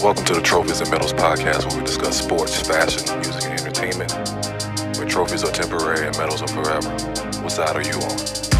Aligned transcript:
Welcome 0.00 0.24
to 0.26 0.34
the 0.34 0.40
Trophies 0.42 0.80
and 0.80 0.90
Medals 0.90 1.12
podcast, 1.12 1.68
where 1.68 1.78
we 1.78 1.84
discuss 1.84 2.22
sports, 2.22 2.60
fashion, 2.60 3.20
music, 3.20 3.44
and 3.44 3.60
entertainment. 3.60 4.12
Where 4.98 5.06
trophies 5.06 5.44
are 5.44 5.52
temporary 5.52 6.06
and 6.06 6.16
medals 6.16 6.42
are 6.42 6.48
forever. 6.48 6.90
What 7.42 7.52
side 7.52 7.76
are 7.76 7.82
you 7.82 7.94
on? 7.94 8.55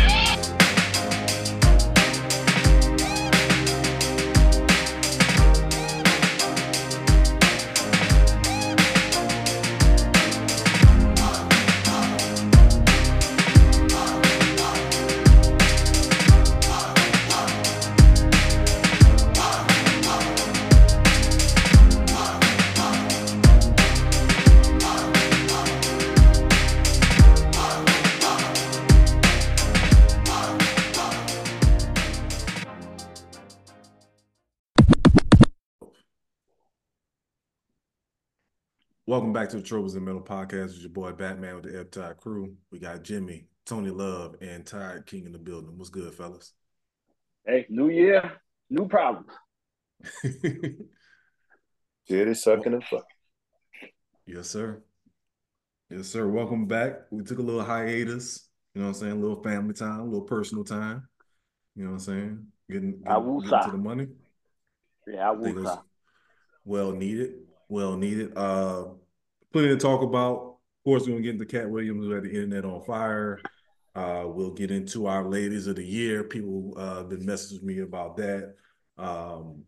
Back 39.36 39.50
to 39.50 39.56
the 39.58 39.62
Trophies 39.62 39.95
and 39.96 40.04
Metal 40.06 40.22
Podcast 40.22 40.68
with 40.68 40.80
your 40.80 40.88
boy 40.88 41.12
Batman 41.12 41.56
with 41.56 41.64
the 41.64 41.78
Ebb 41.78 41.90
Tide 41.90 42.16
crew. 42.16 42.54
We 42.73 42.79
got 42.79 43.02
Jimmy, 43.02 43.45
Tony 43.66 43.90
Love, 43.90 44.34
and 44.40 44.65
Tide 44.65 45.04
King 45.04 45.26
in 45.26 45.32
the 45.32 45.38
building. 45.38 45.76
What's 45.76 45.90
good, 45.90 46.15
fellas? 46.15 46.54
Hey, 47.45 47.66
new 47.68 47.90
year, 47.90 48.32
new 48.70 48.88
problems. 48.88 49.30
Did 50.23 50.78
it 52.09 52.37
sucking 52.38 52.73
and 52.73 52.82
fucking. 52.82 53.04
Yes, 54.24 54.48
sir. 54.48 54.82
Yes, 55.90 56.06
sir. 56.06 56.26
Welcome 56.26 56.65
back. 56.65 57.00
We 57.10 57.23
took 57.23 57.38
a 57.38 57.43
little 57.43 57.62
hiatus, 57.62 58.48
you 58.74 58.80
know 58.80 58.87
what 58.87 58.96
I'm 58.96 59.00
saying? 59.02 59.12
A 59.12 59.16
little 59.16 59.43
family 59.43 59.74
time, 59.74 60.00
a 60.00 60.04
little 60.04 60.23
personal 60.23 60.65
time. 60.65 61.06
You 61.74 61.84
know 61.84 61.90
what 61.90 61.96
I'm 61.96 62.00
saying? 62.00 62.46
Getting, 62.71 63.02
getting, 63.02 63.40
getting 63.40 63.65
to 63.65 63.71
the 63.71 63.76
money. 63.76 64.06
Yeah, 65.06 65.28
I 65.28 65.32
will. 65.32 65.84
Well 66.65 66.93
needed. 66.93 67.34
Well 67.69 67.98
needed. 67.98 68.32
Uh 68.34 68.84
plenty 69.56 69.69
to 69.69 69.76
talk 69.78 70.03
about. 70.03 70.37
Of 70.37 70.84
course, 70.84 71.04
we're 71.04 71.12
gonna 71.12 71.22
get 71.22 71.34
into 71.37 71.47
Katt 71.47 71.71
Williams 71.71 72.04
who 72.04 72.10
had 72.10 72.25
the 72.25 72.28
internet 72.28 72.66
on 72.66 72.84
fire. 72.84 73.41
Uh, 73.94 74.25
we'll 74.26 74.53
get 74.53 74.71
into 74.71 75.06
our 75.06 75.25
ladies 75.25 75.66
of 75.66 75.76
the 75.76 75.84
year. 75.84 76.25
People 76.25 76.75
uh 76.76 77.03
been 77.04 77.25
messaging 77.25 77.62
me 77.62 77.81
about 77.81 78.19
that. 78.19 78.54
Um 78.99 79.62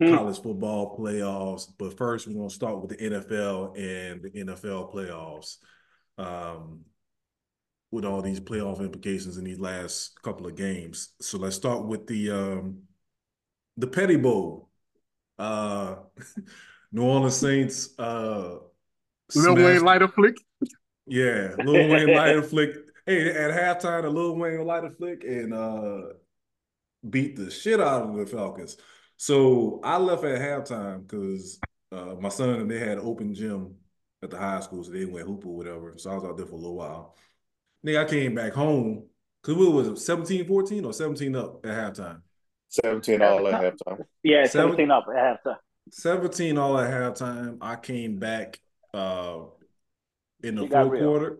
hmm. 0.00 0.14
college 0.14 0.40
football 0.40 0.96
playoffs. 0.96 1.66
But 1.76 1.98
first, 1.98 2.28
we're 2.28 2.34
gonna 2.34 2.48
start 2.48 2.80
with 2.80 2.96
the 2.96 3.10
NFL 3.10 3.76
and 3.76 4.22
the 4.22 4.30
NFL 4.30 4.94
playoffs. 4.94 5.56
Um 6.16 6.82
with 7.90 8.04
all 8.04 8.22
these 8.22 8.38
playoff 8.38 8.78
implications 8.78 9.36
in 9.36 9.42
these 9.42 9.58
last 9.58 10.22
couple 10.22 10.46
of 10.46 10.54
games. 10.54 11.14
So 11.20 11.38
let's 11.38 11.56
start 11.56 11.86
with 11.86 12.06
the 12.06 12.30
um 12.30 12.82
the 13.76 13.88
Petty 13.88 14.14
Bowl. 14.14 14.70
Uh 15.40 15.96
New 16.92 17.02
Orleans 17.02 17.36
Saints. 17.36 17.98
Uh, 17.98 18.58
Lil 19.34 19.54
Wayne 19.56 19.82
light 19.82 20.02
a 20.02 20.08
flick. 20.08 20.36
Yeah, 21.06 21.54
Lil 21.58 21.88
Wayne 21.88 22.14
light 22.14 22.36
a 22.36 22.42
flick. 22.42 22.70
Hey, 23.06 23.30
at 23.30 23.50
halftime, 23.50 24.02
the 24.02 24.10
Lil 24.10 24.36
Wayne 24.36 24.64
light 24.64 24.84
a 24.84 24.90
flick 24.90 25.24
and 25.24 25.52
uh, 25.52 26.02
beat 27.08 27.36
the 27.36 27.50
shit 27.50 27.80
out 27.80 28.02
of 28.02 28.16
the 28.16 28.26
Falcons. 28.26 28.76
So 29.16 29.80
I 29.82 29.98
left 29.98 30.24
at 30.24 30.40
halftime 30.40 31.06
because 31.06 31.60
uh, 31.90 32.14
my 32.20 32.28
son 32.28 32.50
and 32.50 32.70
they 32.70 32.78
had 32.78 32.98
open 32.98 33.34
gym 33.34 33.76
at 34.22 34.30
the 34.30 34.38
high 34.38 34.60
school, 34.60 34.84
so 34.84 34.90
they 34.90 35.04
went 35.04 35.26
hoop 35.26 35.44
or 35.46 35.56
whatever. 35.56 35.94
So 35.96 36.10
I 36.10 36.14
was 36.14 36.24
out 36.24 36.36
there 36.36 36.46
for 36.46 36.54
a 36.54 36.58
little 36.58 36.76
while. 36.76 37.16
Then 37.82 37.96
I 37.96 38.04
came 38.04 38.34
back 38.34 38.52
home 38.52 39.06
because 39.42 39.56
what 39.56 39.72
was 39.72 39.88
it, 39.88 39.98
17 39.98 40.46
14 40.46 40.84
or 40.84 40.92
17 40.92 41.36
up 41.36 41.66
at 41.66 41.72
halftime? 41.72 42.22
17 42.68 43.20
all 43.20 43.48
at 43.48 43.76
halftime. 43.76 44.04
Yeah, 44.22 44.46
17 44.46 44.90
up 44.90 45.06
at 45.08 45.38
halftime. 45.44 45.56
17 45.90 46.58
all 46.58 46.78
at 46.78 46.90
halftime. 46.90 47.58
I 47.60 47.76
came 47.76 48.18
back 48.18 48.60
uh 48.94 49.40
in 50.42 50.56
the 50.56 50.66
fourth 50.66 50.98
quarter. 51.00 51.38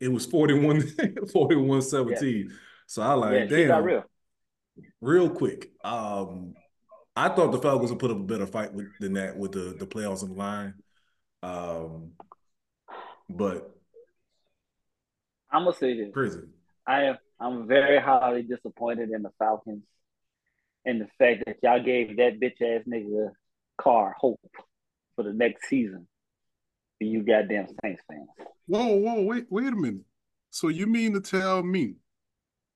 It 0.00 0.08
was 0.08 0.26
41 0.26 0.80
41 1.32 1.82
17. 1.82 2.46
Yeah. 2.48 2.54
So 2.86 3.02
I 3.02 3.14
like, 3.14 3.50
yeah, 3.50 3.66
damn. 3.68 3.84
real. 3.84 4.04
real 5.00 5.30
quick. 5.30 5.70
Um 5.84 6.54
I 7.14 7.28
thought 7.28 7.52
the 7.52 7.58
Falcons 7.58 7.90
would 7.90 7.98
put 7.98 8.10
up 8.10 8.16
a 8.16 8.20
better 8.20 8.46
fight 8.46 8.72
with, 8.72 8.86
than 8.98 9.12
that 9.14 9.36
with 9.36 9.52
the, 9.52 9.76
the 9.78 9.86
playoffs 9.86 10.22
on 10.22 10.30
the 10.30 10.34
line. 10.34 10.74
Um 11.42 12.12
but 13.28 13.74
I'm 15.50 15.64
gonna 15.64 15.76
say 15.76 15.96
this. 15.96 16.10
Prison. 16.12 16.52
I 16.86 17.04
am 17.04 17.18
I'm 17.40 17.66
very 17.66 18.00
highly 18.00 18.42
disappointed 18.42 19.10
in 19.10 19.22
the 19.22 19.30
Falcons 19.38 19.82
and 20.84 21.00
the 21.00 21.08
fact 21.18 21.44
that 21.46 21.56
y'all 21.62 21.82
gave 21.82 22.16
that 22.16 22.40
bitch 22.40 22.60
ass 22.60 22.84
nigga 22.86 23.30
Carr 23.78 24.14
hope 24.18 24.40
for 25.16 25.22
the 25.22 25.32
next 25.32 25.68
season 25.68 26.06
for 27.02 27.08
you 27.08 27.22
goddamn 27.22 27.66
Saints 27.82 28.02
fans. 28.08 28.28
Whoa, 28.66 28.96
whoa, 28.96 29.22
wait, 29.22 29.46
wait 29.50 29.66
a 29.66 29.76
minute. 29.76 30.04
So 30.50 30.68
you 30.68 30.86
mean 30.86 31.14
to 31.14 31.20
tell 31.20 31.62
me 31.62 31.96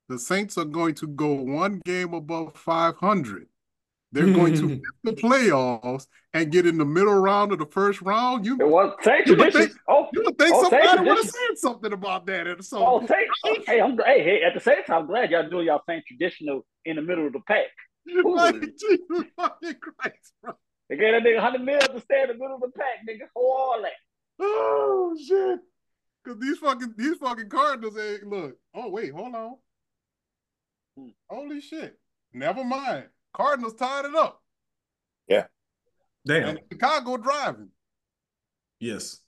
the 0.08 0.18
Saints 0.18 0.58
are 0.58 0.64
going 0.64 0.94
to 0.96 1.06
go 1.06 1.32
one 1.32 1.80
game 1.84 2.12
above 2.12 2.56
500? 2.56 3.46
They're 4.12 4.32
going 4.32 4.54
to 4.54 4.62
miss 4.68 4.80
the 5.04 5.12
playoffs 5.12 6.06
and 6.32 6.50
get 6.50 6.66
in 6.66 6.78
the 6.78 6.84
middle 6.84 7.14
round 7.14 7.52
of 7.52 7.58
the 7.58 7.66
first 7.66 8.02
round. 8.02 8.46
You, 8.46 8.56
it 8.58 8.68
was 8.68 8.94
Saints 9.02 9.28
you 9.28 9.36
think, 9.50 9.72
oh, 9.88 10.08
you 10.12 10.22
would 10.24 10.38
think 10.38 10.54
oh, 10.54 10.62
somebody 10.62 11.08
would 11.08 11.18
have 11.18 11.26
said 11.26 11.58
something 11.58 11.92
about 11.92 12.26
that. 12.26 12.46
And 12.46 12.64
so, 12.64 12.84
oh, 12.84 13.00
Saints, 13.00 13.40
oh, 13.44 13.56
hey, 13.66 13.80
I'm, 13.80 13.96
hey, 13.98 14.24
hey, 14.24 14.42
at 14.42 14.54
the 14.54 14.60
same 14.60 14.82
time, 14.84 15.02
I'm 15.02 15.06
glad 15.06 15.30
y'all 15.30 15.48
doing 15.48 15.66
y'all 15.66 15.82
Saints 15.88 16.06
traditional 16.08 16.64
in 16.84 16.96
the 16.96 17.02
middle 17.02 17.26
of 17.26 17.32
the 17.32 17.40
pack. 17.40 17.66
Like, 18.24 18.60
Jesus 18.60 19.26
fucking 19.36 19.76
Christ, 19.80 20.32
bro. 20.42 20.54
They 20.88 20.96
gave 20.96 21.12
that 21.12 21.22
nigga 21.22 21.42
100 21.42 21.62
mil 21.62 21.80
to 21.80 22.00
stay 22.00 22.22
in 22.22 22.28
the 22.28 22.34
middle 22.34 22.54
of 22.54 22.60
the 22.60 22.70
pack, 22.70 23.02
nigga. 23.08 23.26
Hold 23.34 23.58
all 23.58 23.82
that. 23.82 23.92
Oh, 24.38 25.16
shit. 25.26 25.60
Because 26.22 26.40
these 26.40 26.58
fucking, 26.58 26.94
these 26.96 27.16
fucking 27.18 27.48
Cardinals 27.48 27.96
ain't, 27.98 28.26
look. 28.26 28.56
Oh, 28.74 28.90
wait, 28.90 29.12
hold 29.12 29.34
on. 29.34 29.54
Hmm. 30.96 31.08
Holy 31.28 31.60
shit. 31.60 31.98
Never 32.32 32.64
mind. 32.64 33.04
Cardinals 33.32 33.74
tied 33.74 34.06
it 34.06 34.14
up. 34.14 34.42
Yeah. 35.28 35.44
Damn. 36.26 36.48
And 36.48 36.60
Chicago 36.70 37.16
driving. 37.16 37.68
Yes. 38.80 39.20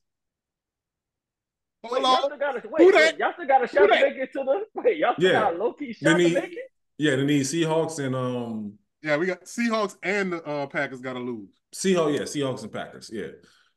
Hold 1.84 2.02
wait, 2.02 2.04
on. 2.04 2.10
Y'all 2.10 2.26
still 2.26 2.38
got 2.38 2.56
a, 2.56 2.69
wait, 2.69 2.94
wait, 2.94 3.19
y'all 3.19 3.32
still 3.34 3.46
got 3.46 3.64
a 3.64 3.69
shot 3.69 3.86
to 3.86 3.88
make 3.88 4.16
it 4.16 4.32
to 4.32 4.44
the 4.44 4.64
wait, 4.75 4.98
y'all 4.98 5.14
still 5.14 5.30
yeah. 5.30 5.40
got 5.40 5.54
a 5.54 5.56
low 5.56 5.72
key 5.72 5.92
shot 5.92 6.16
to 6.16 6.16
make 6.16 6.34
it? 6.34 6.72
Yeah, 6.98 7.14
they 7.14 7.25
need 7.25 7.42
Seahawks 7.42 8.04
and 8.04 8.16
um 8.16 8.78
yeah, 9.02 9.16
we 9.16 9.26
got 9.26 9.44
Seahawks 9.44 9.96
and 10.02 10.32
the 10.32 10.44
uh, 10.44 10.66
Packers 10.66 11.00
got 11.00 11.12
to 11.12 11.20
lose. 11.20 11.50
Seahawks, 11.75 12.14
yeah, 12.14 12.22
Seahawks 12.22 12.62
and 12.62 12.72
Packers, 12.72 13.10
yeah. 13.12 13.28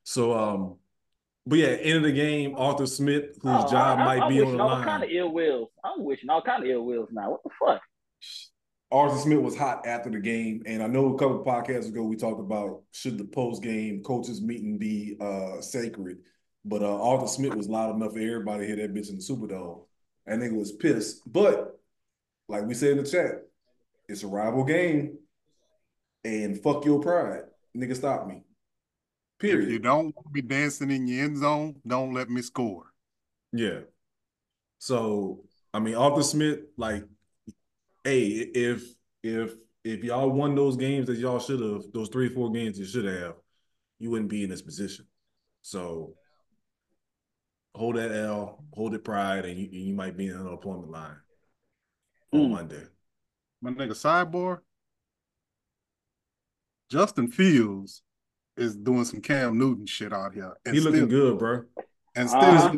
So, 0.04 0.34
um, 0.34 0.78
but 1.46 1.60
yeah, 1.60 1.68
end 1.68 1.98
of 1.98 2.04
the 2.04 2.12
game, 2.12 2.56
Arthur 2.58 2.86
Smith, 2.86 3.38
whose 3.42 3.66
oh, 3.66 3.72
job 3.72 4.00
I, 4.00 4.06
might 4.06 4.22
I'm 4.22 4.30
be 4.30 4.42
on 4.42 4.58
the 4.58 4.64
all 4.64 4.70
line. 4.70 4.86
kind 4.86 5.04
of 5.04 5.10
ill 5.10 5.32
wills. 5.34 5.70
I'm 5.84 6.04
wishing 6.04 6.30
all 6.30 6.42
kind 6.42 6.64
of 6.64 6.70
ill 6.70 6.86
wills 6.86 7.10
now. 7.12 7.32
What 7.32 7.44
the 7.44 7.50
fuck? 7.60 7.82
Arthur 8.92 9.18
Smith 9.18 9.40
was 9.40 9.56
hot 9.58 9.86
after 9.88 10.10
the 10.10 10.20
game, 10.20 10.64
and 10.66 10.84
I 10.84 10.88
know 10.88 11.14
a 11.16 11.18
couple 11.18 11.44
podcasts 11.46 11.88
ago 11.88 12.04
we 12.04 12.16
talked 12.18 12.40
about 12.42 12.84
should 12.92 13.18
the 13.18 13.24
post 13.24 13.64
game 13.64 14.04
coaches 14.04 14.42
meeting 14.42 14.78
be 14.78 15.16
uh 15.20 15.62
sacred, 15.62 16.18
but 16.66 16.84
uh 16.84 17.02
Arthur 17.02 17.28
Smith 17.28 17.56
was 17.56 17.70
loud 17.70 17.96
enough 17.96 18.14
for 18.14 18.20
everybody 18.20 18.68
to 18.68 18.68
hear 18.68 18.88
that 18.88 18.94
bitch 18.94 19.10
in 19.10 19.16
the 19.16 19.22
Superdome. 19.22 19.86
and 20.28 20.42
nigga 20.42 20.58
was 20.58 20.74
pissed, 20.74 21.22
but 21.32 21.80
like 22.50 22.66
we 22.66 22.74
said 22.74 22.92
in 22.92 23.04
the 23.04 23.10
chat, 23.10 23.44
it's 24.10 24.24
a 24.24 24.28
rival 24.28 24.66
game. 24.66 25.18
And 26.24 26.62
fuck 26.62 26.86
your 26.86 27.02
pride. 27.02 27.44
Nigga, 27.76 27.96
stop 27.96 28.28
me. 28.28 28.44
Period. 29.42 29.68
If 29.68 29.72
you 29.74 29.80
don't 29.80 30.16
want 30.16 30.28
to 30.28 30.32
be 30.32 30.42
dancing 30.42 30.92
in 30.92 31.08
your 31.08 31.26
end 31.26 31.38
zone, 31.38 31.76
don't 31.86 32.14
let 32.14 32.30
me 32.30 32.42
score. 32.42 32.86
Yeah. 33.52 33.82
So, 34.80 35.44
I 35.74 35.80
mean, 35.80 35.96
Arthur 35.96 36.24
Smith, 36.24 36.60
like, 36.78 37.04
hey, 38.04 38.28
if 38.28 38.84
if 39.24 39.54
if 39.84 40.04
y'all 40.04 40.30
won 40.30 40.56
those 40.56 40.78
games 40.78 41.08
that 41.08 41.18
y'all 41.18 41.40
should 41.40 41.60
have, 41.60 41.92
those 41.94 42.10
three, 42.10 42.30
four 42.30 42.52
games 42.52 42.78
you 42.80 42.86
should 42.86 43.06
have, 43.06 43.34
you 44.00 44.10
wouldn't 44.12 44.30
be 44.30 44.44
in 44.44 44.50
this 44.50 44.62
position. 44.62 45.06
So 45.64 46.14
hold 47.76 47.96
that 47.96 48.12
L, 48.12 48.64
hold 48.74 48.94
it 48.94 49.04
pride, 49.04 49.46
and 49.46 49.60
you, 49.60 49.68
you 49.72 49.94
might 49.94 50.16
be 50.16 50.28
in 50.28 50.36
an 50.36 50.48
unemployment 50.48 50.92
line 50.92 51.18
mm. 52.34 52.46
on 52.46 52.52
Monday 52.52 52.84
my 53.62 53.72
nigga 53.72 53.92
Cyborg, 53.92 54.60
Justin 56.90 57.28
Fields 57.28 58.02
is 58.62 58.76
doing 58.76 59.06
some 59.06 59.22
Cam 59.22 59.58
Newton 59.58 59.86
shit 59.86 60.14
out 60.14 60.34
here. 60.34 60.56
And 60.66 60.76
he 60.76 60.82
looking 60.82 61.08
good, 61.08 61.38
bro. 61.40 61.64
And 62.16 62.30
still, 62.30 62.42
uh, 62.42 62.72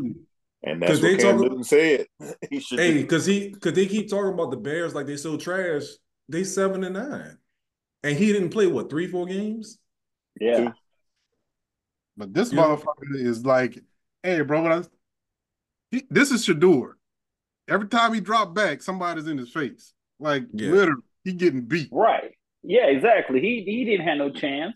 and 0.63 0.81
that's 0.81 0.93
what 0.93 1.01
they 1.01 1.17
Cam 1.17 1.37
talk, 1.37 1.41
Newton 1.41 1.63
said. 1.63 2.07
he 2.49 2.59
should. 2.59 2.79
Hey, 2.79 3.01
because 3.01 3.25
he 3.25 3.49
because 3.49 3.73
they 3.73 3.85
keep 3.85 4.09
talking 4.09 4.33
about 4.33 4.51
the 4.51 4.57
Bears 4.57 4.95
like 4.95 5.05
they 5.05 5.17
so 5.17 5.37
trash. 5.37 5.83
They 6.29 6.43
seven 6.43 6.83
and 6.83 6.93
nine. 6.93 7.37
and 8.01 8.17
he 8.17 8.31
didn't 8.31 8.49
play 8.49 8.67
what 8.67 8.89
three, 8.89 9.07
four 9.07 9.25
games. 9.25 9.77
Yeah. 10.39 10.71
But 12.15 12.33
this 12.33 12.53
yeah. 12.53 12.61
motherfucker 12.61 13.15
is 13.15 13.45
like, 13.45 13.79
hey, 14.21 14.41
bro, 14.41 14.65
I, 14.65 14.83
he, 15.91 16.03
this 16.09 16.31
is 16.31 16.45
Shedeur. 16.45 16.93
Every 17.67 17.87
time 17.87 18.13
he 18.13 18.19
dropped 18.19 18.53
back, 18.53 18.81
somebody's 18.81 19.27
in 19.27 19.37
his 19.37 19.51
face. 19.51 19.93
Like 20.19 20.43
yeah. 20.53 20.69
literally, 20.69 21.01
he 21.23 21.33
getting 21.33 21.61
beat. 21.61 21.89
Right. 21.91 22.35
Yeah, 22.61 22.85
exactly. 22.85 23.41
He 23.41 23.63
he 23.65 23.83
didn't 23.83 24.07
have 24.07 24.17
no 24.17 24.29
chance. 24.29 24.73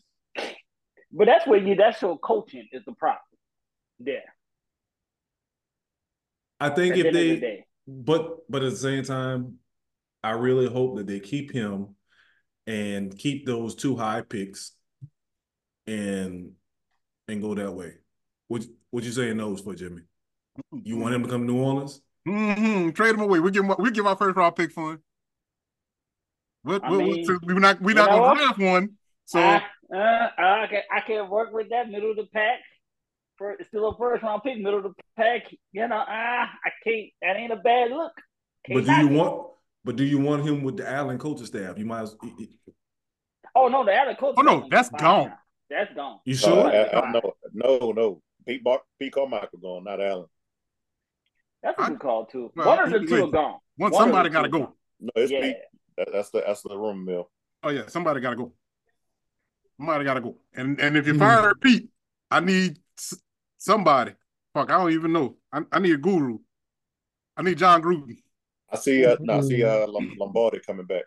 But 1.12 1.26
that's 1.26 1.48
where 1.48 1.60
you 1.60 1.76
that's 1.76 2.02
your 2.02 2.18
coaching 2.18 2.68
is 2.72 2.84
the 2.86 2.94
problem. 2.94 3.22
There. 4.00 4.24
I 6.60 6.70
think 6.70 6.98
at 6.98 7.06
if 7.08 7.14
they 7.14 7.36
the 7.36 7.58
but 7.88 8.50
but 8.50 8.64
at 8.64 8.72
the 8.72 8.78
same 8.78 9.04
time, 9.04 9.60
I 10.24 10.32
really 10.32 10.68
hope 10.68 10.98
that 10.98 11.08
they 11.08 11.20
keep 11.20 11.52
him 11.52 11.96
and 12.66 13.18
keep 13.18 13.46
those 13.46 13.76
two 13.76 13.96
high 13.96 14.22
picks 14.22 14.74
and 15.86 16.52
and 17.28 17.42
go 17.42 17.56
that 17.56 17.72
way. 17.72 17.94
What 18.48 18.66
what 18.92 19.04
you 19.04 19.12
saying 19.12 19.38
those 19.38 19.62
for, 19.62 19.76
Jimmy? 19.76 20.02
You 20.72 20.98
want 20.98 21.16
him 21.16 21.24
to 21.24 21.30
come 21.30 21.48
to 21.48 21.54
New 21.54 21.62
Orleans? 21.62 22.02
Mm-hmm. 22.28 22.90
Trade 22.92 23.16
him 23.16 23.22
away. 23.22 23.40
We 23.40 23.52
give 23.52 23.64
him, 23.64 23.76
we 23.80 23.92
give 23.92 24.06
our 24.06 24.16
first 24.16 24.36
round 24.36 24.56
pick 24.56 24.72
for 24.72 24.94
him. 24.94 25.04
What, 26.64 26.82
what, 26.82 26.98
mean, 26.98 27.26
we're 27.44 27.60
not 27.60 27.82
we're 27.82 27.96
not 27.96 28.10
gonna 28.10 28.36
draft 28.36 28.60
one. 28.60 28.90
So 29.26 29.40
I, 29.40 29.64
uh, 29.94 30.28
I 30.38 30.68
can 30.70 30.82
I 30.92 31.02
can 31.02 31.30
work 31.30 31.54
with 31.54 31.70
that 31.70 31.90
middle 31.90 32.12
of 32.12 32.18
the 32.18 32.28
pack. 32.34 32.60
For, 33.38 33.56
still 33.68 33.90
a 33.90 33.98
first 33.98 34.24
round 34.24 34.42
pick, 34.44 34.58
middle 34.58 34.80
of 34.80 34.84
the 34.84 34.94
pack. 35.16 35.44
You 35.72 35.88
know, 35.88 36.04
ah, 36.08 36.50
I 36.66 36.70
can't. 36.84 37.10
That 37.22 37.38
ain't 37.38 37.54
a 37.54 37.58
bad 37.58 37.92
look. 37.92 38.14
Can't 38.66 38.86
but 38.86 38.86
do 38.86 39.00
you 39.00 39.08
want? 39.10 39.48
But 39.84 39.96
do 39.96 40.04
you 40.04 40.20
want 40.20 40.44
him 40.44 40.64
with 40.64 40.78
the 40.78 40.90
Allen 40.90 41.18
coaching 41.18 41.46
staff? 41.46 41.78
You 41.78 41.86
might. 41.86 42.02
As, 42.02 42.16
oh 43.56 43.68
no, 43.68 43.86
the 43.86 43.94
Allen 43.94 44.16
coaching. 44.20 44.36
Oh 44.38 44.42
no, 44.42 44.68
that's 44.70 44.90
gone. 44.90 45.34
That's 45.70 45.94
gone. 45.94 46.20
You 46.26 46.36
sure? 46.36 46.68
Uh, 46.68 47.12
no, 47.12 47.34
no, 47.54 47.92
no. 47.92 48.22
Pete, 48.48 48.64
Bar- 48.64 48.82
Pete 49.00 49.14
Carmichael 49.14 49.60
gone, 49.60 49.84
not 49.84 50.02
Allen. 50.02 50.28
That's 51.62 51.80
a 51.82 51.88
good 51.88 52.00
call 52.00 52.26
too. 52.26 52.52
Well, 52.56 52.68
One 52.68 52.80
of 52.80 53.02
the 53.02 53.06
two 53.06 53.26
are 53.26 53.32
gone. 53.32 53.60
One, 53.76 53.92
One 53.92 54.04
somebody 54.04 54.30
got 54.30 54.44
to 54.44 54.50
go. 54.50 54.74
No, 55.00 55.10
it's 55.16 55.32
yeah. 55.32 55.42
Pete. 55.42 55.56
That's 56.14 56.30
the 56.30 56.44
that's 56.46 56.62
the 56.62 56.78
room 56.78 57.06
mill. 57.06 57.30
Oh 57.64 57.70
yeah, 57.70 57.88
somebody 57.88 58.22
got 58.22 58.32
to 58.32 58.36
go. 58.36 58.54
Somebody 59.78 60.06
got 60.06 60.16
to 60.16 60.22
go. 60.22 60.36
And 60.56 60.80
and 60.80 60.98
if 60.98 61.06
you 61.06 61.14
mm-hmm. 61.14 61.22
fire 61.22 61.56
Pete, 61.56 61.90
I 62.32 62.40
need 62.40 62.80
somebody. 63.58 64.14
Fuck, 64.54 64.72
I 64.72 64.78
don't 64.78 64.92
even 64.92 65.14
know. 65.14 65.36
I, 65.52 65.62
I 65.72 65.80
need 65.80 65.94
a 65.94 65.98
guru. 65.98 66.40
I 67.36 67.44
need 67.44 67.58
Jon 67.58 67.82
Gruden. 67.82 68.18
I 68.72 68.78
see. 68.78 69.06
Uh, 69.06 69.18
no, 69.20 69.38
I 69.38 69.42
see. 69.42 69.64
Uh, 69.64 69.86
Lombardi 69.88 70.60
coming 70.66 70.86
back. 70.86 71.04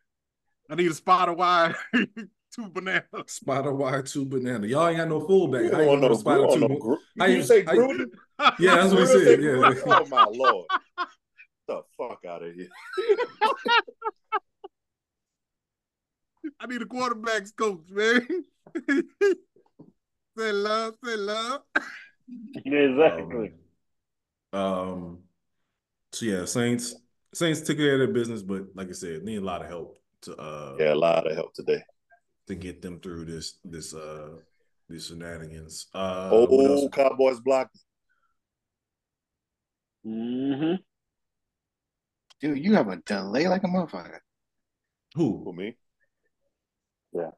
I 0.70 0.76
need 0.76 0.90
a 0.90 0.94
spider 0.94 1.32
wire, 1.32 1.74
two 1.92 2.68
banana. 2.68 3.02
Spider 3.26 3.74
wire, 3.74 4.02
two 4.02 4.24
banana. 4.24 4.66
Y'all 4.68 4.86
ain't 4.86 4.98
got 4.98 5.08
no 5.08 5.20
fullback. 5.20 5.74
I 5.74 5.82
ain't 5.82 6.00
no 6.00 6.14
spotter 6.14 6.46
two. 6.54 6.60
No 6.60 6.76
gr- 6.76 6.94
how 7.18 7.26
you, 7.26 7.38
you 7.38 7.42
say 7.42 7.64
Gruden? 7.64 8.06
yeah, 8.60 8.76
that's 8.76 8.92
what 8.92 9.00
he 9.00 9.06
said. 9.06 9.42
Yeah. 9.42 9.74
Oh 9.86 10.06
my 10.06 10.24
lord. 10.32 10.66
the 11.66 11.82
fuck 11.98 12.24
out 12.28 12.44
of 12.44 12.54
here. 12.54 12.68
I 16.58 16.66
need 16.66 16.82
a 16.82 16.86
quarterbacks 16.86 17.54
coach, 17.54 17.84
man. 17.90 18.26
say 20.38 20.52
love, 20.52 20.94
say 21.04 21.16
love. 21.16 21.62
Exactly. 22.64 23.54
Um, 24.52 24.62
um, 24.62 25.18
so 26.12 26.26
yeah, 26.26 26.44
Saints 26.44 26.94
Saints 27.34 27.60
took 27.60 27.76
care 27.76 27.94
of 27.94 27.98
their 27.98 28.14
business, 28.14 28.40
but 28.40 28.66
like 28.76 28.88
I 28.88 28.92
said, 28.92 29.24
need 29.24 29.38
a 29.38 29.44
lot 29.44 29.62
of 29.62 29.68
help 29.68 29.98
to 30.22 30.36
uh 30.36 30.76
yeah, 30.78 30.92
a 30.92 30.94
lot 30.94 31.26
of 31.26 31.34
help 31.34 31.54
today 31.54 31.82
to 32.46 32.54
get 32.54 32.82
them 32.82 33.00
through 33.00 33.24
this 33.24 33.58
this 33.64 33.94
uh 33.94 34.36
these 34.88 35.06
shenanigans. 35.06 35.88
Uh 35.92 36.30
oh, 36.32 36.88
Cowboys 36.92 37.40
blocked. 37.40 37.76
Mm-hmm. 40.06 40.74
Dude, 42.40 42.64
you 42.64 42.74
have 42.74 42.88
a 42.88 42.96
delay 42.96 43.48
like 43.48 43.64
a 43.64 43.66
motherfucker. 43.66 44.18
Who? 45.14 45.42
Who 45.44 45.52
me? 45.52 45.76
Yeah. 47.12 47.30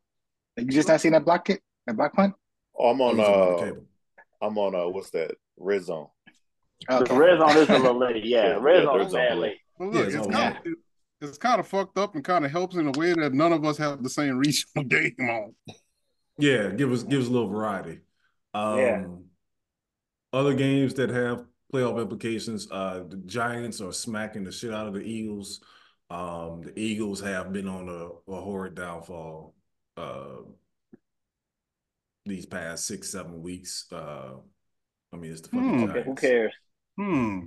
You 0.57 0.67
just 0.67 0.89
not 0.89 1.01
seen 1.01 1.13
that 1.13 1.25
block 1.25 1.45
kick, 1.47 1.63
that 1.87 1.97
block 1.97 2.13
punt? 2.13 2.35
Oh, 2.79 2.91
I'm 2.91 3.01
on 3.01 3.21
uh 3.21 3.73
I'm 4.45 4.59
on 4.59 4.75
uh 4.75 4.89
what's 4.89 5.11
that? 5.11 5.37
Red 5.57 5.85
zone. 5.85 6.09
Okay. 6.91 7.15
The 7.15 7.19
red 7.19 7.39
zone 7.39 7.57
is 7.57 7.69
a 7.69 7.79
little 7.79 7.99
late. 7.99 8.25
Yeah, 8.25 8.59
red 8.61 8.85
zone 8.85 9.01
is 9.01 9.13
late. 9.13 9.59
Well, 9.79 9.91
look, 9.91 10.11
yeah, 10.11 10.19
it's, 10.19 10.27
kind 10.27 10.57
of, 10.57 10.73
it's 11.21 11.39
kind 11.39 11.61
of 11.61 11.67
fucked 11.67 11.99
up 11.99 12.15
and 12.15 12.25
kind 12.25 12.45
of 12.45 12.51
helps 12.51 12.77
in 12.77 12.87
a 12.87 12.99
way 12.99 13.15
that 13.15 13.33
none 13.33 13.53
of 13.53 13.65
us 13.65 13.79
have 13.79 14.03
the 14.03 14.11
same 14.11 14.37
regional 14.39 14.85
game 14.89 15.15
on. 15.21 15.55
Yeah, 16.39 16.71
give 16.71 16.93
us 16.93 17.03
gives 17.03 17.29
a 17.29 17.31
little 17.31 17.49
variety. 17.49 18.01
Um, 18.55 18.79
yeah. 18.79 19.05
Other 20.33 20.55
games 20.55 20.95
that 20.95 21.11
have 21.11 21.45
playoff 21.73 22.01
implications. 22.01 22.69
Uh, 22.71 23.05
the 23.09 23.17
Giants 23.19 23.81
are 23.81 23.93
smacking 23.93 24.45
the 24.45 24.53
shit 24.53 24.73
out 24.73 24.89
of 24.89 24.95
the 24.95 25.01
Eagles. 25.01 25.61
Um, 26.11 26.63
the 26.63 26.73
Eagles 26.77 27.21
have 27.21 27.53
been 27.53 27.69
on 27.69 27.89
a, 27.89 28.33
a 28.33 28.41
horrid 28.41 28.75
downfall 28.75 29.55
uh, 29.97 30.43
these 32.25 32.47
past 32.47 32.87
six, 32.87 33.11
seven 33.11 33.43
weeks. 33.43 33.87
Uh, 33.93 34.35
I 35.13 35.17
mean, 35.17 35.33
it's 35.33 35.43
the 35.43 35.49
fucking 35.49 35.81
hmm. 35.81 35.87
Giants. 35.87 36.07
Who 36.07 36.15
cares? 36.15 36.53
Hmm. 36.97 37.41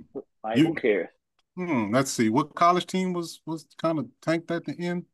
Like, 0.44 0.58
you, 0.58 0.66
who 0.66 0.74
cares? 0.74 1.08
Hmm. 1.56 1.92
Let's 1.92 2.10
see. 2.10 2.28
What 2.28 2.54
college 2.54 2.86
team 2.86 3.12
was 3.12 3.40
was 3.46 3.66
kind 3.78 3.98
of 3.98 4.06
tanked 4.20 4.50
at 4.50 4.64
the 4.64 4.76
end? 4.78 5.06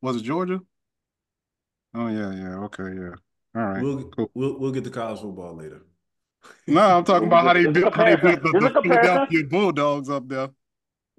Was 0.00 0.16
it 0.16 0.22
Georgia? 0.22 0.60
Oh 1.94 2.08
yeah, 2.08 2.32
yeah. 2.32 2.56
Okay, 2.64 2.94
yeah. 2.94 3.14
All 3.54 3.66
right. 3.66 3.82
We'll 3.82 4.04
cool. 4.04 4.30
we'll 4.34 4.58
we'll 4.58 4.72
get 4.72 4.84
to 4.84 4.90
college 4.90 5.20
football 5.20 5.56
later. 5.56 5.82
No, 6.68 6.98
I'm 6.98 7.04
talking 7.04 7.26
about 7.26 7.44
how 7.44 7.52
they 7.52 7.66
built 7.66 7.94
how 7.94 8.04
they 8.04 8.14
built 8.14 8.40
the, 8.42 8.70
the 8.72 8.80
Philadelphia 8.82 9.44
Bulldogs 9.44 10.08
up 10.08 10.28
there. 10.28 10.50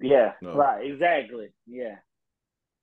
Yeah. 0.00 0.32
No. 0.40 0.54
Right. 0.56 0.90
Exactly. 0.90 1.48
Yeah. 1.66 1.96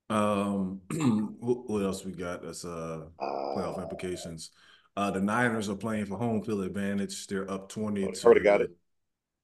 Um, 0.10 0.82
what 1.40 1.84
else 1.84 2.06
we 2.06 2.14
got? 2.14 2.44
That's 2.44 2.66
uh 2.66 3.06
playoff 3.20 3.82
implications. 3.82 4.52
Uh, 4.96 5.12
the 5.12 5.22
Niners 5.22 5.70
are 5.70 5.76
playing 5.76 6.06
for 6.06 6.18
home 6.18 6.42
field 6.42 6.64
advantage. 6.64 7.28
They're 7.28 7.50
up 7.50 7.70
twenty. 7.70 8.06
Oh, 8.06 8.14
already 8.24 8.42
got 8.42 8.62
it. 8.62 8.72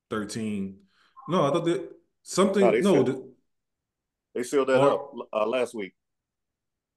Thirteen. 0.09 0.77
No, 1.27 1.45
I 1.45 1.51
thought 1.51 1.65
that 1.65 1.91
something. 2.23 2.61
No, 2.61 2.71
they, 2.71 2.81
no, 2.81 2.93
sealed, 2.93 3.07
the, 3.07 3.33
they 4.35 4.43
sealed 4.43 4.69
that 4.69 4.79
or, 4.79 4.91
up 4.91 5.13
uh, 5.33 5.45
last 5.45 5.75
week. 5.75 5.93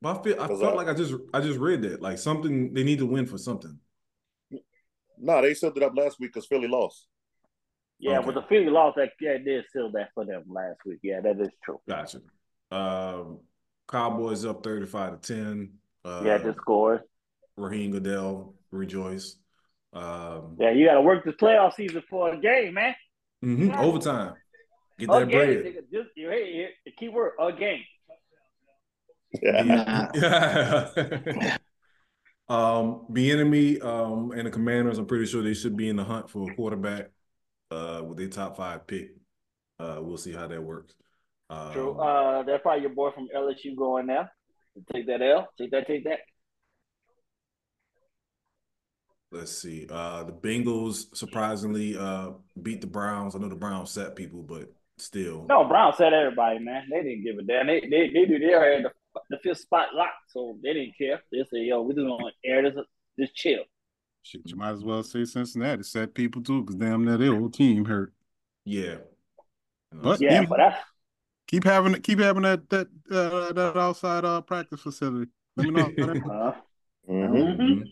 But 0.00 0.20
I 0.20 0.22
feel 0.22 0.42
I 0.42 0.46
felt 0.46 0.62
I, 0.62 0.72
like 0.72 0.88
I 0.88 0.94
just 0.94 1.14
I 1.34 1.40
just 1.40 1.58
read 1.58 1.82
that 1.82 2.00
like 2.00 2.18
something 2.18 2.72
they 2.72 2.84
need 2.84 2.98
to 3.00 3.06
win 3.06 3.26
for 3.26 3.38
something. 3.38 3.78
No, 5.18 5.42
they 5.42 5.54
sealed 5.54 5.76
it 5.76 5.82
up 5.82 5.96
last 5.96 6.20
week 6.20 6.32
because 6.32 6.46
Philly 6.46 6.68
lost. 6.68 7.06
Yeah, 7.98 8.18
okay. 8.18 8.26
with 8.26 8.34
the 8.36 8.42
Philly 8.42 8.68
loss, 8.68 8.94
that 8.96 9.12
yeah, 9.20 9.38
did 9.38 9.64
seal 9.72 9.90
that 9.92 10.10
for 10.14 10.24
them 10.24 10.44
last 10.48 10.78
week. 10.84 10.98
Yeah, 11.02 11.20
that 11.20 11.40
is 11.40 11.48
true. 11.64 11.80
Gotcha. 11.88 12.20
Um, 12.70 13.40
Cowboys 13.88 14.44
up 14.44 14.62
thirty-five 14.62 15.20
to 15.20 15.34
ten. 15.34 15.72
Uh, 16.04 16.22
yeah, 16.24 16.38
just 16.38 16.58
scores. 16.58 17.00
Raheem 17.56 17.92
Goodell 17.92 18.54
rejoice. 18.70 19.36
Um, 19.92 20.56
yeah, 20.58 20.72
you 20.72 20.86
got 20.86 20.94
to 20.94 21.00
work 21.00 21.24
this 21.24 21.34
playoff 21.36 21.74
season 21.74 22.02
for 22.08 22.32
a 22.32 22.38
game, 22.38 22.74
man. 22.74 22.94
Mm-hmm. 23.44 23.72
Overtime. 23.72 24.34
Get 24.98 25.10
that 25.10 25.30
bread. 25.30 25.64
Nigga, 25.64 25.92
just, 25.92 26.10
hey, 26.16 26.68
the 26.84 26.90
key 26.92 27.08
word, 27.08 27.32
a 27.40 27.52
game. 27.52 27.82
Yeah. 29.42 30.08
yeah. 30.14 31.56
um, 32.48 33.06
Bieniemy 33.10 33.82
um, 33.84 34.32
and 34.32 34.46
the 34.46 34.50
Commanders, 34.50 34.98
I'm 34.98 35.06
pretty 35.06 35.26
sure 35.26 35.42
they 35.42 35.54
should 35.54 35.76
be 35.76 35.88
in 35.88 35.96
the 35.96 36.04
hunt 36.04 36.30
for 36.30 36.50
a 36.50 36.54
quarterback 36.54 37.10
uh, 37.70 38.02
with 38.04 38.18
their 38.18 38.28
top 38.28 38.56
five 38.56 38.86
pick. 38.86 39.10
Uh, 39.78 39.98
we'll 40.00 40.16
see 40.16 40.32
how 40.32 40.46
that 40.46 40.62
works. 40.62 40.94
Um, 41.48 41.72
True. 41.72 41.92
Uh, 41.98 42.42
that's 42.42 42.62
probably 42.62 42.82
your 42.82 42.94
boy 42.94 43.10
from 43.12 43.28
LSU 43.34 43.76
going 43.76 44.06
now. 44.06 44.28
Take 44.92 45.06
that 45.06 45.22
L. 45.22 45.48
Take 45.58 45.70
that. 45.70 45.86
Take 45.86 46.04
that. 46.04 46.20
Let's 49.32 49.52
see. 49.52 49.86
Uh, 49.90 50.24
the 50.24 50.32
Bengals 50.32 51.14
surprisingly 51.16 51.96
uh, 51.96 52.30
beat 52.62 52.80
the 52.80 52.86
Browns. 52.86 53.34
I 53.34 53.38
know 53.38 53.48
the 53.48 53.56
Browns 53.56 53.90
set 53.90 54.16
people, 54.16 54.42
but 54.42 54.72
still. 54.98 55.46
No, 55.48 55.64
Browns 55.64 55.96
set 55.96 56.12
everybody, 56.12 56.58
man. 56.58 56.84
They 56.90 57.02
didn't 57.02 57.24
give 57.24 57.38
a 57.38 57.42
damn. 57.42 57.66
They 57.66 57.80
they 57.80 58.10
they 58.12 58.24
do 58.26 58.38
their 58.38 58.74
had 58.74 58.84
the, 58.84 59.20
the 59.30 59.38
fifth 59.38 59.58
spot 59.58 59.88
locked, 59.94 60.30
so 60.30 60.56
they 60.62 60.72
didn't 60.74 60.96
care. 60.96 61.22
They 61.32 61.44
said, 61.50 61.62
"Yo, 61.62 61.82
we 61.82 61.94
just 61.94 62.06
gonna 62.06 62.30
air 62.44 62.62
this, 62.62 62.84
just 63.18 63.34
chill." 63.34 63.64
Shit, 64.22 64.42
you 64.46 64.56
might 64.56 64.72
as 64.72 64.84
well 64.84 65.02
say 65.02 65.24
Cincinnati 65.24 65.82
set 65.82 66.14
people 66.14 66.42
too, 66.42 66.62
because 66.62 66.76
damn, 66.76 67.04
that 67.04 67.18
their 67.18 67.34
whole 67.34 67.50
team 67.50 67.84
hurt. 67.84 68.12
Yeah, 68.64 68.96
but 69.92 70.20
yeah, 70.20 70.44
but 70.44 70.58
that's... 70.58 70.80
keep 71.46 71.64
having 71.64 71.94
keep 72.02 72.18
having 72.18 72.42
that 72.42 72.68
that 72.70 72.88
uh, 73.10 73.52
that 73.52 73.76
outside 73.76 74.24
uh, 74.24 74.40
practice 74.40 74.80
facility. 74.80 75.30
Let 75.56 75.66
me 75.66 75.72
know. 75.72 75.84
uh, 75.98 76.52
mm-hmm. 77.08 77.34
Mm-hmm. 77.36 77.82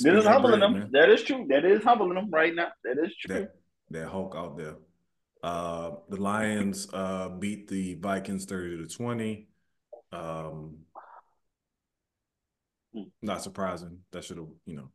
This 0.00 0.18
is 0.18 0.24
humbling 0.24 0.60
them. 0.60 0.72
Man. 0.72 0.90
That 0.92 1.08
is 1.08 1.22
true. 1.22 1.46
That 1.48 1.64
is 1.64 1.82
humbling 1.82 2.14
them 2.14 2.30
right 2.30 2.54
now. 2.54 2.68
That 2.84 3.04
is 3.04 3.14
true. 3.16 3.34
That, 3.34 3.54
that 3.90 4.08
Hulk 4.08 4.34
out 4.36 4.56
there. 4.56 4.76
Uh, 5.42 5.92
the 6.08 6.20
Lions 6.20 6.88
uh, 6.92 7.30
beat 7.30 7.66
the 7.68 7.94
Vikings 7.94 8.44
30 8.44 8.86
to 8.86 8.86
20. 8.86 9.48
Um, 10.12 10.76
Hmm. 12.94 13.02
Not 13.22 13.42
surprising. 13.42 13.98
That 14.12 14.24
should 14.24 14.38
have, 14.38 14.48
you 14.66 14.76
know, 14.76 14.90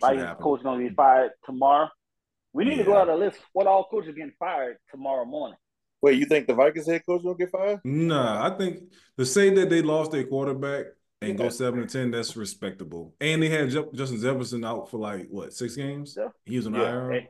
should 0.00 0.06
Vikings 0.06 0.22
happen. 0.22 0.42
coach 0.42 0.62
gonna 0.62 0.88
be 0.88 0.94
fired 0.94 1.32
tomorrow. 1.44 1.88
We 2.52 2.64
need 2.64 2.76
to 2.76 2.84
go 2.84 2.96
out 2.96 3.08
a 3.08 3.14
list 3.14 3.38
what 3.52 3.66
all 3.66 3.88
coaches 3.90 4.14
getting 4.14 4.32
fired 4.38 4.78
tomorrow 4.90 5.24
morning. 5.24 5.58
Wait, 6.00 6.18
you 6.18 6.26
think 6.26 6.46
the 6.46 6.54
Vikings 6.54 6.86
head 6.86 7.02
coach 7.04 7.22
will 7.22 7.34
get 7.34 7.50
fired? 7.50 7.80
Nah, 7.84 8.46
I 8.46 8.56
think 8.56 8.84
to 9.16 9.26
say 9.26 9.50
that 9.54 9.68
they 9.68 9.82
lost 9.82 10.12
their 10.12 10.24
quarterback 10.24 10.86
and 11.20 11.36
go 11.36 11.48
seven 11.48 11.80
and 11.80 11.90
ten, 11.90 12.10
that's 12.12 12.36
respectable. 12.36 13.14
And 13.20 13.42
they 13.42 13.48
had 13.48 13.70
Ju- 13.70 13.90
Justin 13.94 14.20
Jefferson 14.20 14.64
out 14.64 14.88
for 14.90 14.98
like 14.98 15.26
what 15.28 15.52
six 15.52 15.74
games? 15.74 16.14
Yeah. 16.16 16.28
He 16.44 16.56
was 16.56 16.66
an 16.66 16.74
Yeah. 16.74 16.82
IR. 16.92 17.10
Hey, 17.12 17.28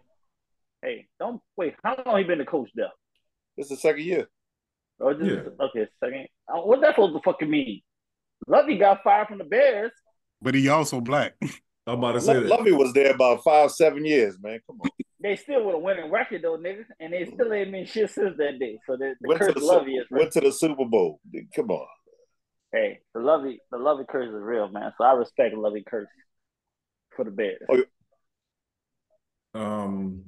hey, 0.82 1.06
don't 1.18 1.40
wait. 1.56 1.74
How 1.82 1.96
long 2.04 2.18
he 2.18 2.24
been 2.24 2.38
the 2.38 2.44
coach 2.44 2.68
there? 2.74 2.90
This 3.56 3.64
is 3.66 3.70
the 3.70 3.76
second 3.76 4.02
year. 4.04 4.28
Or 5.00 5.14
just, 5.14 5.24
Yeah. 5.30 5.64
Okay, 5.66 5.88
second. 6.04 6.26
Uh, 6.46 6.60
What 6.60 6.80
that 6.82 6.90
supposed 6.94 7.14
to 7.16 7.22
fucking 7.22 7.48
mean? 7.50 7.80
Lovey 8.46 8.76
got 8.76 9.02
fired 9.02 9.28
from 9.28 9.38
the 9.38 9.44
Bears. 9.44 9.92
But 10.42 10.54
he 10.54 10.68
also 10.68 11.00
black. 11.00 11.34
I'm 11.86 11.98
about 11.98 12.12
to 12.12 12.20
say 12.20 12.34
Lo- 12.34 12.40
that. 12.42 12.48
Lovey 12.50 12.72
was 12.72 12.92
there 12.92 13.12
about 13.14 13.42
five, 13.42 13.70
seven 13.70 14.04
years, 14.04 14.36
man. 14.40 14.60
Come 14.66 14.78
on. 14.82 14.90
They 15.20 15.34
still 15.36 15.64
with 15.64 15.74
a 15.74 15.78
winning 15.78 16.10
record 16.10 16.42
though, 16.42 16.56
nigga, 16.58 16.84
and 17.00 17.12
they 17.12 17.24
still 17.26 17.52
ain't 17.52 17.72
been 17.72 17.86
shit 17.86 18.10
since 18.10 18.36
that 18.38 18.58
day. 18.60 18.78
So 18.86 18.96
the, 18.96 19.14
the 19.20 19.28
Went 19.28 19.40
to 19.40 19.46
curse 19.46 19.54
the, 19.54 19.60
of 19.60 19.66
Lovey 19.66 19.92
Super, 19.92 20.00
is 20.00 20.06
real. 20.10 20.20
went 20.20 20.32
to 20.32 20.40
the 20.40 20.52
Super 20.52 20.84
Bowl. 20.84 21.20
Come 21.56 21.70
on. 21.70 21.86
Hey, 22.72 23.00
the 23.14 23.20
Lovey, 23.20 23.58
the 23.72 23.78
Lovey 23.78 24.04
curse 24.08 24.28
is 24.28 24.34
real, 24.40 24.68
man. 24.68 24.92
So 24.96 25.04
I 25.04 25.12
respect 25.14 25.54
the 25.54 25.60
Lovey 25.60 25.82
curse 25.88 26.06
for 27.16 27.24
the 27.24 27.30
Bears. 27.32 27.58
Oh, 27.68 27.82
Um, 29.54 30.22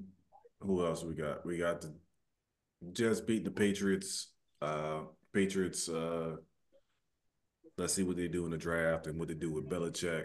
who 0.60 0.84
else 0.84 1.04
we 1.04 1.14
got? 1.14 1.46
We 1.46 1.58
got 1.58 1.82
the 1.82 1.92
Jets 2.92 3.20
beat 3.20 3.44
the 3.44 3.50
Patriots. 3.50 4.32
Uh, 4.60 5.00
Patriots. 5.32 5.88
Uh, 5.88 6.36
let's 7.78 7.94
see 7.94 8.02
what 8.02 8.16
they 8.16 8.26
do 8.28 8.44
in 8.44 8.50
the 8.50 8.58
draft 8.58 9.06
and 9.06 9.18
what 9.18 9.28
they 9.28 9.34
do 9.34 9.52
with 9.52 9.68
Belichick. 9.68 10.24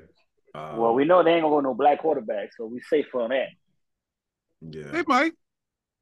Uh, 0.55 0.75
well, 0.77 0.93
we 0.93 1.05
know 1.05 1.21
they 1.23 1.31
ain't 1.33 1.43
gonna 1.43 1.53
go 1.55 1.59
no 1.59 1.73
black 1.73 1.99
quarterback, 1.99 2.49
so 2.57 2.65
we 2.65 2.79
safe 2.89 3.13
on 3.13 3.29
that. 3.29 3.49
Yeah, 4.61 4.91
They 4.91 5.03
might. 5.07 5.33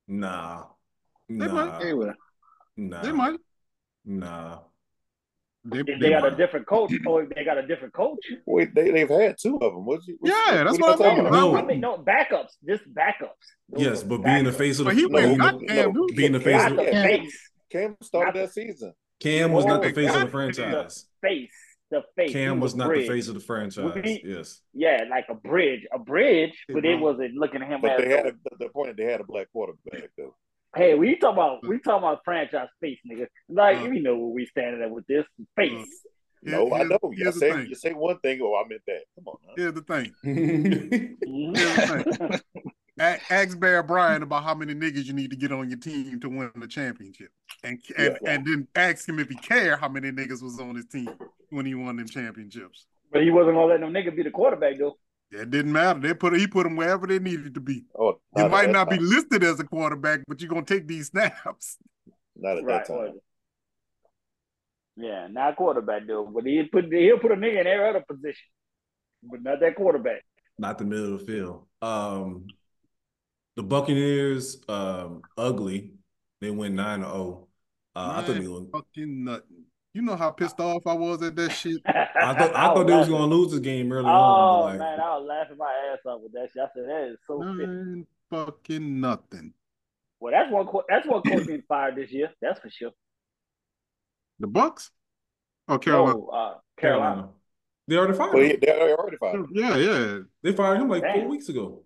nah, 0.07 0.65
They 1.29 1.35
nah, 1.47 1.53
might. 1.53 1.79
They 1.81 1.93
will. 1.93 2.13
nah, 2.77 3.01
They 3.01 3.11
might. 3.11 3.39
nah. 4.05 4.59
They, 5.65 5.79
If 5.79 5.85
they 5.85 5.93
they 5.97 6.09
got 6.09 6.25
a 6.25 6.35
different 6.35 6.65
coach, 6.67 6.91
oh, 7.07 7.09
or 7.11 7.23
if 7.23 7.29
they 7.29 7.45
got 7.45 7.57
a 7.57 7.65
different 7.65 7.93
coach. 7.93 8.19
Wait, 8.45 8.75
they, 8.75 8.91
they've 8.91 9.07
had 9.09 9.37
two 9.39 9.55
of 9.61 9.73
them. 9.73 9.85
What 9.85 10.05
you, 10.05 10.17
what, 10.19 10.29
Yeah, 10.29 10.63
that's 10.65 10.77
you 10.77 10.81
what 10.83 10.91
I'm 10.91 10.97
talking 10.97 11.15
saying. 11.15 11.19
about? 11.27 11.31
No. 11.31 11.55
I 11.55 11.61
mean, 11.65 11.79
no 11.79 11.97
backups, 11.97 12.49
just 12.67 12.83
backups. 12.93 13.45
Those 13.69 13.81
Yes, 13.81 14.03
are 14.03 14.07
but 14.07 14.23
being 14.23 14.43
the 14.43 14.51
face 14.51 14.79
of 14.79 14.85
the 14.85 14.89
But 14.91 14.95
he 14.97 15.07
being, 15.07 15.13
went 15.13 15.31
the- 15.31 15.37
got 15.37 15.67
Cam 15.67 15.93
being 16.13 16.31
the 16.33 16.39
face 16.41 16.65
of 16.65 16.75
the 16.75 16.83
the, 16.83 16.91
face, 16.91 17.49
Cam 17.71 17.95
started 18.01 18.25
Not 18.27 18.33
the- 18.33 18.39
that 18.41 18.53
season. 18.53 18.93
Cam 19.21 19.51
was 19.53 19.65
not 19.65 19.81
the 19.81 19.89
Oh, 19.89 19.93
face 19.93 20.13
of 20.13 20.21
the 20.21 20.27
franchise. 20.27 21.05
face, 21.21 21.49
the 21.93 22.03
face. 22.17 22.31
Cam 22.33 22.59
was 22.59 22.75
not 22.75 22.87
bridge. 22.87 23.07
the 23.07 23.13
face 23.13 23.27
of 23.29 23.35
the 23.35 23.39
franchise. 23.39 23.93
We- 23.95 24.21
Yes. 24.25 24.61
Yeah, 24.73 25.05
like 25.09 25.25
a 25.29 25.35
bridge, 25.35 25.81
a 25.93 25.99
bridge, 25.99 26.53
but 26.69 26.83
it 26.85 26.99
wasn't 26.99 27.35
looking 27.35 27.61
at 27.61 27.69
him 27.69 27.79
But 27.81 27.91
as. 27.91 27.97
they 28.01 28.09
had 28.09 28.25
a, 28.27 28.31
the, 28.31 28.65
the 28.65 28.69
point 28.69 28.97
they 28.97 29.05
had 29.05 29.21
a 29.21 29.23
black 29.23 29.47
quarterback 29.53 30.09
though. 30.17 30.35
Hey, 30.75 30.95
we 30.95 31.15
talk 31.17 31.33
about 31.33 31.65
we 31.67 31.79
talk 31.79 31.99
about 31.99 32.21
franchise 32.25 32.67
face, 32.81 32.99
nigga. 33.09 33.27
Like 33.47 33.77
Uh. 33.77 33.89
we 33.89 33.99
know 34.01 34.17
where 34.17 34.33
we 34.33 34.45
standing 34.47 34.81
at 34.81 34.89
with 34.91 35.05
this 35.07 35.25
face. 35.55 35.71
Uh. 35.71 36.09
No, 36.45 36.73
I 36.73 36.83
know. 36.83 36.99
You 37.13 37.31
say 37.31 37.51
thing. 37.53 37.67
you 37.67 37.75
say 37.75 37.93
one 37.93 38.19
thing, 38.19 38.39
oh, 38.43 38.61
I 38.61 38.67
meant 38.67 38.81
that. 38.87 39.03
Come 39.15 39.27
on, 39.27 39.37
now. 39.47 39.53
Here's 39.55 39.73
the 39.73 39.81
thing. 39.81 40.13
Here's 41.23 42.19
A- 42.19 42.41
Ask 42.99 43.59
Bear 43.59 43.81
Bryant 43.81 44.23
about 44.23 44.43
how 44.43 44.53
many 44.53 44.75
niggas 44.75 45.05
you 45.05 45.13
need 45.13 45.31
to 45.31 45.35
get 45.35 45.51
on 45.51 45.69
your 45.69 45.79
team 45.79 46.19
to 46.19 46.29
win 46.29 46.51
the 46.55 46.67
championship, 46.67 47.29
and 47.63 47.79
and, 47.97 48.17
Yeah. 48.21 48.29
and 48.31 48.45
then 48.45 48.67
ask 48.75 49.07
him 49.09 49.17
if 49.19 49.29
he 49.29 49.35
care 49.35 49.77
how 49.77 49.89
many 49.89 50.11
niggas 50.11 50.43
was 50.43 50.59
on 50.59 50.75
his 50.75 50.85
team 50.85 51.09
when 51.49 51.65
he 51.65 51.73
won 51.75 51.95
them 51.97 52.07
championships. 52.07 52.85
but 53.11 53.23
he 53.23 53.31
wasn't 53.31 53.55
gonna 53.55 53.65
let 53.67 53.79
them 53.79 53.91
nigga 53.93 54.15
be 54.15 54.23
the 54.23 54.31
quarterback 54.31 54.77
though. 54.77 54.97
It 55.31 55.49
didn't 55.49 55.71
matter. 55.71 55.99
They 55.99 56.13
put 56.13 56.35
he 56.37 56.45
put 56.45 56.67
him 56.67 56.75
wherever 56.75 57.07
they 57.07 57.17
needed 57.17 57.55
to 57.55 57.59
be. 57.59 57.85
Oh, 57.97 58.19
You 58.37 58.47
might 58.49 58.65
at 58.65 58.65
that 58.67 58.71
not 58.73 58.89
be 58.91 58.99
listed 58.99 59.43
as 59.43 59.59
a 59.59 59.63
quarterback, 59.63 60.21
but 60.27 60.39
you're 60.41 60.49
gonna 60.49 60.63
take 60.63 60.87
these 60.87 61.07
snaps. 61.11 61.77
Not 62.35 62.57
at 62.59 62.63
Right. 62.63 62.85
that 62.85 62.93
time. 62.93 63.13
Yeah, 64.95 65.27
not 65.31 65.55
quarterback 65.55 66.05
though. 66.05 66.27
But 66.27 66.45
he 66.45 66.63
put 66.63 66.85
he'll 66.93 67.17
put 67.17 67.31
a 67.31 67.35
nigga 67.35 67.61
in 67.61 67.67
every 67.67 67.87
other 67.89 68.03
position, 68.07 68.45
but 69.23 69.41
not 69.41 69.59
that 69.61 69.75
quarterback. 69.75 70.23
not 70.59 70.77
the 70.77 70.85
middle 70.85 71.15
of 71.15 71.19
the 71.21 71.25
field. 71.25 71.67
Um, 71.81 72.45
the 73.55 73.63
Buccaneers, 73.63 74.57
um, 74.67 75.21
ugly. 75.37 75.93
They 76.41 76.51
went 76.51 76.75
nine 76.75 76.99
to 76.99 77.05
zero. 77.05 77.47
Uh, 77.95 78.13
I 78.17 78.23
thought 78.23 78.39
they 78.39 78.47
were, 78.47 78.65
fucking 78.71 79.23
nothing. 79.23 79.65
You 79.93 80.01
know 80.01 80.15
how 80.15 80.31
pissed 80.31 80.59
off 80.59 80.87
I 80.87 80.93
was 80.93 81.21
at 81.21 81.35
that 81.35 81.51
shit. 81.51 81.81
I 81.85 82.33
thought 82.33 82.55
I 82.55 82.73
thought 82.73 82.87
they 82.87 82.95
was 82.95 83.07
gonna 83.07 83.27
lose 83.27 83.51
the 83.51 83.59
game 83.59 83.91
early 83.91 84.09
on. 84.09 84.15
Oh 84.15 84.63
like, 84.65 84.79
man, 84.79 84.99
I 84.99 85.17
was 85.17 85.25
laughing 85.27 85.57
my 85.57 85.71
ass 85.91 85.99
off 86.05 86.21
with 86.21 86.33
that 86.33 86.49
shit. 86.51 86.63
I 86.63 86.67
said 86.73 86.85
that 86.89 87.11
is 87.11 87.17
so. 87.27 87.39
fit. 87.39 87.69
Man, 87.69 88.07
fucking 88.31 88.99
nothing. 88.99 89.53
Well, 90.19 90.31
that's 90.31 90.51
one. 90.51 90.65
co- 90.65 90.83
That's 90.89 91.05
one 91.07 91.21
coach 91.21 91.45
being 91.45 91.63
fired 91.67 91.95
this 91.95 92.11
year. 92.11 92.31
That's 92.41 92.59
for 92.59 92.69
sure. 92.69 92.91
The 94.39 94.47
Bucks? 94.47 94.89
Oh, 95.67 95.77
Carolina. 95.77 96.13
No, 96.17 96.27
uh, 96.27 96.53
Carolina. 96.79 97.11
Carolina. 97.13 97.29
They 97.87 97.97
already 97.97 98.17
fired 98.17 98.33
Well, 98.33 98.43
him. 98.43 98.59
they 98.61 98.93
already 98.93 99.17
fired. 99.17 99.35
him. 99.35 99.49
Yeah, 99.53 99.75
yeah. 99.75 100.19
They 100.41 100.53
fired 100.53 100.79
him 100.81 100.89
like 100.89 101.03
four 101.03 101.27
weeks 101.27 101.49
ago. 101.49 101.83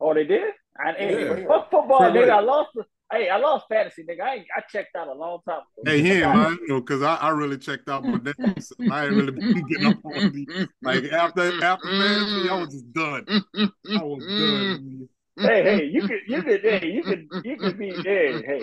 Oh, 0.00 0.14
they 0.14 0.24
did. 0.24 0.52
I, 0.82 0.92
hey, 0.92 1.28
Yeah. 1.28 1.46
fuck 1.46 1.70
football, 1.70 1.98
Fred 1.98 2.14
nigga. 2.14 2.20
Wright. 2.28 2.30
I 2.30 2.40
lost. 2.40 2.70
Hey, 3.12 3.28
I 3.28 3.38
lost 3.38 3.66
fantasy, 3.68 4.04
nigga. 4.04 4.20
I 4.22 4.34
ain't, 4.36 4.46
I 4.56 4.60
checked 4.70 4.94
out 4.96 5.08
a 5.08 5.12
long 5.12 5.40
time 5.48 5.58
ago. 5.58 5.82
Hey, 5.84 6.00
he 6.00 6.12
ain't 6.12 6.26
I- 6.26 6.50
you 6.50 6.68
know, 6.68 6.80
because 6.80 7.02
I, 7.02 7.16
I 7.16 7.30
really 7.30 7.58
checked 7.58 7.88
out 7.88 8.04
my 8.04 8.18
damn 8.18 8.34
self. 8.60 8.78
I 8.88 9.06
ain't 9.06 9.16
really 9.16 9.32
been 9.32 9.66
getting 9.66 9.86
up 9.86 10.04
on 10.04 10.32
the 10.32 10.48
like 10.82 11.04
after 11.06 11.62
after 11.62 11.88
fantasy, 11.88 12.48
I 12.48 12.54
was 12.60 12.72
just 12.72 12.92
done. 12.92 13.24
I 13.28 14.02
was 14.02 14.24
done. 14.38 15.08
Hey, 15.36 15.62
hey, 15.62 15.84
you 15.86 16.02
could, 16.02 16.20
you 16.28 16.42
could, 16.42 16.60
hey, 16.60 16.86
you 16.86 17.02
could, 17.02 17.28
you 17.42 17.56
could 17.56 17.78
be, 17.78 17.90
hey, 18.04 18.42
hey, 18.46 18.62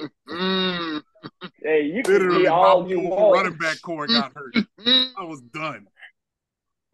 hey, 1.63 1.81
you 1.81 2.03
could 2.03 2.13
Literally, 2.13 2.43
be 2.43 2.49
my 2.49 2.55
all 2.55 2.87
you 2.87 2.99
want. 3.01 3.35
running 3.35 3.57
back 3.57 3.81
core 3.81 4.07
got 4.07 4.33
hurt. 4.33 4.55
I 5.17 5.23
was 5.23 5.41
done. 5.41 5.87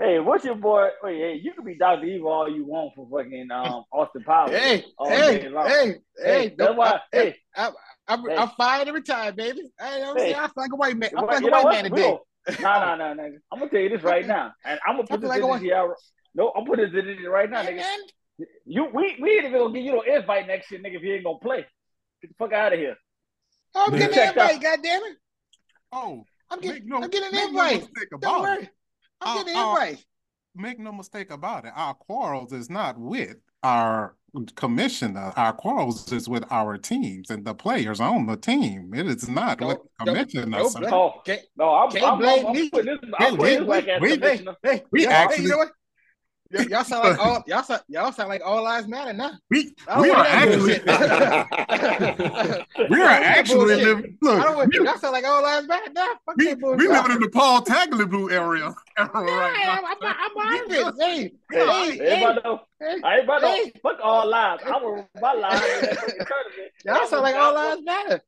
Hey, 0.04 0.20
what's 0.20 0.44
your 0.44 0.56
boy? 0.56 0.90
Wait, 1.02 1.18
hey, 1.18 1.40
you 1.42 1.54
can 1.54 1.64
be 1.64 1.76
Dr. 1.76 2.04
Evil 2.04 2.28
all 2.30 2.50
you 2.54 2.66
want 2.66 2.94
for 2.94 3.08
fucking 3.10 3.50
um 3.52 3.86
Austin 3.94 4.22
Powers. 4.26 4.52
Hey, 4.54 4.84
all 4.98 5.08
hey, 5.10 5.40
day 5.44 5.48
long. 5.48 5.68
hey, 5.68 5.96
hey, 6.22 6.56
that's 6.58 6.76
why. 6.76 6.88
I- 6.90 7.00
Hey, 7.14 7.36
I'm, 7.56 8.26
Hey. 8.28 8.36
I'm 8.36 8.50
fine 8.50 8.90
every 8.90 9.02
time, 9.02 9.34
baby. 9.34 9.62
Hey, 9.80 9.94
you 9.96 10.00
know 10.02 10.14
what 10.14 10.20
I'm 10.20 10.26
Hey. 10.26 10.34
I 10.36 10.48
feel 10.48 10.52
like 10.58 10.74
a 10.74 10.76
white 10.76 10.98
man. 10.98 11.10
I 11.16 11.20
feel 11.22 11.28
like 11.28 11.42
you 11.42 11.48
a 11.48 11.52
white 11.52 11.84
man 11.84 11.84
today. 11.86 12.02
gon- 12.02 12.20
Nah, 12.60 12.80
nah, 12.80 12.96
nah, 13.14 13.14
nah. 13.14 13.24
I'm 13.50 13.60
gonna 13.60 13.72
tell 13.72 13.80
you 13.80 13.90
this 13.90 14.04
right 14.04 14.28
now, 14.28 14.52
and 14.66 14.78
I'm 14.86 14.98
gonna 14.98 15.08
put 15.08 15.22
feel 15.22 15.30
this 15.30 15.30
like 15.30 15.42
in 15.44 15.50
I 15.50 15.54
this 15.54 15.64
year. 15.64 15.96
No, 16.36 16.52
I'm 16.54 16.66
putting 16.66 16.92
this 16.92 17.00
in 17.00 17.08
this 17.08 17.26
right 17.26 17.50
now, 17.50 17.64
nigga. 17.64 17.78
man. 17.78 18.00
You, 18.66 18.88
we, 18.94 19.16
we 19.22 19.38
ain't 19.38 19.46
even 19.46 19.58
gonna 19.58 19.74
give 19.74 19.84
you 19.86 19.94
no 19.94 20.02
invite 20.02 20.48
next 20.48 20.70
year, 20.70 20.82
nigga. 20.82 20.98
If 20.98 21.04
you 21.04 21.14
ain't 21.14 21.24
gonna 21.24 21.40
play, 21.40 21.66
get 22.22 22.28
the 22.28 22.36
fuck 22.38 22.52
out 22.52 22.74
of 22.74 22.80
here. 22.80 22.98
I'm 23.74 23.92
getting 23.94 24.20
an 24.20 24.38
out. 24.38 24.52
invite, 24.52 24.62
goddammit. 24.62 25.14
Oh, 25.94 26.24
I'm 26.50 26.60
getting, 26.60 26.90
no, 26.90 26.98
I'm 26.98 27.10
getting 27.10 27.34
an 27.40 27.48
invite. 27.48 27.86
Don't 28.20 28.42
worry. 28.42 28.70
I'm 29.26 29.38
getting 29.38 29.54
an 29.56 29.60
uh, 29.66 29.70
invite. 29.72 30.06
Make 30.56 30.80
no 30.80 30.92
mistake 30.92 31.32
about 31.32 31.66
it. 31.66 31.72
Our 31.76 31.94
quarrels 31.96 32.54
is 32.54 32.70
not 32.70 32.98
with 33.00 33.38
our 33.64 34.16
commissioner. 34.56 35.32
Our 35.36 35.54
quarrels 35.54 36.12
is 36.12 36.28
with 36.30 36.44
our 36.52 36.78
teams 36.78 37.30
and 37.30 37.46
the 37.46 37.54
players 37.56 38.00
on 38.00 38.26
the 38.28 38.36
team. 38.38 38.94
It 38.94 39.08
is 39.08 39.28
not 39.30 39.60
with 39.62 39.78
Don't- 39.78 39.90
the 40.00 40.06
don't- 40.06 40.16
commissioner. 40.16 40.58
don't 40.60 40.70
sir. 40.72 40.80
blame- 40.80 40.94
Oh, 40.94 41.22
Can't, 41.26 41.42
no, 41.58 41.70
I'm, 41.76 41.92
Can't 41.92 42.04
I'm, 42.06 42.18
blame 42.20 42.40
I'm, 42.40 42.46
I'm 42.48 42.54
me. 42.54 42.70
putting 42.70 42.86
this, 42.86 43.00
I'm 43.04 43.12
Can't 43.14 43.38
putting 43.38 43.58
this 43.58 43.66
blame 43.66 43.68
like 43.68 43.88
as 43.88 44.02
me. 44.02 44.10
Hey, 44.10 44.18
commissioner. 44.18 44.56
hey, 44.64 44.84
We 44.92 45.04
y'all, 45.04 45.12
actually- 45.12 45.38
hey, 45.38 45.44
you 45.44 45.50
know 45.50 45.58
what? 45.58 45.72
Y- 46.52 46.66
y'all 46.70 46.84
sound 46.84 47.04
like 47.10 47.20
all 47.20 47.44
y'all 47.48 47.64
sound, 47.64 47.82
y'all 47.88 48.12
sound 48.12 48.30
like 48.30 48.42
all 48.46 48.62
lives 48.64 48.88
matter 48.88 49.14
now. 49.14 49.32
We 49.50 49.74
I 49.88 49.94
don't 49.96 50.02
we 50.04 50.10
are 50.10 50.14
want 50.14 50.28
that 50.30 50.48
actually 50.48 50.80
bullshit. 50.80 50.86
we 52.90 53.02
are 53.02 53.10
I 53.10 53.14
don't 53.14 53.14
want 53.14 53.14
that 53.24 53.24
actually 53.38 53.56
bullshit. 53.58 53.84
living. 53.84 54.18
I 54.22 54.26
don't 54.26 54.38
Look, 54.46 54.56
want, 54.58 54.70
we, 54.78 54.86
y'all 54.86 54.98
sound 54.98 55.14
like 55.14 55.26
all 55.26 55.42
lives 55.44 55.68
matter 55.68 55.92
now. 55.94 56.08
Fuck 56.26 56.36
we, 56.38 56.46
that 56.46 56.60
bullshit. 56.60 56.80
we 56.80 56.88
living 56.88 57.12
in 57.12 57.20
the 57.22 57.30
Paul 57.30 57.62
Tagliabue 57.64 58.32
area 58.32 58.74
era 58.98 59.10
right 59.14 59.56
Yeah, 59.64 59.66
now. 59.66 59.80
I'm, 59.80 59.86
I'm, 59.86 59.98
I'm 60.04 60.34
behind 60.36 60.70
this. 60.70 60.94
Hey, 61.00 61.32
Hey, 61.52 61.60
hey, 61.60 61.98
hey, 61.98 62.12
everybody 62.12 62.40
know, 62.44 62.62
hey. 62.80 63.02
I 63.04 63.16
ain't 63.16 63.24
about 63.24 63.40
to 63.40 63.48
Hey. 63.48 63.72
fuck 63.82 63.98
all 64.04 64.28
lives. 64.30 64.64
I 64.66 64.70
was 64.72 65.06
my 65.22 65.34
lives 65.34 65.64
in 65.64 65.82
that 65.82 65.96
fucking 65.98 66.18
tournament. 66.18 66.72
Y'all 66.86 67.08
sound 67.08 67.24
like 67.24 67.36
all 67.36 67.54
lives 67.54 67.82
matter. 67.84 68.22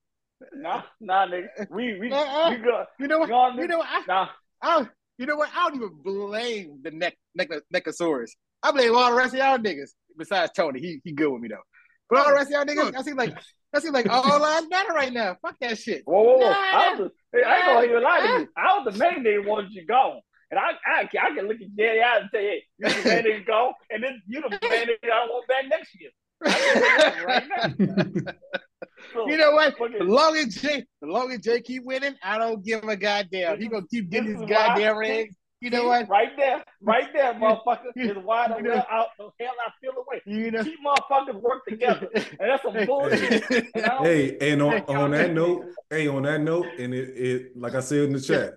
Nah, 0.53 0.81
nah, 0.99 1.25
nigga. 1.27 1.47
We 1.69 1.97
we 1.99 2.11
Uh-uh. 2.11 2.49
we 2.51 2.57
go. 2.57 2.85
You 2.99 3.07
know 3.07 3.19
what? 3.19 3.29
Gone, 3.29 3.57
You 3.57 3.67
know 3.67 3.77
what? 3.79 3.87
I, 3.89 4.01
Nah, 4.07 4.27
I, 4.61 4.87
you 5.17 5.25
know 5.25 5.35
what? 5.35 5.49
I 5.55 5.69
don't 5.69 5.75
even 5.75 5.91
blame 6.03 6.79
the 6.83 6.91
neck, 6.91 7.17
neck, 7.35 7.49
Neckosaurus. 7.73 8.31
I 8.63 8.71
blame 8.71 8.95
all 8.95 9.11
the 9.11 9.17
rest 9.17 9.33
of 9.33 9.39
y'all 9.39 9.57
niggas. 9.57 9.91
Besides 10.17 10.51
Tony, 10.55 10.79
he 10.79 11.01
he 11.03 11.11
good 11.11 11.29
with 11.29 11.41
me 11.41 11.49
though. 11.49 11.63
But 12.09 12.19
all 12.19 12.27
the 12.27 12.33
rest 12.33 12.51
of 12.51 12.53
y'all 12.53 12.65
niggas, 12.65 12.95
I 12.97 13.01
seem 13.01 13.15
like 13.15 13.35
I 13.73 13.79
seem 13.79 13.93
like 13.93 14.07
all 14.09 14.39
lives 14.39 14.67
matter 14.69 14.93
right 14.93 15.11
now. 15.11 15.37
Fuck 15.41 15.57
that 15.61 15.77
shit. 15.77 16.03
whoa, 16.05 16.21
whoa, 16.21 16.37
whoa. 16.37 16.49
Nah, 16.49 16.55
I, 16.55 16.93
was 16.93 17.11
the, 17.31 17.39
hey, 17.39 17.43
I 17.43 17.55
ain't 17.57 17.65
gonna 17.65 17.87
even 17.87 18.03
lie 18.03 18.21
to 18.21 18.41
you. 18.41 18.49
I 18.57 18.79
was 18.79 18.93
the 18.93 18.99
main 18.99 19.23
nigga 19.23 19.45
wanted 19.45 19.71
you 19.73 19.85
gone. 19.85 20.21
And 20.51 20.59
I, 20.59 20.71
I, 20.85 21.09
I 21.21 21.35
can 21.35 21.47
look 21.47 21.57
at 21.59 21.75
Daddy 21.75 21.99
out 22.01 22.21
and 22.21 22.29
say, 22.31 22.43
hey, 22.43 22.63
you 22.77 22.87
the 22.87 23.09
man 23.09 23.23
nigga 23.23 23.47
gone, 23.47 23.73
and 23.89 24.03
then 24.03 24.21
you 24.27 24.41
the 24.41 24.49
man 24.49 24.59
nigga 24.61 25.03
I 25.03 25.07
don't 25.07 25.29
want 25.29 25.47
back 25.47 25.65
next 25.69 25.99
year. 25.99 26.11
I 26.45 26.51
can 26.51 26.73
say 26.73 26.97
that 26.97 27.25
right 27.25 28.23
now. 28.25 28.31
So, 29.13 29.27
You 29.27 29.33
oh, 29.35 29.37
know 29.37 29.51
what? 29.51 29.77
fucking- 29.77 29.99
The 29.99 30.03
long 30.05 30.35
as 30.37 30.55
Jay, 30.55 30.83
the 31.01 31.07
long 31.07 31.31
as 31.31 31.39
Jay 31.39 31.61
keep 31.61 31.83
winning, 31.83 32.15
I 32.23 32.37
don't 32.37 32.63
give 32.63 32.83
a 32.83 32.95
goddamn. 32.95 33.59
He 33.59 33.67
gonna 33.67 33.85
keep 33.89 34.09
getting 34.09 34.35
his 34.37 34.49
goddamn 34.49 34.97
rings. 34.97 35.35
You 35.61 35.69
know 35.71 35.85
what? 35.87 36.07
Right 36.09 36.35
there, 36.37 36.63
right 36.81 37.11
there, 37.13 37.33
motherfucker. 37.41 37.91
Is 37.95 38.17
why 38.23 38.47
the 38.49 38.55
hell 38.69 38.85
out 38.91 39.07
the 39.17 39.29
hell 39.39 39.53
I 39.65 39.71
feel 39.81 39.93
away. 39.93 40.21
You 40.25 40.51
know, 40.51 40.63
Two 40.63 40.73
motherfuckers 40.85 41.41
work 41.41 41.65
together, 41.65 42.09
and 42.13 42.25
that's 42.39 42.61
some 42.61 42.73
bullshit. 42.85 43.49
And 43.73 44.05
Hey, 44.05 44.37
and 44.41 44.61
on, 44.61 44.81
on 44.81 45.11
that 45.11 45.33
note, 45.33 45.65
hey, 45.89 46.07
on 46.07 46.23
that 46.23 46.41
note, 46.41 46.67
and 46.77 46.93
it, 46.93 47.09
it 47.17 47.57
like 47.57 47.73
I 47.73 47.79
said 47.79 47.99
in 48.03 48.13
the 48.13 48.19
chat, 48.21 48.55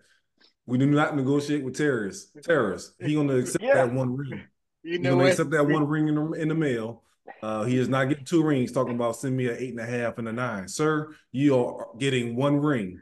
we 0.67 0.77
do 0.77 0.87
not 0.87 1.17
negotiate 1.17 1.65
with 1.65 1.77
terrorists. 1.77 2.31
Terrorists. 2.43 2.93
He 3.01 3.15
gonna 3.15 3.37
accept 3.37 3.65
Yeah. 3.65 3.75
that 3.87 3.93
one 3.93 4.15
ring. 4.17 4.43
you 4.83 4.93
He 4.93 4.99
know 4.99 5.11
gonna 5.11 5.23
what? 5.23 5.31
accept 5.31 5.51
that 5.51 5.65
one 5.65 5.87
ring 5.87 6.09
in 6.09 6.15
the, 6.17 6.33
in 6.33 6.49
the 6.49 6.55
mail. 6.55 7.05
Uh, 7.43 7.65
he 7.65 7.77
is 7.79 7.89
not 7.89 8.09
getting 8.09 8.25
two 8.25 8.43
rings. 8.43 8.73
Talking 8.73 8.95
about 8.95 9.17
send 9.17 9.37
me 9.37 9.49
an 9.49 9.57
eight 9.59 9.71
and 9.71 9.81
a 9.81 9.87
half 9.87 10.19
and 10.19 10.29
a 10.29 10.33
nine, 10.33 10.69
sir. 10.69 11.15
You 11.33 11.59
are 11.59 11.89
getting 11.99 12.37
one 12.37 12.59
ring, 12.61 13.01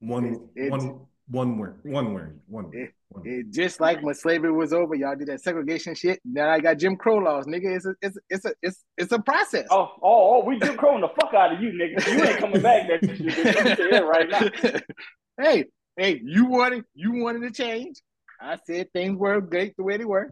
one 0.00 0.24
It- 0.24 0.64
it's- 0.64 0.70
one 0.70 1.06
one 1.28 1.60
ring, 1.60 1.74
one 1.84 2.14
ring, 2.14 2.40
one. 2.48 2.70
It- 2.74 2.92
one. 3.10 3.22
It, 3.26 3.50
just 3.50 3.80
like 3.80 4.00
when 4.02 4.14
slavery 4.14 4.52
was 4.52 4.72
over, 4.72 4.94
y'all 4.94 5.16
did 5.16 5.28
that 5.28 5.40
segregation 5.40 5.94
shit. 5.96 6.20
Now 6.24 6.48
I 6.48 6.60
got 6.60 6.78
Jim 6.78 6.96
Crow 6.96 7.18
laws, 7.18 7.46
nigga. 7.46 7.74
It's 7.76 7.86
a, 7.86 7.94
it's 8.02 8.16
a, 8.16 8.20
it's 8.30 8.44
a, 8.44 8.54
it's, 8.62 8.84
it's 8.96 9.12
a 9.12 9.18
process. 9.18 9.66
Oh, 9.70 9.90
oh, 10.02 10.40
oh, 10.40 10.44
we 10.44 10.58
Jim 10.60 10.76
Crow 10.76 11.00
the 11.00 11.08
fuck 11.20 11.34
out 11.34 11.52
of 11.52 11.60
you, 11.60 11.70
nigga. 11.70 12.06
You 12.06 12.24
ain't 12.24 12.38
coming 12.38 12.62
back 12.62 12.88
that 12.88 13.00
shit. 13.04 13.18
nigga. 13.18 13.70
I'm 13.70 13.76
saying 13.76 13.94
it 13.94 14.04
right 14.04 14.28
now. 14.28 14.80
hey, 15.44 15.64
hey, 15.96 16.20
you 16.24 16.46
wanted, 16.46 16.84
you 16.94 17.12
wanted 17.12 17.40
to 17.42 17.50
change. 17.50 18.00
I 18.40 18.58
said 18.64 18.92
things 18.92 19.16
were 19.18 19.40
great 19.40 19.76
the 19.76 19.82
way 19.82 19.96
they 19.96 20.04
were. 20.04 20.30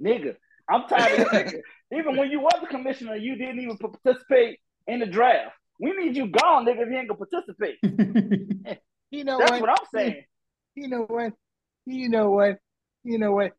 Nigga, 0.00 0.36
I'm 0.68 0.88
tired 0.88 1.20
of 1.20 1.30
this 1.30 1.52
nigga. 1.52 1.60
Even 1.92 2.16
when 2.16 2.30
you 2.30 2.40
was 2.40 2.58
a 2.62 2.66
commissioner, 2.66 3.16
you 3.16 3.36
didn't 3.36 3.60
even 3.60 3.76
participate 3.76 4.58
in 4.86 5.00
the 5.00 5.06
draft. 5.06 5.54
We 5.80 5.92
need 5.92 6.16
you 6.16 6.28
gone, 6.28 6.64
nigga, 6.64 6.82
if 6.82 6.88
you 6.90 6.96
ain't 6.98 7.08
gonna 7.08 7.26
participate. 7.26 8.78
You 9.12 9.24
know 9.24 9.38
That's 9.38 9.50
what? 9.50 9.60
what 9.60 9.70
I'm 9.70 9.86
saying. 9.94 10.24
You 10.74 10.88
know 10.88 11.02
what? 11.02 11.34
You 11.84 12.08
know 12.08 12.30
what? 12.30 12.56
You 13.04 13.18
know 13.18 13.32
what? 13.32 13.52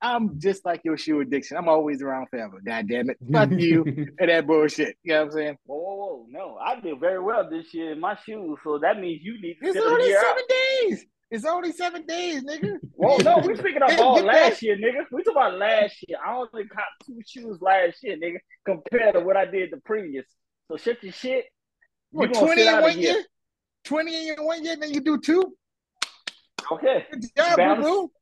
I'm 0.00 0.38
just 0.38 0.64
like 0.64 0.82
your 0.84 0.96
shoe 0.96 1.18
addiction. 1.20 1.56
I'm 1.56 1.68
always 1.68 2.00
around 2.00 2.28
forever. 2.28 2.60
God 2.64 2.86
damn 2.88 3.10
it. 3.10 3.16
Fuck 3.32 3.50
you 3.58 3.82
and 4.20 4.30
that 4.30 4.46
bullshit. 4.46 4.96
You 5.02 5.14
know 5.14 5.18
what 5.20 5.24
I'm 5.26 5.32
saying? 5.32 5.58
Whoa, 5.66 5.78
whoa, 5.78 5.96
whoa. 5.96 6.26
No, 6.30 6.58
I 6.58 6.78
did 6.78 7.00
very 7.00 7.18
well 7.18 7.50
this 7.50 7.74
year 7.74 7.90
in 7.90 7.98
my 7.98 8.16
shoes, 8.24 8.56
so 8.62 8.78
that 8.78 9.00
means 9.00 9.20
you 9.24 9.40
need 9.42 9.54
to 9.60 9.66
It's 9.66 9.76
sit 9.76 9.82
only 9.84 10.06
year 10.06 10.18
out. 10.18 10.24
seven 10.24 10.44
days. 10.48 11.06
It's 11.34 11.44
only 11.44 11.72
seven 11.72 12.06
days, 12.06 12.44
nigga. 12.44 12.78
Whoa, 12.94 13.16
no, 13.16 13.38
we 13.38 13.56
speaking 13.56 13.78
about 13.78 14.14
get 14.14 14.24
last 14.24 14.62
year, 14.62 14.76
nigga. 14.76 15.04
We 15.10 15.24
talking 15.24 15.36
about 15.36 15.58
last 15.58 15.96
year. 16.06 16.16
I 16.24 16.32
only 16.32 16.68
caught 16.68 16.84
two 17.04 17.18
shoes 17.26 17.58
last 17.60 18.04
year, 18.04 18.16
nigga, 18.16 18.36
compared 18.64 19.14
to 19.14 19.20
what 19.20 19.36
I 19.36 19.44
did 19.44 19.72
the 19.72 19.78
previous. 19.78 20.24
So 20.68 20.76
shut 20.76 21.02
your 21.02 21.12
shit. 21.12 21.46
You 22.12 22.28
20 22.28 22.68
in 22.68 22.80
one 22.80 23.00
year. 23.00 23.24
20 23.82 24.28
in 24.28 24.44
one 24.44 24.64
year, 24.64 24.76
then 24.76 24.94
you 24.94 25.00
do 25.00 25.18
two? 25.18 25.56
Okay. 26.70 27.04
Good 27.10 27.24
job, 27.36 27.56
Balance. 27.56 27.84
boo. 27.84 28.12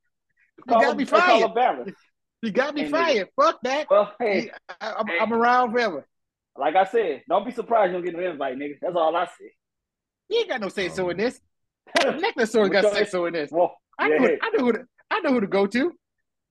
You 0.67 0.81
got 0.81 0.97
me 0.97 1.05
fired. 1.05 1.93
You 2.41 2.51
got 2.51 2.73
me 2.73 2.81
Hey, 2.81 2.87
nigga. 2.87 2.91
fired. 2.91 3.27
Fuck 3.39 3.59
that. 3.61 3.87
Well, 3.91 4.11
hey, 4.19 4.49
I, 4.81 4.93
am 4.99 5.05
hey. 5.05 5.19
I'm 5.21 5.31
around 5.31 5.71
forever. 5.71 6.07
like 6.57 6.75
I 6.75 6.85
said, 6.85 7.21
don't 7.29 7.45
be 7.45 7.51
surprised 7.51 7.91
you 7.91 8.01
don't 8.01 8.05
get 8.05 8.15
an 8.15 8.23
invite, 8.23 8.57
nigga. 8.57 8.79
That's 8.81 8.95
all 8.95 9.15
I 9.15 9.25
say. 9.25 9.51
You 10.29 10.39
ain't 10.39 10.49
got 10.49 10.61
no 10.61 10.69
say 10.69 10.89
so 10.89 11.11
in 11.11 11.17
this. 11.17 11.39
Necklace 12.19 12.53
got 12.53 12.83
your- 12.83 13.05
so 13.05 13.25
in 13.25 13.33
this. 13.33 13.51
Well, 13.51 13.75
I 13.99 14.09
yeah, 14.09 14.17
know, 14.17 14.27
hey, 14.27 14.39
I 14.41 14.49
know 14.49 14.63
who 14.65 14.73
to, 14.73 14.85
I 15.11 15.19
know 15.19 15.31
who 15.33 15.41
to 15.41 15.47
go 15.47 15.67
to. 15.67 15.91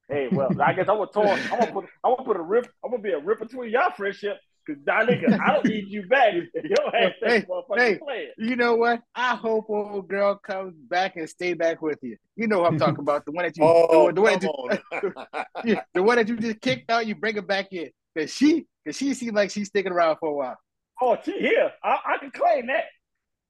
hey, 0.08 0.28
well, 0.30 0.50
I 0.62 0.72
guess 0.72 0.88
I'm 0.88 0.96
gonna 0.98 1.10
torn. 1.12 1.40
I'm 1.50 1.58
gonna 1.58 1.72
put. 1.72 1.84
I'm 2.04 2.12
gonna 2.14 2.24
put 2.24 2.36
a 2.36 2.42
rip. 2.42 2.68
I'm 2.84 2.90
gonna 2.90 3.02
be 3.02 3.12
a 3.12 3.18
rip 3.18 3.40
between 3.40 3.70
y'all 3.70 3.90
friendship. 3.96 4.36
Cause 4.64 4.76
that 4.84 5.08
nigga, 5.08 5.40
I 5.40 5.54
don't 5.54 5.66
need 5.66 5.88
you 5.88 6.06
back. 6.06 6.34
Ass 6.56 7.12
Hey, 7.20 7.40
that 7.40 7.48
motherfucking 7.48 7.98
hey. 8.06 8.28
You 8.38 8.54
know 8.54 8.76
what? 8.76 9.02
I 9.12 9.34
hope 9.34 9.68
old 9.68 10.06
girl 10.06 10.36
comes 10.36 10.76
back 10.88 11.16
and 11.16 11.28
stay 11.28 11.54
back 11.54 11.82
with 11.82 11.98
you. 12.00 12.16
You 12.36 12.46
know 12.46 12.60
what 12.60 12.72
I'm 12.72 12.78
talking 12.78 13.00
about. 13.00 13.24
The 13.24 13.32
one 13.32 13.44
that 13.44 13.56
you 13.56 13.64
Oh, 13.66 14.06
the, 14.06 14.12
the 14.14 14.20
one 14.20 14.38
that 14.38 14.42
you, 14.44 14.48
on. 14.50 15.44
yeah, 15.64 15.82
the 15.94 16.02
one 16.04 16.14
that 16.16 16.28
you 16.28 16.36
just 16.36 16.60
kicked 16.60 16.88
out, 16.92 17.08
you 17.08 17.16
bring 17.16 17.34
her 17.34 17.42
back 17.42 17.72
in. 17.72 17.90
Cause 18.16 18.32
she 18.32 18.66
cause 18.86 18.94
she 18.96 19.14
seems 19.14 19.32
like 19.32 19.50
she's 19.50 19.66
sticking 19.66 19.90
around 19.90 20.18
for 20.20 20.28
a 20.28 20.32
while. 20.32 20.56
Oh, 21.00 21.16
she 21.24 21.32
here. 21.40 21.72
I, 21.82 21.96
I 22.06 22.18
can 22.18 22.30
claim 22.30 22.68
that. 22.68 22.84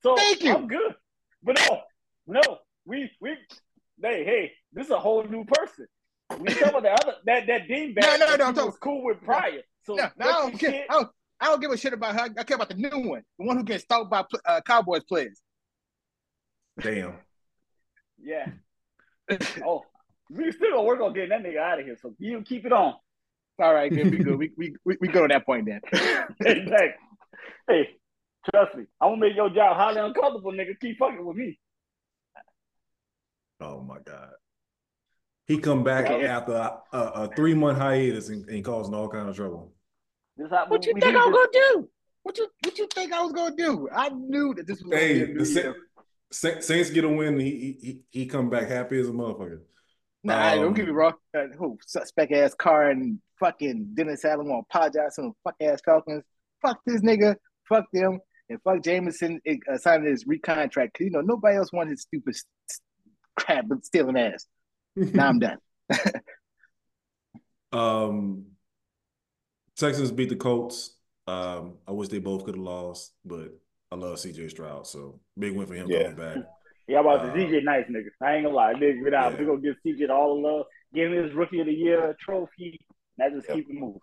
So 0.03 0.17
Thank 0.17 0.43
you. 0.43 0.55
I'm 0.55 0.67
good. 0.67 0.95
But 1.43 1.59
no, 1.69 1.81
no, 2.27 2.59
we 2.85 3.11
we 3.21 3.31
hey, 4.03 4.25
hey, 4.25 4.53
this 4.73 4.87
is 4.87 4.91
a 4.93 4.99
whole 4.99 5.25
new 5.25 5.45
person. 5.45 5.87
We 6.39 6.49
talking 6.55 6.69
about 6.69 6.83
the 6.83 6.91
other 6.93 7.15
that 7.27 7.47
that 7.47 7.69
Dean 7.69 7.95
No, 8.01 8.17
no, 8.17 8.17
no, 8.17 8.25
I'm 8.27 8.39
she 8.39 8.45
was 8.45 8.55
talking- 8.55 8.73
cool 8.81 9.05
with 9.05 9.21
prior. 9.23 9.61
So 9.85 9.95
No, 9.97 10.09
no, 10.19 10.27
I 10.29 10.33
don't 10.33 10.59
care. 10.59 10.71
shit. 10.71 10.87
I 10.89 10.93
don't, 10.95 11.09
I 11.41 11.47
don't 11.47 11.61
give 11.61 11.71
a 11.73 11.77
shit 11.77 11.93
about 11.93 12.15
her. 12.15 12.29
I 12.39 12.45
care 12.45 12.55
about 12.55 12.69
the 12.69 12.77
new 12.77 13.09
one, 13.09 13.23
the 13.39 13.45
one 13.47 13.57
who 13.57 13.65
gets 13.65 13.83
stalked 13.85 14.11
by 14.11 14.25
uh, 14.47 14.61
Cowboys 14.65 15.03
players. 15.05 15.41
Damn. 16.81 17.15
Yeah. 18.23 18.47
Oh, 19.65 19.83
we 20.31 20.51
still 20.53 20.71
gonna 20.71 20.83
work 20.83 21.01
on 21.01 21.13
getting 21.15 21.31
that 21.31 21.43
nigga 21.43 21.59
out 21.59 21.79
of 21.81 21.87
here. 21.87 21.97
So 22.01 22.15
you 22.19 22.43
keep 22.43 22.65
it 22.67 22.73
on. 22.73 22.95
All 23.59 23.75
right, 23.75 23.93
good. 23.93 24.11
We 24.11 24.19
good. 24.19 24.37
We 24.39 24.51
we 24.57 24.77
we, 24.85 24.97
we 25.01 25.09
go 25.09 25.23
to 25.27 25.29
that 25.33 25.47
point 25.47 25.67
then. 25.67 25.81
exactly. 26.41 26.91
Hey, 27.69 27.91
trust 28.51 28.75
me, 28.77 28.85
I'm 29.01 29.11
gonna 29.13 29.21
make 29.21 29.37
your 29.37 29.51
job 29.51 29.77
highly 29.77 30.01
uncomfortable, 30.01 30.53
nigga. 30.53 30.79
Keep 30.81 30.99
fucking 30.99 31.25
with 31.25 31.37
me. 31.37 31.59
Oh 33.61 33.81
my 33.81 33.99
God. 34.05 34.31
He 35.47 35.59
come 35.59 35.85
back 35.85 36.07
Okay. 36.07 36.27
after 36.27 36.53
a, 36.53 36.81
a, 36.93 36.99
a 36.99 37.29
three 37.37 37.55
month 37.55 37.79
hiatus 37.79 38.29
and, 38.29 38.49
and 38.49 38.65
causing 38.65 38.95
all 38.95 39.09
kind 39.09 39.29
of 39.29 39.37
trouble. 39.37 39.73
This 40.37 40.49
how 40.51 40.67
What 40.69 40.85
you 40.87 40.93
think 40.95 41.05
I 41.05 41.27
was 41.27 41.27
this- 41.27 41.35
gonna 41.35 41.49
do? 41.83 41.89
What 42.25 42.39
you 42.39 42.49
what 42.65 42.79
you 42.79 42.87
think 42.95 43.13
I 43.13 43.23
was 43.23 43.33
gonna 43.33 43.57
do? 43.57 43.89
I 43.95 44.09
knew 44.11 44.55
that 44.55 44.67
this 44.67 44.81
was 44.83 44.91
gonna 44.91 44.97
be 44.97 45.15
Hey, 45.19 45.23
a 45.23 45.27
new 45.27 45.39
the 45.41 45.47
Sa- 45.47 45.61
year. 45.61 45.77
Sa- 46.31 46.61
Saints 46.61 46.91
get 46.91 47.05
a 47.05 47.09
win. 47.09 47.39
He, 47.39 47.77
he 47.81 48.01
he 48.11 48.27
come 48.27 48.49
back 48.49 48.69
happy 48.69 48.99
as 49.01 49.09
a 49.09 49.13
motherfucker. 49.13 49.61
Nah, 50.25 50.55
don't 50.55 50.69
Um, 50.69 50.75
get 50.75 50.87
me 50.87 50.93
wrong. 50.93 51.15
Uh, 51.37 51.49
who 51.59 51.77
suspect 51.85 52.33
ass 52.33 52.55
Carr 52.55 52.91
and 52.91 53.19
fucking 53.41 53.91
Dennis 53.95 54.25
Allen 54.25 54.49
want 54.49 54.67
to 54.71 54.77
apologize 54.77 55.17
to 55.17 55.23
them 55.23 55.33
fuck 55.43 55.57
ass 55.61 55.81
Falcons. 55.85 56.23
Fuck 56.63 56.81
this 56.87 57.01
nigga. 57.03 57.35
Fuck 57.69 57.87
them. 57.93 58.21
And 58.53 58.63
fuck 58.63 58.83
Jameson 58.83 59.41
uh, 59.49 59.77
signing 59.79 60.11
his 60.11 60.25
recontract. 60.25 60.93
'Cause, 60.95 61.01
You 61.07 61.11
know 61.11 61.21
nobody 61.23 61.57
else 61.57 61.73
wanted 61.73 61.91
his 61.93 62.03
stupid 62.03 62.35
s- 62.35 62.45
s- 62.71 62.81
crap 63.37 63.67
but 63.69 63.85
stealing 63.85 64.17
ass. 64.19 64.47
Now 64.97 65.29
I'm 65.29 65.39
done. 65.39 65.59
Um, 67.73 68.45
Texans 69.77 70.11
beat 70.13 70.29
the 70.29 70.37
Colts. 70.37 70.99
Um, 71.27 71.79
I 71.89 71.93
wish 71.93 72.09
they 72.09 72.19
both 72.19 72.45
could 72.45 72.55
have 72.57 72.63
lost, 72.63 73.15
but 73.25 73.49
I 73.91 73.95
love 73.95 74.19
CJ 74.19 74.51
Stroud, 74.51 74.87
so 74.87 75.21
big 75.39 75.57
win 75.57 75.67
for 75.67 75.73
him 75.75 75.87
Yeah. 75.89 76.13
coming 76.13 76.17
back. 76.17 76.37
Yeah, 76.89 76.99
I'm 76.99 77.07
about 77.07 77.21
Uh, 77.31 77.33
to 77.33 77.39
DJ 77.39 77.63
nice 77.63 77.87
nigga. 77.87 78.09
I 78.21 78.35
ain't 78.35 78.45
gonna 78.45 78.57
lie, 78.57 78.75
nigga. 78.75 79.05
Get 79.05 79.15
out. 79.15 79.33
Yeah. 79.33 79.39
We 79.39 79.47
gonna 79.47 79.61
give 79.61 79.77
CJ 79.87 80.11
all 80.11 80.35
the 80.35 80.41
love. 80.49 80.67
Give 80.93 81.11
him 81.13 81.23
his 81.25 81.33
rookie 81.33 81.61
of 81.61 81.67
the 81.67 81.73
year 81.73 82.15
trophy. 82.21 82.85
That 83.17 83.33
just 83.33 83.49
Yep. 83.49 83.57
keep 83.57 83.71
it 83.71 83.75
moving. 83.75 84.01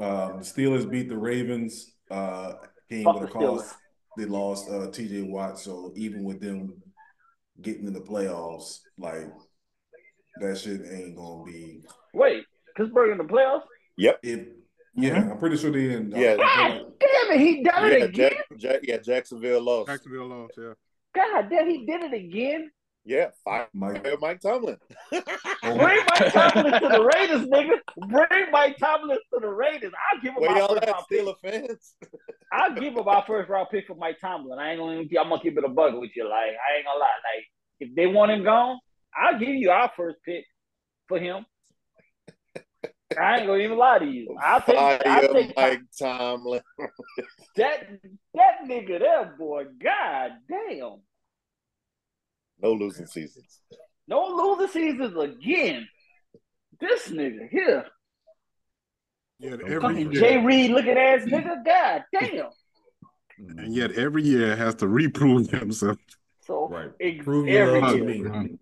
Um, 0.00 0.38
the 0.38 0.44
Steelers 0.44 0.90
beat 0.90 1.08
the 1.08 1.16
Ravens. 1.16 1.94
Uh, 2.10 2.54
came 2.92 3.04
Fuck 3.04 3.20
with 3.20 3.22
a 3.24 3.26
the 3.26 3.32
cost. 3.32 3.74
They 4.16 4.24
lost 4.26 4.68
uh, 4.68 4.88
TJ 4.88 5.28
Watt, 5.28 5.58
so 5.58 5.92
even 5.96 6.22
with 6.22 6.40
them 6.40 6.82
getting 7.60 7.86
in 7.86 7.92
the 7.92 8.00
playoffs, 8.00 8.80
like 8.98 9.28
that 10.40 10.58
shit 10.58 10.82
ain't 10.90 11.16
gonna 11.16 11.44
be. 11.44 11.82
Wait, 12.12 12.44
Pittsburgh 12.76 13.12
in 13.12 13.18
the 13.18 13.24
playoffs? 13.24 13.62
If 13.96 14.46
yeah, 14.94 15.30
I'm 15.30 15.38
pretty 15.38 15.56
sure 15.56 15.70
they 15.70 15.94
in. 15.94 16.10
Yeah. 16.10 16.36
God 16.36 16.92
damn 17.00 17.32
it, 17.32 17.40
he 17.40 17.62
done 17.62 17.86
Yeah, 17.86 17.92
it 17.92 18.02
again. 18.02 18.30
Jack, 18.30 18.58
Jack, 18.58 18.80
yeah, 18.82 18.98
Jacksonville 18.98 19.62
lost. 19.62 19.88
Jacksonville 19.88 20.26
lost, 20.26 20.54
yeah. 20.58 20.72
God 21.14 21.48
damn, 21.48 21.68
he 21.70 21.86
did 21.86 22.02
it 22.04 22.12
again. 22.12 22.70
Yeah, 23.04 23.30
fire 23.44 23.68
Mike, 23.74 24.06
Mike 24.20 24.40
Tomlin. 24.40 24.76
Bring 25.10 25.24
Mike 25.60 26.32
Tomlin 26.32 26.80
to 26.80 26.88
the 26.88 27.10
Raiders, 27.14 27.46
nigga. 27.48 27.78
Bring 27.96 28.50
Mike 28.52 28.76
Tomlin 28.78 29.18
to 29.34 29.40
the 29.40 29.48
Raiders. 29.48 29.92
I'll 30.12 30.20
give 30.20 30.34
him 30.34 30.40
Where 30.40 30.50
my 30.50 30.60
first 30.60 30.86
round 30.86 31.04
pick. 31.10 31.20
Steeler 31.20 31.34
fans? 31.42 31.94
I'll 32.52 32.74
give 32.74 32.94
him 32.94 33.08
our 33.08 33.24
first 33.26 33.48
round 33.50 33.68
pick 33.72 33.88
for 33.88 33.96
Mike 33.96 34.20
Tomlin. 34.20 34.58
I 34.58 34.70
ain't 34.70 34.78
gonna 34.78 35.00
even, 35.00 35.18
I'm 35.18 35.30
gonna 35.30 35.42
keep 35.42 35.58
it 35.58 35.64
a 35.64 35.68
bug 35.68 35.94
with 35.94 36.10
you. 36.14 36.28
Like 36.28 36.52
I 36.52 36.76
ain't 36.76 36.86
gonna 36.86 37.00
lie. 37.00 37.06
Like 37.06 37.44
if 37.80 37.94
they 37.96 38.06
want 38.06 38.30
him 38.30 38.44
gone, 38.44 38.78
I'll 39.16 39.38
give 39.38 39.48
you 39.48 39.70
our 39.70 39.90
first 39.96 40.18
pick 40.24 40.44
for 41.08 41.18
him. 41.18 41.44
I 43.18 43.38
ain't 43.38 43.46
gonna 43.46 43.62
even 43.62 43.78
lie 43.78 43.98
to 43.98 44.06
you. 44.06 44.36
I'll 44.40 44.60
take 44.62 44.78
I'll 44.78 45.32
take 45.32 45.56
Mike 45.56 45.82
Tomlin. 45.98 46.60
that 47.56 47.88
that 48.34 48.64
nigga 48.64 49.00
there, 49.00 49.34
boy. 49.36 49.64
God 49.82 50.32
damn. 50.48 51.00
No 52.62 52.72
losing 52.72 53.06
seasons. 53.06 53.60
No 54.08 54.26
losing 54.26 54.68
seasons 54.68 55.16
again. 55.16 55.88
This 56.80 57.08
nigga 57.08 57.48
here. 57.50 57.84
Yet 59.38 59.60
Fucking 59.60 59.72
every 59.72 60.02
year, 60.02 60.12
Jay 60.12 60.36
Reed 60.38 60.70
looking 60.70 60.96
ass 60.96 61.22
nigga. 61.24 61.64
God 61.64 62.04
damn. 62.12 62.46
and 63.58 63.74
yet 63.74 63.92
every 63.92 64.22
year 64.22 64.54
has 64.54 64.74
to 64.76 64.86
reprove 64.86 65.50
himself. 65.50 65.96
So 66.46 66.68
Right. 66.68 66.90
ex- 67.00 67.24
Prove 67.24 67.48
every 67.48 67.80
love 67.80 67.92
to 67.92 67.96
year. 67.98 68.04
me. 68.32 68.58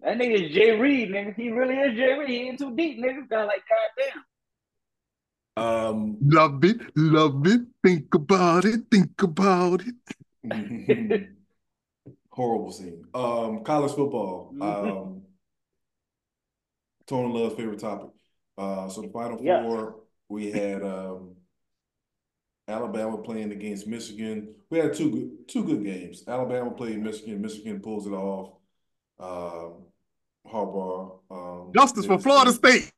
That 0.00 0.16
nigga 0.18 0.46
is 0.48 0.52
Jay 0.54 0.72
Reed, 0.80 1.10
nigga. 1.10 1.34
He 1.36 1.50
really 1.50 1.76
is 1.76 1.96
Jay 1.96 2.12
Reed. 2.18 2.28
He 2.28 2.36
ain't 2.48 2.58
too 2.58 2.74
deep, 2.74 2.98
nigga. 2.98 3.28
Got 3.28 3.46
like 3.46 3.62
goddamn. 3.68 4.24
Um, 5.54 6.16
Love 6.22 6.64
it, 6.64 6.80
love 6.96 7.46
it. 7.46 7.60
Think 7.84 8.12
about 8.14 8.64
it, 8.64 8.80
think 8.90 9.22
about 9.22 9.82
it. 10.44 11.28
Horrible 12.32 12.72
scene. 12.72 13.04
Um, 13.14 13.62
college 13.62 13.92
football. 13.92 14.52
Mhm. 14.54 14.62
Um, 14.90 15.22
Tony 17.06 17.32
Love's 17.32 17.56
favorite 17.56 17.78
topic. 17.80 18.10
Uh, 18.56 18.88
so 18.88 19.02
the 19.02 19.08
final 19.08 19.42
Yes. 19.42 19.64
four, 19.66 20.00
we 20.28 20.50
had 20.50 20.82
um, 20.82 21.36
Alabama 22.68 23.18
playing 23.18 23.52
against 23.52 23.86
Michigan. 23.86 24.54
We 24.70 24.78
had 24.78 24.94
two 24.94 25.10
good 25.10 25.48
two 25.48 25.64
good 25.64 25.84
games. 25.84 26.24
Alabama 26.26 26.70
played 26.70 27.02
Michigan. 27.02 27.40
Michigan 27.42 27.80
pulls 27.80 28.06
it 28.06 28.12
off. 28.12 28.54
Um, 29.18 29.84
Harbaugh. 30.46 31.18
Um, 31.30 31.72
Justice 31.74 32.06
for 32.06 32.18
Florida 32.18 32.52
State. 32.52 32.90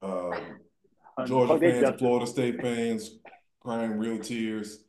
Um, 0.00 0.32
Georgia 1.26 1.58
they 1.58 1.82
fans. 1.82 1.98
Florida 1.98 2.26
State 2.26 2.60
fans, 2.62 3.18
crying 3.60 3.98
real 3.98 4.18
tears. 4.18 4.84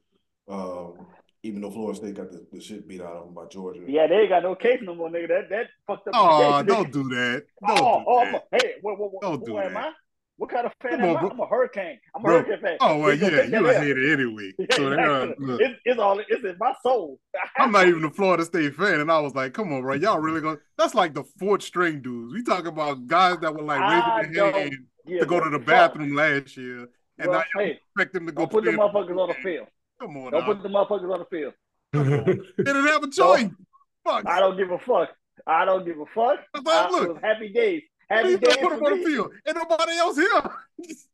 Um, 0.47 1.07
even 1.43 1.61
though 1.61 1.71
Florida 1.71 1.97
State 1.97 2.15
got 2.15 2.31
the, 2.31 2.45
the 2.51 2.59
shit 2.59 2.87
beat 2.87 3.01
out 3.01 3.13
of 3.15 3.25
them 3.25 3.33
by 3.33 3.45
Georgia. 3.45 3.81
Yeah, 3.87 4.07
they 4.07 4.15
ain't 4.15 4.29
got 4.29 4.43
no 4.43 4.55
case 4.55 4.79
no 4.81 4.95
more, 4.95 5.09
nigga. 5.09 5.27
That 5.29 5.49
that 5.49 5.67
fucked 5.87 6.07
up. 6.07 6.13
the 6.13 6.19
Oh, 6.19 6.57
case, 6.57 6.67
don't 6.67 6.91
do 6.91 7.03
that. 7.09 7.43
Don't 7.67 7.79
Oh, 7.79 7.99
do 7.99 8.05
oh, 8.07 8.19
that. 8.19 8.27
I'm 8.27 8.35
a, 8.35 8.41
hey, 8.63 8.73
what, 8.81 8.99
what, 8.99 9.13
what, 9.13 9.21
Don't 9.21 9.39
who 9.39 9.45
do 9.45 9.57
am 9.59 9.73
that. 9.73 9.85
I? 9.85 9.91
What 10.37 10.49
kind 10.51 10.65
of 10.65 10.71
fan 10.81 10.91
Come 10.91 11.01
am 11.01 11.17
on, 11.17 11.25
I? 11.25 11.33
I'm 11.33 11.39
a 11.41 11.47
hurricane. 11.47 11.99
I'm 12.15 12.21
a 12.21 12.23
Bro. 12.23 12.33
hurricane 12.43 12.61
fan. 12.61 12.77
Oh 12.79 12.97
well, 12.99 13.13
yeah, 13.13 13.29
take 13.29 13.51
that 13.51 13.59
you 13.59 13.67
a 13.67 13.73
L. 13.75 13.81
hater 13.81 14.13
anyway. 14.13 14.51
Yeah, 14.57 14.65
So 14.77 14.89
they're 14.89 14.99
uh, 14.99 15.19
gonna 15.25 15.35
look. 15.39 15.61
It's, 15.61 15.79
it's 15.83 15.99
all 15.99 16.19
it's 16.19 16.43
in 16.45 16.55
my 16.59 16.73
soul. 16.81 17.19
I'm 17.57 17.71
not 17.73 17.87
even 17.87 18.05
a 18.05 18.09
Florida 18.11 18.45
State 18.45 18.73
fan, 18.75 19.01
and 19.01 19.11
I 19.11 19.19
was 19.19 19.35
like, 19.35 19.53
"Come 19.53 19.73
on, 19.73 19.81
bro, 19.81 19.95
y'all 19.95 20.19
really 20.19 20.39
going?" 20.39 20.57
That's 20.77 20.95
like 20.95 21.13
the 21.13 21.25
fourth 21.39 21.61
string 21.61 22.01
dudes. 22.01 22.33
We 22.33 22.41
talk 22.43 22.65
about 22.67 23.05
guys 23.07 23.37
that 23.41 23.53
were 23.53 23.63
like 23.63 23.81
I 23.81 24.19
raising 24.21 24.31
their 24.33 24.51
hand 24.53 24.77
give 25.07 25.19
to 25.19 25.25
go 25.25 25.37
a 25.39 25.43
to 25.43 25.49
the 25.49 25.59
bathroom 25.59 26.15
last 26.15 26.55
year, 26.55 26.87
and 27.17 27.29
Well, 27.29 27.39
now 27.39 27.43
you 27.55 27.65
hey, 27.65 27.79
expect 27.95 28.13
them 28.13 28.25
to 28.27 28.31
go 28.31 28.43
don't 28.43 28.51
put 28.51 28.63
the 28.63 28.71
motherfuckers 28.71 29.19
on 29.19 29.27
the 29.27 29.33
field. 29.35 29.67
Come 29.99 30.17
on, 30.17 30.31
Don't 30.31 30.41
now. 30.41 30.53
put 30.53 30.63
the 30.63 30.69
motherfuckers 30.69 31.13
on 31.13 31.19
the 31.19 31.25
field. 31.25 31.53
they 31.93 32.63
didn't 32.63 32.85
have 32.87 33.03
a 33.03 33.09
choice. 33.09 33.49
Fuck. 34.05 34.25
I 34.27 34.39
don't 34.39 34.55
give 34.57 34.71
a 34.71 34.79
fuck. 34.79 35.09
I 35.47 35.65
don't 35.65 35.85
give 35.85 35.99
a 35.99 36.05
fuck. 36.05 36.39
I, 36.55 36.61
all- 36.65 36.87
it 36.87 36.91
look, 36.91 37.13
was 37.15 37.21
happy 37.23 37.49
days. 37.49 37.83
Happy 38.09 38.37
days 38.37 38.39
gonna 38.39 38.69
put 38.69 38.69
for 38.69 38.75
them 38.75 38.83
on 38.85 38.91
the 38.91 38.95
me. 38.97 39.05
field? 39.05 39.31
Ain't 39.47 39.57
nobody 39.57 39.91
else 39.97 40.17
here. 40.17 40.41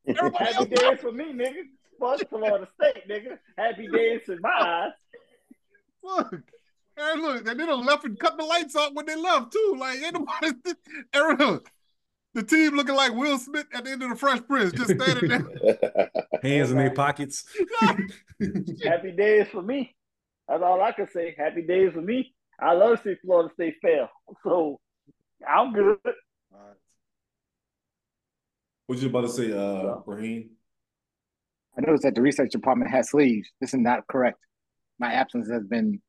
Everybody 0.17 0.45
Happy 0.45 0.55
else. 0.55 0.67
days 0.81 0.99
for 1.01 1.11
me, 1.11 1.25
nigga. 1.33 1.63
Fuck 1.99 2.29
Florida 2.29 2.67
State, 2.79 3.07
nigga. 3.09 3.37
Happy 3.57 3.87
days 3.87 4.21
in 4.27 4.39
my 4.41 4.49
eyes. 4.49 4.91
Look, 6.03 6.33
and 6.97 7.21
look, 7.21 7.47
and 7.47 7.59
they 7.59 7.65
done 7.65 7.85
left 7.85 8.05
and 8.05 8.17
cut 8.19 8.37
the 8.37 8.43
lights 8.45 8.75
out 8.75 8.93
when 8.93 9.05
they 9.05 9.15
left 9.15 9.51
too. 9.51 9.75
Like 9.77 9.99
ain't 10.01 10.13
nobody. 10.13 10.51
Aaron, 11.13 11.61
the 12.35 12.43
team 12.43 12.75
looking 12.75 12.95
like 12.95 13.13
Will 13.13 13.39
Smith 13.39 13.65
at 13.73 13.85
the 13.85 13.91
end 13.91 14.03
of 14.03 14.09
the 14.09 14.15
Fresh 14.15 14.41
Prince, 14.45 14.73
just 14.73 14.91
standing 14.91 15.29
there. 15.29 16.09
Hands 16.43 16.69
in 16.69 16.77
their 16.77 16.91
pockets. 16.91 17.45
Happy 18.83 19.11
days 19.13 19.47
for 19.51 19.61
me. 19.61 19.95
That's 20.47 20.61
all 20.61 20.81
I 20.81 20.91
can 20.91 21.09
say. 21.09 21.33
Happy 21.37 21.61
days 21.61 21.93
for 21.93 22.01
me. 22.01 22.35
I 22.59 22.73
love 22.73 23.01
to 23.01 23.03
see 23.03 23.15
Florida 23.23 23.53
State 23.53 23.75
fail. 23.81 24.09
So 24.43 24.79
I'm 25.47 25.73
good. 25.73 25.97
What 28.87 28.99
you 28.99 29.07
about 29.07 29.21
to 29.21 29.29
say, 29.29 29.51
uh, 29.51 29.83
Yeah. 29.83 29.95
Raheem? 30.05 30.49
I 31.77 31.81
noticed 31.81 32.03
that 32.03 32.15
the 32.15 32.21
research 32.21 32.51
department 32.51 32.91
has 32.91 33.09
sleeves. 33.09 33.49
This 33.59 33.73
is 33.73 33.79
not 33.79 34.07
correct. 34.07 34.37
My 34.99 35.13
absence 35.13 35.49
has 35.49 35.63
been. 35.63 36.01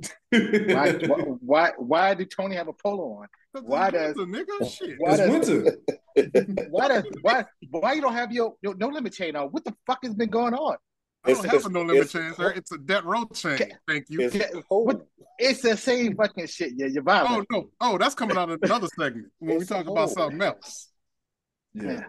Why? 0.30 0.92
why, 0.92 1.22
why? 1.40 1.72
Why 1.76 2.14
do 2.14 2.24
Tony 2.24 2.56
have 2.56 2.68
a 2.68 2.72
polo 2.72 3.20
on? 3.20 3.28
Why 3.60 3.90
does- 3.90 4.14
the 4.14 4.24
nigga 4.24 4.70
shit? 4.70 4.94
Why 4.98 5.10
it's 5.10 5.18
does? 5.18 5.30
winter. 5.30 6.66
Why 6.70 6.88
does? 6.88 7.04
Why? 7.20 7.44
Why 7.70 7.92
you 7.92 8.00
don't 8.00 8.14
have 8.14 8.32
your, 8.32 8.54
your 8.62 8.74
no 8.76 8.88
limit 8.88 9.12
chain 9.12 9.36
on? 9.36 9.48
What 9.48 9.64
the 9.64 9.74
fuck 9.86 9.98
has 10.02 10.14
been 10.14 10.30
going 10.30 10.54
on? 10.54 10.76
I 11.24 11.32
don't 11.32 11.44
It's- 11.44 11.62
have 11.62 11.66
a 11.66 11.72
no 11.72 11.82
limit 11.82 12.10
chain, 12.10 12.32
sir. 12.34 12.50
It's 12.50 12.72
a 12.72 12.78
Death 12.78 13.04
Row 13.04 13.24
chain. 13.34 13.58
Thank 13.86 14.06
you. 14.08 14.22
It's 14.22 14.36
what- 14.68 15.06
It's 15.38 15.60
the 15.62 15.76
same 15.76 16.16
fucking 16.16 16.46
shit. 16.46 16.72
Yeah, 16.76 16.86
you're 16.86 17.04
Oh 17.06 17.44
no! 17.50 17.70
Oh, 17.80 17.98
that's 17.98 18.14
coming 18.14 18.36
out 18.36 18.50
of 18.50 18.58
another 18.62 18.88
segment 18.98 19.28
when 19.38 19.58
we 19.58 19.64
talk 19.64 19.86
about 19.86 20.10
something 20.10 20.40
else. 20.42 20.88
Yeah. 21.74 22.04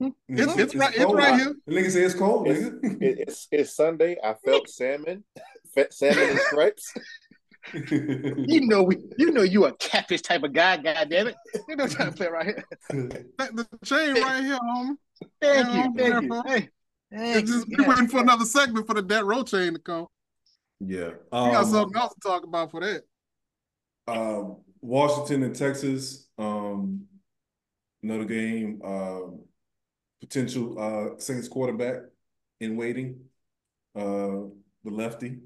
Hmm? 0.00 0.08
It's- 0.28 0.58
it's 0.58 0.74
right- 0.74 0.94
it's 0.94 1.04
cold. 1.04 1.16
right 1.18 1.38
here. 1.40 1.54
The 1.66 1.74
nigga 1.74 1.90
say 1.90 2.02
it's 2.02 2.14
cold, 2.14 2.48
It's, 2.48 2.60
nigga. 2.68 3.02
it- 3.02 3.18
it's 3.28 3.48
it's 3.52 3.74
Sunday. 3.76 4.16
I 4.22 4.34
felt 4.44 4.68
salmon, 4.68 5.24
Fe- 5.74 5.86
salmon 5.90 6.30
and 6.30 6.38
stripes. 6.48 6.92
You 7.72 8.60
know 8.66 8.82
we. 8.82 8.96
You 9.18 9.30
know 9.32 9.42
you 9.42 9.64
a 9.66 9.72
catfish 9.76 10.22
type 10.22 10.42
of 10.42 10.52
guy. 10.52 10.76
God 10.76 11.08
damn 11.08 11.28
it! 11.28 11.34
You 11.68 11.76
know 11.76 11.86
trying 11.88 12.10
to 12.10 12.16
play 12.16 12.28
right 12.28 12.46
here. 12.46 12.64
The 12.90 13.66
chain 13.84 14.14
right 14.22 14.42
here, 14.44 14.58
homie. 14.58 14.96
Thank 15.40 15.66
Yeah, 15.68 15.84
you. 15.84 15.94
Thank 15.96 16.24
you. 16.24 16.42
Hey. 16.46 16.68
Thanks. 17.12 17.50
just, 17.50 17.68
we 17.68 17.84
waiting 17.86 18.08
for 18.08 18.20
another 18.20 18.44
segment 18.44 18.86
for 18.86 18.94
the 18.94 19.02
Death 19.02 19.22
Row 19.22 19.42
chain 19.44 19.72
to 19.74 19.78
come. 19.78 20.06
yeah. 20.80 21.10
We 21.10 21.30
got 21.30 21.64
Um, 21.64 21.70
something 21.70 21.96
else 21.96 22.12
to 22.14 22.20
talk 22.28 22.44
about 22.44 22.70
for 22.72 22.80
that. 22.80 23.02
Um, 24.08 24.56
Washington 24.80 25.44
and 25.44 25.54
Texas, 25.54 26.28
um, 26.38 27.04
another 28.02 28.24
game. 28.24 28.80
Um, 28.84 29.40
potential 30.20 30.78
uh, 30.78 31.18
Saints 31.18 31.48
quarterback 31.48 31.96
in 32.60 32.76
waiting, 32.76 33.20
uh, 33.94 34.48
the 34.82 34.90
lefty. 34.90 35.38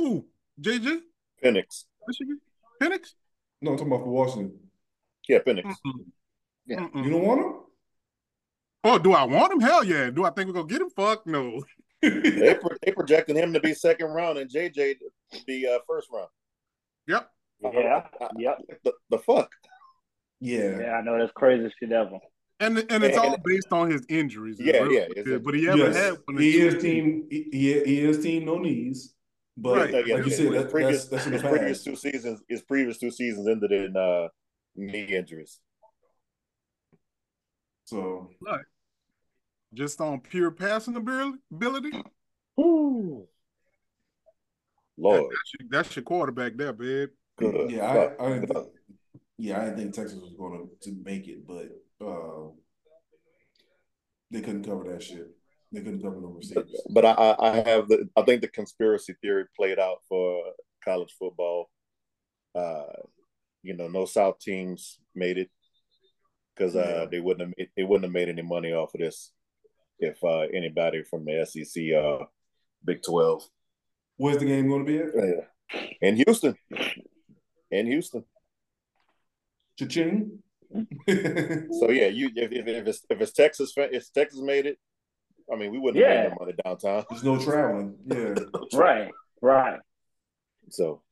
Ooh, 0.00 0.24
JJ, 0.60 1.00
Penix. 1.42 1.84
Michigan, 2.06 2.40
Penix. 2.82 3.12
No, 3.60 3.72
I'm 3.72 3.76
talking 3.76 3.92
about 3.92 4.04
for 4.04 4.10
Washington. 4.10 4.58
Yeah, 5.28 5.38
Penix. 5.40 5.64
Mm-mm. 5.64 6.04
Yeah. 6.66 6.80
Mm-mm. 6.80 7.04
You 7.04 7.10
don't 7.10 7.24
want 7.24 7.40
him? 7.40 7.52
Oh, 8.84 8.98
do 8.98 9.12
I 9.12 9.24
want 9.24 9.52
him? 9.52 9.60
Hell 9.60 9.84
yeah. 9.84 10.10
Do 10.10 10.24
I 10.24 10.30
think 10.30 10.46
we're 10.48 10.54
gonna 10.54 10.66
get 10.68 10.80
him? 10.80 10.90
Fuck 10.90 11.26
no. 11.26 11.62
They 12.00 12.54
pro- 12.54 12.76
they 12.86 12.92
projecting 12.92 13.34
him 13.34 13.52
to 13.52 13.58
be 13.60 13.74
second 13.74 14.06
round 14.12 14.38
and 14.38 14.48
JJ 14.48 14.74
to 15.32 15.44
be 15.48 15.66
uh, 15.66 15.78
first 15.88 16.08
round. 16.12 16.28
Yep. 17.08 17.28
Yeah. 17.60 18.02
Yep. 18.38 18.58
The, 18.84 18.92
the 19.10 19.18
fuck. 19.18 19.50
yeah. 20.40 20.78
Yeah, 20.78 20.92
I 20.92 21.02
know 21.02 21.18
that's 21.18 21.32
crazy 21.32 21.72
shit 21.80 21.90
ever. 21.90 22.18
And 22.60 22.78
and 22.78 23.02
it's 23.02 23.16
And- 23.16 23.26
all 23.26 23.36
based 23.44 23.72
on 23.72 23.90
his 23.90 24.06
injuries. 24.08 24.58
Yeah, 24.60 24.84
yeah, 24.88 25.06
it's 25.10 25.22
good, 25.24 25.42
but 25.42 25.54
he 25.54 25.64
haven't 25.64 25.86
Yes. 25.86 25.96
had 25.96 26.14
one. 26.24 26.38
He 26.38 26.60
is 26.60 26.80
team. 26.80 27.26
He, 27.28 27.48
he 27.50 27.80
he 27.84 28.00
is 28.00 28.22
team 28.22 28.44
no 28.44 28.58
knees, 28.58 29.14
but 29.60 29.76
Right. 29.76 29.92
Yeah, 29.92 30.00
yeah, 30.06 30.14
like 30.14 30.24
you 30.24 30.30
his 30.30 30.36
said, 30.36 30.52
that, 30.52 30.70
previous, 30.70 31.04
that's 31.06 31.24
that's 31.24 31.42
his 31.42 31.42
previous 31.42 31.84
two 31.84 31.96
seasons. 31.96 32.42
His 32.48 32.62
previous 32.62 32.98
two 32.98 33.10
seasons 33.10 33.48
ended 33.48 33.72
in 33.72 33.96
uh, 33.96 34.28
knee 34.76 35.04
injuries. 35.04 35.58
So 37.84 38.30
Just 39.74 40.00
on 40.00 40.20
pure 40.20 40.50
passing 40.50 40.96
ability. 40.96 41.90
Ooh. 42.60 43.26
That- 44.96 45.02
Lord, 45.02 45.22
that's, 45.30 45.52
your, 45.58 45.68
that's 45.70 45.96
your 45.96 46.02
quarterback 46.02 46.56
there, 46.56 46.72
babe. 46.72 47.10
good. 47.36 47.70
yeah, 47.70 47.92
fuck. 47.92 48.16
I, 48.20 48.24
I 48.24 48.28
didn't 48.30 48.48
think, 48.48 48.66
yeah, 49.36 49.60
I 49.60 49.64
didn't 49.66 49.76
think 49.76 49.94
Texas 49.94 50.18
was 50.18 50.34
going 50.36 50.68
to 50.82 50.96
make 51.04 51.28
it, 51.28 51.46
but 51.46 51.68
uh, 52.04 52.50
they 54.32 54.40
couldn't 54.40 54.64
cover 54.64 54.90
that 54.90 55.02
shit. 55.02 55.30
They 55.72 55.80
couldn't 55.82 56.02
cover 56.02 56.20
no 56.20 56.28
receivers. 56.28 56.80
But 56.90 57.04
I, 57.04 57.36
I 57.38 57.56
have 57.56 57.88
the 57.88 58.08
I 58.16 58.22
think 58.22 58.40
the 58.40 58.48
conspiracy 58.48 59.14
theory 59.20 59.44
played 59.56 59.78
out 59.78 59.98
for 60.08 60.42
college 60.84 61.14
football. 61.18 61.70
Uh, 62.54 62.84
you 63.62 63.74
know, 63.76 63.88
no 63.88 64.04
South 64.06 64.38
teams 64.38 64.98
made 65.14 65.36
it 65.38 65.50
because 66.56 66.74
uh, 66.74 67.00
Yeah. 67.02 67.06
they 67.10 67.20
wouldn't 67.20 67.48
have 67.48 67.54
made, 67.58 67.68
they 67.76 67.84
wouldn't 67.84 68.04
have 68.04 68.12
made 68.12 68.28
any 68.28 68.42
money 68.42 68.72
off 68.72 68.94
of 68.94 69.00
this 69.00 69.32
if 69.98 70.22
uh, 70.24 70.46
anybody 70.54 71.02
from 71.02 71.24
the 71.24 71.44
SEC, 71.44 71.92
uh, 71.92 72.24
Big 72.84 73.02
Twelve, 73.02 73.42
Where's 74.16 74.38
the 74.38 74.46
game 74.46 74.68
going 74.68 74.86
to 74.86 74.90
be 74.90 74.98
at? 74.98 75.10
yeah. 75.14 75.86
in 76.00 76.16
Houston, 76.16 76.54
in 77.70 77.86
Houston. 77.86 78.24
Cha-ching. 79.78 80.38
So 80.70 81.90
yeah, 81.90 82.06
you 82.08 82.30
if, 82.34 82.52
if, 82.52 82.66
if 82.66 82.86
it's 82.86 83.04
if 83.10 83.20
it's 83.20 83.32
Texas, 83.32 83.72
if 83.76 84.12
Texas 84.12 84.40
made 84.40 84.66
it, 84.66 84.78
I 85.52 85.56
mean, 85.56 85.70
we 85.72 85.78
wouldn't 85.78 86.04
have 86.04 86.12
Yeah. 86.14 86.22
made 86.24 86.30
no 86.30 86.36
money 86.40 86.54
downtown. 86.64 87.04
There's 87.10 87.24
no 87.24 87.38
traveling. 87.38 87.96
Yeah. 88.06 88.34
Right. 88.78 89.10
Right. 89.40 89.80
So 90.70 91.02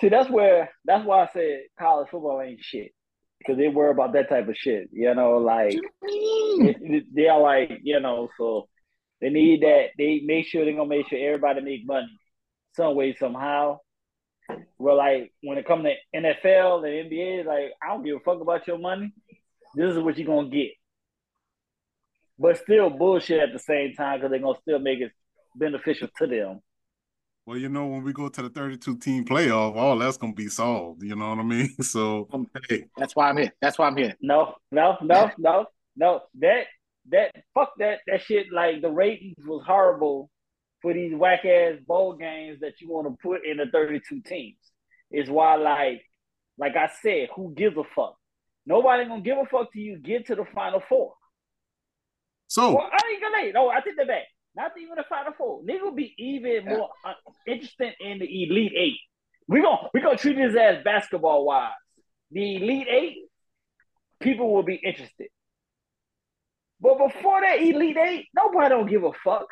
See, 0.00 0.08
that's 0.08 0.30
where 0.30 0.70
that's 0.84 1.04
why 1.04 1.24
I 1.24 1.28
said 1.32 1.62
college 1.78 2.08
football 2.10 2.40
ain't 2.40 2.60
shit 2.62 2.92
because 3.38 3.56
they 3.56 3.68
worry 3.68 3.90
about 3.90 4.12
that 4.12 4.28
type 4.28 4.48
of 4.48 4.56
shit. 4.56 4.88
You 4.92 5.14
know, 5.14 5.38
like 5.38 5.76
they, 6.02 7.02
they 7.14 7.28
are 7.28 7.40
like 7.40 7.80
you 7.82 7.98
know, 8.00 8.28
so 8.38 8.68
they 9.20 9.28
need 9.30 9.62
that. 9.62 9.88
They 9.98 10.20
make 10.24 10.46
sure 10.46 10.64
they're 10.64 10.74
gonna 10.74 10.88
make 10.88 11.08
sure 11.08 11.18
everybody 11.18 11.60
make 11.62 11.84
money 11.86 12.06
some 12.76 12.94
way 12.94 13.14
somehow. 13.14 13.78
Well, 14.78 14.96
like 14.96 15.32
when 15.42 15.58
it 15.58 15.66
comes 15.66 15.84
to 15.84 15.94
NFL 16.16 16.84
and 16.84 17.10
NBA, 17.10 17.44
like 17.44 17.72
I 17.82 17.88
don't 17.88 18.04
give 18.04 18.16
a 18.16 18.20
fuck 18.20 18.40
about 18.40 18.66
your 18.66 18.78
money. 18.78 19.12
This 19.74 19.92
is 19.94 19.98
what 19.98 20.16
you're 20.16 20.26
gonna 20.26 20.48
get. 20.48 20.70
But 22.38 22.58
still 22.58 22.90
bullshit 22.90 23.40
at 23.40 23.52
the 23.52 23.58
same 23.58 23.94
time 23.94 24.18
because 24.18 24.30
they're 24.30 24.40
gonna 24.40 24.58
still 24.62 24.78
make 24.78 25.00
it 25.00 25.12
beneficial 25.56 26.08
to 26.18 26.26
them. 26.26 26.60
Well, 27.48 27.56
you 27.56 27.70
know, 27.70 27.86
when 27.86 28.02
we 28.02 28.12
go 28.12 28.28
to 28.28 28.42
the 28.42 28.50
32 28.50 28.98
team 28.98 29.24
playoff, 29.24 29.74
all 29.74 29.98
that's 29.98 30.18
gonna 30.18 30.34
be 30.34 30.48
solved. 30.48 31.02
You 31.02 31.16
know 31.16 31.30
what 31.30 31.38
I 31.38 31.42
mean? 31.42 31.74
So 31.82 32.28
um, 32.32 32.46
hey, 32.68 32.84
That's 32.96 33.16
why 33.16 33.30
I'm 33.30 33.38
here. 33.38 33.52
That's 33.62 33.78
why 33.78 33.86
I'm 33.86 33.96
here. 33.96 34.14
No, 34.20 34.54
no, 34.70 34.98
no, 35.00 35.30
no, 35.38 35.66
no. 35.96 36.20
That 36.40 36.66
that 37.10 37.34
fuck 37.54 37.72
that 37.78 38.00
that 38.06 38.22
shit. 38.22 38.52
Like 38.52 38.82
the 38.82 38.90
ratings 38.90 39.46
was 39.46 39.64
horrible 39.66 40.30
for 40.82 40.92
these 40.92 41.14
whack 41.14 41.44
ass 41.46 41.78
bowl 41.86 42.16
games 42.16 42.60
that 42.60 42.80
you 42.80 42.90
want 42.90 43.08
to 43.08 43.16
put 43.22 43.46
in 43.46 43.56
the 43.56 43.66
thirty 43.72 44.00
two 44.06 44.20
teams. 44.20 44.58
is 45.10 45.30
why, 45.30 45.56
like, 45.56 46.02
like 46.58 46.76
I 46.76 46.90
said, 47.00 47.30
who 47.34 47.54
gives 47.54 47.78
a 47.78 47.84
fuck? 47.96 48.16
Nobody 48.66 49.06
gonna 49.06 49.22
give 49.22 49.38
a 49.38 49.46
fuck 49.46 49.72
till 49.72 49.80
you 49.80 49.98
get 49.98 50.26
to 50.26 50.34
the 50.34 50.44
final 50.54 50.82
four. 50.86 51.14
So 52.48 52.74
Well, 52.74 52.90
I 52.90 52.98
ain't 53.12 53.22
gonna. 53.22 53.52
No, 53.52 53.68
I 53.70 53.80
take 53.80 53.96
that 53.96 54.08
back. 54.08 54.24
Not 54.56 54.72
even 54.80 54.96
the 54.96 55.04
final 55.08 55.32
four. 55.36 55.62
Nigga 55.62 55.82
will 55.82 55.92
be 55.92 56.14
even 56.18 56.64
more 56.64 56.90
uh, 57.04 57.12
interested 57.46 57.94
in 58.00 58.18
the 58.18 58.24
elite 58.24 58.72
eight. 58.76 58.98
We 59.46 59.62
gonna 59.62 59.88
we 59.94 60.00
gonna 60.00 60.16
treat 60.16 60.36
this 60.36 60.56
as 60.56 60.82
basketball 60.82 61.44
wise. 61.44 61.72
The 62.32 62.56
elite 62.56 62.88
eight, 62.90 63.16
people 64.20 64.52
will 64.52 64.62
be 64.62 64.74
interested. 64.74 65.28
But 66.80 66.98
before 66.98 67.40
that 67.42 67.60
elite 67.60 67.96
eight, 67.96 68.26
nobody 68.34 68.68
don't 68.70 68.88
give 68.88 69.04
a 69.04 69.12
fuck. 69.24 69.46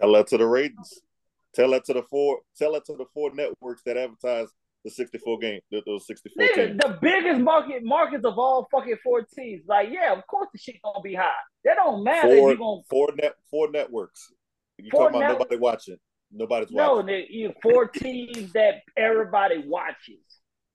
Tell 0.00 0.12
that 0.12 0.28
to 0.28 0.38
the 0.38 0.46
ratings. 0.46 1.00
Tell 1.54 1.70
that 1.70 1.84
to 1.84 1.92
the 1.92 2.02
four. 2.02 2.40
Tell 2.56 2.72
that 2.72 2.84
to 2.86 2.96
the 2.96 3.06
four 3.14 3.34
networks 3.34 3.82
that 3.86 3.96
advertise 3.96 4.48
the 4.84 4.90
sixty-four 4.90 5.38
game, 5.38 5.60
th- 5.70 5.82
those 5.86 6.06
sixty-four 6.06 6.46
Nigga, 6.46 6.66
teams. 6.68 6.78
the 6.78 6.98
biggest 7.00 7.40
market 7.40 7.82
markets 7.82 8.24
of 8.24 8.38
all 8.38 8.68
fucking 8.70 8.96
four 9.02 9.22
teams. 9.22 9.62
Like, 9.66 9.88
yeah, 9.90 10.12
of 10.12 10.26
course 10.26 10.48
the 10.52 10.58
shit 10.58 10.76
gonna 10.84 11.00
be 11.00 11.14
high. 11.14 11.30
That 11.64 11.76
don't 11.76 12.04
matter 12.04 12.36
Four, 12.36 12.52
you 12.52 12.58
gonna 12.58 12.82
four 12.90 13.08
net, 13.16 13.34
four 13.50 13.70
networks. 13.70 14.32
You 14.78 14.90
talking 14.90 15.16
about 15.16 15.20
net- 15.20 15.38
nobody 15.38 15.56
watching? 15.56 15.96
Nobody's 16.32 16.70
no, 16.70 16.96
watching. 16.96 17.08
nigga, 17.08 17.26
you 17.30 17.52
four 17.62 17.88
teams 17.94 18.52
that 18.52 18.82
everybody 18.96 19.64
watches, 19.66 20.20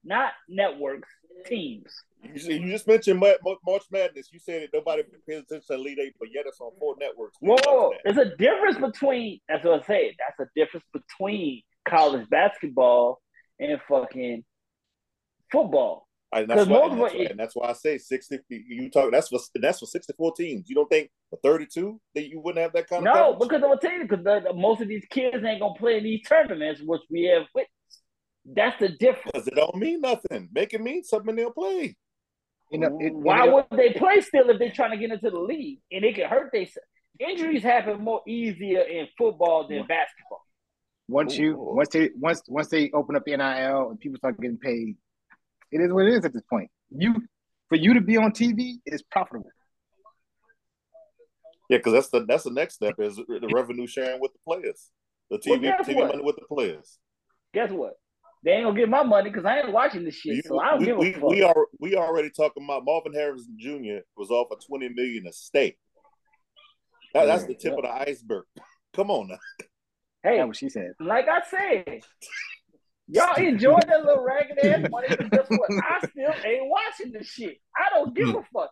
not 0.04 0.32
networks, 0.48 1.10
teams. 1.46 1.94
You, 2.24 2.40
see- 2.40 2.58
you 2.58 2.70
just 2.72 2.88
mentioned 2.88 3.20
Ma- 3.20 3.34
Ma- 3.44 3.56
March 3.66 3.84
Madness. 3.92 4.30
You 4.34 4.40
said 4.40 4.64
that 4.64 4.70
nobody 4.74 5.04
pays 5.28 5.40
attention 5.44 5.62
to 5.68 5.74
Elite 5.76 6.00
Eight, 6.02 6.16
but 6.20 6.30
yet 6.34 6.46
it's 6.48 6.60
on 6.60 6.72
four 6.80 6.96
networks. 7.00 7.38
We 7.42 7.50
Whoa, 7.50 7.94
there's 8.04 8.18
a 8.18 8.36
difference 8.38 8.78
between. 8.78 9.40
That's 9.48 9.64
what 9.64 9.84
I 9.84 9.86
said. 9.86 10.12
That's 10.18 10.50
a 10.50 10.60
difference 10.60 10.86
between 10.94 11.62
college 11.88 12.28
basketball 12.30 13.22
and 13.60 13.80
fucking 13.88 14.44
football. 15.52 16.08
And 16.32 16.48
that's, 16.48 16.60
'Cause 16.60 16.68
why, 16.70 16.88
most 16.88 16.92
and, 16.92 16.92
that's 16.92 16.94
of 16.94 17.00
why, 17.18 17.24
it- 17.26 17.32
and 17.32 17.40
that's 17.40 17.56
why 17.56 17.70
I 17.70 17.74
say 17.74 17.98
sixty. 17.98 18.38
You 18.50 18.90
talk. 18.92 19.12
That's 19.12 19.30
for 19.30 19.40
that's 19.56 19.80
for 19.80 19.88
sixty-four 19.88 20.34
teams. 20.36 20.70
You 20.70 20.76
don't 20.76 20.90
think 20.90 21.10
for 21.32 21.40
thirty-two 21.44 22.00
that 22.14 22.30
you 22.30 22.40
wouldn't 22.40 22.62
have 22.62 22.74
that 22.74 22.88
kind 22.88 23.08
of 23.08 23.14
No, 23.14 23.34
because 23.34 23.56
I'm 23.56 23.70
gonna 23.70 23.80
tell 23.82 23.94
you, 23.94 24.04
because 24.04 24.24
the, 24.24 24.42
the- 24.42 24.54
most 24.54 24.82
of 24.82 24.88
these 24.88 25.06
kids 25.10 25.44
ain't 25.44 25.60
gonna 25.60 25.74
play 25.74 25.98
in 25.98 26.04
these 26.04 26.22
tournaments, 26.28 26.82
which 26.86 27.02
we 27.10 27.24
have 27.24 27.44
witnessed. 27.56 27.74
That's 28.46 28.80
the 28.80 28.90
difference. 28.90 29.32
Because 29.34 29.48
it 29.48 29.56
don't 29.56 29.76
mean 29.76 30.02
nothing. 30.02 30.50
Make 30.52 30.74
it 30.74 30.82
mean 30.82 31.04
something. 31.04 31.36
They'll 31.36 31.52
play. 31.52 31.96
You 32.72 32.78
know, 32.80 32.98
it, 33.02 33.14
Why 33.14 33.48
would 33.48 33.66
they 33.72 33.94
play 33.94 34.22
still 34.22 34.50
if 34.52 34.60
they're 34.60 34.72
trying 34.72 34.92
to 34.92 34.98
get 34.98 35.12
into 35.12 35.32
the 35.32 35.40
league 35.40 35.80
and 35.92 36.06
it 36.06 36.14
can 36.14 36.30
hurt 36.30 36.52
they 36.54 36.72
injuries 37.20 37.64
happen 37.64 38.00
more 38.02 38.22
easier 38.28 38.82
in 38.82 39.08
football 39.18 39.68
than 39.68 39.88
basketball. 39.88 40.46
Once 41.10 41.38
you 41.38 41.56
once 41.58 41.90
they 41.90 42.12
once 42.16 42.42
once 42.48 42.68
they 42.68 42.92
open 42.92 43.16
up 43.16 43.26
the 43.26 43.36
NIL 43.36 43.90
and 43.90 44.00
people 44.00 44.18
start 44.18 44.40
getting 44.40 44.58
paid, 44.58 44.96
it 45.72 45.82
is 45.82 45.92
what 45.92 46.06
it 46.06 46.14
is 46.14 46.26
at 46.26 46.34
this 46.34 46.44
point. 46.50 46.70
You 46.96 47.16
for 47.68 47.76
you 47.76 47.94
to 47.96 48.02
be 48.02 48.18
on 48.18 48.32
TV 48.32 48.76
is 48.86 49.02
profitable. 49.02 49.50
Yeah, 51.70 51.78
because 51.78 51.94
that's 51.94 52.10
the 52.10 52.26
that's 52.26 52.44
the 52.44 52.52
next 52.52 52.76
step 52.76 52.96
is 53.00 53.16
the 53.16 53.50
revenue 53.54 53.88
sharing 53.88 54.22
with 54.22 54.32
the 54.34 54.40
players. 54.46 54.90
The 55.30 55.38
TV 55.38 55.62
guess 55.62 55.88
TV 55.88 55.96
what? 55.96 56.08
money 56.10 56.24
with 56.24 56.36
the 56.36 56.46
players. 56.48 56.98
Guess 57.54 57.72
what? 57.72 57.94
They 58.44 58.52
ain't 58.52 58.66
gonna 58.66 58.80
get 58.80 58.90
my 58.90 59.04
money 59.04 59.30
because 59.30 59.46
I 59.46 59.60
ain't 59.60 59.72
watching 59.72 60.06
this 60.06 60.16
shit, 60.16 60.38
You- 60.38 60.42
so 60.46 60.60
I 60.60 60.72
don't 60.72 60.80
we, 60.80 60.86
give 60.86 60.98
a 60.98 61.00
we, 61.00 61.14
fuck. 61.14 61.30
we 61.30 61.44
are 61.44 61.68
we 61.80 61.96
already 61.96 62.30
talking 62.30 62.64
about 62.64 62.86
Marvin 62.86 63.14
Harrison 63.14 63.56
Jr. 63.60 64.00
was 64.16 64.30
off 64.30 64.52
of 64.52 64.66
twenty 64.66 64.90
million 64.90 65.28
a 65.28 65.34
stake. 65.34 65.78
That, 67.14 67.26
that's 67.26 67.46
the 67.46 67.56
tip 67.56 67.74
of 67.74 67.84
the 67.84 67.92
iceberg. 67.92 68.46
Come 68.94 69.12
on 69.12 69.28
now. 69.28 69.38
Hey, 70.24 70.38
That's 70.38 70.48
what 70.48 70.58
she 70.58 70.70
said. 70.70 70.94
like 71.00 71.28
I 71.30 71.42
said, 71.50 72.02
y'all 73.08 73.36
enjoy 73.36 73.80
that 73.88 74.06
little 74.06 74.24
ragged 74.24 74.60
ass 74.60 74.90
money, 74.90 75.08
but 75.10 75.30
guess 75.32 75.46
what? 75.50 75.70
I 75.72 76.00
still 76.08 76.34
ain't 76.46 76.70
watching 76.70 77.12
this 77.14 77.28
shit. 77.28 77.58
I 77.76 77.90
don't 77.96 78.14
give 78.16 78.30
a 78.30 78.44
fuck. 78.54 78.72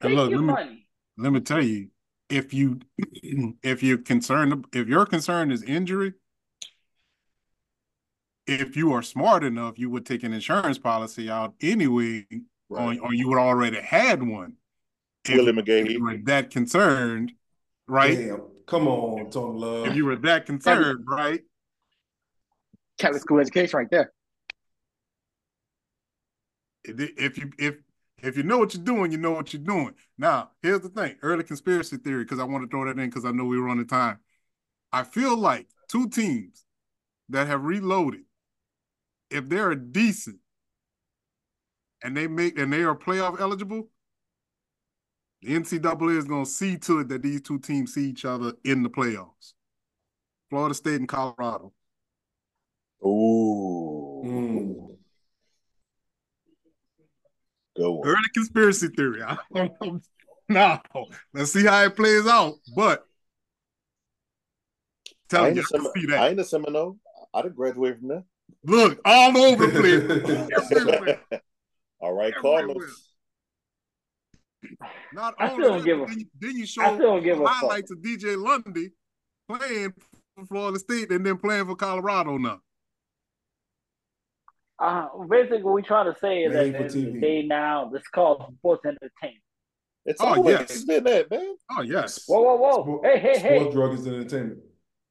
And 0.00 0.10
Take 0.10 0.16
look, 0.16 0.30
your 0.30 0.40
let 0.40 0.46
me- 0.46 0.52
money. 0.52 0.86
let 1.18 1.32
me 1.32 1.40
tell 1.40 1.62
you, 1.62 1.88
if 2.28 2.54
you 2.54 2.80
if 3.62 3.82
you're 3.82 3.98
concerned 3.98 4.66
if 4.72 4.86
your 4.88 5.04
concern 5.06 5.50
is 5.50 5.62
injury, 5.64 6.14
if 8.46 8.76
you 8.76 8.92
are 8.92 9.02
smart 9.02 9.42
enough, 9.44 9.78
you 9.78 9.90
would 9.90 10.04
take 10.06 10.22
an 10.22 10.32
insurance 10.32 10.78
policy 10.78 11.30
out 11.30 11.54
anyway, 11.60 12.26
Right. 12.70 12.98
or, 12.98 13.06
or 13.06 13.14
you 13.14 13.28
would 13.28 13.38
already 13.38 13.80
had 13.80 14.22
one. 14.22 14.54
If, 15.26 15.36
Willis 15.36 15.48
if 15.56 15.64
McGahee. 15.64 15.90
you 15.90 16.02
were 16.04 16.16
that 16.24 16.50
concerned, 16.50 17.32
right? 17.86 18.16
Damn. 18.16 18.42
Come 18.66 18.88
on, 18.88 19.30
Tony 19.30 19.58
Love. 19.58 19.86
If 19.88 19.96
you 19.96 20.06
were 20.06 20.16
that 20.16 20.46
concerned, 20.46 21.04
right? 21.06 21.42
Catholic 22.98 23.22
school 23.22 23.40
education 23.40 23.78
right 23.78 23.90
there. 23.90 24.12
If 26.84 27.38
you 27.38 27.50
if 27.58 27.76
if 28.22 28.36
you 28.36 28.42
know 28.42 28.58
what 28.58 28.74
you're 28.74 28.82
doing, 28.82 29.12
you 29.12 29.18
know 29.18 29.32
what 29.32 29.52
you're 29.52 29.62
doing. 29.62 29.92
Now, 30.16 30.50
here's 30.62 30.80
the 30.80 30.88
thing: 30.88 31.16
early 31.22 31.44
conspiracy 31.44 31.96
theory, 31.96 32.24
because 32.24 32.38
I 32.38 32.44
want 32.44 32.64
to 32.64 32.68
throw 32.68 32.84
that 32.86 32.98
in 32.98 33.08
because 33.08 33.24
I 33.24 33.32
know 33.32 33.44
we 33.44 33.60
were 33.60 33.68
on 33.68 33.78
the 33.78 33.84
time. 33.84 34.18
I 34.92 35.02
feel 35.02 35.36
like 35.36 35.66
two 35.88 36.08
teams 36.08 36.64
that 37.28 37.46
have 37.46 37.64
reloaded, 37.64 38.22
if 39.30 39.48
they're 39.48 39.74
decent 39.74 40.38
and 42.02 42.16
they 42.16 42.26
make 42.26 42.58
and 42.58 42.72
they 42.72 42.82
are 42.82 42.94
playoff 42.94 43.40
eligible, 43.40 43.88
the 45.44 45.50
NCAA 45.52 46.16
is 46.16 46.24
going 46.24 46.44
to 46.44 46.50
see 46.50 46.78
to 46.78 47.00
it 47.00 47.08
that 47.08 47.22
these 47.22 47.42
two 47.42 47.58
teams 47.58 47.92
see 47.92 48.08
each 48.08 48.24
other 48.24 48.54
in 48.64 48.82
the 48.82 48.88
playoffs. 48.88 49.52
Florida 50.48 50.74
State 50.74 51.00
and 51.00 51.08
Colorado. 51.08 51.72
Ooh. 53.04 54.22
Mm. 54.24 54.96
Go 57.76 58.00
on. 58.00 58.08
Early 58.08 58.28
conspiracy 58.32 58.88
theory. 58.88 59.22
I 59.22 59.36
don't 59.54 59.80
know. 59.80 60.00
No, 60.46 60.78
let's 61.32 61.54
see 61.54 61.64
how 61.64 61.84
it 61.84 61.96
plays 61.96 62.26
out. 62.26 62.56
But 62.76 63.06
tell 65.30 65.44
you, 65.44 65.46
a 65.46 65.50
I 65.50 65.54
can 65.54 65.64
Sem- 65.64 66.06
see 66.06 66.14
I 66.14 66.28
ain't 66.28 66.38
a 66.38 66.44
Seminole. 66.44 66.98
I 67.32 67.40
done 67.40 67.54
graduated 67.54 68.00
from 68.00 68.08
there. 68.08 68.24
Look, 68.62 69.00
all 69.06 69.38
over 69.38 69.66
the 69.68 71.10
place. 71.10 71.40
All 72.00 72.12
right. 72.12 72.34
Cardinals. 72.34 73.13
Not 75.12 75.34
I 75.38 75.50
only 75.50 75.64
don't 75.64 75.78
that, 75.78 75.84
give 75.84 75.98
but 75.98 76.04
a- 76.04 76.06
then 76.10 76.18
you, 76.20 76.26
then 76.40 76.56
you 76.56 76.62
I 76.62 76.66
show 76.66 76.82
still 76.94 76.98
don't 76.98 77.22
give 77.22 77.40
a 77.40 77.44
fuck. 77.44 77.52
highlights 77.54 77.90
of 77.90 77.98
DJ 77.98 78.36
Lundy 78.42 78.90
playing 79.48 79.92
for 80.36 80.46
Florida 80.46 80.78
State 80.78 81.10
and 81.10 81.24
then 81.24 81.38
playing 81.38 81.66
for 81.66 81.76
Colorado 81.76 82.36
now. 82.38 82.60
Uh, 84.78 85.06
basically, 85.28 85.62
what 85.62 85.74
we 85.74 85.82
trying 85.82 86.12
to 86.12 86.18
say 86.18 86.42
is 86.42 86.52
that 86.52 86.66
Made 86.66 86.74
at 86.74 86.82
for 86.82 86.88
the 86.92 86.98
end 86.98 87.06
of 87.08 87.12
the 87.14 87.18
TV. 87.18 87.20
day 87.20 87.42
now, 87.46 87.88
this 87.92 88.02
called 88.12 88.44
sports 88.58 88.84
entertainment. 88.84 89.40
It's 90.06 90.20
Oh, 90.20 90.34
always 90.34 90.58
yes. 90.58 90.84
been 90.84 91.04
that, 91.04 91.30
man. 91.30 91.54
Oh 91.70 91.80
yes. 91.82 92.24
Whoa, 92.26 92.42
whoa, 92.42 92.56
whoa! 92.56 92.82
Sport- 92.82 93.06
hey, 93.06 93.18
hey, 93.20 93.38
hey! 93.38 93.58
Sports, 93.60 93.74
drug, 93.74 93.94
is 93.94 94.06
entertainment. 94.06 94.58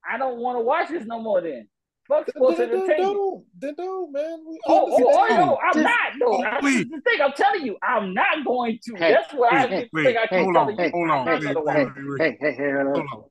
I 0.07 0.17
don't 0.17 0.37
want 0.39 0.57
to 0.59 0.63
watch 0.63 0.89
this 0.89 1.05
no 1.05 1.19
more. 1.21 1.41
Then 1.41 1.67
fuck 2.07 2.27
sports 2.29 2.57
then, 2.57 2.69
then 2.69 2.77
entertainment. 2.79 3.13
don't, 3.13 3.43
then 3.59 3.75
don't, 3.75 4.11
man. 4.11 4.39
We 4.47 4.59
Oh, 4.67 4.87
oh, 4.91 5.27
oh, 5.29 5.35
no, 5.35 5.57
I'm 5.63 5.73
Just- 5.73 5.83
not. 5.83 6.17
No, 6.17 6.41
that's 6.41 6.63
wait. 6.63 6.89
the 6.89 7.01
thing. 7.01 7.21
I'm 7.23 7.33
telling 7.33 7.65
you, 7.65 7.77
I'm 7.83 8.13
not 8.13 8.43
going 8.45 8.79
to. 8.83 8.95
Hey, 8.95 9.11
That's 9.13 9.33
what 9.33 9.53
I 9.53 9.67
hey, 9.67 9.79
think 9.81 9.89
wait, 9.93 10.17
I 10.17 10.27
keep 10.27 10.39
hold 10.39 10.53
telling 10.55 10.79
on, 10.79 10.85
you. 10.85 10.91
hold 10.91 11.09
I'm 11.09 11.17
on, 11.19 11.25
not 11.25 11.41
wait, 11.41 11.53
gonna 11.53 11.61
wait, 11.61 11.85
watch. 11.87 11.95
wait, 11.97 12.19
wait. 12.19 12.21
Hey, 12.21 12.37
hey, 12.39 12.53
hey, 12.55 12.63
hey, 12.63 12.71
Hold 12.83 12.97
on. 12.97 13.23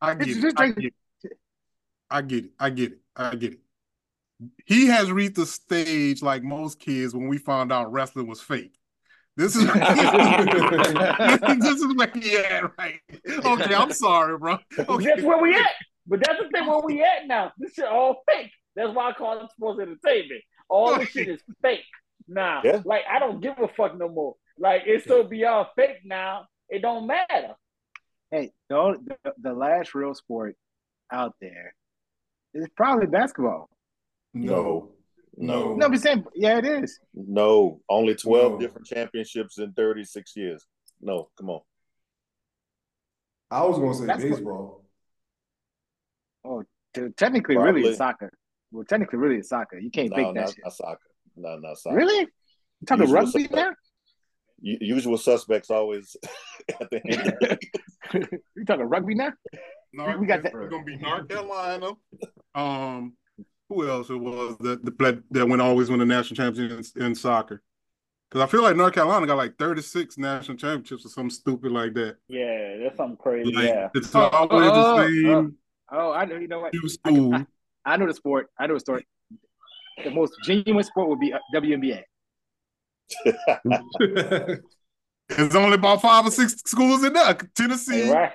I 0.00 0.14
get 0.14 0.28
it. 0.36 0.54
I 0.58 0.68
get 0.70 0.84
it. 0.84 0.94
I 2.10 2.22
get 2.22 2.44
it. 2.44 2.50
I 2.58 2.70
get 2.70 2.92
it. 2.92 2.98
I 3.16 3.34
get 3.36 3.52
it. 3.54 3.58
He 4.66 4.86
has 4.88 5.10
reached 5.12 5.36
the 5.36 5.46
stage 5.46 6.20
like 6.22 6.42
most 6.42 6.80
kids 6.80 7.14
when 7.14 7.28
we 7.28 7.38
found 7.38 7.70
out 7.72 7.92
wrestling 7.92 8.26
was 8.26 8.40
fake. 8.40 8.76
This 9.36 9.54
is 9.56 9.64
this 9.64 9.72
is 9.72 9.78
where 11.94 12.10
he 12.14 12.36
at, 12.36 12.76
right? 12.76 12.98
Okay, 13.28 13.74
I'm 13.74 13.92
sorry, 13.92 14.36
bro. 14.38 14.58
Okay. 14.78 15.04
That's 15.06 15.22
where 15.22 15.38
we 15.40 15.54
at. 15.54 15.70
But 16.06 16.20
that's 16.24 16.38
the 16.42 16.48
thing 16.50 16.66
where 16.66 16.80
we 16.80 17.02
at 17.02 17.26
now. 17.26 17.52
This 17.58 17.74
shit 17.74 17.84
all 17.86 18.22
fake. 18.30 18.50
That's 18.74 18.94
why 18.94 19.10
I 19.10 19.12
call 19.12 19.44
it 19.44 19.50
sports 19.52 19.80
entertainment. 19.80 20.42
All 20.68 20.98
this 20.98 21.10
shit 21.10 21.28
is 21.28 21.40
fake 21.62 21.84
now. 22.28 22.60
Yeah. 22.64 22.82
Like 22.84 23.02
I 23.10 23.18
don't 23.18 23.40
give 23.40 23.54
a 23.58 23.68
fuck 23.68 23.96
no 23.96 24.08
more. 24.08 24.34
Like 24.58 24.82
it's 24.86 25.06
so 25.06 25.22
beyond 25.24 25.68
fake 25.76 25.98
now. 26.04 26.46
It 26.68 26.82
don't 26.82 27.06
matter. 27.06 27.54
Hey, 28.30 28.52
the, 28.68 28.96
the 29.24 29.32
the 29.42 29.52
last 29.52 29.94
real 29.94 30.14
sport 30.14 30.56
out 31.12 31.34
there 31.40 31.74
is 32.54 32.66
probably 32.76 33.06
basketball. 33.06 33.68
No. 34.34 34.92
No. 35.36 35.74
No, 35.76 35.86
I'm 35.86 35.96
saying, 35.96 36.24
yeah, 36.34 36.58
it 36.58 36.64
is. 36.66 36.98
No, 37.14 37.80
only 37.88 38.14
12 38.14 38.52
No. 38.52 38.58
different 38.58 38.86
championships 38.86 39.58
in 39.58 39.72
36 39.72 40.36
years. 40.36 40.66
No, 41.00 41.28
come 41.38 41.48
on. 41.50 41.60
I 43.50 43.64
was 43.64 43.78
going 43.78 43.92
to 43.92 43.98
say 43.98 44.06
That's 44.06 44.22
what- 44.24 44.30
baseball. 44.30 44.81
Oh, 46.44 46.62
t- 46.94 47.08
technically, 47.16 47.54
Probably. 47.56 47.72
really, 47.72 47.88
it's 47.90 47.98
soccer. 47.98 48.30
Well, 48.70 48.84
technically, 48.84 49.18
really, 49.18 49.36
it's 49.36 49.48
soccer. 49.50 49.78
You 49.78 49.90
can't 49.90 50.10
No, 50.10 50.16
fake 50.16 50.34
that 50.34 50.40
not, 50.40 50.48
shit. 50.50 50.58
not 50.64 50.72
soccer. 50.74 50.98
No, 51.36 51.56
not 51.58 51.78
soccer. 51.78 51.96
Really? 51.96 52.20
You 52.20 52.86
talking 52.86 53.02
Usual 53.02 53.16
rugby 53.16 53.30
suspect. 53.42 53.54
now? 53.54 53.70
U- 54.62 54.78
Usual 54.80 55.18
suspects 55.18 55.70
always 55.70 56.16
at 56.80 56.90
the 56.90 57.00
end. 58.14 58.28
you 58.56 58.64
talking 58.64 58.84
rugby 58.86 59.14
now? 59.14 59.32
North, 59.92 60.18
We 60.18 60.26
got 60.26 60.42
that- 60.42 60.52
We're 60.54 60.68
gonna 60.68 60.84
be 60.84 60.96
North 60.96 61.28
Carolina. 61.28 61.90
Um, 62.54 63.14
who 63.68 63.88
else 63.88 64.10
it 64.10 64.16
was 64.16 64.56
that 64.58 64.84
that 64.84 65.22
that 65.30 65.48
went 65.48 65.62
always 65.62 65.88
win 65.90 65.98
the 66.00 66.04
national 66.06 66.36
championships 66.36 66.92
in, 66.96 67.02
in 67.06 67.14
soccer? 67.14 67.62
Because 68.30 68.42
I 68.42 68.50
feel 68.50 68.62
like 68.62 68.76
North 68.76 68.94
Carolina 68.94 69.26
got 69.26 69.36
like 69.36 69.56
36 69.58 70.16
national 70.16 70.56
championships 70.56 71.04
or 71.04 71.08
something 71.10 71.30
stupid 71.30 71.70
like 71.72 71.92
that. 71.94 72.16
Yeah, 72.28 72.78
that's 72.82 72.96
something 72.96 73.16
crazy. 73.18 73.52
Like 73.52 73.64
yeah. 73.66 73.88
it's 73.94 74.14
Oh, 74.14 74.28
always 74.28 74.70
oh, 74.72 74.96
the 74.96 75.06
same 75.06 75.54
Oh, 75.92 76.12
I 76.12 76.24
know. 76.24 76.36
You 76.36 76.48
know 76.48 76.60
what? 76.60 76.72
new 76.74 76.88
school. 76.88 77.46
I 77.84 77.96
know 77.96 78.06
the 78.06 78.14
sport. 78.14 78.48
I 78.58 78.66
know 78.66 78.74
the 78.74 78.80
story. 78.80 79.06
The 80.02 80.10
most 80.10 80.32
genuine 80.44 80.82
sport 80.84 81.08
would 81.08 81.20
be 81.20 81.32
uh, 81.32 81.38
WNBA. 81.54 82.02
There's 85.28 85.54
only 85.56 85.74
about 85.74 86.00
five 86.02 86.26
or 86.26 86.30
six 86.30 86.54
schools 86.64 87.04
in 87.04 87.12
there. 87.12 87.34
Tennessee, 87.54 88.10
Right. 88.10 88.32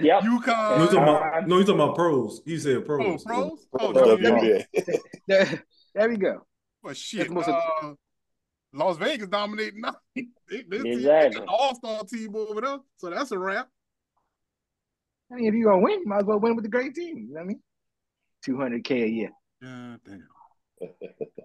Yep. 0.00 0.24
no, 0.24 0.38
UConn. 0.40 0.80
he's 0.80 0.88
talking 0.90 0.98
about, 0.98 1.48
no, 1.48 1.56
he's 1.58 1.66
talking 1.66 1.80
about 1.80 1.94
pros. 1.94 2.42
He 2.44 2.58
said 2.58 2.78
Oh, 2.78 2.82
pros. 2.82 3.24
pros? 3.24 3.66
Oh, 3.78 3.92
Pros. 3.92 4.18
WNBA. 4.20 4.64
WNBA. 4.76 4.98
There, 5.28 5.64
there 5.94 6.08
we 6.08 6.16
go. 6.16 6.46
Well, 6.82 6.94
shit. 6.94 7.30
most- 7.30 7.48
Uh, 7.48 7.94
Las 8.72 8.96
Vegas 8.98 9.28
dominating 9.28 9.80
now. 9.80 9.96
They, 10.14 10.26
they, 10.50 10.62
they, 10.68 10.78
they 10.78 10.90
Exactly. 10.92 11.34
got 11.40 11.42
an 11.42 11.48
all-star 11.48 12.04
team 12.04 12.34
over 12.36 12.60
there, 12.60 12.78
so 12.96 13.10
that's 13.10 13.30
a 13.30 13.38
wrap. 13.38 13.68
I 15.30 15.36
mean, 15.36 15.46
if 15.46 15.54
you're 15.54 15.70
gonna 15.72 15.82
win, 15.82 16.00
you 16.00 16.06
might 16.06 16.18
as 16.20 16.24
well 16.24 16.38
win 16.38 16.54
with 16.54 16.64
the 16.64 16.70
great 16.70 16.94
team. 16.94 17.18
You 17.18 17.28
know 17.28 17.34
what 17.34 17.40
I 17.42 17.44
mean? 17.44 17.60
Two 18.44 18.56
hundred 18.56 18.84
k 18.84 19.02
a 19.02 19.06
year. 19.06 19.30
God 19.62 20.00
damn. 20.04 20.28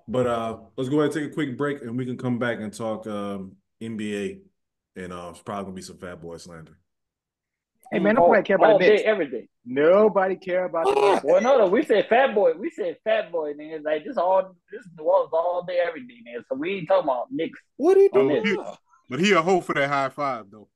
But 0.07 0.27
uh, 0.27 0.57
let's 0.75 0.89
go 0.89 0.99
ahead 1.01 1.15
and 1.15 1.23
take 1.23 1.31
a 1.31 1.33
quick 1.33 1.57
break, 1.57 1.81
and 1.81 1.97
we 1.97 2.05
can 2.05 2.17
come 2.17 2.37
back 2.37 2.59
and 2.59 2.71
talk 2.73 3.07
um, 3.07 3.53
NBA, 3.81 4.41
and 4.97 5.13
uh, 5.13 5.29
it's 5.31 5.41
probably 5.41 5.63
gonna 5.63 5.75
be 5.75 5.81
some 5.81 5.97
Fat 5.97 6.21
Boy 6.21 6.37
slander. 6.37 6.77
Hey 7.91 7.99
man, 7.99 8.17
all, 8.17 8.27
nobody 8.27 8.43
care 8.43 8.55
about 8.55 8.71
all 8.71 8.79
the 8.79 8.85
day, 8.85 8.91
Knicks. 8.95 9.03
every 9.05 9.29
day. 9.29 9.47
Nobody 9.65 10.35
care 10.37 10.65
about 10.65 10.85
the 10.85 10.93
Knicks. 11.01 11.23
Well, 11.25 11.41
no, 11.41 11.57
no, 11.57 11.67
we 11.67 11.83
said 11.83 12.07
fat 12.07 12.33
boy. 12.33 12.53
We 12.53 12.69
said 12.69 12.97
fat 13.03 13.31
boy, 13.31 13.53
nigga. 13.53 13.83
Like 13.83 14.05
this 14.05 14.15
all 14.17 14.55
this 14.71 14.87
was 14.97 15.29
all 15.33 15.65
day, 15.67 15.79
every 15.85 16.01
day, 16.07 16.19
man. 16.23 16.43
So 16.47 16.55
we 16.55 16.77
ain't 16.77 16.87
talking 16.87 17.03
about 17.09 17.27
Knicks, 17.31 17.59
What 17.75 17.97
he 17.97 18.09
Oh, 18.13 18.29
doing? 18.29 18.65
but 19.09 19.19
he 19.19 19.31
a 19.33 19.41
hoe 19.41 19.59
for 19.59 19.73
that 19.73 19.89
high 19.89 20.07
five 20.09 20.45
though. 20.49 20.69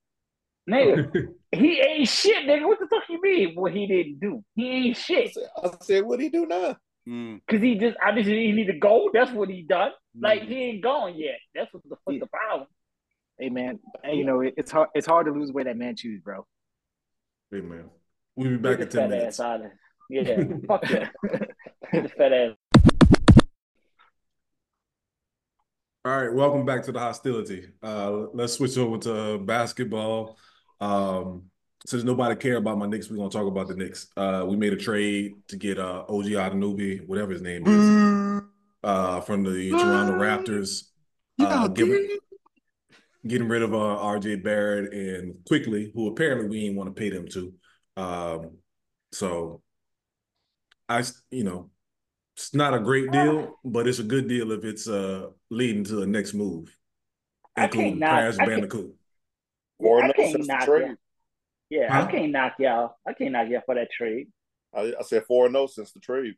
Nigga. 0.70 1.28
he 1.52 1.80
ain't 1.80 2.08
shit, 2.08 2.46
nigga. 2.48 2.66
What 2.68 2.80
the 2.80 2.88
fuck 2.88 3.04
you 3.10 3.22
mean? 3.22 3.56
What 3.56 3.74
he 3.74 3.88
didn't 3.88 4.20
do? 4.20 4.44
He 4.56 4.70
ain't 4.70 4.98
I 4.98 5.00
shit. 5.00 5.34
said, 5.34 5.44
I 5.64 5.70
said, 5.82 6.06
what 6.06 6.20
he 6.20 6.30
do 6.30 6.46
now? 6.46 6.76
Mm. 7.08 7.40
Cause 7.48 7.62
he 7.62 7.76
just 7.78 7.96
obviously 8.04 8.48
he 8.48 8.52
need 8.52 8.66
to 8.68 8.80
go. 8.80 9.12
That's 9.14 9.32
what 9.32 9.50
he 9.50 9.62
done. 9.62 9.92
Like 10.20 10.42
Mm. 10.42 10.48
he 10.48 10.56
ain't 10.64 10.84
gone 10.84 11.16
yet. 11.16 11.38
That's 11.54 11.72
what 11.74 11.84
the 11.84 11.96
fuck 12.04 12.20
the 12.20 12.26
problem. 12.26 12.68
Hey 13.38 13.50
man, 13.50 13.80
hey, 14.04 14.16
you 14.16 14.24
know 14.26 14.42
it, 14.42 14.56
it's 14.58 14.72
hard. 14.72 14.90
It's 14.96 15.06
hard 15.06 15.28
to 15.28 15.32
lose 15.32 15.50
the 15.50 15.54
way 15.54 15.64
that 15.64 15.78
man 15.78 15.96
choose, 15.96 16.20
bro. 16.22 16.48
Hey 17.52 17.62
man, 17.62 17.90
we'll 18.36 18.50
be 18.50 18.58
back 18.58 18.78
Get 18.80 18.88
in 18.88 18.90
ten 19.02 19.10
minutes. 19.12 19.40
ass 19.40 19.46
out 19.46 19.66
of. 19.66 19.72
Yeah, 20.10 20.44
fuck 20.68 20.90
yeah. 20.90 21.10
The 21.92 22.10
fat 22.10 22.34
ass. 22.34 22.56
All 26.06 26.22
right, 26.22 26.34
welcome 26.34 26.66
back 26.66 26.84
to 26.84 26.92
the 26.92 27.00
hostility. 27.00 27.68
Uh, 27.82 28.28
let's 28.34 28.54
switch 28.54 28.78
over 28.78 28.98
to 29.00 29.40
basketball. 29.40 30.38
Um, 30.82 31.44
since 31.86 32.04
nobody 32.04 32.36
care 32.36 32.58
about 32.58 32.78
my 32.78 32.88
Knicks, 32.88 33.10
we're 33.10 33.18
gonna 33.18 33.30
talk 33.30 33.48
about 33.48 33.68
the 33.68 33.76
Knicks. 33.76 34.08
Uh, 34.18 34.46
we 34.48 34.56
made 34.58 34.74
a 34.74 34.78
trade 34.78 35.34
to 35.50 35.56
get 35.58 35.78
uh, 35.78 36.04
OG 36.10 36.26
Adenubi, 36.26 37.06
whatever 37.08 37.32
his 37.32 37.42
name 37.42 37.66
is, 37.68 38.42
uh, 38.84 39.22
from 39.22 39.44
the 39.44 39.70
Toronto 39.72 40.14
Raptors. 40.14 40.84
Uh, 41.40 41.68
give- 41.68 41.88
getting 43.28 43.48
rid 43.48 43.62
of 43.62 43.74
uh, 43.74 43.78
RJ 43.78 44.44
Barrett 44.44 44.94
and 44.94 45.36
Quickley, 45.48 45.92
who 45.94 46.08
apparently 46.08 46.48
we 46.48 46.62
didn't 46.62 46.76
want 46.78 46.96
to 46.96 47.00
pay 47.00 47.10
them 47.10 47.28
to. 47.30 47.54
Um, 47.98 48.58
so 49.12 49.62
I, 50.90 51.04
you 51.32 51.44
know, 51.44 51.70
it's 52.36 52.54
not 52.54 52.74
a 52.74 52.80
great 52.80 53.12
deal, 53.12 53.56
but 53.64 53.88
it's 53.88 54.00
a 54.00 54.04
good 54.04 54.28
deal 54.28 54.52
if 54.52 54.64
it's 54.66 54.88
uh 54.90 55.28
leading 55.50 55.84
to 55.86 55.96
the 55.96 56.06
next 56.08 56.34
move, 56.34 56.76
including 57.76 58.00
Crash 58.36 58.38
I 58.40 58.46
can't- 59.82 60.04
I 60.04 60.14
can't 60.14 60.48
knock 60.48 60.66
trade. 60.66 60.88
y'all. 60.88 60.96
Yeah, 61.70 61.92
Huh? 61.94 62.08
I 62.08 62.12
can't 62.12 62.32
knock 62.32 62.54
y'all. 62.60 62.96
I 63.08 63.14
can't 63.14 63.32
knock 63.32 63.48
y'all 63.50 63.62
for 63.66 63.76
that 63.76 63.92
trade. 63.92 64.28
I, 64.74 64.94
I 65.00 65.04
said 65.04 65.26
four 65.26 65.46
and 65.46 65.54
no 65.54 65.68
since 65.68 65.92
the 65.92 66.00
trade. 66.00 66.36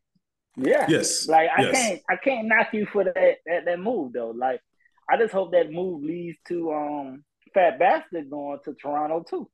Yeah. 0.55 0.85
Yes, 0.89 1.27
Like 1.27 1.49
I 1.55 1.61
yes. 1.63 1.71
can't 1.73 2.01
I 2.09 2.15
can't 2.15 2.47
knock 2.47 2.67
you 2.73 2.85
for 2.87 3.03
that, 3.03 3.13
that 3.45 3.65
that 3.65 3.79
move 3.79 4.13
though. 4.13 4.31
Like 4.31 4.61
I 5.09 5.17
just 5.17 5.33
hope 5.33 5.51
that 5.51 5.71
move 5.71 6.03
leads 6.03 6.37
to 6.47 6.71
um 6.73 7.23
Fat 7.53 7.77
Bastard 7.77 8.29
going 8.29 8.59
to 8.65 8.73
Toronto 8.73 9.23
too. 9.29 9.49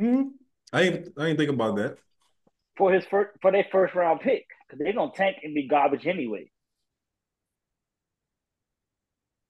Mhm. 0.00 0.30
I 0.72 0.82
ain't 0.82 1.08
I 1.18 1.26
ain't 1.26 1.38
thinking 1.38 1.54
about 1.56 1.76
that. 1.76 1.98
For 2.76 2.92
his 2.92 3.04
first 3.06 3.30
for 3.42 3.50
their 3.50 3.66
first 3.72 3.94
round 3.94 4.20
pick. 4.20 4.46
Because 4.68 4.78
they're 4.84 4.92
gonna 4.92 5.10
tank 5.14 5.38
and 5.42 5.54
be 5.54 5.66
garbage 5.66 6.06
anyway. 6.06 6.50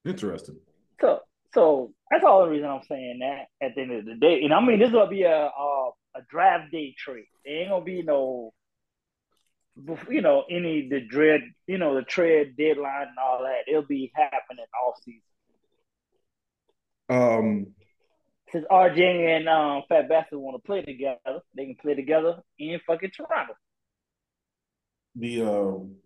Interesting. 0.05 0.59
So 1.01 1.21
so 1.55 1.93
that's 2.11 2.25
all 2.25 2.45
the 2.45 2.51
reason 2.51 2.69
I'm 2.69 2.83
saying 2.89 3.21
that 3.21 3.67
at 3.67 3.75
the 3.75 3.83
end 3.83 3.93
of 3.93 4.05
the 4.05 4.15
day. 4.15 4.43
And 4.43 4.53
I 4.53 4.65
mean 4.65 4.79
this 4.79 4.93
will 4.93 5.07
be 5.07 5.23
a 5.23 5.47
a, 5.47 5.91
a 6.17 6.23
draft 6.31 6.71
day 6.73 6.95
trade. 6.97 7.27
There 7.45 7.61
ain't 7.61 7.71
gonna 7.71 7.85
be 7.85 8.03
no 8.03 8.53
you 10.11 10.23
know, 10.23 10.45
any 10.51 10.89
the 10.89 11.01
dread, 11.01 11.43
you 11.67 11.79
know, 11.79 11.95
the 11.95 12.03
trade 12.03 12.57
deadline 12.57 13.09
and 13.09 13.19
all 13.23 13.43
that. 13.43 13.71
It'll 13.71 13.83
be 13.83 14.13
happening 14.15 14.65
off 14.85 14.97
season. 15.05 15.21
Um, 17.09 17.67
Since 18.53 18.67
RJ 18.71 19.37
and 19.37 19.49
um, 19.49 19.83
Fat 19.89 20.09
Bastard 20.09 20.39
want 20.39 20.63
to 20.63 20.67
play 20.67 20.83
together, 20.83 21.41
they 21.57 21.67
can 21.67 21.77
play 21.77 21.95
together 21.95 22.43
in 22.59 22.81
fucking 22.87 23.11
Toronto. 23.17 23.55
the 25.15 25.43
um 25.43 25.97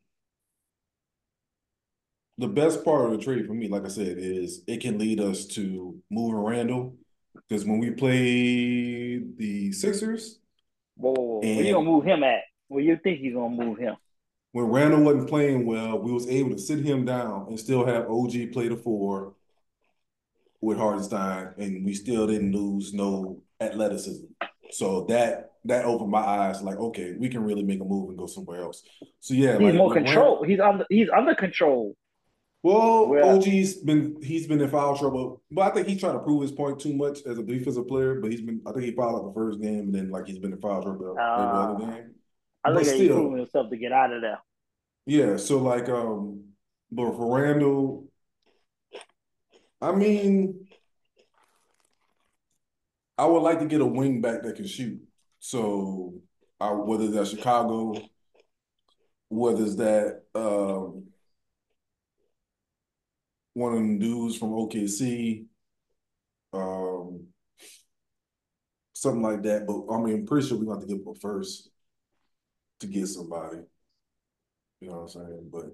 the 2.38 2.48
best 2.48 2.84
part 2.84 3.06
of 3.06 3.12
the 3.12 3.24
trade 3.24 3.46
for 3.46 3.54
me, 3.54 3.68
like 3.68 3.84
I 3.84 3.88
said, 3.88 4.16
is 4.18 4.62
it 4.66 4.80
can 4.80 4.98
lead 4.98 5.20
us 5.20 5.46
to 5.48 5.96
moving 6.10 6.36
Randall. 6.36 6.96
Because 7.34 7.64
when 7.64 7.78
we 7.78 7.90
play 7.90 9.18
the 9.18 9.72
Sixers, 9.72 10.38
Whoa, 10.96 11.12
whoa, 11.12 11.22
whoa. 11.22 11.40
Where 11.40 11.62
you 11.64 11.72
gonna 11.72 11.90
move 11.90 12.04
him 12.04 12.22
at? 12.22 12.42
Where 12.68 12.82
you 12.82 12.98
think 13.02 13.20
he's 13.20 13.34
gonna 13.34 13.54
move 13.54 13.78
him? 13.78 13.96
when 14.52 14.66
Randall 14.66 15.00
wasn't 15.00 15.28
playing 15.28 15.66
well, 15.66 15.98
we 15.98 16.12
was 16.12 16.28
able 16.28 16.50
to 16.50 16.58
sit 16.58 16.84
him 16.84 17.04
down 17.04 17.46
and 17.48 17.58
still 17.58 17.84
have 17.86 18.10
OG 18.10 18.52
play 18.52 18.68
the 18.68 18.76
four 18.76 19.34
with 20.60 20.78
Hartenstein, 20.78 21.54
and 21.58 21.84
we 21.84 21.94
still 21.94 22.26
didn't 22.26 22.52
lose 22.52 22.92
no 22.94 23.40
athleticism. 23.60 24.26
So 24.70 25.06
that 25.08 25.52
that 25.64 25.84
opened 25.84 26.10
my 26.10 26.20
eyes, 26.20 26.62
like, 26.62 26.76
okay, 26.76 27.14
we 27.18 27.28
can 27.28 27.44
really 27.44 27.62
make 27.62 27.80
a 27.80 27.84
move 27.84 28.10
and 28.10 28.18
go 28.18 28.26
somewhere 28.26 28.62
else. 28.62 28.82
So 29.20 29.34
yeah, 29.34 29.58
He's 29.58 29.68
like 29.68 29.74
more 29.74 29.92
control. 29.92 30.44
He's 30.44 30.60
under. 30.60 30.84
He's 30.88 31.08
under 31.08 31.34
control. 31.34 31.96
Well, 32.62 33.08
Well- 33.08 33.36
OG's 33.38 33.74
been 33.74 34.22
he's 34.22 34.46
been 34.46 34.60
in 34.60 34.68
foul 34.70 34.96
trouble, 34.96 35.42
but 35.50 35.62
I 35.62 35.74
think 35.74 35.88
he's 35.88 35.98
trying 36.00 36.12
to 36.14 36.20
prove 36.20 36.42
his 36.42 36.52
point 36.52 36.78
too 36.78 36.94
much 36.94 37.22
as 37.26 37.38
a 37.38 37.42
defensive 37.42 37.88
player. 37.88 38.20
But 38.20 38.30
he's 38.30 38.40
been, 38.40 38.60
I 38.66 38.72
think 38.72 38.84
he 38.84 38.92
fouled 38.92 39.16
out 39.20 39.26
the 39.28 39.34
first 39.34 39.60
game, 39.60 39.80
and 39.80 39.94
then 39.94 40.10
like 40.10 40.26
he's 40.26 40.38
been 40.38 40.52
in 40.52 40.60
foul 40.60 40.82
trouble 40.82 41.10
every 41.10 41.22
Ah. 41.22 41.72
other 41.74 41.84
game. 41.86 42.14
I 42.64 42.72
think 42.74 42.86
he's 42.96 43.08
proving 43.10 43.38
himself 43.38 43.70
to 43.70 43.76
get 43.76 43.90
out 43.92 44.12
of 44.12 44.22
there. 44.22 44.38
Yeah, 45.06 45.36
so 45.36 45.58
like 45.58 45.88
um, 45.88 46.44
but 46.92 47.16
for 47.16 47.36
Randall, 47.36 48.06
I 49.80 49.90
mean, 49.90 50.68
I 53.18 53.26
would 53.26 53.40
like 53.42 53.58
to 53.58 53.66
get 53.66 53.80
a 53.80 53.86
wing 53.86 54.20
back 54.20 54.42
that 54.44 54.54
can 54.54 54.66
shoot. 54.68 55.00
So, 55.40 56.14
I, 56.60 56.70
whether 56.70 57.08
that's 57.08 57.30
Chicago, 57.30 57.94
whether 59.28 59.64
it's 59.64 59.74
that 59.76 60.22
um, 60.36 61.06
one 63.54 63.72
of 63.72 63.78
them 63.78 63.98
dudes 63.98 64.36
from 64.36 64.50
OKC, 64.50 65.46
um, 66.52 67.26
something 68.92 69.22
like 69.22 69.42
that. 69.42 69.66
But 69.66 69.92
I 69.92 70.00
mean, 70.00 70.14
I'm 70.14 70.26
pretty 70.26 70.46
sure 70.46 70.58
we're 70.58 70.64
going 70.64 70.80
to 70.80 70.80
have 70.80 70.88
to 70.88 70.96
give 70.96 71.08
up 71.08 71.20
first 71.20 71.70
to 72.80 72.86
get 72.86 73.06
somebody. 73.06 73.58
You 74.80 74.88
know 74.88 74.94
what 74.94 75.02
I'm 75.02 75.08
saying? 75.08 75.48
But 75.52 75.66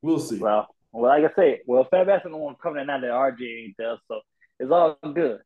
we'll 0.00 0.20
see. 0.20 0.38
Well, 0.38 0.68
well, 0.92 1.12
like 1.12 1.30
I 1.30 1.34
say, 1.34 1.60
well, 1.66 1.86
don't 1.90 2.32
want 2.32 2.58
to 2.58 2.62
come 2.62 2.78
in 2.78 2.86
now 2.86 3.00
that 3.00 3.10
RJ 3.10 3.64
ain't 3.64 3.74
there, 3.78 3.96
so 4.08 4.20
it's 4.58 4.70
all 4.70 4.98
good. 5.14 5.40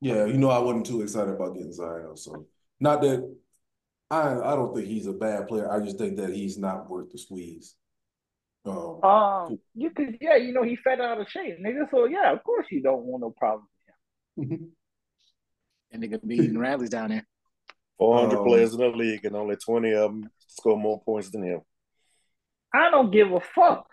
Yeah, 0.00 0.24
you 0.24 0.38
know, 0.38 0.50
I 0.50 0.58
wasn't 0.58 0.86
too 0.86 1.02
excited 1.02 1.32
about 1.32 1.54
getting 1.54 1.72
Zion. 1.72 2.16
So, 2.16 2.46
not 2.80 3.02
that 3.02 3.24
I 4.10 4.34
I 4.34 4.56
don't 4.56 4.74
think 4.74 4.88
he's 4.88 5.06
a 5.06 5.12
bad 5.12 5.46
player. 5.46 5.70
I 5.70 5.78
just 5.80 5.98
think 5.98 6.16
that 6.16 6.30
he's 6.30 6.58
not 6.58 6.90
worth 6.90 7.12
the 7.12 7.18
squeeze. 7.18 7.76
Um, 8.64 9.02
Um, 9.04 9.58
you 9.74 9.90
could, 9.90 10.18
yeah, 10.20 10.36
you 10.36 10.52
know, 10.52 10.62
he 10.62 10.76
fed 10.76 11.00
out 11.00 11.20
of 11.20 11.28
shape, 11.28 11.58
nigga. 11.60 11.90
So 11.90 12.04
yeah, 12.06 12.32
of 12.32 12.42
course 12.44 12.66
you 12.70 12.82
don't 12.82 13.02
want 13.04 13.22
no 13.22 13.30
problem. 13.30 13.68
And 15.94 16.02
nigga 16.02 16.26
be 16.26 16.36
eating 16.36 16.58
rallies 16.66 16.88
down 16.88 17.10
there. 17.10 17.26
Four 17.98 18.18
hundred 18.18 18.38
Um, 18.38 18.46
players 18.46 18.72
in 18.72 18.80
the 18.80 18.88
league, 18.88 19.24
and 19.26 19.36
only 19.36 19.56
twenty 19.56 19.92
of 19.92 20.10
them 20.10 20.30
score 20.46 20.78
more 20.78 21.02
points 21.02 21.28
than 21.30 21.42
him. 21.42 21.60
I 22.72 22.90
don't 22.90 23.10
give 23.10 23.30
a 23.30 23.40
fuck. 23.40 23.86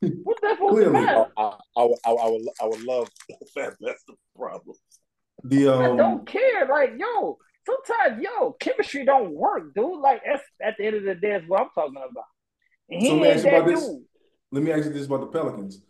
What's 0.00 0.40
that 0.42 0.56
supposed 0.56 0.76
to 0.76 0.90
Clearly. 0.90 0.96
I, 0.98 1.04
matter? 1.04 1.26
I, 1.36 1.56
I, 1.76 1.82
would- 1.82 1.98
I, 2.06 2.12
would 2.28 2.42
I 2.62 2.66
would 2.66 2.82
love 2.84 3.08
that. 3.56 3.74
That's 3.80 4.04
the 4.06 4.14
problem. 4.36 4.76
The 5.42 5.68
I 5.68 5.90
um, 5.90 5.96
don't 5.96 6.26
care. 6.26 6.66
Like, 6.66 6.92
yo, 6.96 7.38
sometimes, 7.66 8.22
yo, 8.22 8.52
chemistry 8.60 9.04
don't 9.04 9.32
work, 9.32 9.74
dude. 9.74 9.98
Like, 10.00 10.22
that's 10.24 10.42
at 10.62 10.76
the 10.78 10.86
end 10.86 10.96
of 10.96 11.02
the 11.04 11.14
day, 11.16 11.32
that's 11.32 11.48
what 11.48 11.62
I'm 11.62 11.68
talking 11.74 11.96
about. 11.96 12.24
He 12.88 13.08
So 13.08 13.14
let 13.16 13.22
me 13.22 13.28
ask 13.28 13.44
you 13.44 13.50
about 13.50 13.66
this. 13.68 13.86
dude. 13.86 14.02
let 14.52 14.62
me 14.62 14.72
ask 14.72 14.84
you 14.84 14.92
this 14.92 15.06
about 15.06 15.20
the 15.20 15.26
Pelicans. 15.26 15.80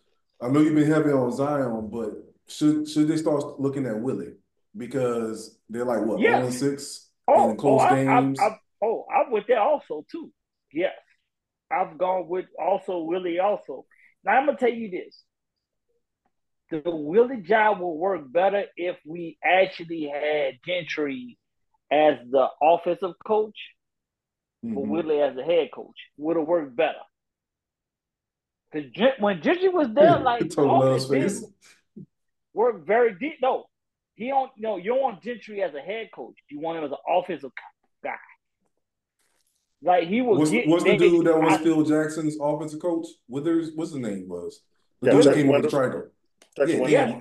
I 0.40 0.48
know 0.48 0.60
you've 0.60 0.74
been 0.74 0.90
heavy 0.90 1.10
on 1.10 1.32
Zion, 1.32 1.88
but 1.90 2.10
should 2.46 2.88
should 2.88 3.08
they 3.08 3.16
start 3.16 3.60
looking 3.60 3.86
at 3.86 4.00
Willie 4.00 4.34
because 4.76 5.58
they're 5.68 5.84
like 5.84 6.04
what 6.04 6.20
Yes. 6.20 6.32
zero 6.34 6.44
and 6.46 6.54
six 6.54 7.10
Oh, 7.26 7.50
in 7.50 7.56
close 7.56 7.80
oh, 7.80 7.84
I, 7.84 7.90
I, 8.00 8.04
games? 8.04 8.38
Oh, 8.40 8.44
I, 8.46 8.58
oh, 8.84 9.06
I'm 9.10 9.30
with 9.30 9.46
that 9.48 9.58
also 9.58 10.04
too. 10.10 10.30
Yes, 10.72 10.92
I've 11.70 11.96
gone 11.96 12.28
with 12.28 12.46
also 12.58 12.98
Willie 13.02 13.38
also. 13.38 13.86
Now 14.24 14.32
I'm 14.32 14.46
gonna 14.46 14.58
tell 14.58 14.68
you 14.72 14.90
this: 14.90 15.22
the 16.70 16.82
Willie 16.90 17.40
job 17.42 17.80
will 17.80 17.96
work 17.96 18.30
better 18.30 18.64
if 18.76 18.96
we 19.06 19.38
actually 19.42 20.10
had 20.12 20.54
Gentry 20.66 21.38
as 21.90 22.16
the 22.30 22.48
offensive 22.60 23.12
coach, 23.26 23.56
but 24.72 24.84
Mhm. 24.84 24.88
Willie 24.88 25.20
as 25.20 25.36
the 25.36 25.42
head 25.44 25.70
coach 25.72 25.96
would 26.16 26.36
have 26.36 26.46
worked 26.46 26.74
better. 26.74 26.98
Because 28.72 28.90
when 29.20 29.42
Gentry 29.42 29.68
was 29.68 29.88
there, 29.92 30.18
like 30.20 30.48
Total 30.50 30.82
offense 30.82 31.08
love's 31.08 31.08
face. 31.10 31.40
didn't 31.40 32.08
work 32.52 32.84
very 32.86 33.14
deep. 33.14 33.34
No, 33.40 33.66
he 34.14 34.28
don't. 34.28 34.50
No, 34.56 34.76
you 34.76 34.90
don't 34.92 35.02
want 35.02 35.22
Gentry 35.22 35.62
as 35.62 35.74
a 35.74 35.80
head 35.80 36.08
coach. 36.14 36.36
You 36.48 36.60
want 36.60 36.78
him 36.78 36.84
as 36.84 36.90
an 36.92 36.98
offensive 37.08 37.52
guy. 38.02 38.14
Like 39.82 40.08
he 40.08 40.22
was. 40.22 40.38
What's, 40.38 40.50
get, 40.50 40.66
what's 40.66 40.84
the 40.84 40.96
dude 40.96 41.26
that 41.26 41.38
was 41.38 41.58
Phil 41.58 41.82
Jackson's 41.84 42.36
offensive 42.40 42.80
coach? 42.80 43.06
Withers, 43.28 43.72
what's 43.74 43.92
his 43.92 44.00
name 44.00 44.28
was? 44.28 44.62
The 45.00 45.10
Yeah, 45.10 45.16
dude 45.16 45.24
that 45.24 45.34
came 45.34 45.46
with 45.48 45.70
the 45.70 45.76
Withers. 45.76 46.10
triangle. 46.56 46.88
Yeah, 46.88 47.08
Yeah. 47.08 47.20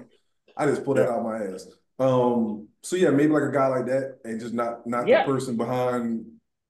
I 0.56 0.66
just 0.68 0.86
pulled 0.86 0.98
that 0.98 1.10
out 1.10 1.20
of 1.20 1.24
my 1.26 1.38
ass. 1.54 1.68
Um, 2.00 2.68
so 2.82 2.96
yeah, 2.96 3.10
maybe 3.10 3.34
like 3.34 3.44
a 3.44 3.52
guy 3.52 3.68
like 3.68 3.86
that, 3.88 4.20
and 4.24 4.40
just 4.40 4.54
not 4.54 4.88
not 4.88 5.08
Yeah. 5.08 5.26
the 5.26 5.32
person 5.32 5.58
behind, 5.58 6.26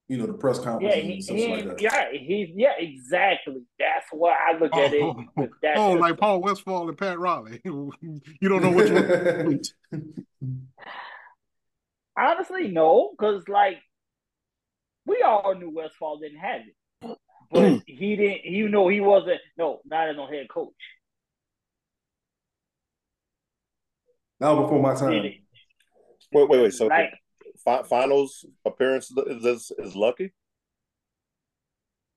you 0.09 0.17
know, 0.17 0.25
the 0.25 0.33
press 0.33 0.59
conference 0.59 0.95
Yeah, 0.95 1.01
conferences 1.01 1.29
he, 1.29 1.33
and 1.33 1.41
stuff 1.41 1.57
he, 1.59 1.65
like 1.65 1.77
that. 1.77 1.81
yeah, 1.81 2.19
he's 2.19 2.49
yeah, 2.55 2.73
exactly. 2.77 3.63
That's 3.79 4.05
why 4.11 4.35
I 4.49 4.57
look 4.57 4.75
at 4.75 4.93
it. 4.93 5.01
Oh, 5.01 5.23
with 5.37 5.51
that 5.61 5.77
oh, 5.77 5.89
system. 5.89 6.01
like 6.01 6.17
Paul 6.17 6.41
Westphal 6.41 6.89
and 6.89 6.97
Pat 6.97 7.19
Riley. 7.19 7.61
you 7.63 7.91
don't 8.41 8.61
know 8.61 8.71
which 8.71 8.91
one. 9.91 10.67
Honestly, 12.17 12.67
no, 12.67 13.11
because 13.17 13.47
like 13.47 13.77
we 15.05 15.21
all 15.25 15.55
knew 15.55 15.69
Westphal 15.69 16.19
didn't 16.19 16.39
have 16.39 16.61
it, 16.61 17.17
but 17.51 17.61
mm. 17.61 17.81
he 17.87 18.15
didn't. 18.15 18.45
You 18.45 18.69
know, 18.69 18.89
he 18.89 18.99
wasn't. 18.99 19.41
No, 19.57 19.79
not 19.85 20.09
as 20.09 20.17
no 20.17 20.27
head 20.27 20.47
coach. 20.49 20.73
that 24.39 24.49
was 24.49 24.65
before 24.65 24.81
my 24.81 24.93
time. 24.93 25.09
Wait, 26.33 26.49
wait, 26.49 26.61
wait. 26.61 26.73
So 26.73 26.87
Like, 26.87 27.13
fi- 27.63 27.83
finals 27.83 28.45
appearance 28.65 29.11
is 29.27 29.45
is, 29.45 29.71
is 29.79 29.95
lucky. 29.95 30.33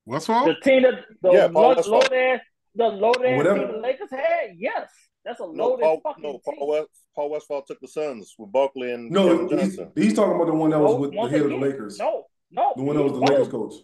Westphal? 0.05 0.45
the 0.47 0.55
team 0.63 0.83
that 0.83 0.95
the 1.23 1.33
Yeah, 1.33 1.49
Paul 1.49 1.63
low, 1.63 1.75
Westphal. 1.75 1.93
loaded, 1.99 2.41
the 2.75 2.85
loaded 2.89 3.37
Whatever. 3.37 3.59
team 3.59 3.73
the 3.73 3.79
Lakers 3.79 4.11
had. 4.11 4.51
Yes, 4.57 4.89
that's 5.25 5.41
a 5.41 5.47
No, 5.53 5.69
loaded 5.71 5.83
Paul, 5.83 6.01
fucking 6.03 6.23
no, 6.23 6.33
team. 6.33 6.41
Paul, 6.59 6.69
West, 6.69 6.89
Paul 7.15 7.31
Westphal 7.31 7.63
took 7.63 7.81
the 7.81 7.89
Suns 7.89 8.35
with 8.39 8.53
Barkley 8.53 8.93
and 8.93 9.11
No, 9.11 9.49
he's, 9.49 9.79
he's 9.97 10.15
talking 10.15 10.37
about 10.37 10.47
the 10.47 10.55
one 10.55 10.71
that 10.71 10.79
was 10.79 10.93
No, 10.95 11.01
with 11.01 11.11
the 11.11 11.17
once 11.17 11.33
head 11.33 11.43
of 11.43 11.51
the 11.51 11.57
Lakers. 11.57 11.99
No, 11.99 12.27
no, 12.53 12.73
The 12.77 12.83
one 12.85 12.97
that 12.97 13.03
was 13.03 13.13
the 13.15 13.19
both 13.21 13.31
Lakers 13.31 13.49
coach. 13.49 13.75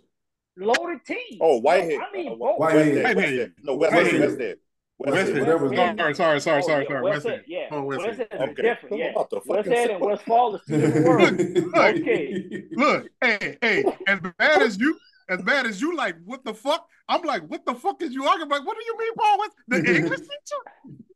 loaded 0.57 1.05
team. 1.05 1.39
Oh, 1.41 1.59
Whitehead. 1.61 1.99
No, 1.99 2.05
I 2.05 2.13
mean, 2.13 2.33
Uh, 2.33 2.35
both. 2.37 2.59
Whitehead. 2.61 2.95
Westhead, 2.95 3.15
Whitehead. 3.17 3.53
No, 3.63 3.79
Westhead. 3.79 3.93
Whitehead. 4.21 4.59
Whatever 4.99 5.64
his 5.68 5.72
name. 5.72 5.97
Sorry, 5.99 6.14
sorry, 6.14 6.40
sorry, 6.40 6.62
Oh, 6.62 6.66
sorry, 6.66 6.84
yeah, 6.88 6.88
sorry. 6.88 7.03
Westhead, 7.03 7.22
Westhead. 7.24 7.43
yeah. 7.47 7.66
Oh, 7.70 7.82
Westhead. 7.82 8.12
is 8.12 8.20
Okay. 8.51 8.62
different, 8.62 8.97
yeah. 8.99 9.12
fucking 9.14 9.40
Westhead 9.40 9.64
say- 9.64 9.93
and 9.95 10.01
Westphal 10.05 10.57
is 10.57 10.62
two 10.68 11.05
worlds. 11.05 11.76
Okay. 11.76 12.64
Look, 12.72 13.09
hey, 13.20 13.59
hey, 13.61 13.84
as 14.07 14.20
bad 14.38 14.62
as 14.62 14.78
you, 14.78 14.97
as 15.28 15.43
bad 15.43 15.66
as 15.66 15.80
you 15.80 15.97
like, 15.97 16.16
what 16.24 16.45
the 16.45 16.55
fuck? 16.55 16.86
I'm 17.09 17.22
like, 17.22 17.43
what 17.51 17.64
the 17.66 17.74
fuck 17.74 18.01
is 18.03 18.12
you 18.12 18.24
arguing? 18.24 18.49
Like, 18.51 18.64
what 18.66 18.76
do 18.78 18.84
you 18.84 18.97
mean, 18.99 19.14
Paul 19.14 19.38
West? 19.38 19.53
The 19.68 19.76
English 19.97 20.20
teacher? 20.20 20.62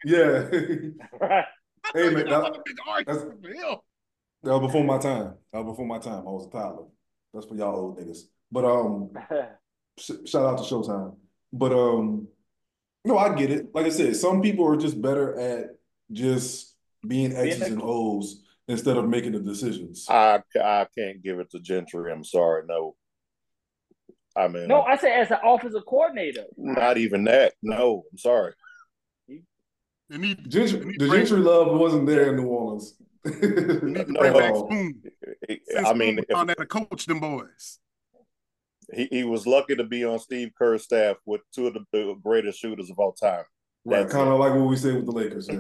yeah. 0.05 0.27
Right. 1.21 1.45
I 1.85 1.91
Hey, 1.95 2.11
man, 2.11 2.27
that- 2.29 2.61
big 2.65 2.77
argument. 2.89 3.83
That 4.43 4.53
was 4.53 4.61
before 4.61 4.85
my 4.85 4.99
time. 4.99 5.35
That 5.53 5.65
was 5.65 5.73
before 5.73 5.87
my 5.87 5.99
time. 5.99 6.21
I 6.27 6.31
was 6.31 6.47
a 6.47 6.51
toddler. 6.51 6.87
That's 7.33 7.47
for 7.47 7.55
y'all 7.57 7.77
old 7.77 7.99
niggas. 7.99 8.19
But 8.51 8.65
um, 8.65 9.11
sh- 9.99 10.11
shout 10.29 10.45
out 10.47 10.59
to 10.59 10.65
Showtime. 10.65 11.17
But 11.53 11.73
um, 11.73 12.29
no, 13.07 13.17
I 13.19 13.35
get 13.35 13.51
it. 13.51 13.67
Like 13.75 13.87
I 13.87 13.91
said, 13.91 14.17
some 14.17 14.43
people 14.43 14.67
are 14.67 14.77
just 14.77 15.01
better 15.01 15.39
at 15.39 15.71
just 16.13 16.75
being 17.07 17.35
X's 17.35 17.63
a- 17.63 17.67
and 17.67 17.81
O's 17.83 18.43
instead 18.69 18.97
of 18.97 19.09
making 19.09 19.33
the 19.33 19.39
decisions. 19.41 20.07
I, 20.09 20.43
I 20.61 20.87
can't 20.97 21.23
give 21.23 21.39
it 21.39 21.51
to 21.53 21.61
Gentry. 21.61 22.13
I'm 22.13 22.25
sorry. 22.25 22.65
No. 22.67 22.97
I 24.37 24.49
mean, 24.49 24.69
no, 24.69 24.83
I 24.83 24.97
said 24.97 25.13
as 25.13 25.31
an 25.31 25.39
offensive 25.43 25.87
coordinator. 25.87 26.45
not 26.59 26.99
even 26.99 27.25
that. 27.25 27.55
No, 27.63 28.05
I'm 28.13 28.19
sorry. 28.19 28.53
They 30.09 30.19
need, 30.19 30.49
Gentry, 30.51 30.79
they 30.81 30.85
need 30.85 31.01
the 31.01 31.09
Brady- 31.09 31.27
Gentry 31.27 31.45
love 31.45 31.79
wasn't 31.79 32.07
there 32.07 32.29
in 32.31 32.37
New 32.37 32.47
Orleans. 32.47 32.95
they 33.25 33.31
need 33.33 33.41
to 33.41 34.05
No, 34.13 34.21
bring 34.21 34.33
back. 34.35 34.55
Spoon. 34.57 35.03
I 35.85 35.93
mean, 35.95 36.15
Spoon 36.15 36.19
if, 36.19 36.25
found 36.33 36.51
out 36.51 36.59
to 36.59 36.67
coach 36.67 37.07
them 37.07 37.19
boys. 37.21 37.79
He, 38.95 39.09
he 39.11 39.25
was 39.25 39.47
lucky 39.47 39.75
to 39.77 39.85
be 39.85 40.05
on 40.05 40.19
Steve 40.19 40.51
Kerr's 40.59 40.85
staff 40.85 41.17
with 41.25 41.41
two 41.55 41.67
of 41.67 41.75
the, 41.75 41.85
the 41.93 42.15
greatest 42.23 42.59
shooters 42.61 42.91
of 42.91 42.99
all 42.99 43.13
time. 43.13 43.45
Right, 43.85 44.01
That's 44.01 44.13
kind 44.13 44.29
it. 44.29 44.33
of 44.33 44.41
like 44.41 44.53
what 44.55 44.67
we 44.69 44.77
said 44.77 44.95
with 44.97 45.07
the 45.07 45.13
Lakers. 45.13 45.49
Yeah. 45.49 45.59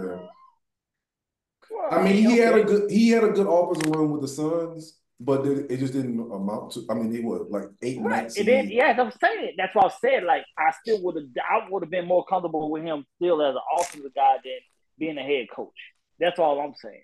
Well, 1.70 1.89
I 1.91 2.03
mean, 2.03 2.14
he 2.14 2.39
had 2.39 2.55
a 2.55 2.64
good 2.64 2.91
he 2.91 3.11
had 3.11 3.24
a 3.24 3.31
good 3.31 3.47
offensive 3.49 3.91
run 3.95 4.11
with 4.11 4.22
the 4.22 4.29
Suns, 4.29 4.99
but 5.20 5.47
it, 5.47 5.70
it 5.70 5.77
just 5.79 5.93
didn't 5.93 6.20
amount 6.20 6.72
to. 6.72 6.85
I 6.89 6.95
mean, 6.95 7.12
he 7.12 7.20
was 7.20 7.47
like 7.51 7.64
eight 7.83 8.01
Right. 8.01 8.22
nights. 8.22 8.39
And 8.39 8.47
then, 8.49 8.68
yeah, 8.68 8.97
I'm 8.99 9.12
saying 9.20 9.45
it. 9.45 9.55
that's 9.57 9.74
what 9.74 9.87
I 9.87 9.95
said. 10.01 10.24
Like, 10.24 10.45
I 10.59 10.70
still 10.81 11.03
would 11.03 11.16
have, 11.16 11.24
I 11.49 11.68
would 11.70 11.83
have 11.83 11.91
been 11.91 12.07
more 12.07 12.24
comfortable 12.24 12.70
with 12.70 12.85
him 12.85 13.05
still 13.16 13.43
as 13.43 13.55
an 13.55 13.61
offensive 13.79 14.14
guy 14.14 14.37
than 14.45 14.53
being 14.99 15.18
a 15.18 15.22
head 15.22 15.47
coach. 15.55 15.74
That's 16.18 16.39
all 16.39 16.61
I'm 16.61 16.74
saying. 16.77 17.03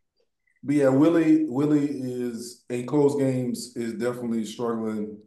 But 0.64 0.74
yeah, 0.76 0.88
Willie 0.88 1.44
Willie 1.48 1.88
is 1.90 2.64
in 2.70 2.86
close 2.86 3.16
games 3.16 3.76
is 3.76 3.94
definitely 3.94 4.44
struggling, 4.44 5.18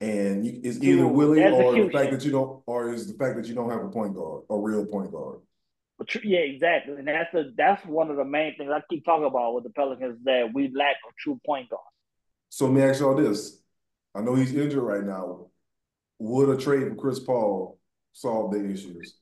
and 0.00 0.46
you, 0.46 0.60
it's 0.64 0.82
either 0.82 1.06
Willie 1.06 1.44
or 1.44 1.74
the 1.74 1.90
fact 1.90 2.10
that 2.12 2.24
you 2.24 2.30
don't, 2.30 2.62
or 2.66 2.92
is 2.92 3.06
the 3.06 3.18
fact 3.18 3.36
that 3.36 3.46
you 3.46 3.54
don't 3.54 3.70
have 3.70 3.84
a 3.84 3.88
point 3.88 4.14
guard, 4.14 4.44
a 4.48 4.56
real 4.56 4.86
point 4.86 5.12
guard. 5.12 5.40
But 5.98 6.14
yeah, 6.24 6.38
exactly. 6.38 6.94
And 6.94 7.06
that's 7.06 7.30
the 7.32 7.52
that's 7.56 7.84
one 7.84 8.10
of 8.10 8.16
the 8.16 8.24
main 8.24 8.56
things 8.56 8.70
I 8.72 8.80
keep 8.88 9.04
talking 9.04 9.26
about 9.26 9.54
with 9.54 9.64
the 9.64 9.70
Pelicans 9.70 10.18
that 10.24 10.50
we 10.54 10.72
lack 10.74 10.96
a 11.06 11.12
true 11.18 11.38
point 11.44 11.68
guard. 11.68 11.82
So 12.48 12.64
let 12.66 12.74
me 12.74 12.82
ask 12.82 13.00
y'all 13.00 13.14
this: 13.14 13.60
I 14.14 14.22
know 14.22 14.34
he's 14.34 14.54
injured 14.54 14.82
right 14.82 15.04
now. 15.04 15.48
Would 16.18 16.48
a 16.48 16.56
trade 16.56 16.88
for 16.88 16.94
Chris 16.94 17.20
Paul 17.20 17.78
solve 18.12 18.52
the 18.52 18.64
issues? 18.64 19.16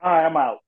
All 0.00 0.12
right, 0.12 0.26
I'm 0.26 0.36
out. 0.36 0.58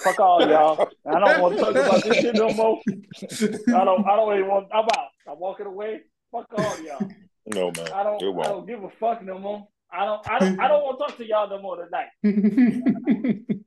Fuck 0.00 0.18
all 0.18 0.48
y'all. 0.48 0.88
I 1.06 1.18
don't 1.18 1.42
want 1.42 1.56
to 1.56 1.60
talk 1.60 1.70
about 1.70 2.02
this 2.02 2.16
shit 2.16 2.34
no 2.34 2.52
more. 2.54 2.80
I 2.86 3.84
don't. 3.84 4.06
I 4.06 4.16
don't 4.16 4.38
even 4.38 4.48
want. 4.48 4.68
I'm 4.72 4.84
out. 4.84 5.08
I'm 5.28 5.38
walking 5.38 5.66
away. 5.66 6.02
Fuck 6.32 6.46
all 6.56 6.80
y'all. 6.82 7.08
No, 7.46 7.72
man. 7.72 7.88
I 7.92 8.02
don't. 8.02 8.22
It 8.22 8.26
I 8.26 8.28
won't. 8.28 8.48
don't 8.48 8.66
give 8.66 8.84
a 8.84 8.90
fuck 8.90 9.22
no 9.24 9.38
more. 9.38 9.68
I 9.92 10.04
don't. 10.04 10.28
I 10.30 10.38
don't. 10.38 10.60
I 10.60 10.68
don't 10.68 10.82
want 10.82 10.98
to 10.98 11.06
talk 11.06 11.16
to 11.18 11.26
y'all 11.26 11.48
no 11.48 11.60
more 11.60 11.84
tonight. 11.84 12.08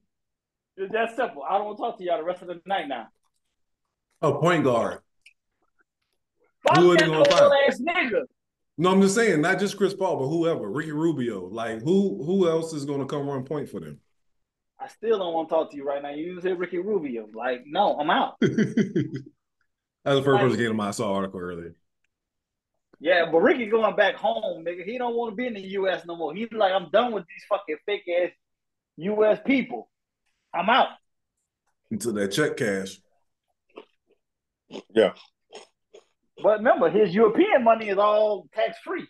It's 0.76 0.91
that 0.91 1.15
simple. 1.15 1.43
I 1.43 1.57
don't 1.59 1.65
want 1.67 1.78
to 1.78 1.84
talk 1.84 1.97
to 1.99 2.03
y'all 2.03 2.17
the 2.17 2.24
rest 2.24 2.41
of 2.41 2.47
the 2.47 2.59
night 2.65 2.88
now. 2.88 3.07
a 4.24 4.34
point 4.34 4.63
guard. 4.63 4.99
Fuck 6.67 6.78
Who 6.78 6.91
are 6.91 6.97
they 6.97 7.05
that 7.05 7.11
gonna 7.11 7.26
find? 7.26 7.53
ass 7.67 7.80
nigga. 7.80 8.21
No, 8.80 8.91
I'm 8.91 9.01
just 9.01 9.13
saying, 9.13 9.41
not 9.41 9.59
just 9.59 9.78
Chris 9.78 9.93
Paul, 9.93 10.17
but 10.17 10.28
whoever, 10.30 10.67
Ricky 10.71 10.91
Rubio. 10.91 11.45
Like, 11.47 11.82
who 11.84 12.24
who 12.24 12.49
else 12.49 12.74
is 12.74 12.86
going 12.86 13.01
to 13.01 13.05
come 13.05 13.28
run 13.30 13.43
point 13.43 13.69
for 13.69 13.80
them? 13.80 13.99
I 14.80 14.88
still 14.88 15.19
don't 15.19 15.34
want 15.34 15.49
to 15.49 15.55
talk 15.55 15.69
to 15.71 15.78
you 15.78 15.86
right 15.86 16.01
now. 16.01 16.09
You 16.09 16.41
said 16.41 16.57
Ricky 16.57 16.80
Rubio. 16.80 17.28
Like, 17.34 17.63
no, 17.67 17.95
I'm 17.99 18.09
out. 18.09 18.38
That's 18.41 18.55
the 20.17 20.24
first 20.24 20.41
person 20.41 20.57
came 20.57 20.67
to 20.69 20.74
my 20.74 20.88
I 20.88 20.91
saw 20.91 21.13
article 21.13 21.39
earlier. 21.39 21.76
Yeah, 23.04 23.26
but 23.30 23.39
Ricky 23.39 23.66
going 23.66 23.97
back 23.97 24.16
home, 24.16 24.64
nigga. 24.64 24.86
He 24.86 24.97
don't 24.97 25.14
want 25.14 25.34
to 25.34 25.36
be 25.36 25.45
in 25.45 25.54
the 25.56 25.60
U.S. 25.72 26.06
no 26.06 26.16
more. 26.16 26.34
He's 26.34 26.47
like, 26.54 26.72
I'm 26.72 26.89
done 26.89 27.12
with 27.12 27.26
these 27.28 27.43
fucking 27.49 27.76
fake 27.86 28.04
ass 28.08 28.30
U.S. 28.95 29.39
people. 29.45 29.89
I'm 30.54 30.70
out. 30.70 30.88
Until 31.91 32.14
that 32.14 32.30
check 32.30 32.56
cash. 32.56 32.97
Yeah. 34.95 35.12
But 36.41 36.60
remember, 36.60 36.89
his 36.89 37.14
European 37.14 37.66
money 37.66 37.89
is 37.89 37.97
all 37.97 38.47
tax 38.56 38.78
free. 38.86 39.06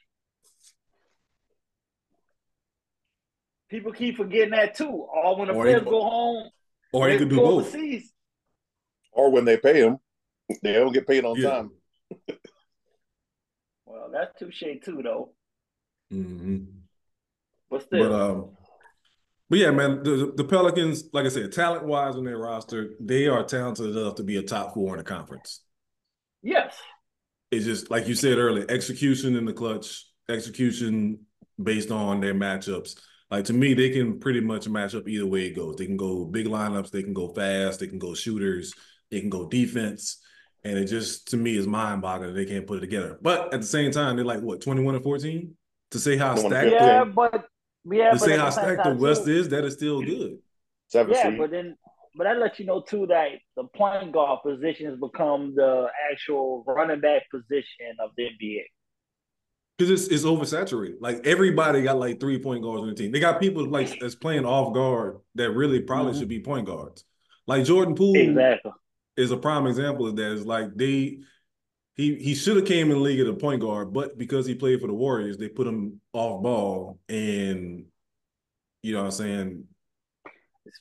People 3.69 3.91
keep 3.91 4.17
forgetting 4.17 4.51
that 4.51 4.73
too. 4.75 4.89
All 5.13 5.37
when 5.37 5.49
the 5.49 5.53
Or 5.53 5.65
he- 5.67 5.71
players 5.73 5.83
go 5.87 6.01
home, 6.01 6.49
Or 6.93 7.07
he 7.09 7.13
they 7.13 7.19
could 7.19 7.29
do 7.29 7.35
go 7.35 7.43
both. 7.43 7.67
overseas. 7.67 8.11
Or 9.11 9.29
when 9.31 9.45
they 9.45 9.57
pay 9.57 9.81
him, 9.81 9.99
they 10.63 10.73
don't 10.73 10.93
get 10.93 11.05
paid 11.05 11.25
on 11.25 11.35
Yeah. 11.39 11.49
time. 11.51 11.71
That's 14.13 14.39
touche 14.39 14.63
too, 14.85 15.01
though. 15.03 15.33
hmm 16.11 16.59
But 17.69 17.81
still, 17.81 18.09
But 18.09 18.15
um, 18.15 18.49
But 19.49 19.59
yeah, 19.59 19.71
man, 19.71 20.03
the, 20.03 20.31
the 20.35 20.43
Pelicans, 20.43 21.05
like 21.13 21.25
I 21.25 21.29
said, 21.29 21.51
talent 21.51 21.85
wise 21.85 22.15
on 22.15 22.23
their 22.23 22.37
roster, 22.37 22.91
they 22.99 23.27
are 23.27 23.43
talented 23.43 23.95
enough 23.95 24.15
to 24.15 24.23
be 24.23 24.37
a 24.37 24.43
top 24.43 24.75
four 24.75 24.93
in 24.93 24.99
the 24.99 25.03
conference. 25.03 25.61
Yes. 26.43 26.75
It's 27.51 27.65
just 27.65 27.89
like 27.89 28.07
you 28.07 28.15
said 28.15 28.37
earlier, 28.37 28.65
execution 28.69 29.35
in 29.35 29.45
the 29.45 29.53
clutch, 29.53 30.05
execution 30.29 31.19
based 31.61 31.91
on 31.91 32.19
their 32.21 32.33
matchups. 32.35 32.99
Like 33.31 33.45
to 33.45 33.53
me, 33.53 33.73
they 33.73 33.89
can 33.89 34.19
pretty 34.19 34.41
much 34.41 34.69
match 34.69 34.93
up 34.93 35.07
either 35.07 35.25
way 35.25 35.47
it 35.47 35.55
goes. 35.55 35.75
They 35.77 35.87
can 35.87 35.97
go 35.97 36.25
big 36.25 36.45
lineups, 36.45 36.91
they 36.91 37.03
can 37.03 37.13
go 37.13 37.33
fast, 37.33 37.79
they 37.79 37.87
can 37.87 37.99
go 37.99 38.13
shooters, 38.13 38.73
they 39.09 39.19
can 39.19 39.29
go 39.29 39.47
defense. 39.49 40.19
And 40.65 40.77
it 40.77 40.85
just 40.85 41.29
to 41.29 41.37
me 41.37 41.57
is 41.57 41.67
mind 41.67 42.01
boggling 42.01 42.33
they 42.33 42.45
can't 42.45 42.65
put 42.65 42.77
it 42.77 42.81
together. 42.81 43.17
But 43.21 43.53
at 43.53 43.61
the 43.61 43.67
same 43.67 43.91
time, 43.91 44.15
they're 44.15 44.25
like 44.25 44.41
what, 44.41 44.61
21 44.61 44.95
and 44.95 45.03
14? 45.03 45.55
To 45.91 45.99
say 45.99 46.17
how 46.17 46.33
21 46.35 46.51
stacked 46.51 46.71
Yeah, 46.71 47.03
the, 47.03 47.11
but 47.11 47.45
yeah, 47.85 48.11
to 48.11 48.17
but 48.17 48.19
say 48.21 48.37
how 48.37 48.49
stacked 48.49 48.83
the 48.85 48.95
West 48.95 49.25
too- 49.25 49.31
is, 49.31 49.49
that 49.49 49.63
is 49.65 49.73
still 49.73 50.01
good. 50.01 50.37
Seven 50.87 51.13
Yeah, 51.13 51.29
seed. 51.29 51.37
but 51.37 51.51
then 51.51 51.75
but 52.15 52.25
that 52.25 52.37
lets 52.37 52.59
you 52.59 52.65
know 52.65 52.81
too 52.81 53.07
that 53.07 53.29
the 53.57 53.63
point 53.75 54.11
guard 54.13 54.39
position 54.45 54.85
has 54.85 54.99
become 54.99 55.53
the 55.55 55.87
actual 56.11 56.63
running 56.67 57.01
back 57.01 57.23
position 57.31 57.95
of 57.99 58.11
the 58.15 58.23
NBA. 58.23 58.61
Because 59.77 59.89
it's 59.91 60.07
it's 60.13 60.23
oversaturated. 60.23 60.97
Like 61.01 61.25
everybody 61.25 61.81
got 61.81 61.97
like 61.97 62.19
three 62.19 62.37
point 62.39 62.61
guards 62.63 62.83
on 62.83 62.89
the 62.89 62.95
team. 62.95 63.11
They 63.11 63.19
got 63.19 63.39
people 63.41 63.65
like 63.65 63.99
that's 63.99 64.15
playing 64.15 64.45
off 64.45 64.73
guard 64.73 65.17
that 65.35 65.51
really 65.51 65.81
probably 65.81 66.13
Mhm. 66.13 66.19
should 66.19 66.27
be 66.27 66.39
point 66.39 66.67
guards. 66.67 67.03
Like 67.47 67.65
Jordan 67.65 67.95
Poole 67.95 68.15
Exactly. 68.15 68.71
Is 69.17 69.31
a 69.31 69.37
prime 69.37 69.67
example 69.67 70.07
of 70.07 70.15
that. 70.15 70.31
It's 70.33 70.45
like 70.45 70.73
they 70.75 71.19
he 71.95 72.15
he 72.15 72.33
should 72.35 72.55
have 72.57 72.65
came 72.65 72.89
in 72.89 72.97
the 72.97 73.03
league 73.03 73.19
at 73.19 73.27
a 73.27 73.33
point 73.33 73.61
guard, 73.61 73.93
but 73.93 74.17
because 74.17 74.45
he 74.45 74.55
played 74.55 74.81
for 74.81 74.87
the 74.87 74.93
Warriors, 74.93 75.37
they 75.37 75.49
put 75.49 75.67
him 75.67 76.01
off 76.13 76.41
ball 76.41 76.99
and 77.09 77.85
you 78.81 78.91
know 78.93 78.99
what 78.99 79.05
I'm 79.05 79.11
saying. 79.11 79.67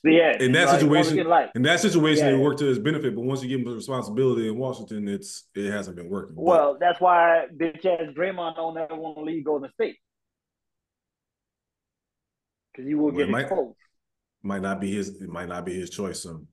Yeah, 0.03 0.37
In 0.41 0.53
that 0.53 0.67
like, 0.69 0.79
situation- 0.79 1.27
like 1.27 1.51
In 1.55 1.61
that 1.63 1.79
situation, 1.79 2.25
Yeah. 2.25 2.33
it 2.33 2.39
worked 2.39 2.59
to 2.59 2.65
his 2.65 2.79
benefit, 2.79 3.13
but 3.15 3.21
once 3.21 3.43
you 3.43 3.49
give 3.49 3.59
him 3.59 3.65
the 3.67 3.75
responsibility 3.75 4.47
in 4.47 4.57
Washington, 4.57 5.07
it's 5.07 5.47
it 5.55 5.69
hasn't 5.71 5.95
been 5.97 6.09
working. 6.09 6.35
But 6.35 6.41
well, 6.43 6.77
that's 6.79 6.99
why 6.99 7.45
bitch 7.55 7.85
ass 7.85 8.13
Draymond 8.17 8.55
don't 8.55 8.77
ever 8.77 8.95
want 8.95 9.17
to 9.17 9.23
leave 9.23 9.45
Golden 9.45 9.69
State. 9.73 9.97
Because 12.71 12.89
you 12.89 12.97
will 12.97 13.11
get 13.11 13.27
it 13.27 13.29
might- 13.29 13.41
exposed. 13.41 13.77
might 14.41 14.61
not 14.61 14.81
be 14.81 14.91
his 14.91 15.21
it 15.21 15.29
might 15.29 15.47
not 15.47 15.63
be 15.65 15.73
his 15.75 15.89
choice. 15.89 16.21
So 16.23 16.45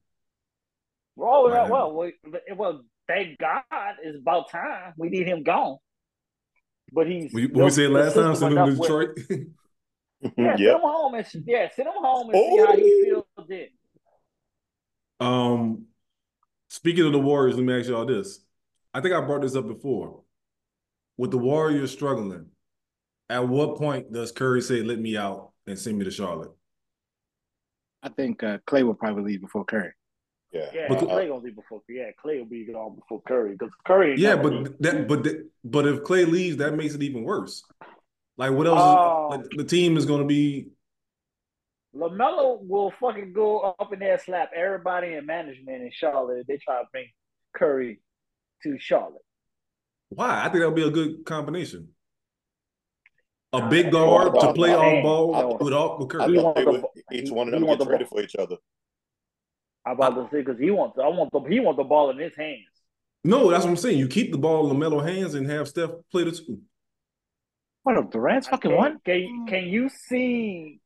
Oh 1.21 1.49
Might 1.49 1.71
well, 1.71 1.93
well, 1.93 2.13
we- 2.25 2.55
well, 2.57 2.83
thank 3.07 3.39
God 3.39 3.63
it's 4.03 4.19
about 4.19 4.51
time. 4.51 4.95
We 4.97 5.09
need 5.11 5.27
him 5.27 5.43
gone. 5.43 5.77
But 6.93 7.07
he's 7.09 7.33
when, 7.33 7.43
you- 7.45 7.49
when 7.51 7.55
we 7.57 7.61
built 7.61 7.73
said 7.75 7.91
last 7.91 8.15
time, 8.15 8.35
system 8.35 8.37
send 8.37 8.59
him 8.59 8.65
to 8.67 8.71
enough 8.73 8.79
where- 8.79 9.15
Detroit. 9.15 9.47
Yeah, 10.37 10.57
send 10.57 10.61
him 10.61 10.81
home 10.83 11.15
and 11.15 11.27
yeah, 11.47 11.69
send 11.75 11.89
him 11.89 11.95
home 11.99 12.31
and 12.31 12.39
see 12.39 12.57
how 12.59 12.77
he 12.77 13.05
feels 13.05 13.25
then. 13.49 13.69
Um, 15.21 15.87
speaking 16.69 17.05
of 17.07 17.13
the 17.13 17.19
Warriors, 17.21 17.57
let 17.57 17.65
me 17.65 17.79
ask 17.79 17.89
y'all 17.89 18.07
this. 18.07 18.41
I 18.93 19.01
think 19.01 19.15
I 19.15 19.21
brought 19.21 19.43
this 19.43 19.55
up 19.57 19.67
before. 19.67 20.23
With 21.17 21.31
the 21.31 21.39
Warriors 21.39 21.91
struggling, 21.93 22.47
at 23.29 23.47
what 23.47 23.77
point 23.77 24.13
does 24.13 24.33
Curry 24.33 24.63
say, 24.63 24.83
"Let 24.83 24.99
me 24.99 25.17
out 25.17 25.53
and 25.67 25.79
send 25.79 25.99
me 25.99 26.05
to 26.07 26.11
Charlotte"? 26.11 26.51
I 28.03 28.09
think 28.09 28.43
uh, 28.43 28.59
Clay 28.67 28.83
will 28.83 28.95
probably 28.95 29.23
leave 29.25 29.43
before 29.43 29.65
Curry. 29.67 29.93
Yeah. 30.53 30.71
Yeah, 30.75 30.87
But- 30.89 30.99
Clay 31.01 31.29
gonna 31.29 31.41
be 31.43 31.51
before. 31.51 31.83
Yeah, 31.89 32.11
Clay 32.21 32.39
will 32.39 32.47
be 32.47 32.65
gone 32.65 32.97
before 32.97 33.23
Curry 33.27 33.53
because 33.53 33.73
Curry. 33.87 34.17
Yeah, 34.19 34.35
never 34.35 34.51
leaves. 34.51 34.71
but 34.71 34.83
that, 34.83 35.09
but 35.09 35.25
that, 35.25 35.51
but 35.65 35.87
if 35.87 36.03
Clay 36.05 36.25
leaves, 36.25 36.57
that 36.57 36.75
makes 36.75 36.95
it 36.95 37.03
even 37.03 37.23
worse. 37.23 37.63
Like, 38.37 38.53
what 38.53 38.67
else? 38.67 38.79
is- 38.79 38.85
Oh. 38.85 39.29
like, 39.31 39.51
the 39.51 39.65
team 39.65 39.97
is 39.97 40.07
going 40.07 40.21
to 40.23 40.27
be. 40.27 40.71
LaMelo 41.95 42.61
will 42.67 42.93
fucking 43.01 43.33
go 43.33 43.61
up 43.61 43.93
in 43.93 43.99
there 43.99 44.19
slap 44.19 44.51
everybody 44.55 45.15
in 45.15 45.27
management 45.27 45.83
in 45.83 45.91
Charlotte. 45.93 46.47
They 46.47 46.57
try 46.57 46.81
to 46.81 46.89
bring 46.93 47.09
Curry 47.53 48.01
to 48.63 48.79
Charlotte. 48.79 49.25
Why? 50.11 50.41
I 50.41 50.43
think 50.45 50.55
that'll 50.55 50.71
be 50.71 50.87
a 50.87 50.91
good 50.91 51.25
combination. 51.25 51.89
A 53.53 53.69
big 53.69 53.91
guard 53.91 54.33
to 54.39 54.53
play 54.53 54.71
the 54.71 54.79
off 54.79 55.03
ball 55.03 55.59
with 55.61 55.73
all 55.73 55.99
with 55.99 56.09
Curry. 56.09 56.31
He 56.31 56.37
thought 56.37 56.45
want 56.45 56.57
they 56.57 56.65
would, 56.65 56.85
each 57.13 57.31
one 57.33 57.49
of 57.49 57.53
them 57.53 57.65
get 57.67 57.81
traded 57.81 58.09
for 58.09 58.21
each 58.21 58.37
other. 58.37 58.57
I'm 59.87 59.95
about 59.95 60.15
to 60.15 60.29
say 60.31 60.43
because 60.43 60.61
he 60.61 60.71
wants. 60.71 60.99
I 60.99 61.09
want 61.09 61.33
the. 61.33 61.41
He 61.49 61.61
wants 61.61 61.79
the 61.79 61.85
ball 61.85 62.11
in 62.11 62.19
his 62.19 62.37
hands. 62.37 62.67
No, 63.25 63.51
that's 63.51 63.65
what 63.65 63.71
I'm 63.71 63.77
saying. 63.77 63.99
You 63.99 64.09
keep 64.09 64.33
the 64.33 64.39
ball 64.39 64.71
in 64.71 64.77
LaMelo 64.77 65.07
hands 65.07 65.35
and 65.35 65.47
have 65.51 65.69
Steph 65.69 65.91
play 66.11 66.25
the 66.25 66.33
two. 66.33 66.61
What 67.83 67.97
up, 67.97 68.11
Durant's 68.11 68.49
fucking 68.49 68.71
Can, 68.71 68.79
one? 68.79 68.99
can, 69.05 69.47
can 69.49 69.65
you 69.65 69.89
see 69.89 70.81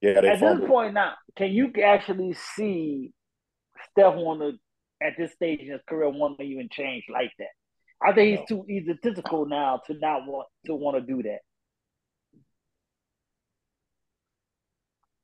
Yeah, 0.00 0.20
they 0.20 0.28
at 0.28 0.40
this 0.40 0.68
point 0.68 0.94
now? 0.94 1.14
Can 1.36 1.50
you 1.50 1.72
actually 1.82 2.34
see 2.34 3.12
Steph 3.90 4.14
want 4.14 4.40
to 4.40 4.52
at 5.06 5.14
this 5.16 5.32
stage 5.32 5.60
in 5.60 5.70
his 5.70 5.80
career 5.88 6.08
want 6.10 6.38
to 6.38 6.44
even 6.44 6.68
change 6.70 7.04
like 7.10 7.32
that? 7.38 7.48
I 8.02 8.12
think 8.12 8.38
he's 8.38 8.48
too 8.48 8.64
egotistical 8.68 9.46
now 9.46 9.80
to 9.86 9.94
not 9.94 10.26
want 10.26 10.48
to 10.66 10.74
want 10.74 10.96
to 10.98 11.00
do 11.02 11.22
that. 11.22 11.40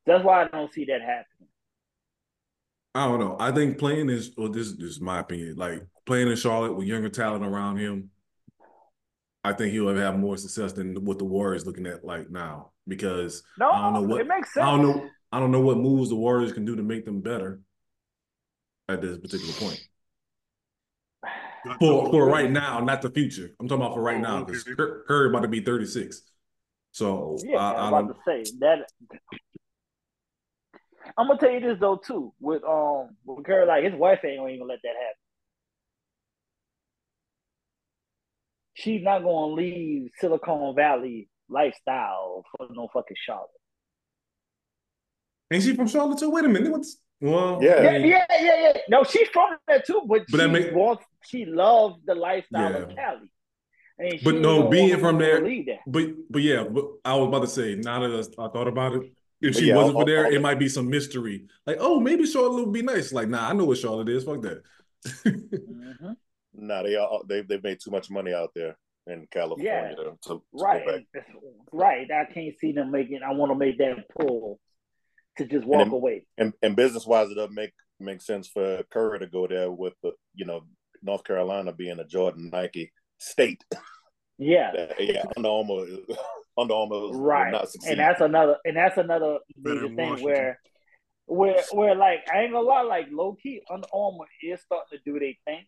That's 0.06 0.24
why 0.24 0.44
I 0.44 0.48
don't 0.48 0.72
see 0.72 0.84
that 0.86 1.00
happening. 1.00 1.24
I 2.94 3.06
don't 3.06 3.18
know. 3.18 3.36
I 3.40 3.50
think 3.50 3.78
playing 3.78 4.08
is, 4.08 4.30
well, 4.36 4.48
this, 4.48 4.72
this 4.72 4.90
is 4.90 5.00
my 5.00 5.20
opinion. 5.20 5.56
Like 5.56 5.84
playing 6.06 6.28
in 6.28 6.36
Charlotte 6.36 6.74
with 6.74 6.86
younger 6.86 7.08
talent 7.08 7.44
around 7.44 7.78
him, 7.78 8.10
I 9.42 9.52
think 9.52 9.72
he'll 9.72 9.94
have 9.94 10.18
more 10.18 10.36
success 10.36 10.72
than 10.72 11.04
what 11.04 11.18
the 11.18 11.24
Warriors 11.24 11.66
looking 11.66 11.86
at 11.86 12.04
like 12.04 12.30
now. 12.30 12.70
Because 12.86 13.42
No, 13.58 13.70
I 13.70 13.82
don't 13.82 13.94
know 13.94 14.02
what 14.02 14.20
it 14.20 14.28
makes 14.28 14.56
I 14.56 14.64
don't 14.64 14.82
know. 14.82 15.08
I 15.32 15.40
don't 15.40 15.50
know 15.50 15.60
what 15.60 15.78
moves 15.78 16.10
the 16.10 16.14
Warriors 16.14 16.52
can 16.52 16.64
do 16.64 16.76
to 16.76 16.82
make 16.82 17.04
them 17.04 17.20
better 17.20 17.60
at 18.88 19.02
this 19.02 19.18
particular 19.18 19.52
point. 19.54 19.82
For 21.80 22.10
for 22.10 22.28
right 22.28 22.50
now, 22.50 22.80
not 22.80 23.02
the 23.02 23.10
future. 23.10 23.50
I'm 23.58 23.66
talking 23.66 23.82
about 23.82 23.94
for 23.94 24.02
right 24.02 24.20
now 24.20 24.44
because 24.44 24.66
okay. 24.68 24.92
Curry 25.08 25.30
about 25.30 25.40
to 25.40 25.48
be 25.48 25.60
36. 25.60 26.22
So 26.92 27.38
Yeah, 27.42 27.56
I, 27.56 27.72
I 27.72 27.86
I'm 27.86 27.94
about 27.94 28.14
to 28.14 28.20
say 28.26 28.52
that. 28.60 28.90
I'm 31.16 31.28
gonna 31.28 31.38
tell 31.38 31.50
you 31.50 31.60
this 31.60 31.78
though 31.80 31.96
too. 32.04 32.32
With 32.40 32.64
um, 32.64 33.10
with 33.24 33.44
Curry, 33.46 33.66
like 33.66 33.84
his 33.84 33.94
wife 33.94 34.20
ain't 34.24 34.38
gonna 34.38 34.52
even 34.52 34.66
let 34.66 34.80
that 34.82 34.88
happen. 34.88 35.20
She's 38.74 39.02
not 39.02 39.22
gonna 39.22 39.54
leave 39.54 40.10
Silicon 40.18 40.74
Valley 40.74 41.28
lifestyle 41.48 42.44
for 42.56 42.66
no 42.70 42.88
fucking 42.92 43.16
Charlotte. 43.24 43.48
Ain't 45.52 45.62
she 45.62 45.76
from 45.76 45.86
Charlotte 45.86 46.18
too? 46.18 46.30
Wait 46.30 46.44
a 46.44 46.48
minute. 46.48 46.72
What's 46.72 46.96
well? 47.20 47.60
Yeah. 47.62 47.72
I 47.74 47.82
Yeah, 47.82 47.92
mean, 47.98 48.06
yeah, 48.08 48.26
yeah, 48.30 48.60
yeah. 48.74 48.78
No, 48.88 49.04
she's 49.04 49.28
from 49.28 49.56
there 49.68 49.80
too, 49.86 50.02
but, 50.08 50.22
But 50.30 50.38
that 50.38 50.46
she 50.46 50.50
make- 50.52 50.74
wants, 50.74 51.04
she 51.24 51.44
loves 51.44 51.96
the 52.04 52.14
lifestyle 52.16 52.74
of 52.74 52.90
Yeah. 52.90 52.96
Cali. 52.96 53.30
And 53.98 54.20
But 54.24 54.34
no, 54.36 54.68
being 54.68 54.98
from 54.98 55.18
there- 55.18 55.40
that. 55.40 55.78
But 55.86 56.06
but 56.28 56.42
yeah, 56.42 56.64
but 56.64 56.84
I 57.04 57.14
was 57.14 57.28
about 57.28 57.42
to 57.42 57.46
say, 57.46 57.76
now 57.76 58.00
that 58.00 58.34
I 58.38 58.48
thought 58.48 58.66
about 58.66 58.94
it, 58.96 59.12
if 59.44 59.54
But 59.54 59.60
she 59.60 59.68
yeah, 59.68 59.76
wasn't 59.76 59.96
all- 59.96 60.02
for 60.02 60.06
there, 60.06 60.24
all 60.26 60.30
it 60.30 60.34
the- 60.34 60.40
might 60.40 60.58
be 60.58 60.68
some 60.68 60.88
mystery. 60.88 61.46
Like, 61.66 61.76
oh, 61.80 62.00
maybe 62.00 62.26
Charlotte 62.26 62.64
would 62.64 62.72
be 62.72 62.82
nice. 62.82 63.12
Like, 63.12 63.28
nah, 63.28 63.48
I 63.48 63.52
know 63.52 63.64
what 63.64 63.78
Charlotte 63.78 64.08
is. 64.08 64.24
Fuck 64.24 64.42
that. 64.42 64.62
Mhm. 65.24 66.16
Nah, 66.54 66.82
they 66.82 66.96
all 66.96 67.24
they 67.28 67.42
they've 67.42 67.62
made 67.62 67.80
too 67.80 67.90
much 67.90 68.10
money 68.10 68.32
out 68.32 68.52
there 68.54 68.76
in 69.06 69.26
California 69.30 69.70
Yeah. 69.70 69.94
to, 69.96 70.18
to 70.22 70.42
Right, 70.52 70.84
go 70.86 70.92
back. 71.12 71.26
right. 71.72 72.10
I 72.10 72.24
can't 72.32 72.54
see 72.58 72.72
them 72.72 72.90
making. 72.90 73.20
I 73.22 73.32
want 73.32 73.50
to 73.52 73.56
make 73.58 73.76
that 73.78 74.08
pull 74.18 74.58
to 75.36 75.44
just 75.46 75.66
walk 75.66 75.84
then- 75.84 75.92
away. 75.92 76.26
And 76.38 76.52
and 76.62 76.74
business 76.76 77.06
wise, 77.06 77.30
it 77.30 77.34
doesn't 77.34 77.54
make 77.54 77.72
make 78.00 78.22
sense 78.22 78.48
for 78.48 78.82
Curry 78.90 79.18
to 79.20 79.26
go 79.26 79.46
there 79.46 79.70
with 79.70 79.94
the 80.02 80.12
you 80.34 80.44
know 80.46 80.62
North 81.02 81.24
Carolina 81.24 81.72
being 81.72 81.98
a 82.00 82.04
Jordan 82.06 82.50
Nike 82.52 82.92
state. 83.18 83.62
Yeah, 84.38 84.92
yeah, 84.98 85.24
Under 85.36 85.48
Armour, 85.48 85.84
Under 86.56 86.74
Armour 86.74 87.00
will 87.00 87.20
right. 87.20 87.50
not 87.50 87.70
succeed. 87.70 87.92
And 87.92 88.00
that's 88.00 88.20
another. 88.20 88.56
And 88.64 88.76
that's 88.76 88.96
another 88.96 89.38
major 89.56 89.88
thing 89.88 89.96
Washington. 89.96 90.24
where, 90.24 90.60
where, 91.26 91.62
where, 91.72 91.94
like 91.94 92.20
I 92.32 92.42
ain't 92.42 92.52
gonna 92.52 92.66
lie, 92.66 92.82
like 92.82 93.06
low 93.10 93.36
key, 93.42 93.62
Under 93.70 93.88
Armour 93.92 94.26
is 94.42 94.60
starting 94.62 94.98
to 94.98 95.12
do 95.12 95.18
their 95.18 95.32
thing. 95.44 95.64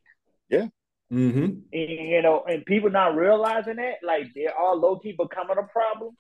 mm-hmm. 1.13 1.45
And, 1.45 1.63
you 1.73 2.23
know, 2.23 2.45
and 2.47 2.65
people 2.65 2.91
not 2.91 3.17
realizing 3.17 3.77
that, 3.77 3.97
like 4.03 4.33
they 4.35 4.47
are 4.47 4.77
low 4.77 4.99
key 4.99 5.13
becoming 5.13 5.59
a 5.59 5.65
problem 5.65 6.17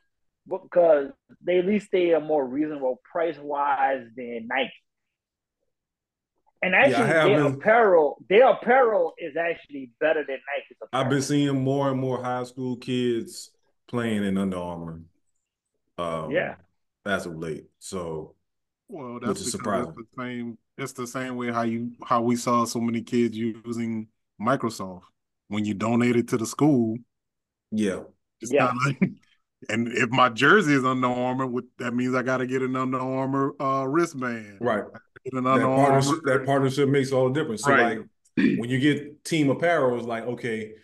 because 0.48 1.10
they 1.42 1.58
at 1.58 1.66
least 1.66 1.88
they 1.92 2.12
are 2.12 2.20
more 2.20 2.46
reasonable 2.46 3.00
price 3.10 3.36
wise 3.40 4.06
than 4.16 4.46
Nike. 4.48 4.72
And 6.62 6.74
actually, 6.74 7.06
have 7.06 7.28
their 7.28 7.44
been- 7.44 7.54
apparel, 7.54 8.16
their 8.28 8.48
apparel 8.48 9.14
is 9.18 9.36
actually 9.36 9.90
better 10.00 10.24
than 10.26 10.38
Nike's 10.38 10.78
apparel. 10.82 11.04
I've 11.04 11.10
been 11.10 11.22
seeing 11.22 11.62
more 11.62 11.90
and 11.90 12.00
more 12.00 12.22
high 12.22 12.44
school 12.44 12.76
kids 12.76 13.50
playing 13.88 14.24
in 14.24 14.38
Under 14.38 14.58
Armour. 14.58 15.00
Um, 15.98 16.32
Yeah. 16.32 16.56
as 17.04 17.26
of 17.26 17.36
late. 17.38 17.66
So 17.78 18.34
Well, 18.88 19.14
Which 19.14 19.28
that's 19.28 19.40
is 19.40 19.46
because 19.46 19.52
surprising. 19.52 19.94
it's 19.98 20.10
the 20.16 20.22
same. 20.22 20.58
It's 20.78 20.92
the 20.92 21.06
same 21.06 21.36
way 21.36 21.50
how 21.50 21.62
you 21.62 21.92
how 22.04 22.22
we 22.22 22.36
saw 22.36 22.64
so 22.64 22.80
many 22.80 23.02
kids 23.02 23.36
using 23.36 24.08
Microsoft 24.40 25.02
when 25.48 25.64
you 25.64 25.74
donated 25.74 26.28
to 26.28 26.36
the 26.36 26.46
school. 26.46 26.98
yeah, 27.70 28.00
It's 28.40 28.52
Yeah. 28.52 28.64
not 28.66 28.74
like 28.86 28.98
And 29.70 29.88
if 29.88 30.10
my 30.10 30.28
jersey 30.28 30.74
is 30.74 30.84
Under 30.84 31.08
Armour, 31.08 31.48
that 31.78 31.94
means 31.94 32.14
I 32.14 32.22
got 32.22 32.36
to 32.38 32.46
get 32.46 32.62
an 32.62 32.76
Under 32.76 32.98
Armour 32.98 33.54
uh, 33.60 33.84
wristband. 33.84 34.58
Right. 34.60 34.84
Get 35.24 35.32
an 35.32 35.44
That 35.44 35.50
Under 35.54 35.66
Armour. 35.66 35.92
partnership, 35.92 36.24
that 36.24 36.46
partnership 36.46 36.88
makes 36.88 37.10
all 37.10 37.28
the 37.30 37.40
difference. 37.40 37.64
So 37.64 37.70
Right. 37.70 37.98
like 37.98 38.06
when 38.36 38.68
you 38.68 38.78
get 38.78 39.24
team 39.24 39.50
apparel, 39.50 39.96
it's 39.96 40.06
like, 40.06 40.24
okay, 40.24 40.74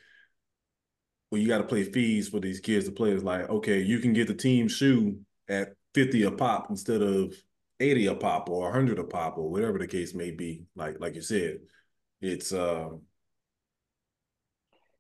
well, 1.32 1.40
you 1.40 1.48
got 1.48 1.58
to 1.58 1.64
play 1.64 1.82
fees 1.82 2.28
for 2.28 2.40
these 2.40 2.60
kids 2.60 2.84
to 2.84 2.92
play. 2.92 3.10
It's 3.10 3.24
like, 3.24 3.48
okay, 3.48 3.80
you 3.80 4.00
can 4.00 4.12
get 4.12 4.28
the 4.28 4.34
team 4.34 4.68
shoe 4.68 5.18
at 5.48 5.70
50 5.94 6.24
a 6.24 6.30
pop 6.30 6.68
instead 6.68 7.00
of 7.00 7.34
80 7.80 8.06
a 8.08 8.14
pop 8.14 8.50
or 8.50 8.64
100 8.64 8.98
a 8.98 9.04
pop 9.04 9.38
or 9.38 9.50
whatever 9.50 9.78
the 9.78 9.86
case 9.86 10.12
may 10.12 10.30
be. 10.30 10.66
Like 10.76 11.00
like 11.00 11.14
you 11.14 11.22
said, 11.22 11.60
it's 12.20 12.52
um 12.52 13.00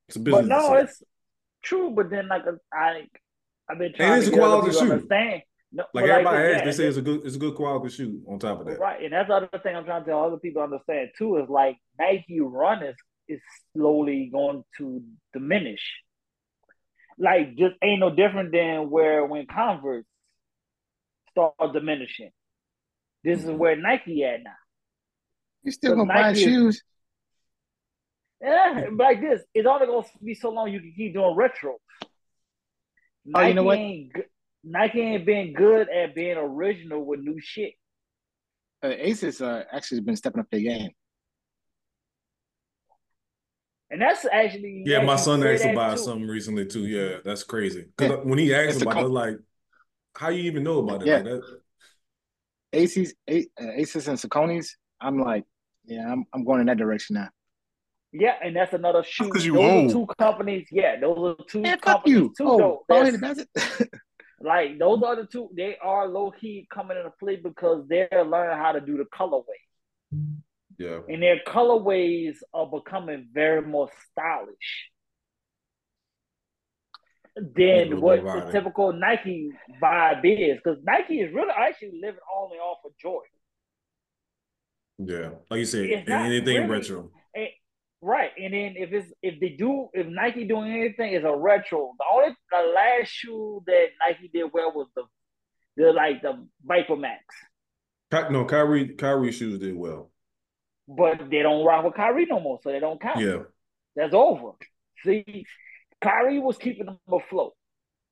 it's 0.08 0.16
a 0.16 0.20
business. 0.20 0.48
But 0.48 0.48
no, 0.48 0.74
it's 0.76 1.02
true. 1.62 1.90
But 1.90 2.08
then, 2.08 2.28
like, 2.28 2.44
I, 2.72 3.02
I've 3.68 3.78
been 3.78 3.88
It 3.88 3.96
trying 3.96 4.22
is 4.22 4.30
to 4.30 4.34
a 4.34 4.38
quality 4.38 4.72
shoe. 4.72 4.90
understand. 4.90 5.42
No, 5.70 5.84
like 5.92 6.06
everybody 6.06 6.48
yeah, 6.48 6.56
asks, 6.56 6.64
they 6.64 6.72
say 6.72 6.88
it's 6.88 6.96
a 6.96 7.02
good 7.02 7.26
it's 7.26 7.36
a 7.36 7.38
good 7.38 7.56
quality 7.56 7.90
shoe 7.94 8.22
on 8.26 8.38
top 8.38 8.60
of 8.60 8.66
that. 8.66 8.78
Right, 8.78 9.02
and 9.04 9.12
that's 9.12 9.28
the 9.28 9.34
other 9.34 9.48
thing 9.62 9.76
I'm 9.76 9.84
trying 9.84 10.04
to 10.04 10.10
tell 10.10 10.24
other 10.24 10.38
people 10.38 10.62
understand 10.62 11.10
too 11.18 11.36
is 11.36 11.48
like 11.50 11.76
Nike 11.98 12.40
run 12.40 12.82
is 12.82 12.96
is 13.28 13.40
slowly 13.76 14.30
going 14.32 14.64
to 14.78 15.02
diminish. 15.34 15.80
Like 17.18 17.56
just 17.56 17.74
ain't 17.82 18.00
no 18.00 18.14
different 18.14 18.52
than 18.52 18.90
where 18.90 19.24
when 19.24 19.46
Converse 19.46 20.04
start 21.30 21.54
diminishing. 21.72 22.30
This 23.24 23.44
is 23.44 23.50
where 23.50 23.76
Nike 23.76 24.24
at 24.24 24.42
now. 24.42 24.50
You 25.62 25.72
still 25.72 25.94
gonna 25.94 26.12
buy 26.12 26.22
Nike 26.22 26.40
is- 26.40 26.44
shoes? 26.44 26.82
Yeah, 28.40 28.86
like 28.96 29.20
this, 29.20 29.40
it's 29.54 29.68
only 29.68 29.86
gonna 29.86 30.04
be 30.24 30.34
so 30.34 30.50
long 30.50 30.72
you 30.72 30.80
can 30.80 30.92
keep 30.96 31.14
doing 31.14 31.36
retro. 31.36 31.76
Oh, 32.02 32.08
Nike 33.24 33.48
you 33.48 33.54
know 33.54 33.62
what? 33.62 33.78
ain't 33.78 34.12
Nike 34.64 35.00
ain't 35.00 35.24
been 35.24 35.52
good 35.52 35.88
at 35.88 36.14
being 36.14 36.36
original 36.36 37.04
with 37.04 37.20
new 37.20 37.40
shit. 37.40 37.74
Uh, 38.82 38.88
ASICS 38.88 39.40
uh, 39.40 39.62
actually 39.70 40.00
been 40.00 40.16
stepping 40.16 40.40
up 40.40 40.46
their 40.50 40.60
game. 40.60 40.90
And 43.92 44.00
that's 44.00 44.24
actually 44.32 44.82
Yeah, 44.86 45.02
my 45.04 45.16
son 45.16 45.46
asked 45.46 45.62
to 45.62 45.68
that 45.68 45.74
buy 45.76 45.90
too. 45.92 45.98
something 45.98 46.26
recently 46.26 46.66
too. 46.66 46.86
Yeah, 46.86 47.18
that's 47.24 47.44
crazy. 47.44 47.84
Because 47.96 48.16
Yeah. 48.16 48.24
when 48.24 48.38
he 48.38 48.54
asked 48.54 48.76
It's 48.76 48.82
about 48.82 48.92
it, 48.96 48.98
I 48.98 49.02
com- 49.02 49.12
was 49.12 49.12
like, 49.12 49.36
how 50.16 50.28
you 50.30 50.42
even 50.44 50.64
know 50.64 50.78
about 50.80 51.02
it? 51.02 51.06
Yeah. 51.08 51.16
Like 51.16 51.24
that? 51.24 51.42
ASICS, 52.72 53.12
A- 53.28 53.46
uh, 53.60 53.64
ASICS 53.78 54.08
and 54.08 54.18
Saucony's. 54.18 54.76
I'm 55.00 55.18
like, 55.20 55.44
yeah, 55.84 56.10
I'm 56.10 56.24
I'm 56.32 56.42
going 56.44 56.60
in 56.60 56.66
that 56.68 56.78
direction 56.78 57.14
now. 57.14 57.28
Yeah, 58.12 58.34
and 58.42 58.56
that's 58.56 58.72
another 58.72 59.02
shoe. 59.02 59.28
'cause 59.30 59.44
you 59.44 59.54
those 59.54 59.62
old. 59.64 59.90
are 59.90 59.92
two 59.94 60.14
companies. 60.18 60.68
Yeah, 60.70 60.98
those 61.00 61.18
are 61.40 61.44
two 61.46 61.60
Man, 61.60 61.78
fuck 61.78 61.82
companies 62.04 62.16
you. 62.18 62.28
too. 62.36 62.44
Oh, 62.46 62.58
though. 62.58 62.84
That's- 62.88 63.46
bastard. 63.54 63.90
like 64.40 64.78
those 64.78 65.02
are 65.02 65.16
the 65.16 65.26
two. 65.26 65.50
They 65.54 65.76
are 65.82 66.08
low 66.08 66.30
key 66.30 66.66
coming 66.72 66.96
into 66.96 67.12
play 67.20 67.36
because 67.36 67.86
they're 67.88 68.24
learning 68.26 68.56
how 68.56 68.72
to 68.72 68.80
do 68.80 68.96
the 68.96 69.04
colorway, 69.04 69.60
Yeah. 70.82 70.98
and 71.08 71.22
their 71.22 71.40
colorways 71.46 72.36
are 72.52 72.66
becoming 72.66 73.28
very 73.32 73.62
more 73.62 73.88
stylish 74.10 74.90
than 77.36 78.00
what 78.00 78.22
the 78.22 78.50
typical 78.52 78.92
Nike 78.92 79.50
vibe 79.82 80.24
is. 80.24 80.58
Because 80.62 80.78
Nike 80.84 81.20
is 81.20 81.32
really 81.32 81.52
actually 81.56 81.98
living 82.00 82.20
only 82.36 82.58
off 82.58 82.78
of 82.84 82.92
Jordan. 82.98 83.30
Yeah. 84.98 85.30
Like 85.50 85.60
you 85.60 85.64
said, 85.64 86.04
anything 86.08 86.56
really- 86.56 86.68
retro. 86.68 87.10
And, 87.34 87.48
right, 88.02 88.30
and 88.36 88.52
then 88.52 88.74
if 88.76 88.92
it's 88.92 89.10
if 89.22 89.40
they 89.40 89.50
do 89.50 89.88
if 89.94 90.06
Nike 90.06 90.44
doing 90.44 90.72
anything 90.72 91.14
is 91.14 91.24
a 91.24 91.34
retro. 91.34 91.92
The 91.98 92.04
only 92.12 92.36
the 92.50 92.72
last 92.74 93.08
shoe 93.08 93.62
that 93.66 93.86
Nike 94.06 94.28
did 94.32 94.50
well 94.52 94.72
was 94.74 94.88
the 94.94 95.04
the 95.76 95.92
like 95.92 96.20
the 96.20 96.46
VaporMax, 96.68 98.30
No, 98.30 98.44
Kyrie 98.44 98.88
Kyrie 98.88 99.32
shoes 99.32 99.58
did 99.58 99.74
well. 99.74 100.11
But 100.88 101.30
they 101.30 101.42
don't 101.42 101.64
rock 101.64 101.84
with 101.84 101.94
Kyrie 101.94 102.26
no 102.26 102.40
more, 102.40 102.58
so 102.62 102.70
they 102.70 102.80
don't 102.80 103.00
count. 103.00 103.20
Yeah. 103.20 103.42
That's 103.96 104.14
over. 104.14 104.52
See, 105.04 105.44
Kyrie 106.00 106.38
was 106.38 106.56
keeping 106.58 106.86
them 106.86 106.98
afloat. 107.10 107.54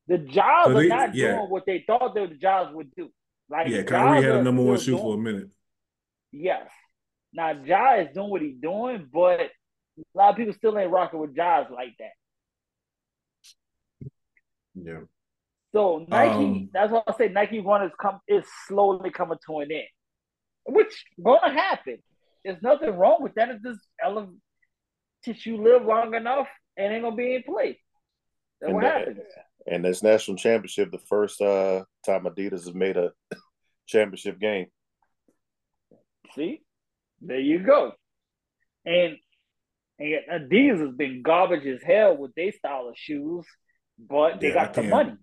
The 0.07 0.19
Jobs 0.19 0.73
So 0.73 0.79
are 0.79 0.85
not 0.85 1.15
yeah. 1.15 1.37
doing 1.37 1.51
what 1.51 1.65
they 1.67 1.85
thought 1.87 2.15
that 2.15 2.29
the 2.31 2.35
Jobs 2.37 2.75
would 2.75 2.95
do. 2.95 3.11
Like 3.49 3.69
Yeah, 3.69 3.83
Kyrie 3.83 4.23
Jazz 4.23 4.25
had 4.25 4.37
a 4.37 4.43
number 4.43 4.63
one 4.63 4.79
shoe 4.79 4.99
for 4.99 5.15
a 5.15 5.19
minute. 5.19 5.49
Yes. 6.33 6.69
Now 7.33 7.51
Ja 7.53 7.95
is 7.97 8.09
doing 8.15 8.31
what 8.31 8.43
he's 8.43 8.57
doing, 8.61 9.09
but 9.13 9.41
a 9.41 9.51
lot 10.15 10.31
of 10.31 10.37
people 10.37 10.53
still 10.55 10.77
ain't 10.79 10.91
rocking 10.91 11.21
with 11.21 11.35
Jaws 11.35 11.67
like 11.73 11.95
that. 11.99 12.13
Yeah. 14.75 15.01
So 15.73 16.05
Nike, 16.09 16.35
Um, 16.35 16.71
that's 16.73 16.91
why 16.93 17.03
I 17.07 17.13
say 17.17 17.29
Nike 17.29 17.61
Run 17.61 17.85
is 17.87 17.93
come 18.01 18.21
is 18.27 18.45
slowly 18.67 19.11
coming 19.11 19.39
to 19.47 19.59
an 19.61 19.71
end, 19.71 19.85
which 20.67 21.05
gonna 21.23 21.53
happen. 21.53 21.99
There's 22.45 22.63
nothing 22.63 22.91
wrong 22.97 23.23
with 23.23 23.35
that. 23.35 23.51
It's 23.51 23.63
just 23.63 23.81
ele- 24.03 24.35
since 25.25 25.45
you 25.45 25.59
live 25.63 25.85
long 25.85 26.15
enough, 26.15 26.49
it 26.77 26.83
ain't 26.83 27.03
gonna 27.03 27.15
be 27.17 27.35
in 27.35 27.43
play. 27.43 27.79
That's 28.61 28.69
And 28.69 28.75
what 28.75 28.83
that- 28.83 28.99
happens. 29.01 29.21
And 29.67 29.85
this 29.85 30.03
national 30.03 30.39
championship, 30.39 30.91
the 30.91 30.99
first 30.99 31.41
uh, 31.43 31.85
time 32.05 32.25
Adidas 32.25 32.65
has 32.65 32.73
made 32.75 32.97
a 32.97 33.13
championship 33.87 34.41
game. 34.41 34.67
See, 36.35 36.63
there 37.21 37.41
you 37.41 37.59
go. 37.61 37.93
And 38.87 39.17
and 39.99 40.51
Adidas 40.51 40.81
has 40.81 40.97
been 40.97 41.21
garbage 41.23 41.67
as 41.67 41.83
hell 41.83 42.17
with 42.17 42.35
their 42.35 42.53
style 42.53 42.89
of 42.89 42.97
shoes, 42.97 43.45
but 43.99 44.41
they 44.41 44.49
Yeah, 44.49 44.55
got 44.55 44.75
the 44.75 44.83
money. 44.85 45.15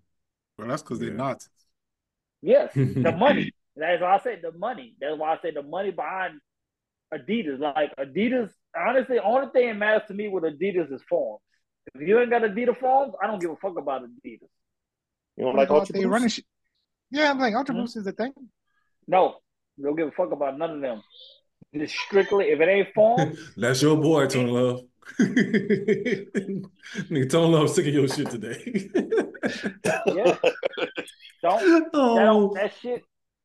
Well, 0.56 0.68
that's 0.68 0.82
because 0.82 1.00
they're 1.00 1.12
not. 1.12 1.42
Yes, 2.40 2.72
the 2.76 3.12
money. 3.18 3.52
That's 3.74 4.00
why 4.00 4.14
I 4.16 4.20
say 4.20 4.38
the 4.40 4.52
money. 4.52 4.94
That's 5.00 5.18
why 5.18 5.34
I 5.34 5.38
say 5.42 5.50
the 5.50 5.62
money 5.64 5.90
behind 5.90 6.40
Adidas. 7.12 7.58
Like 7.58 7.94
Adidas, 7.96 8.50
honestly, 8.76 9.16
the 9.16 9.24
only 9.24 9.48
thing 9.52 9.68
that 9.68 9.76
matters 9.76 10.02
to 10.08 10.14
me 10.14 10.28
with 10.28 10.44
Adidas 10.44 10.92
is 10.92 11.02
forms. 11.08 11.40
If 11.94 12.06
you 12.06 12.20
ain't 12.20 12.30
got 12.30 12.42
Adidas 12.42 12.78
forms, 12.78 13.14
I 13.22 13.26
don't 13.26 13.40
give 13.40 13.50
a 13.50 13.56
fuck 13.56 13.78
about 13.78 14.02
Adidas. 14.02 14.40
You 15.36 15.44
don't 15.44 15.56
like 15.56 15.68
about 15.68 15.80
Ultra 15.80 15.92
they 15.94 16.00
Boost? 16.00 16.10
running? 16.12 16.28
Sh- 16.28 16.40
yeah, 17.10 17.30
I'm 17.30 17.38
like 17.38 17.54
Ultra 17.54 17.74
Hmm? 17.74 17.80
Boost 17.82 17.96
is 17.96 18.04
the 18.04 18.12
thing. 18.12 18.32
No, 19.06 19.36
don't 19.80 19.96
give 19.96 20.08
a 20.08 20.12
fuck 20.12 20.32
about 20.32 20.58
none 20.58 20.70
of 20.70 20.80
them. 20.80 21.02
Just 21.74 21.94
strictly, 21.94 22.46
if 22.46 22.60
it 22.60 22.68
ain't 22.68 22.94
forms, 22.94 23.38
That's 23.56 23.82
your 23.82 23.96
boy, 23.96 24.26
Tone 24.26 24.48
Love. 24.48 24.82
Nigga, 25.18 27.30
Tone 27.30 27.52
Love 27.52 27.70
sick 27.70 27.86
of 27.86 27.94
your 27.94 28.08
shit 28.08 28.30
today. 28.30 28.90
Yeah. 30.06 30.36
don't 31.42 31.60
that 31.62 31.90
oh, 31.94 32.18
don't 32.18 32.54
that 32.54 32.72
shit. 32.80 33.02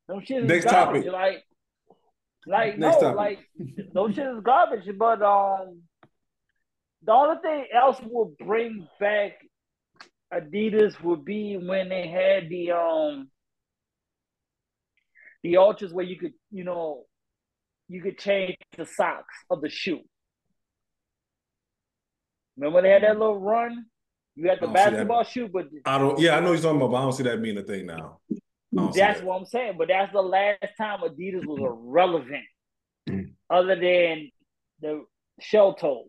Them 0.07 0.21
shit 0.25 0.43
is 0.43 0.49
Next 0.49 0.65
garbage. 0.65 1.05
topic. 1.05 1.13
Like, 1.13 1.43
like 2.47 2.77
Next 2.77 3.01
no, 3.01 3.13
like 3.13 3.39
those 3.93 4.15
shit 4.15 4.27
is 4.27 4.41
garbage. 4.43 4.89
But 4.97 5.21
um, 5.21 5.81
the 7.03 7.11
only 7.11 7.41
thing 7.41 7.65
else 7.73 7.97
would 8.03 8.37
bring 8.37 8.87
back 8.99 9.33
Adidas 10.33 10.99
would 11.01 11.23
be 11.23 11.57
when 11.57 11.89
they 11.89 12.07
had 12.07 12.49
the 12.49 12.71
um 12.71 13.29
the 15.43 15.57
ultras 15.57 15.93
where 15.93 16.05
you 16.05 16.17
could 16.17 16.33
you 16.51 16.63
know 16.63 17.03
you 17.87 18.01
could 18.01 18.17
change 18.17 18.55
the 18.77 18.85
socks 18.85 19.35
of 19.49 19.61
the 19.61 19.69
shoe. 19.69 19.99
Remember 22.57 22.81
they 22.81 22.89
had 22.89 23.03
that 23.03 23.19
little 23.19 23.39
run. 23.39 23.85
You 24.35 24.49
had 24.49 24.59
the 24.59 24.67
I 24.67 24.73
don't 24.73 24.75
see 24.75 24.83
that. 24.83 24.91
basketball 24.91 25.23
shoe, 25.23 25.49
but 25.51 25.65
I 25.85 25.97
don't. 25.97 26.19
Yeah, 26.19 26.37
I 26.37 26.39
know 26.39 26.53
you're 26.53 26.61
talking 26.61 26.77
about, 26.77 26.91
but 26.91 26.97
I 26.97 27.01
don't 27.01 27.13
see 27.13 27.23
that 27.23 27.41
being 27.41 27.57
a 27.57 27.63
thing 27.63 27.85
now. 27.85 28.19
Don't 28.73 28.93
That's 28.95 29.19
that. 29.19 29.25
what 29.25 29.37
I'm 29.39 29.45
saying. 29.45 29.75
But 29.77 29.89
that's 29.89 30.11
the 30.13 30.21
last 30.21 30.57
time 30.77 30.99
Adidas 31.01 31.45
was 31.45 31.59
irrelevant, 31.59 32.45
Mm. 33.09 33.31
other 33.49 33.75
than 33.75 34.31
the 34.79 35.05
shell 35.39 35.73
toes. 35.75 36.07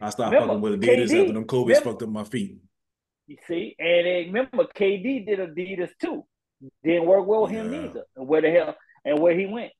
I 0.00 0.10
stopped 0.10 0.32
Remember, 0.32 0.54
fucking 0.54 0.60
with 0.62 0.80
Adidas 0.82 1.08
KD, 1.10 1.20
after 1.22 1.32
them 1.32 1.44
Kobe's 1.44 1.68
remember- 1.68 1.90
fucked 1.90 2.02
up 2.02 2.08
my 2.10 2.24
feet. 2.24 2.58
You 3.26 3.36
see, 3.48 3.74
and 3.78 4.06
then 4.06 4.26
remember 4.26 4.66
KD 4.74 5.24
did 5.26 5.38
Adidas 5.40 5.90
too. 6.00 6.24
Didn't 6.84 7.06
work 7.06 7.26
well 7.26 7.42
with 7.42 7.50
him 7.50 7.72
Yeah. 7.72 7.80
neither. 7.80 8.04
And 8.16 8.28
where 8.28 8.40
the 8.40 8.50
hell 8.50 8.76
and 9.04 9.18
where 9.20 9.36
he 9.38 9.46
went? 9.46 9.72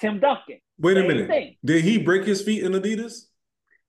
Tim 0.00 0.20
Duncan. 0.20 0.58
Wait 0.78 0.96
a 0.96 1.02
minute. 1.02 1.28
thing. 1.28 1.56
Did 1.64 1.84
he 1.84 1.98
break 1.98 2.24
his 2.24 2.42
feet 2.42 2.62
in 2.62 2.72
Adidas? 2.72 3.28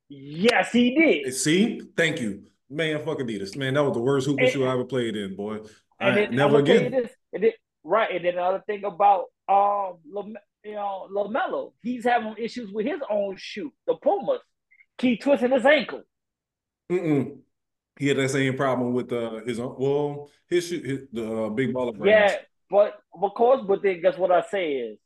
Yes, 0.09 0.71
he 0.71 0.93
did. 0.95 1.33
See, 1.33 1.81
thank 1.97 2.21
you, 2.21 2.45
man. 2.69 2.99
Fuck 3.03 3.19
Adidas, 3.19 3.55
man. 3.57 3.73
That 3.75 3.83
was 3.83 3.93
the 3.93 4.01
worst 4.01 4.27
And- 4.27 4.49
shoe 4.49 4.65
I 4.65 4.73
ever 4.73 4.85
played 4.85 5.15
in, 5.15 5.35
boy. 5.35 5.59
And 5.99 6.17
then 6.17 6.35
never 6.35 6.61
gonna 6.61 6.65
tell 6.65 6.75
you 6.81 6.87
again. 6.87 7.01
this. 7.03 7.11
And 7.33 7.43
then, 7.43 7.51
right, 7.83 8.11
and 8.15 8.25
then 8.25 8.33
another 8.33 8.63
thing 8.65 8.83
about 8.83 9.25
um, 9.47 9.97
Lam- 10.11 10.35
you 10.63 10.73
know, 10.73 11.07
LaMelo, 11.11 11.73
he's 11.83 12.03
having 12.03 12.35
issues 12.37 12.71
with 12.71 12.85
his 12.85 12.99
own 13.09 13.35
shoe, 13.37 13.71
the 13.87 13.95
Pumas. 13.95 14.41
Keep 14.97 15.21
twisting 15.21 15.51
his 15.51 15.65
ankle. 15.65 16.01
Mm-mm. 16.91 17.37
He 17.99 18.07
had 18.07 18.17
that 18.17 18.29
same 18.29 18.55
problem 18.57 18.93
with 18.93 19.11
uh, 19.13 19.39
his 19.45 19.59
own. 19.59 19.75
Well, 19.77 20.29
his 20.49 20.67
shoe, 20.67 20.81
his, 20.81 20.99
the 21.13 21.43
uh, 21.45 21.49
big 21.49 21.73
baller 21.73 21.97
brands. 21.97 22.33
Yeah, 22.33 22.37
but 22.69 22.99
of 23.13 23.33
course, 23.35 23.61
but 23.67 23.81
then 23.83 24.01
guess 24.01 24.17
what 24.17 24.31
I 24.31 24.41
say 24.49 24.73
is 24.73 24.97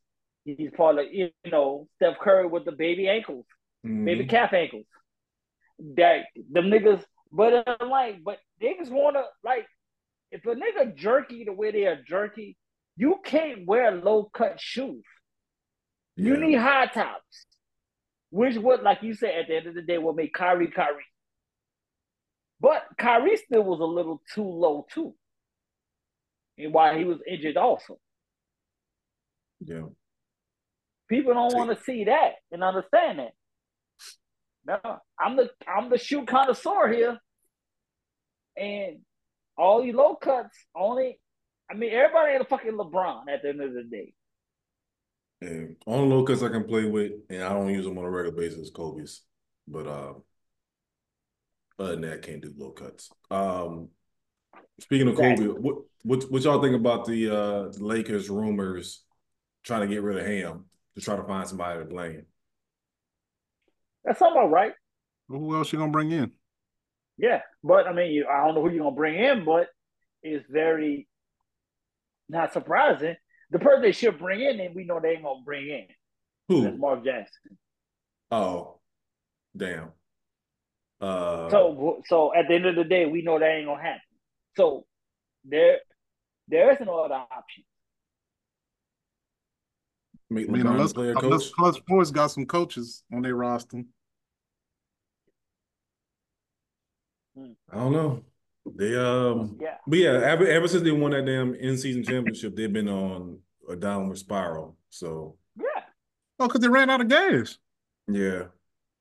he's 0.46 0.72
part 0.76 0.98
of 0.98 1.06
you 1.12 1.30
know 1.52 1.88
Steph 1.98 2.18
Curry 2.20 2.48
with 2.48 2.66
the 2.66 2.72
baby 2.72 3.08
ankles, 3.08 3.46
Mhm. 3.86 4.06
baby 4.06 4.26
calf 4.26 4.54
ankles. 4.54 4.86
That 5.96 6.26
them 6.52 6.66
niggas, 6.66 7.04
but 7.32 7.68
uh, 7.68 7.86
like, 7.88 8.24
but 8.24 8.40
niggas 8.62 8.90
wanna 8.90 9.24
like 9.44 9.66
if 10.32 10.46
a 10.46 10.56
nigga 10.56 10.96
jerky 10.96 11.44
the 11.44 11.54
way 11.54 11.72
they 11.72 11.86
are 11.86 12.02
jerky, 12.04 12.58
you 12.96 13.20
can't 13.24 13.66
wear 13.66 13.92
low 13.92 14.26
cut 14.26 14.60
shoes. 14.60 15.04
You 16.16 16.34
Yeah. 16.36 16.40
need 16.40 16.56
high 16.56 16.88
tops, 16.88 17.48
which 18.30 18.58
would, 18.58 18.82
like 18.82 19.02
you 19.04 19.14
said, 19.14 19.36
at 19.36 19.48
the 19.48 19.56
end 19.56 19.68
of 19.68 19.76
the 19.76 19.82
day, 19.82 19.98
will 19.98 20.14
make 20.14 20.34
Kyrie 20.34 20.70
Kyrie. 20.72 21.06
But 22.60 22.86
Kyrie 22.98 23.38
still 23.38 23.64
was 23.64 23.80
a 23.80 23.86
little 23.86 24.22
too 24.34 24.44
low 24.44 24.86
too, 24.92 25.18
and 26.58 26.74
while 26.74 26.98
he 26.98 27.06
was 27.06 27.22
injured 27.26 27.56
also. 27.58 28.00
Yeah. 29.62 29.88
People 31.08 31.34
don't 31.34 31.56
want 31.56 31.76
to 31.76 31.84
see 31.84 32.04
that 32.04 32.36
and 32.52 32.64
understand 32.64 33.20
that. 33.20 33.34
No, 34.66 35.00
I'm 35.18 35.38
the 35.38 35.52
I'm 35.66 35.90
the 35.90 35.98
shoe 35.98 36.26
connoisseur 36.26 36.90
here, 36.90 37.20
and 38.58 39.06
all 39.60 39.84
these 39.84 39.94
low 39.94 40.16
cuts 40.16 40.58
only. 40.76 41.20
I 41.70 41.76
mean, 41.76 41.92
everybody 41.92 42.34
ain't 42.34 42.42
a 42.42 42.46
fucking 42.46 42.72
LeBron 42.72 43.24
at 43.32 43.44
the 43.44 43.50
end 43.50 43.62
of 43.62 43.74
the 43.74 43.84
day. 43.84 44.14
And 45.42 45.76
only 45.86 46.16
low 46.16 46.24
cuts 46.24 46.42
I 46.42 46.50
can 46.50 46.64
play 46.64 46.86
with, 46.86 47.12
and 47.30 47.44
I 47.44 47.54
don't 47.54 47.70
use 47.70 47.86
them 47.86 47.98
on 47.98 48.06
a 48.06 48.10
regular 48.10 48.36
basis, 48.36 48.72
Kobe's. 48.72 49.22
But 49.68 49.86
uh, 49.86 50.14
other 51.78 51.92
than 51.92 52.02
that, 52.02 52.14
I 52.14 52.18
can't 52.18 52.42
do 52.42 52.54
low 52.58 52.72
cuts. 52.72 53.12
Um, 53.30 53.90
speaking 54.80 55.08
of 55.08 55.14
Exactly. 55.14 55.48
Kobe, 55.48 55.60
what 55.60 55.76
what 56.04 56.32
what 56.32 56.44
y'all 56.44 56.62
think 56.62 56.76
about 56.76 57.06
the 57.06 57.30
uh 57.30 57.64
Lakers 57.78 58.30
rumors 58.30 59.04
trying 59.64 59.82
to 59.82 59.94
get 59.94 60.02
rid 60.02 60.18
of 60.18 60.26
Ham 60.26 60.66
to 60.96 61.02
try 61.02 61.16
to 61.16 61.24
find 61.24 61.48
somebody 61.48 61.80
to 61.80 61.86
blame? 61.86 62.26
That's 64.04 64.20
about 64.20 64.50
right. 64.50 64.74
Who 65.28 65.56
else 65.56 65.72
you 65.72 65.80
gonna 65.80 65.92
bring 65.92 66.12
in? 66.12 66.32
Yeah, 67.20 67.42
but 67.64 67.86
I 67.86 67.94
mean, 67.94 68.12
you, 68.12 68.28
I 68.28 68.46
don't 68.46 68.56
know 68.56 68.62
who 68.62 68.70
you're 68.70 68.84
gonna 68.84 68.96
bring 68.96 69.22
in, 69.22 69.44
but 69.44 69.68
it's 70.24 70.46
very 70.50 71.08
not 72.30 72.54
surprising. 72.54 73.18
The 73.52 73.60
person 73.60 73.82
they 73.82 73.92
should 73.92 74.18
bring 74.18 74.40
in, 74.42 74.60
and 74.60 74.74
we 74.74 74.86
know 74.86 75.00
they 75.02 75.12
ain't 75.12 75.24
gonna 75.24 75.42
bring 75.44 75.68
in. 75.68 75.88
That's 76.48 76.76
Who? 76.76 76.78
Mark 76.78 77.04
Jackson. 77.04 77.58
Oh, 78.32 78.80
damn. 79.56 79.90
Uh, 81.02 81.50
So, 81.50 82.02
so 82.08 82.34
at 82.34 82.48
the 82.48 82.56
end 82.56 82.68
of 82.68 82.76
the 82.76 82.84
day, 82.86 83.06
we 83.06 83.22
know 83.22 83.38
that 83.38 83.50
ain't 83.50 83.68
gonna 83.68 83.82
happen. 83.82 84.02
So 84.56 84.86
there, 85.44 85.80
there 86.48 86.72
is 86.72 86.78
no 86.86 87.00
other 87.00 87.16
option. 87.16 87.64
make 90.30 90.48
I 90.48 90.52
mean, 90.52 90.64
LeBron 90.64 90.72
unless, 90.72 90.90
the 90.90 90.96
player 90.96 91.16
unless 91.22 91.44
coach. 91.46 91.54
Clutch 91.54 91.76
Sports 91.78 92.12
got 92.12 92.28
some 92.28 92.46
coaches 92.46 93.04
on 93.12 93.24
their 93.24 93.36
roster. 93.36 93.84
I 97.38 97.76
don't 97.76 97.94
know. 97.94 98.24
They 98.76 98.96
um, 98.96 99.58
Yeah, 99.62 99.76
but 99.88 99.98
yeah, 100.00 100.22
ever 100.24 100.46
ever 100.46 100.68
since 100.68 100.84
they 100.84 100.92
won 100.92 101.12
that 101.12 101.26
damn 101.26 101.56
in 101.56 101.78
season 101.78 102.04
championship, 102.04 102.56
they've 102.56 102.72
been 102.72 102.90
on 102.90 103.40
a 103.70 103.76
downward 103.76 104.18
spiral. 104.18 104.78
So 104.90 105.38
yeah. 105.58 105.84
Oh, 106.40 106.48
because 106.48 106.62
they 106.62 106.68
ran 106.68 106.90
out 106.90 107.02
of 107.02 107.08
gas. 107.08 107.58
yeah, 108.08 108.44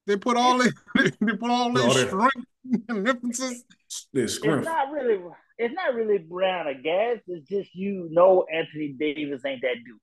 They 0.06 0.16
put 0.16 0.36
all 0.36 0.58
their 0.58 0.72
they 0.96 1.10
put 1.36 1.50
all 1.50 1.70
Put 1.72 1.78
their 1.80 1.88
all 1.88 1.94
their- 1.94 2.06
strength 2.08 2.46
and 2.88 3.08
emphasis. 3.08 3.64
they're 4.12 4.24
It's 4.24 4.42
not 4.44 4.90
really, 4.92 5.20
it's 5.58 5.74
not 5.74 5.94
really 5.94 6.18
brown 6.18 6.66
of 6.68 6.82
gas. 6.82 7.18
It's 7.26 7.48
just 7.48 7.74
you 7.74 8.08
know 8.10 8.44
Anthony 8.52 8.94
Davis 8.98 9.42
ain't 9.44 9.62
that 9.62 9.76
dude. 9.84 9.98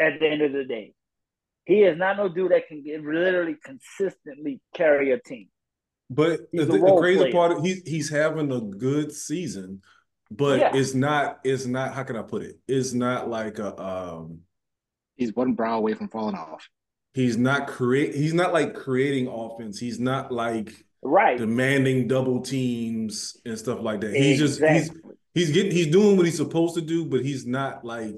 At 0.00 0.20
the 0.20 0.26
end 0.28 0.42
of 0.42 0.52
the 0.52 0.64
day, 0.64 0.94
he 1.68 1.82
is 1.84 1.96
not 1.96 2.16
no 2.16 2.28
dude 2.28 2.50
that 2.50 2.66
can 2.66 2.82
get, 2.82 3.04
literally 3.04 3.56
consistently 3.62 4.60
carry 4.74 5.12
a 5.12 5.18
team. 5.20 5.48
But 6.10 6.50
the, 6.52 6.62
a 6.62 6.66
the 6.66 6.96
crazy 6.98 7.18
player. 7.20 7.32
part, 7.32 7.60
he's 7.64 7.82
he's 7.86 8.08
having 8.10 8.50
a 8.50 8.60
good 8.62 9.12
season, 9.12 9.82
but 10.30 10.58
Yeah. 10.58 10.70
it's 10.74 10.94
not. 10.94 11.40
It's 11.44 11.66
not. 11.66 11.92
How 11.92 12.02
can 12.02 12.16
I 12.16 12.22
put 12.22 12.42
it? 12.42 12.58
It's 12.66 12.94
not 12.94 13.28
like 13.28 13.58
a. 13.58 13.78
Um, 13.80 14.40
He's 15.16 15.34
one 15.34 15.52
brow 15.54 15.76
away 15.78 15.92
from 15.94 16.08
falling 16.08 16.36
off. 16.36 16.66
he's 17.12 17.36
not 17.36 17.66
create. 17.66 18.14
He's 18.14 18.32
not 18.34 18.52
like 18.54 18.74
creating 18.74 19.28
offense. 19.28 19.78
He's 19.78 20.00
not 20.00 20.32
like 20.32 20.72
Right. 21.02 21.36
demanding 21.38 22.08
double 22.08 22.40
teams 22.40 23.36
and 23.44 23.58
stuff 23.58 23.80
like 23.82 24.00
that. 24.00 24.14
He's 24.14 24.38
just 24.38 24.60
he's 24.60 24.90
he's 25.34 25.50
getting 25.52 25.72
he's 25.72 25.88
doing 25.88 26.16
what 26.16 26.24
he's 26.26 26.36
supposed 26.38 26.74
to 26.76 26.80
do, 26.80 27.04
but 27.04 27.20
he's 27.24 27.46
not 27.46 27.84
like 27.84 28.16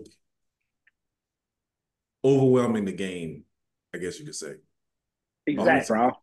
overwhelming 2.24 2.84
the 2.84 2.92
game. 2.92 3.44
I 3.94 3.98
guess 3.98 4.18
you 4.18 4.24
could 4.24 4.34
say. 4.34 4.54
One 5.46 5.58
Exactly. 5.68 5.94
brow, 5.96 6.16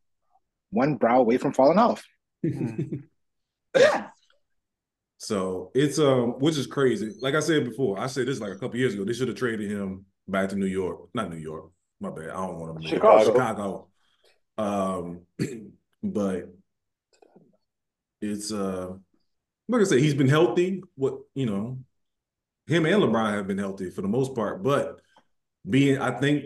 one 0.71 0.95
brow 0.95 1.19
away 1.19 1.37
from 1.37 1.53
falling 1.53 1.77
off. 1.79 2.05
Yeah. 3.75 4.07
So 5.19 5.71
it's 5.75 5.99
um, 5.99 6.31
which 6.39 6.57
is 6.57 6.67
crazy. 6.67 7.11
Like 7.21 7.35
I 7.35 7.39
said 7.41 7.65
before, 7.65 7.99
I 7.99 8.07
said 8.07 8.27
this 8.27 8.39
like 8.39 8.51
a 8.51 8.57
couple 8.57 8.77
years 8.77 8.93
ago. 8.93 9.03
They 9.03 9.13
should 9.13 9.27
have 9.27 9.37
traded 9.37 9.69
him 9.69 10.05
back 10.27 10.49
to 10.49 10.55
New 10.55 10.65
York, 10.67 11.09
not 11.13 11.29
New 11.29 11.37
York. 11.37 11.71
My 11.99 12.09
bad. 12.09 12.29
I 12.29 12.33
don't 12.47 12.59
want 12.59 12.77
him. 12.77 12.81
there. 12.83 12.89
Chicago. 12.91 13.25
Chicago. 13.25 13.87
Um, 14.57 15.21
but 16.03 16.49
it's 18.21 18.51
uh, 18.51 18.93
like 19.67 19.81
I 19.81 19.85
said, 19.85 19.99
he's 19.99 20.13
been 20.13 20.29
healthy. 20.29 20.83
What 20.95 21.19
you 21.35 21.45
know, 21.45 21.79
him 22.67 22.85
and 22.85 23.03
LeBron 23.03 23.33
have 23.33 23.47
been 23.47 23.57
healthy 23.57 23.89
for 23.89 24.01
the 24.01 24.07
most 24.07 24.35
part. 24.35 24.63
But 24.63 25.01
being, 25.69 25.99
I 25.99 26.11
think, 26.19 26.45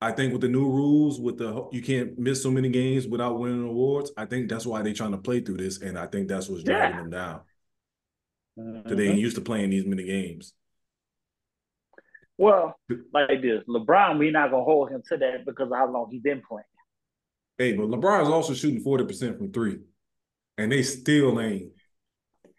I 0.00 0.12
think 0.12 0.32
with 0.32 0.42
the 0.42 0.48
new 0.48 0.68
rules, 0.68 1.20
with 1.20 1.38
the 1.38 1.68
you 1.70 1.82
can't 1.82 2.18
miss 2.18 2.42
so 2.42 2.50
many 2.50 2.68
games 2.68 3.06
without 3.06 3.38
winning 3.38 3.62
awards. 3.62 4.10
I 4.16 4.26
think 4.26 4.48
that's 4.48 4.66
why 4.66 4.82
they're 4.82 4.92
trying 4.94 5.12
to 5.12 5.18
play 5.18 5.40
through 5.40 5.58
this, 5.58 5.80
and 5.80 5.98
I 5.98 6.06
think 6.06 6.28
that's 6.28 6.48
what's 6.48 6.64
dragging 6.64 6.96
Yeah. 6.96 7.02
them 7.02 7.10
down. 7.10 7.40
Because 8.56 8.98
they 8.98 9.08
ain't 9.08 9.20
used 9.20 9.36
to 9.36 9.42
playing 9.42 9.70
these 9.70 9.86
many 9.86 10.04
games. 10.04 10.54
Well, 12.36 12.76
like 13.12 13.40
this, 13.40 13.62
LeBron, 13.68 14.18
we're 14.18 14.32
not 14.32 14.50
gonna 14.50 14.64
hold 14.64 14.90
him 14.90 15.02
to 15.08 15.16
that 15.18 15.44
because 15.46 15.70
of 15.70 15.76
how 15.76 15.90
long 15.90 16.10
he's 16.10 16.22
been 16.22 16.42
playing. 16.46 16.64
Hey, 17.56 17.74
but 17.74 17.86
LeBron's 17.86 18.28
also 18.28 18.54
shooting 18.54 18.82
40% 18.82 19.38
from 19.38 19.52
three. 19.52 19.78
And 20.58 20.72
they 20.72 20.82
still 20.82 21.40
ain't, 21.40 21.70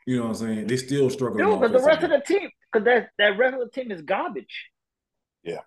you 0.07 0.17
know 0.17 0.23
what 0.23 0.29
I'm 0.29 0.35
saying? 0.35 0.67
They 0.67 0.77
still 0.77 1.09
struggling. 1.09 1.45
Dude, 1.45 1.59
because 1.59 1.81
the 1.81 1.87
rest 1.87 2.03
of 2.03 2.09
the 2.09 2.21
team, 2.21 2.49
because 2.71 2.85
that 2.85 3.09
that 3.17 3.37
rest 3.37 3.55
of 3.55 3.59
the 3.59 3.69
team 3.69 3.91
is 3.91 4.01
garbage. 4.01 4.69
Yeah. 5.43 5.59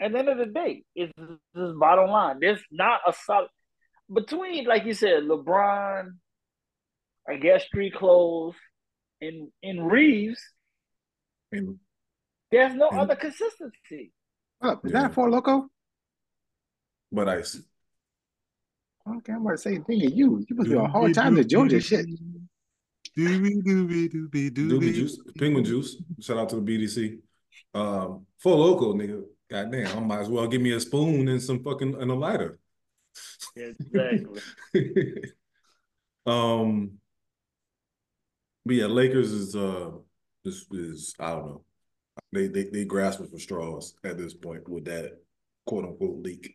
At 0.00 0.12
the 0.12 0.18
end 0.18 0.28
of 0.28 0.38
the 0.38 0.46
day, 0.46 0.82
it's 0.94 1.12
this 1.18 1.72
bottom 1.78 2.08
line. 2.10 2.38
There's 2.40 2.62
not 2.70 3.00
a 3.06 3.12
solid 3.12 3.48
between, 4.12 4.64
like 4.64 4.84
you 4.86 4.94
said, 4.94 5.24
LeBron, 5.24 6.12
I 7.28 7.36
guess 7.36 7.64
Street 7.64 7.94
Clothes, 7.94 8.54
and 9.20 9.48
and 9.62 9.90
Reaves. 9.90 10.40
And 11.52 11.78
There's 12.50 12.74
no 12.74 12.88
And- 12.88 13.00
other 13.00 13.14
consistency. 13.16 14.12
Up, 14.60 14.84
is 14.84 14.92
Yeah. 14.92 15.02
that 15.02 15.14
for 15.14 15.30
loco? 15.30 15.70
but 17.12 17.28
I 17.28 17.38
Okay, 17.38 19.32
I'm 19.32 19.40
about 19.42 19.52
to 19.52 19.58
say, 19.58 19.78
nigga, 19.78 20.14
you 20.14 20.44
you 20.48 20.56
must 20.56 20.70
be 20.70 20.76
on 20.76 20.90
hard 20.90 21.12
times 21.14 21.38
in 21.38 21.48
Georgia 21.48 21.80
shit. 21.80 22.06
Doobie 23.16 23.62
doobie 23.64 24.08
doobie 24.12 24.50
Doobie 24.50 24.70
doobie. 24.70 24.94
Juice, 24.94 25.18
Penguin 25.36 25.64
Juice. 25.64 26.00
Shout 26.20 26.38
out 26.38 26.48
to 26.50 26.56
the 26.56 26.62
BDC. 26.62 27.20
Um, 27.74 28.26
for 28.38 28.54
local 28.56 28.94
nigga. 28.94 29.24
Goddamn, 29.50 29.96
I 29.96 30.00
might 30.00 30.20
as 30.20 30.28
well 30.28 30.46
give 30.46 30.62
me 30.62 30.72
a 30.72 30.80
spoon 30.80 31.26
and 31.28 31.42
some 31.42 31.62
fucking 31.64 32.00
and 32.00 32.10
a 32.10 32.14
lighter. 32.14 32.58
Exactly. 33.56 34.40
um 36.26 36.92
but 38.64 38.74
yeah, 38.74 38.86
Lakers 38.86 39.32
is 39.32 39.56
uh 39.56 39.90
is 40.44 40.66
is 40.70 41.14
I 41.18 41.30
don't 41.32 41.46
know. 41.46 41.64
They 42.32 42.46
they 42.46 42.64
they 42.64 42.84
grasping 42.84 43.26
for 43.26 43.38
straws 43.38 43.94
at 44.04 44.18
this 44.18 44.34
point 44.34 44.68
with 44.68 44.84
that 44.84 45.18
quote 45.66 45.84
unquote 45.84 46.22
leak. 46.22 46.54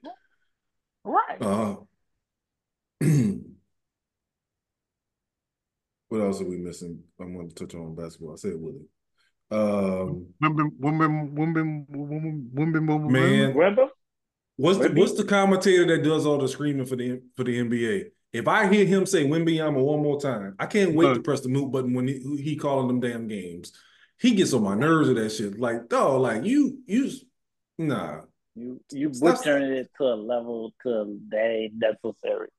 right. 1.04 1.42
Uh 1.42 1.76
what 6.08 6.22
else 6.22 6.40
are 6.40 6.46
we 6.46 6.58
missing? 6.58 7.04
I'm 7.20 7.34
going 7.36 7.50
to 7.50 7.56
touch 7.56 7.76
on 7.76 7.94
basketball. 7.94 8.34
I 8.34 8.38
said 8.38 8.54
Willie. 8.56 8.88
Um. 9.52 10.28
Man. 13.12 13.54
What's 14.58 14.80
the 14.80 14.90
what's 14.90 15.14
the 15.16 15.26
commentator 15.26 15.86
that 15.88 16.04
does 16.04 16.26
all 16.26 16.38
the 16.38 16.48
screaming 16.48 16.86
for 16.86 16.96
the 16.96 17.22
for 17.36 17.44
the 17.44 17.60
NBA? 17.60 18.06
If 18.32 18.48
I 18.48 18.68
hear 18.68 18.86
him 18.86 19.06
say 19.06 19.26
Wimbyama 19.26 19.82
one 19.82 20.02
more 20.02 20.20
time, 20.20 20.56
I 20.60 20.66
can't 20.66 20.94
wait 20.94 21.14
to 21.14 21.22
press 21.22 21.42
the 21.42 21.50
mute 21.50 21.72
button 21.72 21.94
when 21.94 22.08
he, 22.08 22.20
he 22.42 22.56
calling 22.56 22.88
them 22.88 23.00
damn 23.00 23.28
games. 23.28 23.72
He 24.20 24.34
gets 24.34 24.54
on 24.54 24.64
my 24.64 24.76
nerves 24.76 25.10
with 25.10 25.18
that 25.18 25.30
shit. 25.32 25.60
Like, 25.60 25.90
dog, 25.90 26.22
like 26.22 26.44
you 26.44 26.80
you 26.86 27.12
nah. 27.78 28.22
You 28.56 28.80
you 28.92 29.14
Stop- 29.14 29.38
butchering 29.38 29.72
it 29.72 29.90
to 29.98 30.06
a 30.06 30.16
level 30.16 30.74
to 30.84 31.20
that 31.30 31.46
ain't 31.46 31.74
necessary. 31.76 32.50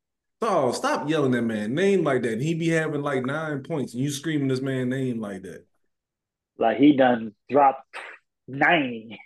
Dog, 0.41 0.75
stop 0.75 1.09
yelling 1.09 1.33
that 1.33 1.43
man 1.43 1.75
name 1.75 2.05
like 2.05 2.23
that. 2.23 2.35
And 2.35 2.43
he 2.43 2.53
be 2.53 2.69
having 2.69 3.01
like 3.01 3.25
nine 3.25 3.63
points 3.63 3.95
and 3.95 4.03
you 4.03 4.11
screaming 4.11 4.49
this 4.49 4.61
man 4.61 4.91
name 4.91 5.19
like 5.19 5.43
that. 5.43 5.65
Like 6.59 6.79
he 6.79 6.97
done 6.97 7.35
dropped 7.51 7.85
ninety. 8.49 9.19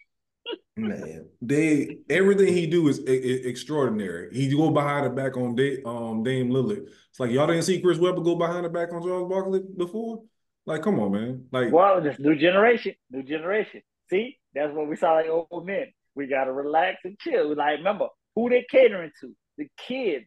Man, 0.76 1.28
they 1.42 1.98
everything 2.08 2.52
he 2.54 2.66
do 2.66 2.88
is 2.88 3.00
extraordinary. 3.06 4.30
He 4.32 4.48
go 4.54 4.70
behind 4.70 5.06
the 5.06 5.10
back 5.10 5.36
on 5.36 5.54
da- 5.54 5.82
um 5.84 6.22
Dame 6.22 6.50
Lillard. 6.50 6.86
It's 7.10 7.20
like 7.20 7.30
y'all 7.30 7.46
didn't 7.46 7.62
see 7.62 7.80
Chris 7.80 7.98
Webber 7.98 8.22
go 8.22 8.34
behind 8.34 8.64
the 8.64 8.68
back 8.70 8.92
on 8.92 9.02
Charles 9.02 9.28
Barkley 9.28 9.62
before. 9.76 10.22
Like, 10.66 10.82
come 10.82 11.00
on, 11.00 11.12
man. 11.12 11.44
Like, 11.52 11.72
Well, 11.72 12.00
this 12.00 12.18
new 12.18 12.36
generation, 12.36 12.94
new 13.10 13.22
generation. 13.22 13.82
See, 14.08 14.38
that's 14.54 14.72
what 14.72 14.88
we 14.88 14.96
saw 14.96 15.14
like 15.14 15.26
old 15.28 15.66
men. 15.66 15.92
We 16.14 16.26
gotta 16.26 16.52
relax 16.52 16.98
and 17.04 17.18
chill. 17.18 17.54
Like, 17.54 17.78
remember 17.78 18.08
who 18.34 18.48
they 18.48 18.64
catering 18.70 19.10
to? 19.20 19.34
The 19.58 19.68
kids. 19.76 20.26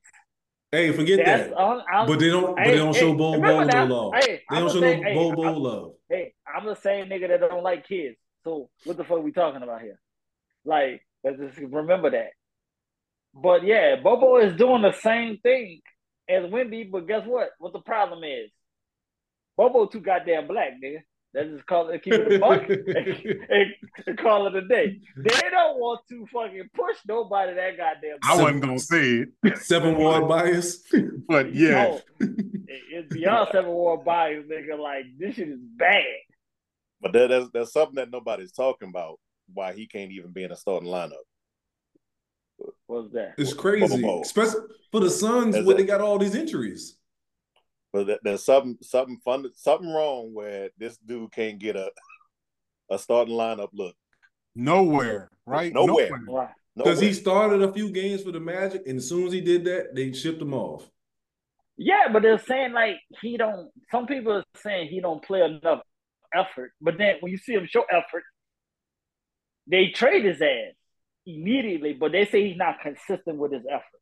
Hey, 0.74 0.92
forget 0.92 1.20
That's 1.24 1.50
that. 1.50 1.54
on. 1.56 2.08
But 2.08 2.18
they 2.18 2.30
don't. 2.30 2.56
But 2.56 2.64
they 2.66 2.76
don't 2.78 2.96
show 2.96 3.12
hey, 3.12 3.16
Bo 3.16 3.34
remember 3.34 3.72
Bo 3.72 3.86
no 3.86 3.96
love. 3.96 4.14
hey, 4.16 4.42
They 4.50 4.56
I'm 4.58 4.64
don't 4.64 4.74
show 4.74 4.80
gonna 4.82 4.98
no 4.98 5.14
Bo 5.14 5.30
hey, 5.30 5.36
Bo 5.36 5.44
I'm- 5.44 5.56
love. 5.62 5.92
hey, 6.10 6.34
I'm 6.48 6.66
the 6.66 6.76
same 6.76 7.06
nigga 7.06 7.28
that 7.28 7.42
don't 7.42 7.62
like 7.62 7.88
kids. 7.88 8.18
So 8.44 8.72
what 8.84 8.98
the 8.98 9.04
fuck 9.04 9.22
we 9.22 9.32
talking 9.32 9.62
about 9.62 9.82
here? 9.84 10.00
Like, 10.66 11.06
let's 11.24 11.38
just 11.38 11.60
remember 11.60 12.10
that. 12.10 12.32
But 13.36 13.64
yeah, 13.64 13.98
Bol 14.02 14.20
Bol 14.20 14.38
is 14.38 14.56
doing 14.56 14.82
the 14.82 14.94
same 14.94 15.38
thing 15.44 15.82
as 16.28 16.46
Wemby, 16.46 16.90
but 16.90 17.08
guess 17.08 17.22
what? 17.28 17.50
What 17.60 17.74
the 17.74 17.82
problem 17.82 18.24
is? 18.24 18.50
Bol 19.56 19.70
Bol 19.70 19.88
too 19.88 20.00
goddamn 20.00 20.48
black, 20.48 20.72
nigga. 20.84 21.02
Let's 21.34 21.50
just 21.50 21.66
call 21.66 21.90
it 21.90 22.04
keep 22.04 22.14
it 22.14 22.34
a 22.34 22.40
buck 22.40 22.70
and, 22.70 22.88
and, 23.50 23.74
and 24.06 24.18
call 24.20 24.46
it 24.48 24.56
a 24.56 24.68
day. 24.68 25.00
They 25.18 25.50
don't 25.50 25.80
want 25.80 26.02
to 26.10 26.28
fucking 26.32 26.70
push 26.76 26.98
nobody 27.08 27.56
that 27.56 27.76
goddamn. 27.76 28.18
I 28.24 28.36
wasn't 28.42 28.62
gonna 28.62 28.78
say 28.80 29.26
it, 29.44 29.58
Seven 29.58 29.98
ward 29.98 30.28
bias. 30.30 30.84
but 31.28 31.54
yeah, 31.56 31.98
it- 32.20 32.46
it's 32.70 33.14
beyond 33.14 33.50
seven 33.52 33.72
war 33.72 33.98
bias, 34.04 34.46
nigga. 34.46 34.78
Like 34.80 35.06
this 35.18 35.36
shit 35.36 35.50
is 35.50 35.60
bad. 35.76 36.04
But 37.02 37.14
that, 37.14 37.30
that's 37.30 37.50
that's 37.54 37.74
something 37.74 37.96
that 37.96 38.12
nobody's 38.12 38.52
talking 38.52 38.90
about. 38.90 39.20
Why 39.54 39.74
he 39.74 39.88
can't 39.88 40.12
even 40.12 40.32
be 40.32 40.44
in 40.44 40.52
a 40.52 40.56
starting 40.56 40.88
lineup? 40.90 41.12
What's 42.88 43.12
that? 43.14 43.34
It's 43.38 43.54
crazy, 43.54 44.08
especially 44.22 44.62
for 44.92 45.00
the 45.02 45.10
Suns 45.10 45.56
Is 45.56 45.66
where 45.66 45.76
they 45.76 45.84
got 45.84 46.00
all 46.02 46.18
these 46.20 46.36
injuries. 46.36 46.96
But 47.94 48.20
there's 48.24 48.44
something 48.44 48.78
something 48.82 49.20
fun 49.24 49.46
something 49.56 49.94
wrong 49.94 50.34
where 50.34 50.70
this 50.78 50.98
dude 50.98 51.32
can't 51.32 51.60
get 51.60 51.76
a 51.76 51.92
a 52.90 52.98
starting 53.00 53.36
lineup 53.36 53.70
look. 53.74 53.96
nowhere, 54.56 55.30
right? 55.46 55.72
Nowhere. 55.74 56.10
Because 56.76 57.00
Nowhere. 57.00 57.08
he 57.08 57.14
started 57.14 57.62
a 57.62 57.72
few 57.72 57.92
games 57.92 58.24
for 58.24 58.32
the 58.32 58.40
Magic, 58.40 58.84
and 58.88 58.98
as 58.98 59.08
soon 59.08 59.28
as 59.28 59.34
he 59.34 59.42
did 59.42 59.64
that, 59.66 59.94
they 59.96 60.12
shipped 60.12 60.42
him 60.42 60.54
off. 60.56 60.90
Yeah, 61.78 62.10
but 62.12 62.22
they're 62.24 62.40
saying 62.40 62.74
like 62.74 62.98
he 63.22 63.38
don't. 63.38 63.70
Some 63.92 64.08
people 64.08 64.34
are 64.34 64.44
saying 64.58 64.90
he 64.90 65.00
don't 65.02 65.24
play 65.24 65.42
enough 65.42 65.82
effort. 66.36 66.72
But 66.82 66.98
then 66.98 67.16
when 67.20 67.32
you 67.32 67.38
see 67.38 67.54
him 67.54 67.68
show 67.68 67.84
effort, 67.92 68.24
they 69.68 69.90
trade 69.90 70.26
his 70.26 70.42
ass 70.42 70.74
immediately. 71.26 71.94
But 71.94 72.12
they 72.12 72.26
say 72.26 72.48
he's 72.48 72.58
not 72.58 72.82
consistent 72.82 73.38
with 73.38 73.54
his 73.54 73.64
effort. 73.70 74.02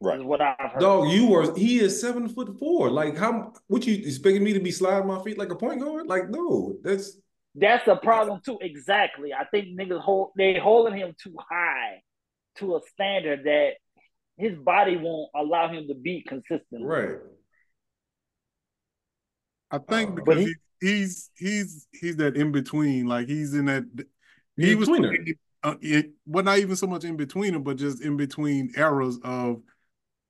Right. 0.00 0.18
Is 0.18 0.24
what 0.24 0.40
I've 0.40 0.56
heard. 0.72 0.80
Dog, 0.80 1.08
you 1.10 1.26
were 1.28 1.54
he 1.56 1.78
is 1.80 2.00
seven 2.00 2.28
foot 2.28 2.58
four. 2.58 2.90
Like 2.90 3.16
how 3.16 3.52
what 3.68 3.86
you 3.86 3.94
expecting 3.96 4.44
me 4.44 4.52
to 4.52 4.60
be 4.60 4.70
sliding 4.70 5.06
my 5.08 5.22
feet 5.22 5.38
like 5.38 5.50
a 5.50 5.56
point 5.56 5.80
guard? 5.80 6.06
Like, 6.06 6.28
no, 6.30 6.76
that's 6.82 7.18
That's 7.54 7.84
the 7.86 7.96
problem 7.96 8.40
too. 8.44 8.58
Exactly. 8.60 9.32
I 9.32 9.44
think 9.46 9.78
niggas 9.78 10.00
hold 10.00 10.32
they 10.36 10.58
holding 10.58 10.96
him 10.96 11.14
too 11.22 11.34
high 11.50 12.02
to 12.58 12.76
a 12.76 12.80
standard 12.92 13.44
that 13.44 13.72
his 14.38 14.56
body 14.58 14.96
won't 14.96 15.30
allow 15.34 15.68
him 15.68 15.88
to 15.88 15.94
be 15.94 16.22
consistent. 16.26 16.84
right. 16.84 17.16
I 19.70 19.78
think 19.78 20.10
Uh, 20.10 20.14
because 20.24 20.38
he, 20.40 20.44
he- 20.46 20.54
he's 20.88 21.30
he's 21.36 21.86
he's 21.92 22.16
that 22.16 22.36
in 22.36 22.52
between. 22.52 23.06
Like 23.06 23.28
he's 23.28 23.54
in 23.54 23.64
that. 23.66 23.84
He 24.56 24.74
was 24.74 24.88
tweener. 24.88 25.08
playing, 25.08 25.34
uh, 25.62 25.74
it, 25.80 26.12
well, 26.26 26.44
not 26.44 26.58
even 26.58 26.76
so 26.76 26.86
much 26.86 27.04
in 27.04 27.16
between 27.16 27.52
them, 27.52 27.62
but 27.62 27.76
just 27.76 28.02
in 28.02 28.16
between 28.16 28.72
eras 28.76 29.18
of 29.24 29.60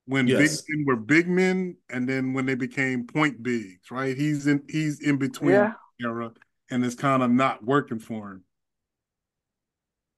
when 0.07 0.26
Yes. 0.26 0.62
big 0.62 0.76
men 0.78 0.86
were 0.86 0.96
big 0.96 1.28
men, 1.28 1.76
and 1.90 2.09
then 2.09 2.32
when 2.32 2.46
they 2.46 2.54
became 2.54 3.07
point 3.07 3.42
bigs. 3.42 3.90
Right? 3.90 4.16
He's 4.16 4.46
in 4.46 4.62
he's 4.68 5.00
in 5.00 5.16
between 5.18 5.50
Yeah. 5.52 5.74
era, 6.02 6.32
and 6.70 6.84
it's 6.84 6.94
kind 6.94 7.22
of 7.22 7.30
not 7.30 7.64
working 7.64 7.98
for 7.98 8.32
him. 8.32 8.44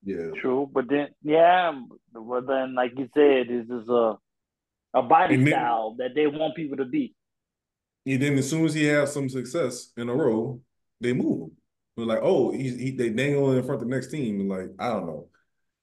Yeah. 0.05 0.30
True, 0.41 0.68
but 0.72 0.89
then 0.89 1.09
yeah, 1.22 1.78
but 2.12 2.47
then 2.47 2.74
like 2.74 2.93
you 2.97 3.09
said, 3.14 3.49
this 3.49 3.66
is 3.68 3.89
a 3.89 4.16
a 4.95 5.03
body 5.03 5.34
And 5.34 5.47
then- 5.47 5.53
style 5.53 5.97
that 5.99 6.14
they 6.14 6.26
want 6.26 6.57
people 6.57 6.76
to 6.78 6.84
be. 6.86 7.14
And 8.07 8.22
then 8.22 8.39
as 8.39 8.49
soon 8.49 8.64
as 8.64 8.72
he 8.72 8.84
has 8.84 9.12
some 9.12 9.28
success 9.28 9.93
in 9.97 10.09
a 10.09 10.14
row, 10.14 10.62
they 11.01 11.12
move 11.12 11.43
him. 11.49 11.57
They're 11.97 12.07
like, 12.07 12.20
oh, 12.22 12.53
he's 12.53 12.78
he, 12.78 12.91
they 12.93 13.11
dangle 13.11 13.53
in 13.53 13.62
front 13.64 13.82
of 13.82 13.89
the 13.89 13.95
next 13.95 14.11
team. 14.11 14.41
And 14.41 14.49
like, 14.49 14.70
I 14.78 14.89
don't 14.91 15.07
know. 15.07 15.28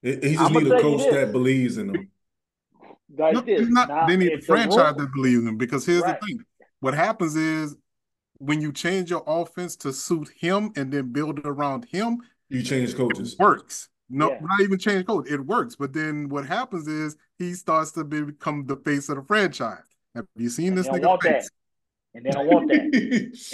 It, 0.02 0.24
he 0.24 0.32
just 0.36 0.42
I'ma 0.44 0.60
need 0.60 0.72
a 0.72 0.80
coach 0.82 1.04
that 1.12 1.32
believes 1.32 1.78
in 1.78 1.94
him. 1.94 2.10
Like 3.18 3.34
No, 3.34 3.42
this. 3.42 3.60
he's 3.62 3.70
not- 3.70 4.08
they 4.08 4.18
need 4.18 4.34
a 4.34 4.42
franchise 4.42 4.96
that 4.96 5.12
believes 5.14 5.44
him 5.44 5.58
because 5.58 5.86
here's 5.86 6.02
Right. 6.04 6.20
the 6.20 6.28
thing: 6.28 6.40
what 6.80 6.94
happens 6.94 7.36
is 7.36 7.76
when 8.40 8.62
you 8.62 8.72
change 8.72 9.10
your 9.10 9.24
offense 9.26 9.76
to 9.78 9.94
suit 9.94 10.30
him 10.38 10.72
and 10.76 10.92
then 10.92 11.12
build 11.12 11.40
it 11.40 11.46
around 11.48 11.86
him, 11.86 12.18
You 12.50 12.62
change 12.64 12.96
coaches. 12.96 13.34
it 13.34 13.40
works. 13.40 13.90
No, 14.10 14.32
Yeah. 14.32 14.40
not 14.42 14.62
even 14.62 14.78
change 14.78 15.08
code. 15.08 15.28
It 15.28 15.40
works. 15.46 15.76
But 15.76 15.94
then 15.94 16.30
what 16.30 16.46
happens 16.46 16.88
is 16.88 17.16
he 17.40 17.54
starts 17.54 17.92
to 17.94 18.04
become 18.04 18.66
the 18.66 18.76
face 18.78 19.10
of 19.10 19.16
the 19.16 19.24
franchise. 19.24 19.84
Have 20.14 20.28
you 20.36 20.50
seen 20.50 20.70
And 20.70 20.78
this 20.78 20.88
nigga 20.88 21.08
want 21.08 21.22
that. 21.24 21.42
face? 21.42 21.50
and 22.14 22.26
they 22.26 22.30
don't 22.32 22.48
want 22.48 22.68
that. 22.70 22.92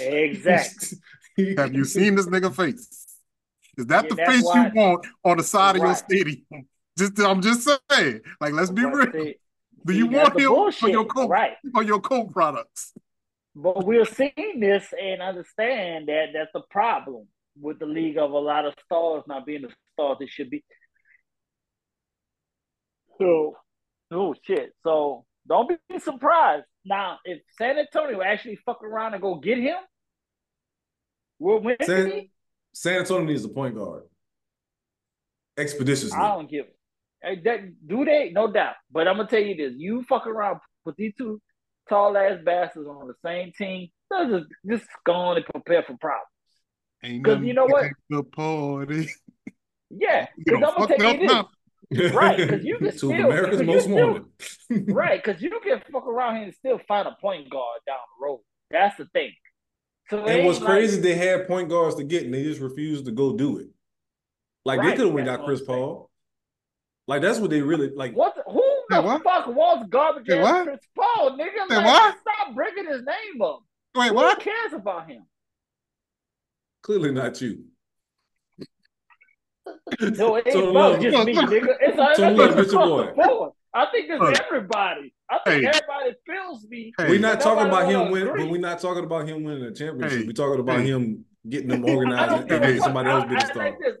Exactly. 0.00 0.98
Have 1.56 1.74
you 1.74 1.84
seen 1.84 2.14
this 2.14 2.26
nigga 2.26 2.54
face? 2.54 3.06
Is 3.78 3.86
that 3.86 4.04
Yeah, 4.04 4.08
the 4.10 4.16
face 4.16 4.42
why- 4.44 4.66
you 4.66 4.72
want 4.74 5.06
on 5.24 5.38
the 5.38 5.42
side 5.42 5.76
of 5.76 5.82
your 5.82 5.88
Right. 5.88 5.96
stadium? 5.96 6.44
Just 6.98 7.18
I'm 7.20 7.40
just 7.40 7.66
saying. 7.90 8.20
Like, 8.38 8.52
let's 8.52 8.70
be 8.70 8.82
But 8.82 8.92
real. 8.94 9.12
see- 9.24 9.36
Do 9.84 9.92
you 9.94 10.06
want 10.06 10.34
the 10.34 10.40
him 10.40 10.48
for 10.48 10.54
bullshit, 10.54 10.90
your 10.90 11.04
coke 11.04 11.30
Right. 11.30 11.56
or 11.74 11.82
your 11.82 12.00
coke 12.00 12.32
products? 12.32 12.92
But 13.54 13.84
we're 13.84 14.04
seeing 14.06 14.60
this 14.60 14.92
and 14.98 15.20
understand 15.20 16.08
that 16.08 16.26
that's 16.32 16.50
the 16.54 16.62
problem 16.70 17.26
with 17.60 17.78
the 17.78 17.86
league 17.86 18.16
of 18.16 18.30
a 18.30 18.38
lot 18.38 18.64
of 18.64 18.74
stars 18.84 19.24
not 19.26 19.44
being 19.44 19.62
the 19.62 19.70
stars 19.94 20.16
they 20.20 20.26
should 20.26 20.48
be. 20.50 20.64
So, 23.18 23.56
oh 24.10 24.34
shit. 24.46 24.72
So 24.82 25.24
don't 25.46 25.68
be 25.68 25.98
surprised. 25.98 26.64
Now, 26.84 27.18
if 27.24 27.40
San 27.58 27.78
Antonio 27.78 28.22
actually 28.22 28.56
fuck 28.64 28.82
around 28.82 29.14
and 29.14 29.22
go 29.22 29.36
get 29.36 29.58
him, 29.58 29.76
we'll 31.38 31.60
win. 31.60 31.76
San, 31.82 32.28
San 32.72 33.00
Antonio 33.00 33.26
needs 33.26 33.44
a 33.44 33.48
point 33.48 33.74
guard. 33.74 34.04
Expeditiously. 35.58 36.18
I 36.18 36.34
don't 36.34 36.50
give 36.50 36.66
it. 36.66 36.76
Hey, 36.76 36.81
that, 37.44 37.60
do 37.86 38.04
they? 38.04 38.30
No 38.30 38.50
doubt. 38.52 38.74
But 38.90 39.08
I'm 39.08 39.16
gonna 39.16 39.28
tell 39.28 39.40
you 39.42 39.54
this: 39.56 39.74
you 39.76 40.04
fuck 40.08 40.26
around, 40.26 40.60
with 40.84 40.96
these 40.96 41.12
two 41.16 41.40
tall 41.88 42.16
ass 42.16 42.38
bastards 42.44 42.88
on 42.88 43.06
the 43.08 43.14
same 43.24 43.52
team. 43.56 43.88
They'll 44.10 44.28
just 44.40 44.50
just 44.68 44.86
go 45.04 45.12
on 45.12 45.36
and 45.36 45.46
prepare 45.46 45.82
for 45.82 45.96
problems. 45.98 46.26
Ain't 47.04 47.24
'Cause 47.24 47.34
nothing 47.34 47.48
you 47.48 47.54
know 47.54 47.66
what? 47.66 47.82
like 47.82 47.92
The 48.10 48.22
party. 48.24 49.08
Yeah, 49.90 50.26
because 50.38 50.54
I'm 50.54 50.60
gonna 50.60 50.88
fuck 50.88 50.96
tell 50.98 51.14
you 51.14 51.30
up 51.30 51.48
this. 51.90 52.10
now. 52.12 52.18
Right, 52.18 52.48
'cause 52.48 52.60
you 52.64 52.78
can 52.78 52.90
Two 52.92 52.96
still- 52.98 53.10
of 53.12 53.18
America's 53.18 53.58
'cause 53.58 53.66
most 53.66 53.82
still- 53.84 53.96
wanted. 53.96 54.24
Right, 54.94 55.22
because 55.22 55.42
you 55.42 55.50
can 55.62 55.82
fuck 55.92 56.06
around 56.06 56.36
here 56.36 56.44
and 56.44 56.54
still 56.54 56.80
find 56.88 57.06
a 57.06 57.16
point 57.20 57.50
guard 57.50 57.80
down 57.86 57.98
the 58.18 58.24
road. 58.26 58.40
That's 58.70 58.96
the 58.96 59.04
thing. 59.06 59.32
So 60.08 60.24
it 60.24 60.36
And 60.38 60.46
what's 60.46 60.60
like- 60.60 60.68
crazy, 60.68 61.00
they 61.00 61.14
had 61.14 61.46
point 61.46 61.68
guards 61.68 61.96
to 61.96 62.04
get, 62.04 62.24
and 62.24 62.32
they 62.32 62.42
just 62.44 62.60
refused 62.60 63.04
to 63.06 63.12
go 63.12 63.36
do 63.36 63.58
it. 63.58 63.68
Like 64.64 64.80
they 64.80 64.92
could 64.92 65.06
have 65.06 65.12
went 65.12 65.26
got 65.26 65.44
Chris 65.44 65.60
I'm 65.60 65.66
saying. 65.66 65.78
Paul. 65.80 66.10
Like 67.08 67.22
that's 67.22 67.38
what 67.40 67.50
they 67.50 67.60
really 67.62 67.90
like. 67.94 68.14
What? 68.14 68.36
Who 68.46 68.62
the 68.88 68.96
Say 68.96 69.00
what? 69.04 69.22
fuck 69.24 69.46
wants 69.48 69.88
garbage 69.88 70.26
Say 70.28 70.38
ass 70.38 70.44
what? 70.44 70.64
Chris 70.66 70.80
Paul, 70.96 71.36
nigga? 71.38 71.68
Say 71.68 71.76
Like, 71.76 71.84
what? 71.86 72.16
Stop 72.20 72.54
bringing 72.54 72.86
his 72.86 73.02
name 73.02 73.42
up. 73.42 73.62
Wait, 73.96 74.08
Who 74.08 74.14
what? 74.14 74.40
cares 74.40 74.72
about 74.72 75.08
him? 75.10 75.26
Clearly 76.82 77.12
not 77.12 77.40
you. 77.40 77.64
No, 80.00 80.36
it 80.36 80.46
ain't 80.46 80.52
So 80.54 80.70
about 80.70 80.92
look, 80.92 81.00
just 81.02 81.16
look, 81.16 81.26
me, 81.26 81.34
look. 81.34 81.50
nigga. 81.50 81.76
It's 81.80 81.98
I 81.98 82.14
So 82.14 82.22
think 82.26 82.38
look, 82.38 82.56
it's 82.58 82.72
Mr. 82.74 83.14
Boy. 83.14 83.48
I 83.74 83.86
think 83.90 84.10
it's 84.10 84.20
Look. 84.20 84.40
everybody. 84.40 85.14
I 85.30 85.38
think 85.46 85.62
Hey. 85.62 85.68
everybody 85.68 86.14
feels 86.26 86.66
me. 86.68 86.92
Hey. 86.98 87.08
we're 87.08 87.20
not 87.20 87.40
talking 87.40 87.66
about 87.68 87.88
him 87.90 88.00
wanna 88.00 88.10
winning, 88.12 88.36
but 88.36 88.48
we're 88.50 88.60
not 88.60 88.80
talking 88.80 89.04
about 89.04 89.26
him 89.28 89.44
winning 89.44 89.64
a 89.64 89.72
championship. 89.72 90.18
Hey, 90.20 90.26
We're 90.26 90.32
talking 90.32 90.60
about 90.60 90.80
hey. 90.80 90.86
him 90.88 91.24
getting 91.48 91.68
them 91.68 91.84
organized 91.88 92.32
and 92.32 92.48
give 92.48 92.60
making 92.60 92.76
a 92.76 92.78
fuck. 92.80 92.84
somebody 92.84 93.08
else 93.10 93.24
be 93.24 93.30
the 93.30 93.36
I, 93.36 93.40
I, 93.40 93.44
star. 93.50 93.64
like 93.64 93.78
this. 93.78 93.96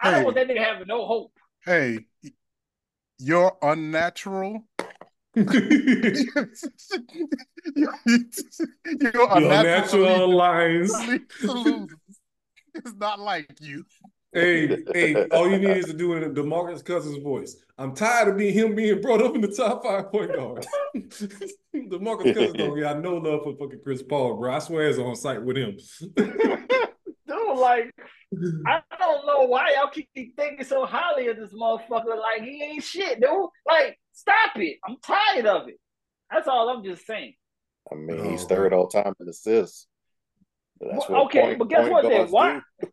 I 0.00 0.10
don't 0.10 0.18
Hey. 0.20 0.24
want 0.24 0.36
that 0.36 0.48
nigga 0.48 0.64
having 0.64 0.86
no 0.86 1.06
hope. 1.06 1.32
Hey, 1.64 1.98
you're 3.18 3.56
unnatural. 3.62 4.64
you're 5.34 5.44
Your 9.12 9.36
unnatural. 9.36 9.62
natural 9.62 10.34
lines. 10.34 10.92
It's 12.74 12.94
not 12.96 13.18
like 13.20 13.50
you. 13.60 13.84
Hey, 14.32 14.82
hey, 14.92 15.26
all 15.28 15.48
you 15.50 15.58
need 15.58 15.78
is 15.78 15.86
to 15.86 15.94
do 15.94 16.12
it 16.14 16.22
in 16.22 16.34
DeMarcus 16.34 16.84
Cousins' 16.84 17.22
voice. 17.22 17.56
I'm 17.78 17.94
tired 17.94 18.28
of 18.28 18.36
being 18.36 18.52
him 18.52 18.74
being 18.74 19.00
brought 19.00 19.22
up 19.22 19.34
in 19.34 19.40
the 19.40 19.48
top 19.48 19.82
five 19.82 20.12
point 20.12 20.34
guards. 20.34 20.66
DeMarcus 21.74 22.34
Cousins 22.34 22.52
don't 22.52 22.78
got 22.78 23.00
no 23.00 23.16
love 23.16 23.44
for 23.44 23.54
fucking 23.56 23.80
Chris 23.82 24.02
Paul, 24.02 24.36
bro. 24.36 24.52
I 24.54 24.58
swear 24.58 24.88
it's 24.88 24.98
on 24.98 25.16
site 25.16 25.42
with 25.42 25.56
him. 25.56 25.78
Dude, 27.56 27.62
like, 27.62 27.94
I 28.66 28.82
don't 28.98 29.26
know 29.26 29.42
why 29.46 29.72
y'all 29.76 29.88
keep 29.90 30.08
thinking 30.36 30.64
so 30.64 30.84
highly 30.86 31.28
of 31.28 31.36
this 31.36 31.52
motherfucker. 31.52 32.18
Like 32.18 32.42
he 32.42 32.62
ain't 32.62 32.82
shit, 32.84 33.20
dude. 33.20 33.30
Like, 33.66 33.98
stop 34.12 34.56
it. 34.56 34.78
I'm 34.86 34.96
tired 35.02 35.46
of 35.46 35.68
it. 35.68 35.78
That's 36.30 36.48
all 36.48 36.68
I'm 36.68 36.84
just 36.84 37.06
saying. 37.06 37.34
I 37.90 37.94
mean, 37.94 38.18
Oh, 38.20 38.30
he's 38.30 38.44
third 38.44 38.72
all 38.72 38.88
time 38.88 39.14
in 39.20 39.28
assists. 39.28 39.86
That's 40.80 41.08
Well, 41.08 41.24
okay, 41.26 41.40
point- 41.42 41.58
but 41.60 41.68
guess 41.70 41.88
what? 41.90 42.02
Then 42.02 42.28
why? 42.30 42.60
do. 42.80 42.88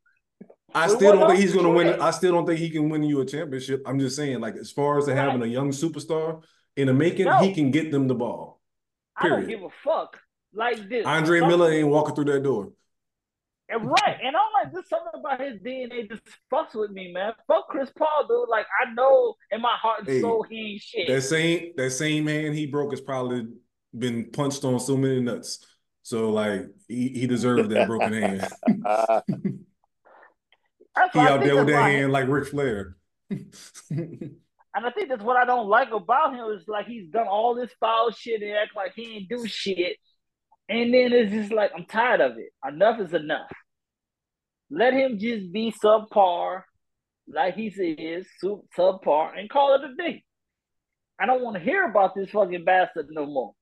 I 0.75 0.87
still 0.87 1.13
don't 1.13 1.27
think 1.29 1.39
he's 1.39 1.53
gonna 1.53 1.69
win. 1.69 1.99
I 2.01 2.11
still 2.11 2.31
don't 2.31 2.45
think 2.45 2.59
he 2.59 2.69
can 2.69 2.89
win 2.89 3.03
you 3.03 3.21
a 3.21 3.25
championship. 3.25 3.81
I'm 3.85 3.99
just 3.99 4.15
saying, 4.15 4.39
like 4.39 4.55
as 4.55 4.71
far 4.71 4.97
as 4.97 5.05
to 5.05 5.15
having 5.15 5.41
a 5.43 5.45
young 5.47 5.69
superstar 5.71 6.43
in 6.77 6.87
the 6.87 6.93
making, 6.93 7.25
No. 7.25 7.37
he 7.39 7.53
can 7.53 7.69
get 7.71 7.91
them 7.91 8.07
the 8.07 8.15
ball. 8.15 8.59
I 9.15 9.27
don't 9.29 9.41
Period. 9.45 9.59
give 9.59 9.63
a 9.63 9.69
fuck. 9.83 10.19
Like 10.53 10.89
this. 10.89 11.05
Andre 11.05 11.39
Some- 11.39 11.49
Miller 11.49 11.71
ain't 11.71 11.87
walking 11.87 12.15
through 12.15 12.25
that 12.25 12.41
door. 12.43 12.71
And 13.69 13.85
right. 13.85 14.17
And 14.23 14.35
I'm 14.35 14.42
like, 14.63 14.73
there's 14.73 14.89
something 14.89 15.19
about 15.19 15.41
his 15.41 15.59
DNA 15.61 16.09
just 16.09 16.21
fucks 16.51 16.73
with 16.75 16.91
me, 16.91 17.11
man. 17.11 17.33
Fuck 17.47 17.67
Chris 17.69 17.89
Paul, 17.97 18.25
dude. 18.27 18.49
Like, 18.49 18.65
I 18.81 18.93
know 18.93 19.35
in 19.51 19.61
my 19.61 19.75
heart 19.81 19.99
and 19.99 20.07
Hey, 20.07 20.21
soul 20.21 20.45
he 20.49 20.73
ain't 20.73 20.81
shit. 20.81 21.07
That 21.07 21.21
same 21.21 21.73
that 21.77 21.91
same 21.91 22.27
hand 22.27 22.55
he 22.55 22.65
broke 22.65 22.91
has 22.91 23.01
probably 23.01 23.47
been 23.97 24.31
punched 24.31 24.63
on 24.63 24.79
so 24.79 24.97
many 24.97 25.21
nuts. 25.21 25.65
So 26.01 26.29
like 26.31 26.67
he, 26.87 27.09
he 27.09 27.27
deserved 27.27 27.69
that 27.71 27.87
broken 27.87 28.13
hand. 28.13 28.47
He 31.11 31.19
out 31.19 31.41
there 31.41 31.55
with 31.55 31.67
that 31.67 31.81
why- 31.81 31.89
hand 31.89 32.11
like 32.11 32.27
Ric 32.27 32.47
Flair. 32.47 32.95
And 34.75 34.87
I 34.87 34.89
think 34.91 35.09
that's 35.09 35.23
what 35.23 35.37
I 35.37 35.45
don't 35.45 35.67
like 35.67 35.91
about 35.91 36.33
him 36.35 36.45
is 36.55 36.67
like 36.67 36.87
he's 36.87 37.07
done 37.07 37.27
all 37.27 37.55
this 37.55 37.71
foul 37.79 38.11
shit 38.11 38.41
and 38.41 38.51
act 38.51 38.75
like 38.75 38.93
he 38.95 39.17
ain't 39.17 39.29
do 39.29 39.47
shit. 39.47 39.97
And 40.69 40.93
then 40.93 41.13
it's 41.13 41.31
just 41.31 41.51
like 41.51 41.71
I'm 41.75 41.85
tired 41.85 42.21
of 42.21 42.37
it. 42.37 42.53
Enough 42.67 42.99
is 42.99 43.13
enough. 43.13 43.51
Let 44.75 44.93
him 44.93 45.19
just 45.19 45.51
be 45.51 45.71
subpar, 45.71 46.63
like 47.27 47.53
he 47.53 47.67
is, 47.67 48.25
sub- 48.39 48.63
subpar, 48.75 49.37
and 49.37 49.47
call 49.47 49.75
it 49.75 49.81
a 49.83 49.93
day. 49.95 50.23
I 51.19 51.27
don't 51.27 51.43
want 51.43 51.57
to 51.57 51.63
hear 51.63 51.87
about 51.87 52.15
this 52.15 52.31
fucking 52.31 52.65
bastard 52.65 53.05
no 53.11 53.27
more. 53.27 53.53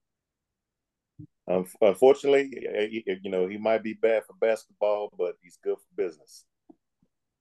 un- 1.49 1.66
unfortunately, 1.82 2.49
you 2.89 3.30
know, 3.30 3.45
he 3.47 3.57
might 3.57 3.84
be 3.84 3.91
bad 3.93 4.24
for 4.26 4.36
basketball, 4.39 5.12
but 5.18 5.34
he's 5.43 5.59
good 5.62 5.76
for 5.76 6.01
business. 6.01 6.45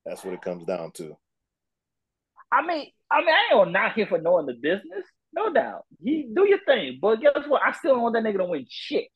That's 0.04 0.24
what 0.24 0.34
it 0.34 0.42
comes 0.42 0.64
down 0.64 0.90
to. 0.94 1.16
I 2.50 2.66
mean, 2.66 2.90
I 3.08 3.20
mean, 3.20 3.28
I 3.28 3.52
ain't 3.52 3.52
gonna 3.52 3.70
knock 3.70 3.96
him 3.96 4.08
for 4.08 4.18
knowing 4.18 4.46
the 4.46 4.54
business, 4.54 5.04
no 5.32 5.52
doubt. 5.52 5.84
He 6.02 6.28
do 6.34 6.44
your 6.44 6.58
thing, 6.66 6.98
but 7.00 7.20
guess 7.20 7.46
what? 7.46 7.62
I 7.64 7.70
still 7.70 7.94
don't 7.94 8.02
want 8.02 8.14
that 8.14 8.24
nigga 8.24 8.38
to 8.38 8.46
win 8.46 8.66
shit. 8.68 9.06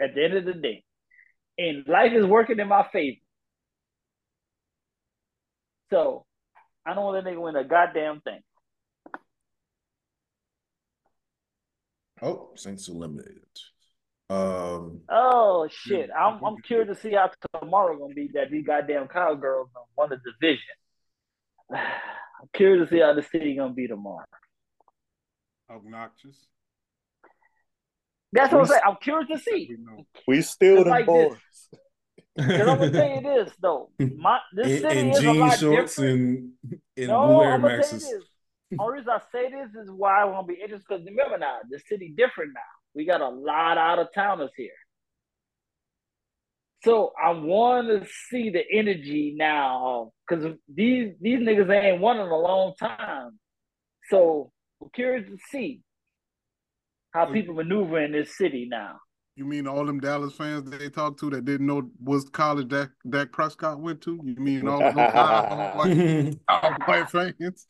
At 0.00 0.14
the 0.14 0.24
end 0.24 0.38
of 0.38 0.44
the 0.46 0.54
day, 0.54 0.84
and 1.58 1.86
life 1.86 2.12
is 2.14 2.24
working 2.24 2.58
in 2.58 2.68
my 2.68 2.86
favor. 2.90 3.18
So 5.92 6.24
I 6.86 6.94
don't 6.94 7.04
want 7.04 7.22
that 7.22 7.30
nigga 7.30 7.42
win 7.42 7.54
a 7.54 7.64
goddamn 7.64 8.22
thing. 8.22 8.40
oh, 12.22 12.52
Saints 12.54 12.88
eliminated. 12.88 13.42
Um 14.30 15.02
Oh 15.10 15.68
shit! 15.70 16.08
I'm 16.18 16.42
I'm 16.42 16.56
curious 16.62 16.96
to 16.96 17.02
see 17.02 17.14
how 17.14 17.30
tomorrow 17.60 17.98
gonna 17.98 18.14
be 18.14 18.30
that 18.32 18.50
these 18.50 18.64
goddamn 18.64 19.08
cowgirls 19.08 19.68
gonna 19.74 19.84
won 19.94 20.08
the 20.08 20.16
division. 20.16 20.64
I'm 21.74 22.48
curious 22.54 22.88
to 22.88 22.94
see 22.94 23.00
how 23.02 23.12
the 23.12 23.22
city 23.22 23.54
gonna 23.54 23.74
be 23.74 23.86
tomorrow. 23.86 24.24
Obnoxious. 25.70 26.46
That's 28.32 28.50
what 28.50 28.62
I'm 28.62 28.66
saying. 28.66 28.80
I'm 28.86 28.96
curious 29.02 29.28
to 29.28 29.38
see. 29.38 29.66
We 29.68 29.76
know. 29.76 30.06
We 30.26 30.40
still 30.40 30.76
It's 30.76 30.84
them 30.84 30.90
like 30.90 31.04
boys. 31.04 31.32
this. 31.32 31.80
Because 32.34 32.68
I'm 32.68 32.78
gonna 32.78 32.90
tell 32.90 33.08
you 33.08 33.20
this 33.20 33.52
though, 33.60 33.90
my 33.98 34.38
this 34.54 34.82
in, 34.82 34.90
city 34.90 35.10
is 35.10 35.24
a 35.24 35.32
lot 35.32 35.58
shorts 35.58 35.96
different. 35.96 36.50
and 36.62 36.80
in 36.96 37.08
no, 37.08 37.26
blue 37.26 37.42
Air 37.42 37.54
I'm 37.54 37.60
gonna 37.62 37.82
tell 37.82 37.86
you 37.88 37.92
Maxes. 37.92 38.02
this. 38.02 38.22
Only 38.78 38.98
reason 38.98 39.10
I 39.10 39.20
say 39.30 39.50
this 39.50 39.82
is 39.82 39.90
why 39.90 40.22
I 40.22 40.24
want 40.24 40.48
to 40.48 40.54
be 40.54 40.60
interested. 40.60 40.86
Because 40.88 41.04
remember 41.04 41.36
now, 41.36 41.58
the 41.68 41.78
city 41.78 42.14
different 42.16 42.52
now. 42.54 42.60
We 42.94 43.04
got 43.04 43.20
a 43.20 43.28
lot 43.28 43.76
out 43.76 43.98
of 43.98 44.08
towners 44.14 44.50
here, 44.56 44.70
so 46.84 47.12
I 47.22 47.30
want 47.30 47.88
to 47.88 48.06
see 48.30 48.50
the 48.50 48.62
energy 48.72 49.34
now. 49.36 50.12
Because 50.26 50.54
these 50.72 51.14
these 51.20 51.40
niggas 51.40 51.70
ain't 51.70 52.00
won 52.00 52.16
in 52.18 52.26
a 52.26 52.36
long 52.36 52.72
time, 52.78 53.38
so 54.08 54.52
I'm 54.82 54.88
curious 54.94 55.28
to 55.28 55.36
see 55.50 55.82
how 57.12 57.26
mm. 57.26 57.34
people 57.34 57.54
maneuver 57.54 58.00
in 58.00 58.12
this 58.12 58.36
city 58.36 58.66
now. 58.70 58.96
You 59.34 59.44
mean 59.46 59.66
all 59.66 59.84
them 59.86 59.98
Dallas 59.98 60.34
fans 60.34 60.68
that 60.70 60.78
they 60.78 60.90
talked 60.90 61.18
to 61.20 61.30
that 61.30 61.44
didn't 61.46 61.66
know 61.66 61.90
was 62.02 62.28
college 62.28 62.68
Dak, 62.68 62.90
Dak 63.08 63.32
Prescott 63.32 63.80
went 63.80 64.02
to? 64.02 64.20
You 64.22 64.34
mean 64.36 64.68
all 64.68 64.82
of 64.84 64.94
those 64.94 66.34
white, 66.46 66.78
white 66.86 67.10
fans? 67.10 67.66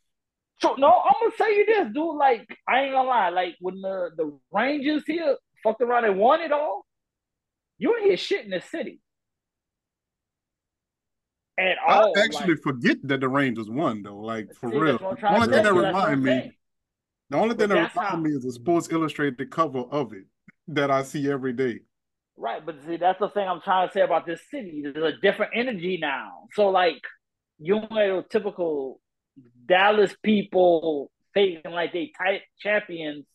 So 0.60 0.74
no, 0.76 0.88
I'm 0.88 1.14
gonna 1.20 1.32
tell 1.36 1.52
you 1.52 1.64
this, 1.66 1.88
dude. 1.94 2.16
Like, 2.16 2.58
I 2.68 2.82
ain't 2.82 2.92
gonna 2.92 3.08
lie. 3.08 3.28
Like 3.28 3.56
when 3.60 3.80
the 3.80 4.10
the 4.16 4.36
Rangers 4.52 5.04
here 5.06 5.36
fucked 5.62 5.80
around 5.82 6.04
and 6.04 6.18
won 6.18 6.40
it 6.40 6.50
all, 6.52 6.84
you 7.78 7.94
ain't 7.96 8.06
hear 8.06 8.16
shit 8.16 8.44
in 8.44 8.50
the 8.50 8.60
city 8.60 9.00
at 11.58 11.76
I 11.86 12.00
all. 12.00 12.12
actually 12.18 12.54
like, 12.54 12.62
forget 12.62 12.96
that 13.04 13.20
the 13.20 13.28
Rangers 13.28 13.68
won 13.70 14.02
though. 14.02 14.18
Like 14.18 14.52
for 14.54 14.70
see, 14.70 14.78
real. 14.78 14.98
that's 14.98 15.02
what 15.02 15.24
I'm 15.24 15.30
The 15.30 15.36
only 15.36 15.46
thing 15.46 15.62
that 15.62 15.74
That's 15.74 15.76
remind 15.76 16.22
me, 16.24 16.52
the 17.30 17.36
only 17.36 17.48
thing 17.54 17.68
But 17.68 17.68
that 17.68 17.74
that's 17.74 17.96
remind 17.96 18.10
how- 18.10 18.16
me 18.18 18.30
is 18.30 18.42
the 18.42 18.52
Sports 18.52 18.88
Illustrated 18.90 19.50
cover 19.50 19.80
of 19.90 20.12
it 20.12 20.24
that 20.68 20.90
I 20.90 21.02
see 21.02 21.30
every 21.30 21.52
day. 21.52 21.80
Right, 22.36 22.64
but 22.64 22.76
see, 22.86 22.96
that's 22.96 23.18
the 23.18 23.28
thing 23.28 23.46
I'm 23.46 23.60
trying 23.60 23.88
to 23.88 23.92
say 23.92 24.00
about 24.00 24.26
this 24.26 24.40
city. 24.50 24.82
There's 24.82 25.14
a 25.14 25.18
different 25.20 25.52
energy 25.54 25.98
now. 26.00 26.48
So 26.54 26.68
like, 26.68 27.00
you 27.58 27.80
don't 27.80 28.30
typical 28.30 29.00
Dallas 29.66 30.14
people 30.22 31.10
thinking 31.34 31.72
like 31.72 31.92
they 31.92 32.12
tight 32.16 32.42
champions 32.58 33.26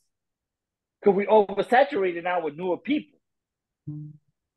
because 1.00 1.16
we 1.16 1.26
oversaturated 1.26 2.24
now 2.24 2.42
with 2.42 2.56
newer 2.56 2.78
people. 2.78 3.20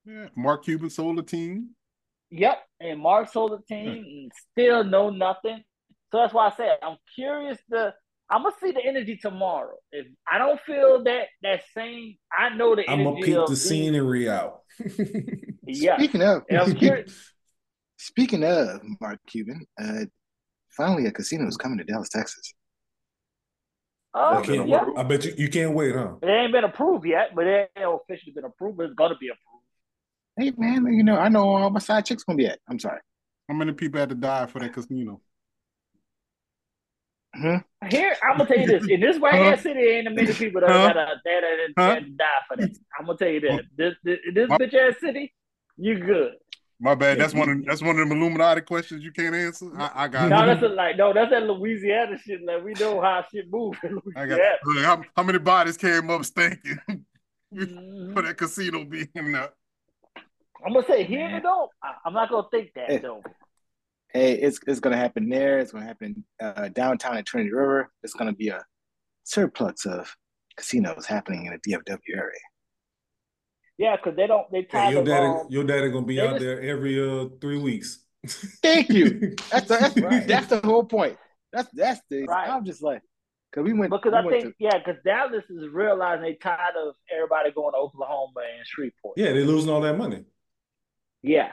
Yeah, 0.04 0.28
Mark 0.36 0.64
Cuban 0.64 0.90
sold 0.90 1.18
a 1.18 1.22
team. 1.22 1.70
Yep, 2.30 2.58
and 2.80 3.00
Mark 3.00 3.30
sold 3.30 3.52
the 3.52 3.74
team 3.74 3.88
and 3.88 4.32
still 4.52 4.84
know 4.84 5.10
nothing. 5.10 5.62
So 6.10 6.18
that's 6.18 6.34
why 6.34 6.48
I 6.48 6.56
said 6.56 6.78
I'm 6.82 6.96
curious 7.14 7.58
to. 7.72 7.94
I'm 8.30 8.44
gonna 8.44 8.54
see 8.62 8.70
the 8.70 8.84
energy 8.84 9.16
tomorrow. 9.16 9.74
If 9.90 10.06
I 10.30 10.38
don't 10.38 10.60
feel 10.64 11.02
that 11.04 11.26
that 11.42 11.62
same, 11.76 12.16
I 12.36 12.54
know 12.54 12.76
the 12.76 12.88
I'm 12.88 13.02
gonna 13.02 13.16
peep 13.16 13.36
of 13.36 13.48
the 13.48 13.54
these- 13.54 13.68
scenery 13.68 14.28
out. 14.30 14.60
Yeah, 15.66 15.96
Speaking 15.98 16.22
of, 16.22 16.42
and 16.48 17.12
speaking 17.96 18.44
of 18.44 18.80
Mark 19.00 19.18
Cuban, 19.26 19.66
uh, 19.80 20.04
finally 20.70 21.06
a 21.06 21.12
casino 21.12 21.46
is 21.46 21.56
coming 21.56 21.78
to 21.78 21.84
Dallas, 21.84 22.08
Texas. 22.08 22.54
Oh, 24.14 24.42
I, 24.42 24.52
yeah. 24.64 24.84
I 24.96 25.02
bet 25.04 25.24
you 25.24 25.34
you 25.36 25.48
can't 25.48 25.74
wait, 25.74 25.94
huh? 25.94 26.14
It 26.22 26.28
ain't 26.28 26.52
been 26.52 26.64
approved 26.64 27.06
yet, 27.06 27.34
but 27.34 27.46
it 27.46 27.70
ain't 27.76 28.00
officially 28.02 28.32
been 28.32 28.44
approved. 28.44 28.78
But 28.78 28.86
it's 28.86 28.94
gonna 28.94 29.16
be 29.20 29.28
approved. 29.28 29.64
Hey 30.36 30.52
man, 30.56 30.92
you 30.92 31.04
know 31.04 31.16
I 31.16 31.28
know 31.28 31.48
all 31.48 31.70
my 31.70 31.78
side 31.80 32.06
chicks 32.06 32.24
gonna 32.24 32.36
be 32.36 32.46
at. 32.46 32.58
I'm 32.68 32.78
sorry. 32.78 33.00
How 33.48 33.54
many 33.54 33.72
people 33.72 34.00
had 34.00 34.08
to 34.08 34.14
die 34.14 34.46
for 34.46 34.60
that 34.60 34.72
casino? 34.72 35.20
Here, 37.40 38.16
I'm 38.22 38.36
gonna 38.38 38.46
tell 38.48 38.58
you 38.58 38.66
this: 38.66 38.86
in 38.88 39.00
this 39.00 39.18
white 39.18 39.34
Huh? 39.34 39.52
ass 39.52 39.62
city, 39.62 39.80
ain't 39.80 40.06
a 40.06 40.10
many 40.10 40.32
people 40.34 40.60
that 40.60 40.70
Huh? 40.70 40.92
that 40.92 40.94
that 40.96 41.16
that, 41.24 41.72
Huh? 41.76 41.94
that 41.94 42.16
die 42.16 42.24
for 42.48 42.56
that. 42.58 42.70
I'm 42.98 43.06
gonna 43.06 43.18
tell 43.18 43.28
you 43.28 43.40
that. 43.40 43.64
This 43.76 43.94
this, 44.04 44.18
this 44.34 44.48
My- 44.48 44.58
bitch 44.58 44.74
ass 44.74 45.00
city, 45.00 45.32
you 45.76 45.98
good. 45.98 46.32
My 46.82 46.94
bad. 46.94 47.18
That's 47.18 47.34
one 47.34 47.48
of 47.48 47.64
that's 47.66 47.82
one 47.82 47.98
of 47.98 48.08
them 48.08 48.12
Illuminati 48.16 48.62
questions 48.62 49.04
you 49.04 49.12
can't 49.12 49.34
answer. 49.34 49.66
I, 49.78 49.90
I 50.04 50.08
got 50.08 50.28
No, 50.30 50.46
that's 50.46 50.62
a, 50.62 50.68
like 50.68 50.96
no, 50.96 51.12
that's 51.12 51.30
that 51.30 51.42
Louisiana 51.42 52.16
shit. 52.18 52.42
Like 52.42 52.64
we 52.64 52.72
know 52.74 53.00
how 53.00 53.24
shit 53.30 53.50
move 53.50 53.76
in 53.82 53.98
I 54.16 54.26
got 54.26 54.40
Look, 54.64 54.84
how, 54.84 55.02
how 55.16 55.22
many 55.22 55.38
bodies 55.38 55.76
came 55.76 56.08
up 56.10 56.24
stinking 56.24 56.78
Mhm. 57.54 58.14
for 58.14 58.22
that 58.22 58.36
casino 58.36 58.84
being 58.84 59.08
there? 59.14 59.50
I'm 60.64 60.72
gonna 60.72 60.86
say 60.86 61.04
here 61.04 61.40
though. 61.42 61.68
I, 61.82 61.94
I'm 62.06 62.12
not 62.14 62.30
gonna 62.30 62.46
think 62.50 62.70
that 62.76 63.02
though. 63.02 63.22
Hey, 64.12 64.32
it's 64.34 64.58
it's 64.66 64.80
gonna 64.80 64.96
happen 64.96 65.28
there. 65.28 65.58
It's 65.58 65.72
gonna 65.72 65.84
happen 65.86 66.24
uh, 66.42 66.68
downtown 66.68 67.16
at 67.16 67.26
Trinity 67.26 67.52
River. 67.52 67.90
It's 68.02 68.14
gonna 68.14 68.32
be 68.32 68.48
a 68.48 68.64
surplus 69.24 69.86
of 69.86 70.14
casinos 70.56 71.06
happening 71.06 71.46
in 71.46 71.52
the 71.52 71.72
DFW 71.72 71.98
area. 72.16 72.40
Yeah, 73.78 73.96
because 73.96 74.16
they 74.16 74.26
don't. 74.26 74.50
They 74.50 74.62
Hey, 74.62 74.66
tired 74.72 74.92
your 74.92 75.00
of 75.02 75.06
daddy, 75.06 75.26
um, 75.26 75.46
your 75.48 75.64
daddy 75.64 75.90
gonna 75.90 76.06
be 76.06 76.16
they 76.16 76.22
out 76.26 76.30
just- 76.32 76.40
there 76.40 76.60
every 76.62 77.00
uh 77.00 77.28
three 77.40 77.58
weeks. 77.58 78.04
Thank 78.62 78.90
you. 78.90 79.34
That's 79.50 79.66
the, 79.68 79.76
that's, 79.78 79.96
Right. 79.96 80.26
that's 80.28 80.46
the 80.48 80.60
whole 80.62 80.84
point. 80.84 81.16
That's 81.52 81.68
that's 81.72 82.00
the. 82.10 82.24
Right. 82.24 82.50
I'm 82.50 82.64
just 82.66 82.82
like, 82.82 83.00
cause 83.54 83.64
we 83.64 83.72
went. 83.72 83.90
because 83.90 84.12
we 84.12 84.18
I 84.18 84.24
went 84.24 84.42
think 84.42 84.54
yeah, 84.58 84.76
because 84.76 84.96
Dallas 85.04 85.44
is 85.48 85.68
realizing 85.72 86.22
they 86.24 86.34
tired 86.34 86.74
of 86.76 86.94
everybody 87.14 87.50
going 87.52 87.72
to 87.72 87.78
Oklahoma 87.78 88.40
and 88.58 88.66
Shreveport. 88.66 89.16
yeah, 89.16 89.32
they're 89.32 89.44
losing 89.44 89.70
all 89.70 89.80
that 89.80 89.96
money. 89.96 90.24
Yeah. 91.22 91.52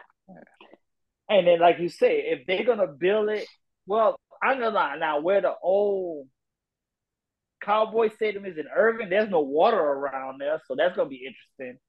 And 1.29 1.45
then, 1.45 1.59
like 1.59 1.79
you 1.79 1.89
say, 1.89 2.19
if 2.27 2.47
they're 2.47 2.63
gonna 2.63 2.87
build 2.87 3.29
it, 3.29 3.47
well, 3.85 4.19
I'm 4.41 4.59
gonna 4.59 4.75
lie 4.75 4.97
now. 4.97 5.19
Where 5.19 5.41
the 5.41 5.53
old 5.61 6.27
Cowboy 7.61 8.09
Stadium 8.09 8.45
is 8.45 8.57
in 8.57 8.65
Irving, 8.73 9.09
there's 9.09 9.29
no 9.29 9.41
water 9.41 9.77
around 9.79 10.39
there, 10.39 10.61
so 10.67 10.75
that's 10.75 10.95
gonna 10.95 11.09
be 11.09 11.25
interesting. 11.25 11.79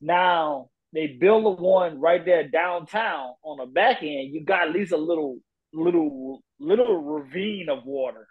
Now, 0.00 0.70
they 0.92 1.08
build 1.08 1.44
a 1.44 1.62
one 1.62 2.00
right 2.00 2.24
there 2.24 2.48
downtown 2.48 3.34
on 3.42 3.58
the 3.58 3.66
back 3.66 3.98
end, 4.02 4.32
you 4.32 4.44
got 4.44 4.68
at 4.68 4.74
least 4.74 4.92
a 4.92 4.96
little 4.96 5.38
little 5.72 6.42
little 6.58 6.96
ravine 6.96 7.68
of 7.68 7.84
water 7.84 8.26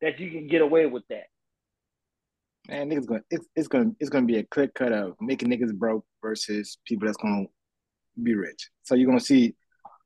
that 0.00 0.20
you 0.20 0.30
can 0.30 0.46
get 0.46 0.60
away 0.60 0.86
with 0.86 1.04
that. 1.08 1.24
Man, 2.68 2.90
niggas 2.90 3.06
going 3.06 3.22
it's 3.30 3.46
it's 3.56 3.68
gonna 3.68 3.92
it's 4.00 4.10
gonna 4.10 4.26
be 4.26 4.38
a 4.38 4.44
clear 4.44 4.68
cut 4.68 4.92
of 4.92 5.14
making 5.20 5.48
niggas 5.48 5.74
broke 5.74 6.04
versus 6.22 6.78
people 6.86 7.06
that's 7.06 7.16
gonna 7.16 7.46
be 8.20 8.34
rich. 8.34 8.70
So 8.82 8.94
you're 8.94 9.06
gonna 9.06 9.20
see, 9.20 9.54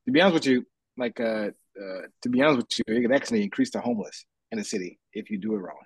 to 0.05 0.13
be 0.13 0.21
honest 0.21 0.35
with 0.35 0.47
you, 0.47 0.67
like 0.97 1.19
uh, 1.21 1.51
uh 1.81 2.03
to 2.23 2.29
be 2.29 2.43
honest 2.43 2.59
with 2.59 2.79
you, 2.79 2.97
it 2.97 3.03
can 3.03 3.13
actually 3.13 3.43
increase 3.43 3.71
the 3.71 3.81
homeless 3.81 4.25
in 4.51 4.59
the 4.59 4.65
city 4.65 4.99
if 5.13 5.31
you 5.31 5.39
do 5.39 5.55
it 5.55 5.59
wrong. 5.59 5.85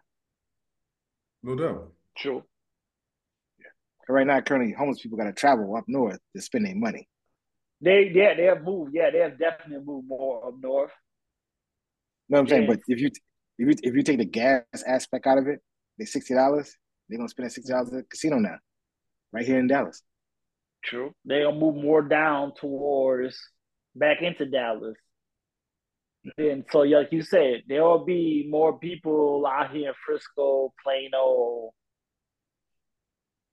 No 1.42 1.56
doubt. 1.56 1.92
True. 2.16 2.44
Right 4.08 4.26
now, 4.26 4.40
currently, 4.40 4.74
homeless 4.74 5.00
people 5.00 5.16
got 5.16 5.24
to 5.24 5.32
travel 5.32 5.76
up 5.76 5.84
north 5.86 6.18
to 6.34 6.42
spend 6.42 6.66
their 6.66 6.74
money. 6.74 7.08
They 7.80 8.10
yeah 8.12 8.34
they 8.34 8.44
have 8.44 8.62
moved 8.62 8.90
yeah 8.92 9.10
they 9.10 9.20
have 9.20 9.38
definitely 9.38 9.84
moved 9.84 10.08
more 10.08 10.48
up 10.48 10.54
north. 10.60 10.90
You 12.28 12.34
know 12.34 12.40
what 12.40 12.40
I'm 12.42 12.48
saying? 12.48 12.62
Yeah. 12.62 12.68
But 12.68 12.80
if 12.88 13.00
you 13.00 13.10
if 13.58 13.68
you 13.68 13.74
if 13.82 13.94
you 13.94 14.02
take 14.02 14.18
the 14.18 14.24
gas 14.24 14.64
aspect 14.86 15.26
out 15.26 15.38
of 15.38 15.46
it, 15.46 15.60
they 15.98 16.04
sixty 16.04 16.34
dollars. 16.34 16.76
They're 17.08 17.18
gonna 17.18 17.28
spend 17.28 17.50
sixty 17.52 17.72
dollars 17.72 17.88
at 17.88 17.94
the 17.94 18.02
casino 18.02 18.38
now, 18.38 18.58
right 19.32 19.46
here 19.46 19.58
in 19.58 19.66
Dallas. 19.66 20.02
True. 20.84 21.14
They'll 21.24 21.54
move 21.54 21.76
more 21.76 22.02
down 22.02 22.52
towards 22.58 23.38
back 23.94 24.22
into 24.22 24.46
Dallas. 24.46 24.96
And 26.36 26.64
so, 26.70 26.80
like 26.80 27.08
you 27.12 27.22
said, 27.22 27.62
there 27.66 27.82
will 27.82 28.04
be 28.04 28.46
more 28.48 28.78
people 28.78 29.46
out 29.46 29.70
here 29.72 29.88
in 29.88 29.94
Frisco, 30.04 30.72
Plano, 30.82 31.70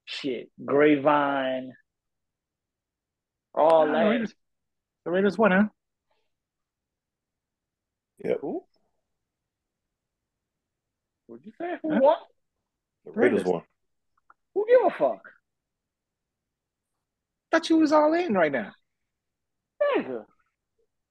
shit, 0.05 0.49
Grapevine, 0.65 1.71
all 3.53 3.85
the 3.87 3.93
that. 3.93 4.03
Raiders, 4.03 4.33
the 5.05 5.11
Raiders 5.11 5.37
won, 5.37 5.51
huh? 5.51 5.63
Who? 8.41 8.63
What'd 11.27 11.45
you 11.45 11.53
say? 11.59 11.77
Who 11.81 11.93
Huh? 11.93 11.99
won? 12.01 12.17
The 13.05 13.11
Raiders 13.11 13.39
Raiders. 13.39 13.47
won. 13.53 13.61
Who 14.55 14.65
give 14.67 14.81
a 14.85 14.89
fuck? 14.97 15.21
Thought 17.57 17.71
you 17.71 17.77
was 17.77 17.91
all 17.91 18.13
in 18.13 18.35
right 18.35 18.51
now. 18.51 18.71
Nigga. 19.81 20.25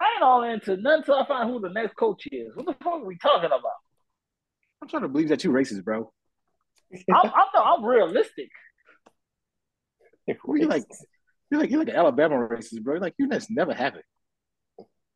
I 0.01 0.13
ain't 0.15 0.23
all 0.23 0.45
into 0.45 0.77
nothing 0.77 0.99
until 1.01 1.17
I 1.17 1.27
find 1.27 1.51
who 1.51 1.59
the 1.59 1.71
next 1.71 1.97
coach 1.97 2.29
is. 2.31 2.55
What 2.55 2.67
the 2.67 2.75
fuck 2.75 3.03
are 3.03 3.05
we 3.05 3.19
talking 3.19 3.47
about? 3.47 3.63
I'm 4.81 4.87
trying 4.87 5.03
to 5.03 5.09
believe 5.09 5.31
that 5.31 5.43
you 5.43 5.51
racist, 5.51 5.83
bro. 5.83 6.13
I'm, 6.95 7.05
I'm, 7.25 7.47
no, 7.53 7.63
I'm 7.63 7.85
realistic. 7.85 8.49
Who 10.45 10.57
you 10.57 10.69
like? 10.69 10.85
You're 11.51 11.63
like 11.63 11.71
you're 11.71 11.81
like 11.81 11.89
an 11.89 11.97
Alabama 11.97 12.37
racist, 12.37 12.81
bro. 12.85 12.99
Like 12.99 13.15
you 13.19 13.27
that's 13.27 13.51
never 13.51 13.73
have 13.73 13.95
happened. 13.95 14.05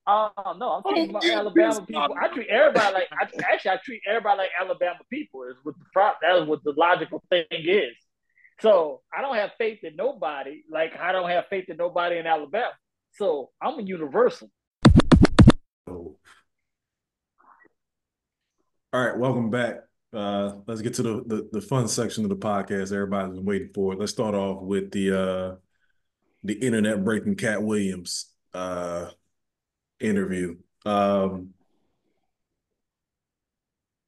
Uh, 0.08 0.30
no, 0.58 0.70
I'm 0.70 0.82
talking 0.82 1.10
about 1.10 1.24
Alabama 1.30 1.74
yes. 1.74 1.80
people. 1.86 2.16
I 2.20 2.26
treat 2.34 2.48
everybody 2.48 2.92
like 2.92 3.08
I, 3.12 3.52
actually 3.52 3.70
I 3.70 3.78
treat 3.84 4.02
everybody 4.08 4.38
like 4.38 4.50
Alabama 4.60 4.98
people. 5.12 5.44
Is 5.44 5.54
what 5.62 5.76
the 5.78 5.84
pro, 5.92 6.10
that 6.22 6.42
is 6.42 6.48
what 6.48 6.64
the 6.64 6.74
logical 6.76 7.22
thing 7.30 7.44
is. 7.50 7.94
So 8.60 9.00
I 9.12 9.22
don't 9.22 9.36
have 9.36 9.52
faith 9.56 9.78
in 9.84 9.96
nobody. 9.96 10.62
Like 10.70 10.94
I 10.98 11.12
don't 11.12 11.30
have 11.30 11.46
faith 11.48 11.68
in 11.68 11.78
nobody 11.78 12.18
in 12.18 12.26
Alabama. 12.26 12.72
So 13.12 13.50
I'm 13.60 13.78
a 13.78 13.82
universal. 13.82 14.50
All 15.86 16.16
right, 18.92 19.16
welcome 19.16 19.50
back. 19.50 19.76
Uh, 20.12 20.54
let's 20.66 20.82
get 20.82 20.94
to 20.94 21.02
the, 21.02 21.24
the 21.24 21.48
the 21.52 21.60
fun 21.60 21.88
section 21.88 22.24
of 22.24 22.30
the 22.30 22.36
podcast. 22.36 22.92
Everybody's 22.92 23.36
been 23.36 23.44
waiting 23.44 23.70
for 23.72 23.92
it. 23.92 23.98
Let's 23.98 24.12
start 24.12 24.34
off 24.34 24.62
with 24.62 24.90
the 24.90 25.18
uh 25.18 25.56
the 26.44 26.54
internet 26.54 27.02
breaking 27.04 27.36
Katt 27.36 27.62
Williams 27.62 28.26
uh 28.52 29.10
interview. 30.00 30.56
Um 30.84 31.54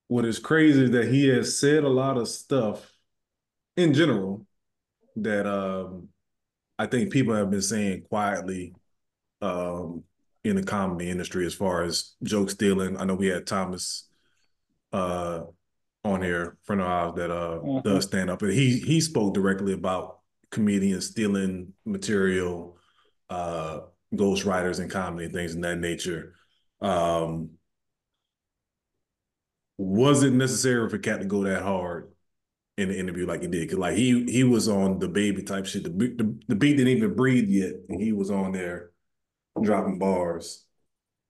what 0.09 0.27
is 0.27 0.39
crazy 0.39 0.85
is 0.85 0.91
that 0.91 1.09
he 1.09 1.29
has 1.29 1.59
said 1.59 1.85
a 1.85 1.89
lot 1.89 2.19
of 2.19 2.29
stuff 2.29 2.92
in 3.77 3.95
general 3.95 4.47
that 5.17 5.47
um 5.47 6.09
I 6.79 6.87
think 6.87 7.13
people 7.13 7.35
have 7.35 7.51
been 7.51 7.63
saying 7.63 8.03
quietly 8.09 8.75
um 9.41 10.05
in 10.45 10.57
the 10.57 10.63
comedy 10.63 11.09
industry 11.11 11.47
as 11.47 11.55
far 11.55 11.85
as 11.85 12.15
joke 12.25 12.51
stealing. 12.51 12.97
I 12.97 13.05
know 13.05 13.15
we 13.15 13.29
had 13.29 13.47
Thomas 13.47 14.09
uh 14.93 15.43
on 16.05 16.21
here, 16.21 16.57
friend 16.65 16.81
of 16.83 16.89
ours 16.89 17.13
that 17.17 17.31
uh 17.31 17.61
Mhm. 17.61 17.85
does 17.85 18.05
stand 18.05 18.31
up, 18.31 18.43
and 18.43 18.53
he 18.53 18.79
he 18.81 19.01
spoke 19.01 19.35
directly 19.35 19.73
about 19.73 20.19
comedians 20.51 21.07
stealing 21.07 21.73
material, 21.85 22.77
uh 23.31 23.81
ghost 24.15 24.45
writers 24.45 24.79
and 24.79 24.91
comedy 24.91 25.29
things 25.29 25.55
in 25.55 25.61
that 25.63 25.79
nature. 25.79 26.35
Um 26.81 27.51
was 29.79 30.23
it 30.23 30.33
necessary 30.33 30.89
for 30.89 30.99
Katt 30.99 31.21
to 31.21 31.27
go 31.27 31.45
that 31.45 31.63
hard 31.63 32.12
in 32.79 32.89
the 32.89 32.99
interview 32.99 33.27
like 33.27 33.43
he 33.43 33.49
did? 33.49 33.69
Cause 33.69 33.79
like 33.79 33.97
he 33.97 34.25
he 34.31 34.45
was 34.45 34.69
on 34.69 34.99
the 34.99 35.09
baby 35.09 35.43
type 35.43 35.67
shit. 35.67 35.85
The, 35.85 35.91
beat- 35.91 36.19
the, 36.19 36.35
the 36.49 36.55
beat 36.55 36.77
didn't 36.77 36.97
even 36.97 37.15
breathe 37.15 37.49
yet, 37.49 37.75
and 37.89 38.01
he 38.01 38.13
was 38.13 38.31
on 38.31 38.53
there 38.53 38.91
dropping 39.61 39.99
bars 39.99 40.65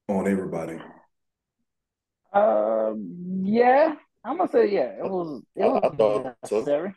on 0.09 0.29
everybody. 0.29 0.79
Um, 2.33 3.43
yeah, 3.45 3.95
I'm 4.25 4.39
gonna 4.39 4.51
say 4.51 4.73
yeah. 4.73 4.93
It 4.99 5.11
was 5.11 5.43
it 5.57 5.63
I- 5.65 5.89
I 5.89 5.97
thought 5.97 6.37
necessary. 6.43 6.95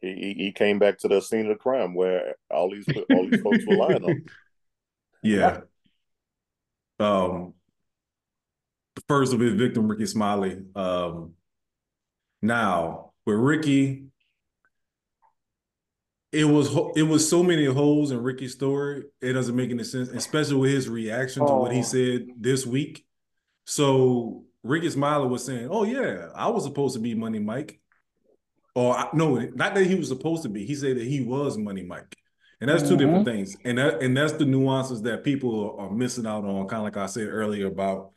He, 0.00 0.14
he 0.14 0.34
he 0.44 0.52
came 0.52 0.78
back 0.78 0.98
to 0.98 1.08
the 1.08 1.20
scene 1.20 1.42
of 1.42 1.48
the 1.48 1.54
crime 1.56 1.94
where 1.94 2.34
all 2.50 2.70
these 2.70 2.86
all 3.10 3.28
these 3.30 3.40
folks 3.40 3.66
were 3.66 3.76
lying 3.76 4.04
on. 4.04 4.24
Yeah. 5.22 5.60
Um, 6.98 7.52
the 8.96 9.02
first 9.06 9.34
of 9.34 9.40
his 9.40 9.52
victim, 9.52 9.86
Rickey 9.86 10.06
Smiley. 10.06 10.62
Um, 10.74 11.34
now 12.40 13.09
with 13.26 13.36
Rickey, 13.36 14.04
it 16.32 16.44
was 16.44 16.74
it 16.96 17.02
was 17.02 17.28
so 17.28 17.42
many 17.42 17.64
holes 17.64 18.12
in 18.12 18.22
Rickey's 18.22 18.52
story. 18.52 19.04
It 19.20 19.32
doesn't 19.32 19.56
make 19.56 19.70
any 19.70 19.82
sense, 19.84 20.08
especially 20.10 20.56
with 20.56 20.70
his 20.70 20.88
reaction 20.88 21.44
to 21.46 21.52
what 21.52 21.72
he 21.72 21.80
Oh. 21.80 21.82
said 21.82 22.26
this 22.38 22.64
week. 22.64 23.04
So 23.66 24.44
Rickey 24.62 24.90
Smiley 24.90 25.28
was 25.28 25.44
saying, 25.44 25.68
"Oh 25.70 25.84
yeah, 25.84 26.28
I 26.34 26.48
was 26.50 26.64
supposed 26.64 26.94
to 26.94 27.00
be 27.00 27.14
Money 27.14 27.40
Mike," 27.40 27.80
or 28.76 28.96
no, 29.12 29.36
not 29.54 29.74
that 29.74 29.86
he 29.86 29.96
was 29.96 30.08
supposed 30.08 30.42
to 30.44 30.48
be. 30.48 30.64
He 30.64 30.74
said 30.76 30.98
that 30.98 31.06
he 31.06 31.20
was 31.22 31.58
Money 31.58 31.82
Mike. 31.82 32.16
And 32.60 32.68
that's 32.68 32.86
2 32.86 32.96
different 32.98 33.24
things. 33.24 33.56
And 33.64 33.78
that 33.78 34.02
and 34.02 34.14
that's 34.16 34.34
the 34.34 34.44
nuances 34.44 35.02
that 35.02 35.24
people 35.24 35.76
are 35.78 35.90
missing 35.90 36.26
out 36.26 36.44
on, 36.44 36.68
kind 36.68 36.80
of 36.80 36.84
like 36.84 36.96
I 36.98 37.06
said 37.06 37.26
earlier 37.28 37.66
about 37.66 38.12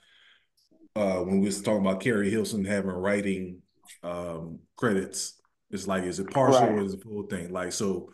uh 0.95 1.19
when 1.21 1.39
we 1.39 1.45
was 1.45 1.61
talking 1.61 1.79
about 1.81 2.01
Keri 2.01 2.29
Hilson 2.29 2.65
having 2.65 2.91
writing 2.91 3.61
um 4.03 4.59
credits. 4.75 5.39
It's 5.71 5.87
like, 5.87 6.03
is 6.03 6.19
it 6.19 6.29
partial 6.29 6.61
Right. 6.61 6.71
or 6.71 6.81
is 6.81 6.93
it 6.93 7.03
full 7.03 7.23
thing? 7.23 7.51
Like 7.51 7.71
so 7.73 8.09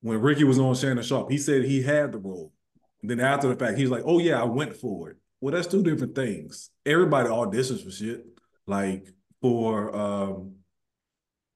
when 0.00 0.20
Rickey 0.20 0.44
was 0.44 0.58
on 0.58 0.74
Shannon 0.74 1.02
Sharpe, 1.04 1.30
he 1.30 1.38
said 1.38 1.64
he 1.64 1.80
had 1.82 2.12
the 2.12 2.18
role. 2.18 2.52
And 3.00 3.10
then 3.10 3.20
after 3.20 3.48
the 3.48 3.56
fact, 3.56 3.78
he's 3.78 3.90
like, 3.90 4.02
oh 4.04 4.18
yeah, 4.18 4.40
I 4.40 4.44
went 4.44 4.74
for 4.76 5.10
it. 5.10 5.16
Well, 5.40 5.54
that's 5.54 5.66
two 5.66 5.82
different 5.82 6.14
things. 6.14 6.70
Everybody 6.86 7.28
auditions 7.28 7.82
for 7.84 7.90
shit. 7.90 8.24
Like 8.66 9.08
for 9.40 9.94
um 9.96 10.56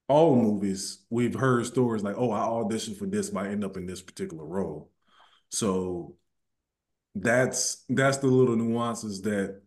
all 0.08 0.36
movies, 0.36 1.04
we've 1.10 1.34
heard 1.34 1.66
stories 1.66 2.02
like, 2.04 2.14
oh, 2.16 2.30
I 2.30 2.40
auditioned 2.40 2.96
for 2.96 3.06
this, 3.06 3.30
but 3.30 3.44
I 3.44 3.48
end 3.48 3.64
up 3.64 3.76
in 3.76 3.86
this 3.86 4.02
particular 4.02 4.44
role. 4.44 4.90
So 5.50 6.14
that's 7.14 7.84
that's 7.88 8.18
the 8.18 8.26
little 8.28 8.56
nuances 8.56 9.22
that 9.22 9.60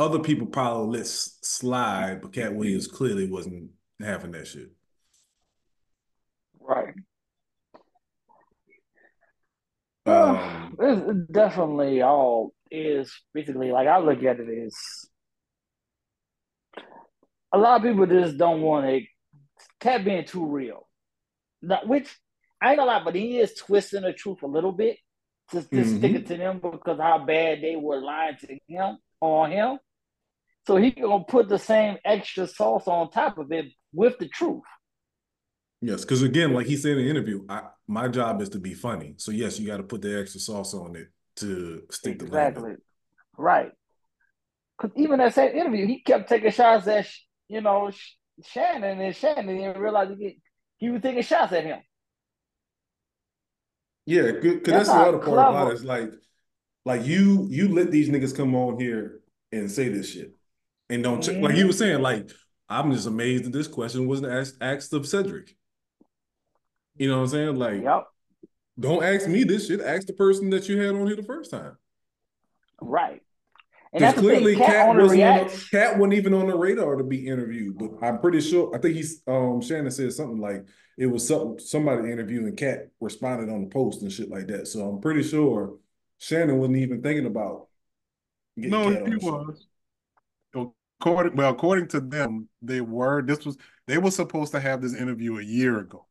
other 0.00 0.18
people 0.18 0.46
probably 0.46 0.98
let 0.98 1.06
slide, 1.06 2.22
but 2.22 2.32
Katt 2.32 2.54
Williams 2.54 2.86
clearly 2.86 3.28
wasn't 3.28 3.70
having 4.00 4.32
that 4.32 4.46
shit. 4.46 4.70
Right. 6.58 6.94
Um, 10.06 10.76
it's 10.80 11.30
definitely 11.30 12.00
all 12.02 12.54
is 12.70 13.12
basically 13.34 13.70
like 13.70 13.86
I 13.86 13.98
look 13.98 14.22
at 14.22 14.40
it 14.40 14.48
is 14.48 15.08
a 17.52 17.58
lot 17.58 17.76
of 17.76 17.82
people 17.82 18.06
just 18.06 18.38
don't 18.38 18.62
want 18.62 18.86
to 18.86 19.02
cat 19.80 20.04
being 20.04 20.24
too 20.24 20.46
real. 20.46 20.88
Not, 21.60 21.86
which 21.86 22.08
I 22.62 22.70
ain't 22.70 22.78
gonna 22.78 22.90
lie, 22.90 23.04
but 23.04 23.14
he 23.14 23.38
is 23.38 23.54
twisting 23.54 24.02
the 24.02 24.12
truth 24.12 24.42
a 24.42 24.46
little 24.46 24.72
bit 24.72 24.96
to, 25.50 25.62
to 25.62 25.84
stick 25.84 26.14
it 26.14 26.26
to 26.28 26.36
them 26.36 26.60
because 26.60 26.98
how 26.98 27.18
bad 27.18 27.60
they 27.60 27.76
were 27.76 28.00
lying 28.00 28.36
to 28.40 28.58
him 28.68 28.98
on 29.20 29.50
him. 29.50 29.78
So 30.70 30.76
he 30.76 30.92
gonna 30.92 31.24
put 31.24 31.48
the 31.48 31.58
same 31.58 31.96
extra 32.04 32.46
sauce 32.46 32.86
on 32.86 33.10
top 33.10 33.38
of 33.38 33.50
it 33.50 33.72
with 33.92 34.16
the 34.20 34.28
truth. 34.28 34.62
yes, 35.80 36.02
because 36.02 36.22
again, 36.22 36.52
like 36.54 36.66
he 36.66 36.76
said 36.76 36.92
in 36.96 37.04
the 37.04 37.10
interview, 37.10 37.44
I, 37.48 37.62
my 37.88 38.06
job 38.06 38.40
is 38.40 38.50
to 38.50 38.60
be 38.60 38.74
funny. 38.74 39.14
So 39.16 39.32
yes, 39.32 39.58
you 39.58 39.66
got 39.66 39.78
to 39.78 39.82
put 39.82 40.02
the 40.02 40.20
extra 40.20 40.40
sauce 40.40 40.72
on 40.74 40.94
it 40.94 41.08
to 41.38 41.82
stick 41.90 42.20
the 42.20 42.26
Exactly. 42.26 42.62
landing. 42.62 42.76
Right. 43.36 43.72
Because 44.78 44.96
even 44.96 45.18
that 45.18 45.34
same 45.34 45.56
interview, 45.56 45.86
he 45.88 46.02
kept 46.02 46.28
taking 46.28 46.52
shots 46.52 46.86
at, 46.86 47.06
you 47.48 47.60
know, 47.62 47.90
Shannon, 48.44 49.00
and 49.00 49.16
Shannon 49.16 49.46
didn't 49.48 49.80
realize 49.80 50.08
he, 50.18 50.40
he 50.78 50.90
was 50.90 51.02
taking 51.02 51.22
shots 51.22 51.52
at 51.52 51.64
him. 51.64 51.80
Yeah, 54.06 54.32
good. 54.32 54.64
Cause 54.64 54.74
That's 54.74 54.88
that's, 54.88 54.88
the 54.90 54.94
other 55.06 55.18
part 55.18 55.42
about 55.44 55.72
it. 55.72 55.74
Is 55.74 55.84
like, 55.84 56.12
like 56.84 57.04
you 57.04 57.46
you 57.50 57.68
let 57.74 57.90
these 57.90 58.08
niggas 58.08 58.36
come 58.36 58.54
on 58.54 58.78
here 58.80 59.20
and 59.52 59.70
say 59.70 59.88
this 59.88 60.10
shit, 60.12 60.34
and 60.90 61.02
don't 61.02 61.22
check. 61.22 61.36
Like 61.40 61.56
you 61.56 61.66
were 61.66 61.72
saying, 61.72 62.02
like 62.02 62.30
I'm 62.68 62.92
just 62.92 63.06
amazed 63.06 63.44
that 63.44 63.52
this 63.52 63.68
question 63.68 64.06
wasn't 64.06 64.32
asked 64.32 64.56
asked 64.60 64.92
of 64.92 65.06
Cedric. 65.06 65.56
You 66.96 67.08
know 67.08 67.16
what 67.18 67.22
I'm 67.24 67.28
saying? 67.28 67.56
Like, 67.56 67.82
Yep. 67.82 68.04
don't 68.78 69.02
ask 69.02 69.26
me 69.28 69.44
this 69.44 69.68
shit. 69.68 69.80
Ask 69.80 70.06
the 70.06 70.12
person 70.12 70.50
that 70.50 70.68
you 70.68 70.78
had 70.80 70.94
on 70.94 71.06
here 71.06 71.16
the 71.16 71.22
first 71.22 71.50
time. 71.50 71.76
Right. 72.80 73.22
And 73.92 74.04
that's 74.04 74.18
clearly, 74.20 74.54
thing. 74.54 74.62
Katt 74.64 74.86
Katt 74.86 74.88
wasn't 74.88 75.02
on 75.02 75.10
reacts. 75.10 75.68
Katt 75.68 75.98
wasn't 75.98 76.14
even 76.14 76.32
on 76.34 76.46
the 76.46 76.56
radar 76.56 76.94
to 76.96 77.02
be 77.04 77.26
interviewed. 77.26 77.76
But 77.76 78.06
I'm 78.06 78.20
pretty 78.20 78.40
sure. 78.40 78.74
I 78.74 78.78
think 78.78 78.94
he's 78.94 79.22
um 79.26 79.60
Shannon 79.62 79.90
said 79.90 80.12
something 80.12 80.38
like 80.38 80.64
it 80.96 81.06
was 81.06 81.26
something 81.26 81.58
somebody 81.58 82.10
interviewing 82.12 82.54
Katt 82.54 82.88
responded 83.00 83.50
on 83.52 83.62
the 83.62 83.68
post 83.68 84.02
and 84.02 84.12
shit 84.12 84.30
like 84.30 84.46
that. 84.46 84.68
So 84.68 84.88
I'm 84.88 85.00
pretty 85.00 85.22
sure 85.24 85.76
Shannon 86.18 86.58
wasn't 86.58 86.76
even 86.78 87.02
thinking 87.02 87.26
about. 87.26 87.66
getting 88.56 88.70
No, 88.70 88.92
Katt 88.92 89.02
on 89.02 89.12
he 89.12 89.18
show. 89.20 89.26
was. 89.32 89.66
According, 91.00 91.36
well, 91.36 91.50
according 91.50 91.88
to 91.88 92.00
them, 92.00 92.48
they 92.60 92.80
were. 92.82 93.22
This 93.22 93.46
was 93.46 93.56
they 93.86 93.96
were 93.98 94.10
supposed 94.10 94.52
to 94.52 94.60
have 94.60 94.82
this 94.82 94.94
interview 94.94 95.38
a 95.38 95.42
year 95.42 95.78
ago, 95.78 96.06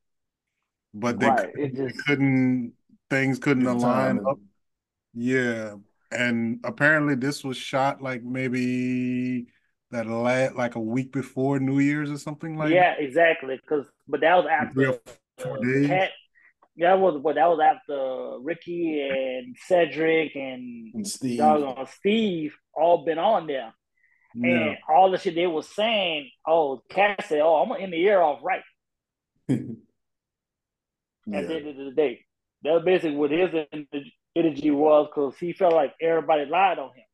but 0.94 1.20
they, 1.20 1.28
Right. 1.28 1.54
couldn't, 1.54 1.76
they 1.76 1.88
just 1.90 2.06
couldn't. 2.06 2.74
Things 3.10 3.40
couldn't 3.40 3.68
align 3.68 4.20
up. 4.28 4.40
Yeah, 5.14 5.76
and 6.12 6.60
apparently 6.64 7.16
this 7.16 7.44
was 7.44 7.58
shot 7.58 8.02
like 8.02 8.24
maybe 8.24 9.48
that 9.92 10.08
last 10.08 10.56
like 10.56 10.76
a 10.76 10.80
week 10.80 11.12
before 11.12 11.60
New 11.60 11.80
Year's 11.80 12.10
or 12.12 12.18
something 12.18 12.58
like 12.58 12.72
yeah, 12.72 12.94
exactly. 12.98 13.58
Because 13.62 13.86
but 14.08 14.22
that 14.22 14.36
was 14.36 14.48
after 14.50 15.00
four 15.38 15.58
uh, 15.58 15.62
days. 15.62 15.88
Katt. 15.88 16.10
That 16.78 17.00
was 17.00 17.20
but 17.22 17.36
that 17.36 17.48
was 17.48 17.60
after 17.60 18.40
Rickey 18.42 19.02
and 19.02 19.56
Cedric 19.68 20.36
and 20.36 20.94
And 20.94 21.08
Steve. 21.08 21.42
Steve 21.92 22.56
all 22.74 23.04
been 23.04 23.20
on 23.20 23.48
there. 23.48 23.74
Yeah, 24.36 24.50
And 24.50 24.78
all 24.88 25.12
the 25.12 25.18
shit 25.18 25.36
they 25.36 25.48
was 25.48 25.68
saying, 25.68 26.30
oh, 26.46 26.82
Katt 26.90 27.26
said, 27.28 27.42
oh, 27.42 27.56
I'm 27.56 27.70
gonna 27.70 27.82
end 27.82 27.94
the 27.94 27.98
year 27.98 28.22
off 28.22 28.40
right 28.44 28.62
yeah. 29.48 29.56
at 31.34 31.48
the 31.48 31.56
end 31.56 31.68
of 31.68 31.76
the 31.78 31.92
day. 31.96 32.26
That 32.64 32.74
was 32.74 32.84
basically 32.84 33.16
what 33.16 33.32
his 33.32 33.50
energy 34.36 34.72
was 34.72 35.08
because 35.08 35.38
he 35.40 35.54
felt 35.54 35.74
like 35.74 35.94
everybody 36.02 36.46
lied 36.46 36.78
on 36.78 36.90
him. 36.90 37.06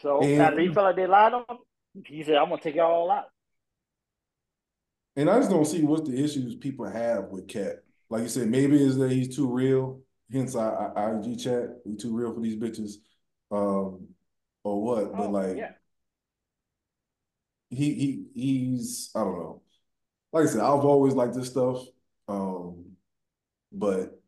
So 0.00 0.20
And- 0.22 0.40
after 0.42 0.60
he 0.60 0.68
felt 0.68 0.86
like 0.86 0.96
they 0.96 1.06
lied 1.06 1.34
on 1.34 1.44
him, 1.48 1.58
he 2.06 2.22
said, 2.22 2.36
I'm 2.36 2.48
gonna 2.48 2.60
take 2.60 2.76
y'all 2.76 2.90
all 2.90 3.10
out. 3.10 3.26
And 5.14 5.28
I 5.28 5.38
just 5.38 5.50
don't 5.50 5.66
see 5.66 5.82
what 5.82 6.06
the 6.06 6.24
issues 6.24 6.56
people 6.56 6.88
have 6.88 7.24
with 7.24 7.46
Katt. 7.46 7.76
Like 8.08 8.22
you 8.22 8.28
said, 8.28 8.48
maybe 8.48 8.82
is 8.82 8.96
that 8.96 9.12
he's 9.12 9.36
too 9.36 9.46
real. 9.46 10.00
Hence, 10.32 10.54
our, 10.54 10.96
our 10.96 11.20
IG 11.20 11.38
chat. 11.38 11.68
He 11.84 11.96
too 11.96 12.16
real 12.16 12.32
for 12.32 12.40
these 12.40 12.56
bitches, 12.56 12.94
um, 13.50 14.08
or 14.64 14.82
what? 14.82 15.12
But 15.16 15.26
Oh, 15.26 15.30
like, 15.30 15.56
yeah. 15.56 15.72
he 17.70 17.94
he 17.94 18.26
he's 18.34 19.10
I 19.14 19.20
don't 19.20 19.38
know. 19.38 19.62
Like 20.32 20.44
I 20.46 20.50
said, 20.50 20.60
I've 20.60 20.84
always 20.84 21.14
liked 21.14 21.34
this 21.34 21.48
stuff, 21.50 21.84
um, 22.28 22.96
but 23.70 24.18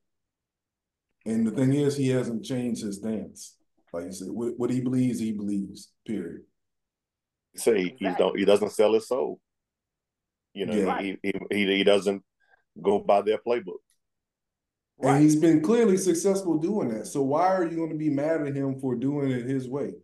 and 1.26 1.46
the 1.46 1.50
thing 1.52 1.72
is, 1.72 1.96
he 1.96 2.08
hasn't 2.10 2.44
changed 2.44 2.82
his 2.82 2.96
stance. 2.98 3.56
Like 3.92 4.04
you 4.04 4.12
said, 4.12 4.28
what, 4.28 4.58
what 4.58 4.70
he 4.70 4.80
believes, 4.80 5.18
he 5.18 5.32
believes. 5.32 5.90
Period. 6.06 6.42
say 7.56 7.82
he, 7.84 7.96
he 7.98 8.08
don't 8.18 8.38
he 8.38 8.44
doesn't 8.44 8.72
sell 8.72 8.92
his 8.94 9.08
soul. 9.08 9.40
You 10.52 10.66
know, 10.66 10.74
Yeah. 10.74 11.00
he, 11.00 11.18
he 11.22 11.32
he 11.50 11.76
he 11.78 11.84
doesn't 11.84 12.22
go 12.82 12.98
by 12.98 13.22
their 13.22 13.38
playbook. 13.38 13.80
And 15.00 15.10
Right. 15.10 15.22
he's 15.22 15.36
been 15.36 15.60
clearly 15.62 15.96
successful 15.96 16.58
doing 16.58 16.88
that. 16.90 17.06
So 17.06 17.22
why 17.22 17.46
are 17.48 17.64
you 17.64 17.76
going 17.76 17.90
to 17.90 17.96
be 17.96 18.10
mad 18.10 18.42
at 18.46 18.54
him 18.54 18.78
for 18.78 18.94
doing 18.94 19.30
it 19.32 19.44
his 19.46 19.68
way? 19.68 19.94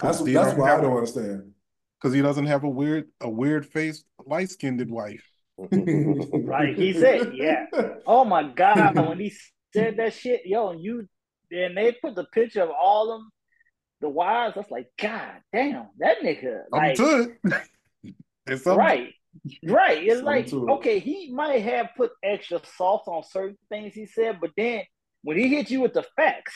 That's 0.00 0.18
Because 0.18 0.26
he 0.26 0.32
that's 0.34 0.54
don't 0.56 0.68
I 0.68 0.80
don't 0.80 0.96
understand. 0.96 1.52
because 2.00 2.14
he 2.14 2.22
doesn't 2.22 2.46
have 2.46 2.64
a 2.64 2.68
weird 2.68 3.08
a 3.20 3.28
weird 3.28 3.66
faced 3.66 4.04
light 4.26 4.50
skinned 4.50 4.88
wife. 4.90 5.24
Mm-hmm. 5.58 6.46
Right, 6.46 6.76
he 6.76 6.92
said, 6.94 7.32
yeah. 7.34 7.66
Oh 8.06 8.24
my 8.24 8.42
God, 8.44 8.96
when 8.96 9.20
he 9.20 9.32
said 9.74 9.98
that 9.98 10.14
shit, 10.14 10.42
yo, 10.46 10.70
and 10.70 10.82
you 10.82 11.06
and 11.50 11.76
they 11.76 11.92
put 11.92 12.14
the 12.14 12.24
picture 12.24 12.62
of 12.62 12.70
all 12.70 13.08
them 13.08 13.30
the 14.00 14.08
wives, 14.08 14.56
I 14.56 14.60
was 14.60 14.70
like, 14.70 14.86
God 14.98 15.32
damn, 15.52 15.88
that 15.98 16.18
nigga. 16.24 16.62
I'm 16.72 16.96
to 16.96 17.34
it. 17.44 18.14
It's 18.46 18.66
right. 18.66 19.12
Right. 19.64 20.02
It's 20.02 20.22
like, 20.22 20.52
okay, 20.52 20.98
he 20.98 21.30
might 21.32 21.62
have 21.62 21.90
put 21.96 22.10
extra 22.24 22.60
sauce 22.76 23.04
on 23.06 23.22
certain 23.22 23.58
things 23.68 23.94
he 23.94 24.06
said, 24.06 24.38
but 24.40 24.50
then 24.56 24.82
when 25.22 25.36
he 25.36 25.48
hit 25.48 25.70
you 25.70 25.82
with 25.82 25.92
the 25.92 26.04
facts, 26.16 26.54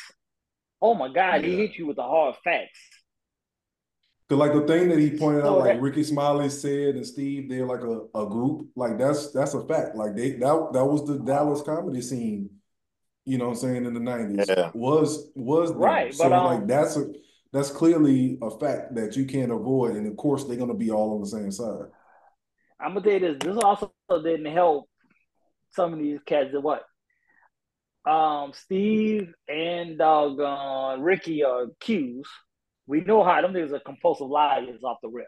oh 0.82 0.94
my 0.94 1.12
God, 1.12 1.44
he 1.44 1.54
hit 1.56 1.76
you 1.76 1.86
with 1.86 1.96
the 1.96 2.02
hard 2.02 2.34
facts. 2.42 2.80
Cause 4.28 4.38
like 4.38 4.55
the 4.55 4.66
thing 4.66 4.88
that 4.88 4.98
he 4.98 5.18
pointed 5.18 5.44
out, 5.44 5.59
like 5.59 5.82
Rickey 5.82 6.02
Smiley 6.02 6.48
said 6.48 6.94
and 6.94 7.06
Steve, 7.06 7.51
they're 7.51 7.66
like 7.66 7.82
a, 7.82 8.06
a 8.18 8.26
group. 8.26 8.68
Like 8.74 8.98
that's 8.98 9.32
that's 9.32 9.52
a 9.52 9.66
fact. 9.66 9.96
Like 9.96 10.16
they 10.16 10.30
that 10.32 10.70
that 10.72 10.84
was 10.84 11.06
the 11.06 11.18
Dallas 11.18 11.60
comedy 11.60 12.01
scene, 12.01 12.48
you 13.26 13.36
know 13.36 13.48
what 13.48 13.51
I'm 13.51 13.56
saying, 13.59 13.84
in 13.84 13.92
the 13.92 14.01
nineties. 14.01 14.46
Yeah. 14.48 14.70
Was 14.72 15.30
was 15.34 15.70
them. 15.70 15.78
Right, 15.78 16.14
So 16.14 16.24
but, 16.24 16.32
um, 16.32 16.46
like 16.46 16.66
that's 16.66 16.96
a 16.96 17.12
that's 17.52 17.70
clearly 17.70 18.38
a 18.40 18.51
fact 18.51 18.94
that 18.94 19.14
you 19.14 19.26
can't 19.26 19.52
avoid. 19.52 19.94
And 19.96 20.06
of 20.06 20.16
course 20.16 20.44
they're 20.44 20.56
gonna 20.56 20.72
be 20.72 20.90
all 20.90 21.14
on 21.14 21.20
the 21.20 21.28
same 21.28 21.51
side. 21.51 21.90
I'm 22.80 22.94
gonna 22.94 23.02
tell 23.02 23.12
you 23.12 23.20
this. 23.20 23.36
This 23.40 23.62
also 23.62 23.92
didn't 24.09 24.52
help 24.52 24.88
some 25.72 25.92
of 25.92 25.98
these 25.98 26.20
cats 26.24 26.51
that 26.52 26.62
what? 26.62 26.84
Um, 28.10 28.52
Steve 28.55 29.32
and 29.48 29.98
doggone 29.98 31.02
Rickey 31.02 31.44
are 31.44 31.64
accused. 31.64 32.28
We 32.86 33.01
know 33.01 33.24
how 33.24 33.40
them 33.40 33.52
niggas 33.55 33.73
are 33.73 33.81
compulsive 33.81 34.27
liars 34.28 34.82
off 34.85 34.98
the 35.02 35.09
rip. 35.09 35.27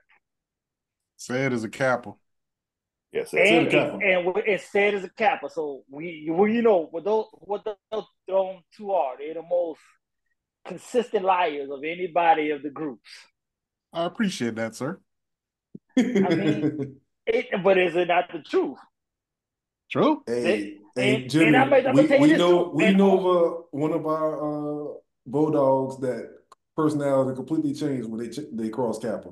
Said 1.17 1.53
as 1.53 1.65
a 1.65 1.69
kappa. 1.69 2.13
Yes, 3.13 3.33
And, 3.33 3.67
that's 3.67 3.73
Said 3.73 4.03
it. 4.03 4.03
and, 4.27 4.37
and 4.49 4.61
said 4.61 4.95
as 4.95 5.05
a 5.05 5.09
kappa. 5.11 5.49
So 5.49 5.83
we 5.91 6.29
well, 6.31 6.49
you 6.49 6.61
know 6.63 6.87
what 6.91 7.05
those 7.05 7.27
what 7.33 7.65
those, 7.65 8.05
those 8.29 8.57
two 8.77 8.93
are. 8.93 9.17
They're 9.19 9.35
the 9.35 9.43
most 9.43 9.81
consistent 10.67 11.25
liars 11.25 11.71
of 11.71 11.83
anybody 11.85 12.51
of 12.51 12.63
the 12.63 12.71
groups. 12.71 13.09
I 13.93 14.05
appreciate 14.05 14.57
that, 14.57 14.75
sir. 14.75 15.01
I 15.97 16.03
mean- 16.03 16.97
It, 17.27 17.47
but 17.65 17.79
is 17.79 17.97
it 17.97 18.09
not 18.09 18.31
the 18.33 18.41
truth? 18.41 18.79
True. 19.91 20.23
Hey, 20.27 20.43
And- 20.95 21.05
hey, 21.05 21.23
and 21.23 21.31
Jimmy, 21.31 21.57
I'm 21.57 21.73
I'm 21.73 21.73
we, 21.73 21.83
gonna 21.83 22.09
tell 22.09 22.17
you 22.19 22.23
we 22.23 22.37
know 22.37 22.65
too, 22.65 22.71
we 22.75 22.85
and- 22.85 22.99
know 22.99 23.19
of 23.19 23.25
uh, 23.27 23.57
one 23.71 23.93
of 23.93 24.07
our 24.07 24.35
uh, 24.37 24.95
bulldogs 25.27 25.99
that 26.01 26.36
personality 26.77 27.35
completely 27.35 27.75
changed 27.75 28.09
when 28.09 28.21
they 28.21 28.29
ch- 28.29 28.51
they 28.53 28.69
cross 28.69 28.99
Kappa. 28.99 29.31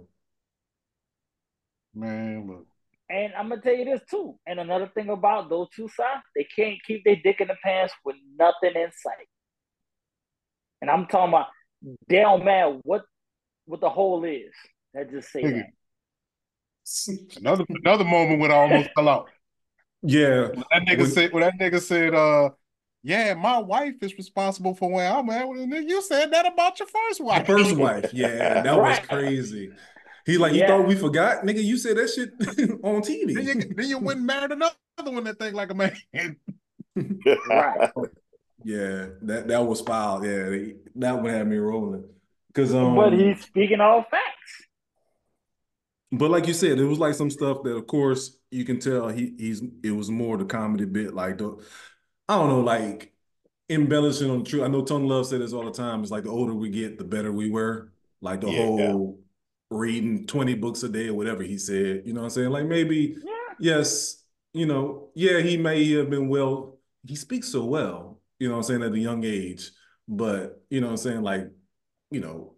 Man, 1.95 2.47
look. 2.49 2.66
And 3.11 3.33
I'm 3.35 3.49
gonna 3.49 3.61
tell 3.61 3.75
you 3.75 3.85
this 3.85 4.01
too. 4.11 4.39
And 4.47 4.59
another 4.59 4.91
thing 4.95 5.11
about 5.11 5.51
those 5.51 5.69
two 5.77 5.89
sides, 5.89 6.23
they 6.35 6.45
can't 6.57 6.79
keep 6.87 7.05
their 7.05 7.16
dick 7.16 7.41
in 7.41 7.49
the 7.49 7.57
pants 7.62 7.93
with 8.05 8.16
nothing 8.39 8.73
in 8.75 8.91
sight. 8.93 9.29
And 10.81 10.91
I'm 10.91 11.07
talking 11.07 11.29
about 11.29 11.49
they 12.09 12.21
don't 12.21 12.45
matter 12.45 12.79
what 12.83 13.03
what 13.66 13.81
the 13.81 13.91
hole 13.91 14.25
is. 14.25 14.53
I 14.99 15.05
just 15.05 15.31
say 15.31 15.43
Nigga. 15.43 15.65
that. 15.65 17.37
Another 17.41 17.65
another 17.69 18.05
moment 18.05 18.41
when 18.41 18.51
I 18.51 18.55
almost 18.57 18.91
fell 18.95 19.09
out. 19.09 19.31
Yeah, 20.03 20.49
When 20.49 20.65
that 20.71 20.83
nigga 20.83 20.99
When- 20.99 21.11
said 21.11 21.33
when 21.33 21.43
that 21.43 21.59
nigga 21.59 21.81
said, 21.81 22.15
uh, 22.15 22.51
yeah, 23.05 23.35
my 23.35 23.59
wife 23.59 23.95
is 24.01 24.17
responsible 24.17 24.75
for 24.75 24.91
where 24.91 25.13
I'm 25.13 25.29
at. 25.31 25.47
Well, 25.47 25.59
nigga, 25.59 25.89
you 25.89 26.03
said 26.03 26.33
that 26.33 26.51
about 26.53 26.79
your 26.81 26.89
first 26.89 27.19
the 27.19 27.25
wife. 27.25 27.47
first 27.47 27.77
wife. 27.77 28.13
Yeah, 28.15 28.63
that 28.63 28.77
was 28.77 28.99
crazy. 29.01 29.71
He 30.27 30.39
like, 30.39 30.55
you 30.55 30.61
Yeah. 30.61 30.69
thought 30.69 30.89
we 30.89 30.95
forgot, 30.97 31.43
nigga? 31.45 31.63
You 31.63 31.77
said 31.77 31.99
that 31.99 32.09
shit 32.09 32.31
on 32.83 33.03
Then 33.03 33.13
you, 33.15 33.27
TV. 33.55 33.77
then 33.77 33.89
you 33.91 33.99
went 33.99 34.19
and 34.19 34.27
married 34.27 34.53
another 34.53 34.75
one 35.05 35.23
that 35.25 35.39
think 35.39 35.55
like 35.55 35.71
a 35.71 35.75
man. 35.75 35.95
Right. 37.49 37.91
Yeah, 38.67 39.09
that 39.21 39.47
that 39.49 39.59
was 39.67 39.83
foul. 39.83 40.25
Yeah, 40.25 40.73
that 40.95 41.17
one 41.23 41.27
had 41.27 41.47
me 41.47 41.59
rolling. 41.59 42.05
Cause 42.55 42.73
um, 42.75 42.97
but 42.97 43.13
he's 43.13 43.43
speaking 43.43 43.79
all 43.83 44.05
facts. 44.11 44.67
But 46.11 46.31
like 46.31 46.47
you 46.47 46.55
said, 46.55 46.79
it 46.79 46.85
was 46.85 46.99
like 46.99 47.13
some 47.15 47.29
stuff 47.31 47.63
that, 47.65 47.77
of 47.77 47.87
course, 47.87 48.39
you 48.51 48.65
can 48.65 48.79
tell 48.81 49.09
he 49.09 49.35
he's 49.37 49.61
it 49.83 49.91
was 49.91 50.11
more 50.11 50.39
the 50.39 50.47
comedy 50.47 50.87
bit, 50.87 51.13
like 51.13 51.37
the 51.37 51.63
I 52.29 52.37
don't 52.37 52.49
know, 52.49 52.61
like 52.61 53.13
embellishing 53.69 54.31
on 54.31 54.41
the 54.43 54.45
truth. 54.49 54.63
I 54.63 54.69
know 54.69 54.85
Tony 54.85 55.07
Love 55.07 55.27
said 55.27 55.41
this 55.41 55.53
all 55.53 55.65
the 55.65 55.71
time. 55.73 56.03
It's 56.03 56.11
like 56.11 56.25
the 56.25 56.31
older 56.31 56.55
we 56.55 56.71
get, 56.71 56.99
the 56.99 57.05
better 57.05 57.33
we 57.33 57.51
were. 57.51 57.93
Like 58.21 58.41
the 58.41 58.51
Yeah. 58.51 58.65
whole 58.65 59.21
reading 59.71 60.27
20 60.27 60.55
books 60.55 60.83
a 60.83 60.89
day 60.89 61.09
or 61.09 61.15
whatever 61.15 61.43
he 61.43 61.59
said. 61.59 62.03
You 62.07 62.15
know 62.15 62.21
what 62.21 62.27
I'm 62.27 62.31
saying? 62.31 62.51
Like 62.51 62.67
maybe, 62.67 63.17
Yeah. 63.23 63.55
yes, 63.59 64.25
you 64.53 64.67
know, 64.67 65.11
yeah, 65.15 65.41
he 65.41 65.57
may 65.57 65.91
have 65.93 66.11
been 66.11 66.29
well, 66.29 66.79
he 67.07 67.17
speaks 67.17 67.49
so 67.49 67.65
well, 67.65 68.21
you 68.39 68.49
know 68.49 68.55
what 68.55 68.59
I'm 68.59 68.65
saying, 68.65 68.83
at 68.83 68.93
a 68.93 68.99
young 68.99 69.25
age. 69.25 69.71
But 70.09 70.63
you 70.71 70.81
know 70.81 70.87
what 70.89 70.93
I'm 70.93 70.97
saying, 70.99 71.23
like, 71.23 71.51
you 72.11 72.21
know, 72.21 72.55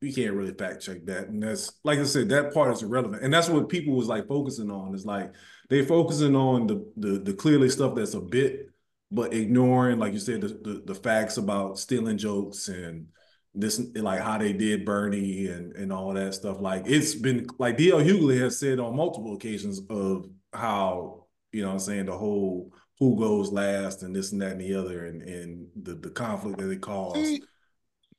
we 0.00 0.12
can't 0.12 0.34
really 0.34 0.52
fact 0.52 0.82
check 0.82 1.04
that. 1.06 1.28
And 1.28 1.42
that's 1.42 1.72
like 1.82 1.98
I 1.98 2.04
said, 2.04 2.28
that 2.30 2.52
part 2.52 2.72
is 2.72 2.82
irrelevant. 2.82 3.22
And 3.22 3.32
that's 3.32 3.48
what 3.48 3.68
people 3.68 3.94
was 3.96 4.06
like 4.08 4.26
focusing 4.28 4.70
on. 4.70 4.94
Is 4.94 5.06
like 5.06 5.32
they 5.70 5.84
focusing 5.84 6.36
on 6.36 6.66
the 6.66 6.92
the 6.96 7.18
the 7.18 7.32
clearly 7.34 7.68
stuff 7.68 7.94
that's 7.94 8.14
a 8.14 8.20
bit, 8.20 8.68
but 9.14 9.32
ignoring, 9.32 9.98
like 9.98 10.12
you 10.12 10.18
said, 10.18 10.40
the, 10.40 10.48
the, 10.48 10.82
the 10.86 10.94
facts 10.94 11.36
about 11.36 11.78
stealing 11.78 12.18
jokes 12.18 12.68
and 12.68 13.06
this, 13.54 13.80
like 13.94 14.20
how 14.20 14.38
they 14.38 14.52
did 14.52 14.84
Bernie 14.84 15.46
and 15.46 15.74
and 15.76 15.92
all 15.92 16.12
that 16.14 16.34
stuff. 16.34 16.60
Like 16.60 16.84
it's 16.86 17.14
been 17.14 17.46
like 17.58 17.76
DL 17.76 18.04
Hughley 18.04 18.40
has 18.40 18.58
said 18.58 18.80
on 18.80 18.96
multiple 18.96 19.34
occasions 19.34 19.80
of 19.88 20.26
how 20.52 21.26
you 21.52 21.62
know 21.62 21.68
what 21.68 21.74
I'm 21.74 21.78
saying 21.80 22.06
the 22.06 22.18
whole 22.18 22.72
who 22.98 23.16
goes 23.16 23.52
last 23.52 24.02
and 24.02 24.14
this 24.14 24.32
and 24.32 24.42
that 24.42 24.52
and 24.52 24.60
the 24.60 24.74
other 24.74 25.06
and 25.06 25.22
and 25.22 25.68
the 25.80 25.94
the 25.94 26.10
conflict 26.10 26.58
that 26.58 26.70
it 26.70 26.80
caused. 26.80 27.16
See, 27.16 27.42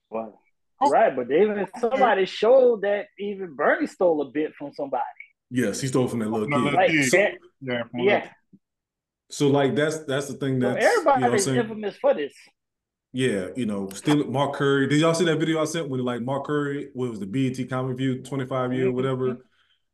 Well, 0.09 0.39
Oh. 0.81 0.89
right, 0.89 1.15
but 1.15 1.31
even 1.31 1.65
somebody 1.79 2.25
showed 2.25 2.81
that 2.81 3.07
even 3.17 3.55
Bernie 3.55 3.87
stole 3.87 4.21
a 4.21 4.31
bit 4.31 4.53
from 4.55 4.73
somebody. 4.73 5.03
Yes, 5.49 5.79
he 5.79 5.87
stole 5.87 6.07
from 6.07 6.19
that 6.19 6.29
little 6.29 6.47
kid. 6.47 6.73
Like, 6.73 6.89
kid. 6.89 7.11
that, 7.11 7.31
yeah, 7.61 7.83
from 7.83 7.99
yeah. 8.01 8.29
So 9.35 9.47
like 9.49 9.75
that's 9.75 9.97
that's 10.05 10.27
the 10.27 10.35
thing 10.35 10.61
So 10.61 10.69
that's 10.69 10.81
you 10.81 10.87
know 10.87 10.91
everybody 10.91 11.21
what 11.23 11.29
I'm 11.29 11.35
is 11.35 11.43
saying. 11.43 11.57
infamous 11.57 11.97
for 11.97 12.13
this. 12.13 12.33
Yeah, 13.11 13.47
you 13.57 13.65
know, 13.65 13.89
still 13.89 14.23
Mark 14.27 14.53
Curry. 14.53 14.87
Did 14.87 15.01
y'all 15.01 15.13
see 15.13 15.25
that 15.25 15.39
video 15.39 15.61
I 15.61 15.65
sent 15.65 15.89
when 15.89 15.99
like 16.05 16.21
Mark 16.21 16.45
Curry 16.45 16.89
what 16.93 17.09
was 17.09 17.19
the 17.19 17.25
BET 17.25 17.69
Comic 17.69 17.97
View 17.97 18.21
25 18.21 18.71
year 18.73 18.91
whatever? 18.91 19.37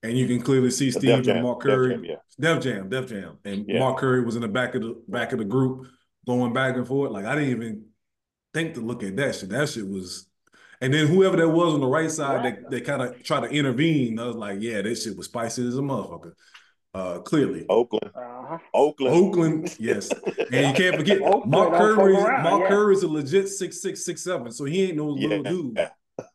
And 0.03 0.15
you 0.15 0.27
can 0.27 0.41
clearly 0.41 0.69
see 0.69 0.91
Steve 0.91 1.01
Def 1.03 1.15
and 1.18 1.26
Jam, 1.26 1.43
Mark 1.43 1.59
Def 1.61 1.65
Curry. 1.69 1.89
Jam, 1.93 2.03
yeah. 2.05 2.15
Def 2.39 2.63
Jam, 2.63 2.89
Def 2.89 3.07
Jam. 3.07 3.38
And 3.43 3.65
Yeah. 3.68 3.80
Mark 3.80 3.97
Curry 3.97 4.23
was 4.23 4.35
in 4.35 4.43
the 4.43 4.47
back 4.47 4.76
of 4.76 4.84
the 4.84 5.01
back 5.07 5.31
of 5.31 5.39
the 5.39 5.45
group 5.45 5.88
going 6.27 6.53
back 6.53 6.76
and 6.76 6.88
forth. 6.88 7.11
Like 7.11 7.26
I 7.26 7.34
didn't 7.34 7.49
even 7.49 7.85
think 8.53 8.76
to 8.76 8.81
look 8.81 9.01
at 9.01 9.15
that 9.15 9.34
shit. 9.35 9.49
That 9.49 9.69
shit 9.69 9.88
was 9.88 10.27
and 10.81 10.93
then 10.93 11.07
whoever 11.07 11.38
that 11.38 11.49
was 11.49 11.73
on 11.73 11.81
the 11.81 11.88
right 11.88 12.11
side 12.11 12.43
Right. 12.43 12.61
that 12.61 12.69
they 12.69 12.81
kind 12.81 13.01
of 13.01 13.23
tried 13.23 13.41
to 13.47 13.49
intervene, 13.49 14.19
I 14.19 14.26
was 14.27 14.35
like, 14.35 14.57
yeah, 14.61 14.81
this 14.84 15.03
shit 15.03 15.18
was 15.18 15.26
spicy 15.27 15.68
as 15.68 15.77
a 15.77 15.81
motherfucker. 15.81 16.34
Uh 16.93 17.19
clearly. 17.19 17.65
Oakland, 17.69 18.11
Uh-huh. 18.13 18.57
Oakland, 18.73 19.15
Oakland, 19.15 19.76
yes. 19.80 20.09
And 20.51 20.68
you 20.68 20.73
can't 20.73 20.95
forget 20.97 21.22
Oakland 21.22 21.49
Mark 21.51 21.72
Curry. 21.73 22.13
around, 22.15 22.43
Mark 22.43 22.61
yeah. 22.63 22.68
Curry 22.68 22.93
is 22.95 23.03
a 23.03 23.07
legit 23.07 23.47
six 23.47 23.81
six 23.81 24.03
six 24.03 24.22
seven, 24.23 24.51
so 24.51 24.65
he 24.65 24.84
ain't 24.84 24.97
no 24.97 25.07
little 25.07 25.38
Yeah. 25.43 25.49
dude. 25.49 25.77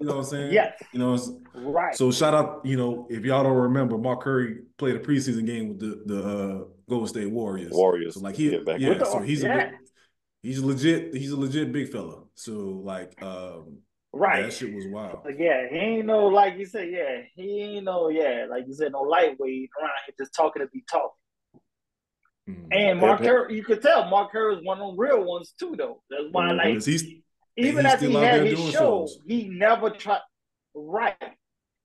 You 0.00 0.06
know 0.06 0.16
what 0.16 0.24
I'm 0.24 0.24
saying? 0.24 0.52
Yes. 0.54 0.82
You 0.92 0.98
know, 0.98 1.14
it's- 1.14 1.30
Right. 1.54 1.94
so 1.94 2.10
shout 2.10 2.32
out. 2.34 2.64
You 2.64 2.76
know, 2.78 3.06
if 3.10 3.24
y'all 3.24 3.42
don't 3.44 3.56
remember, 3.56 3.98
Mark 3.98 4.22
Curry 4.22 4.62
played 4.78 4.96
a 4.96 4.98
preseason 5.00 5.44
game 5.46 5.68
with 5.68 5.78
the 5.80 6.02
the 6.06 6.22
uh, 6.24 6.64
Golden 6.88 7.08
State 7.08 7.30
Warriors. 7.30 7.72
Warriors. 7.72 8.14
So 8.14 8.20
like 8.20 8.36
he, 8.36 8.52
Yeah, 8.52 8.58
back 8.64 8.80
yeah. 8.80 9.02
So 9.04 9.18
he's 9.20 9.44
a 9.44 9.48
yeah. 9.48 9.56
big, 9.70 9.74
he's 10.42 10.60
legit. 10.60 11.14
He's 11.14 11.32
a 11.32 11.36
legit 11.38 11.70
big 11.70 11.90
fella. 11.92 12.22
So 12.34 12.52
like, 12.82 13.22
um, 13.22 13.78
right. 14.18 14.42
that 14.44 14.52
shit 14.52 14.74
was 14.74 14.86
wild. 14.86 15.20
But 15.24 15.38
yeah, 15.38 15.68
he 15.70 15.76
ain't 15.76 16.06
no 16.06 16.26
like 16.26 16.56
you 16.58 16.66
said, 16.66 16.88
yeah, 16.90 17.22
he 17.34 17.62
ain't 17.62 17.84
no, 17.84 18.08
yeah, 18.08 18.46
like 18.48 18.66
you 18.66 18.74
said, 18.74 18.92
no 18.92 19.02
lightweight 19.02 19.70
around 19.80 19.90
here 20.06 20.14
just 20.18 20.34
talking 20.34 20.62
to 20.62 20.68
be 20.68 20.84
talking. 20.90 21.10
Mhm. 22.48 22.68
And 22.70 23.00
Mark 23.00 23.20
Yeah, 23.20 23.26
Curry, 23.26 23.56
you 23.56 23.64
could 23.64 23.82
tell 23.82 24.08
Mark 24.08 24.30
Curry 24.32 24.56
is 24.56 24.64
one 24.64 24.78
of 24.80 24.86
them 24.88 24.98
real 24.98 25.24
ones 25.24 25.52
too, 25.58 25.74
though. 25.76 26.02
That's 26.10 26.24
why, 26.30 26.46
Mhm. 26.50 26.56
like, 26.58 26.66
he's 26.84 26.88
even 26.98 27.24
he's 27.56 27.92
after 27.92 28.06
he 28.06 28.14
had 28.14 28.46
his 28.46 28.58
show, 28.70 28.70
shows. 28.70 29.20
he 29.26 29.48
never 29.48 29.90
tried. 29.90 30.20
Right, 30.74 31.16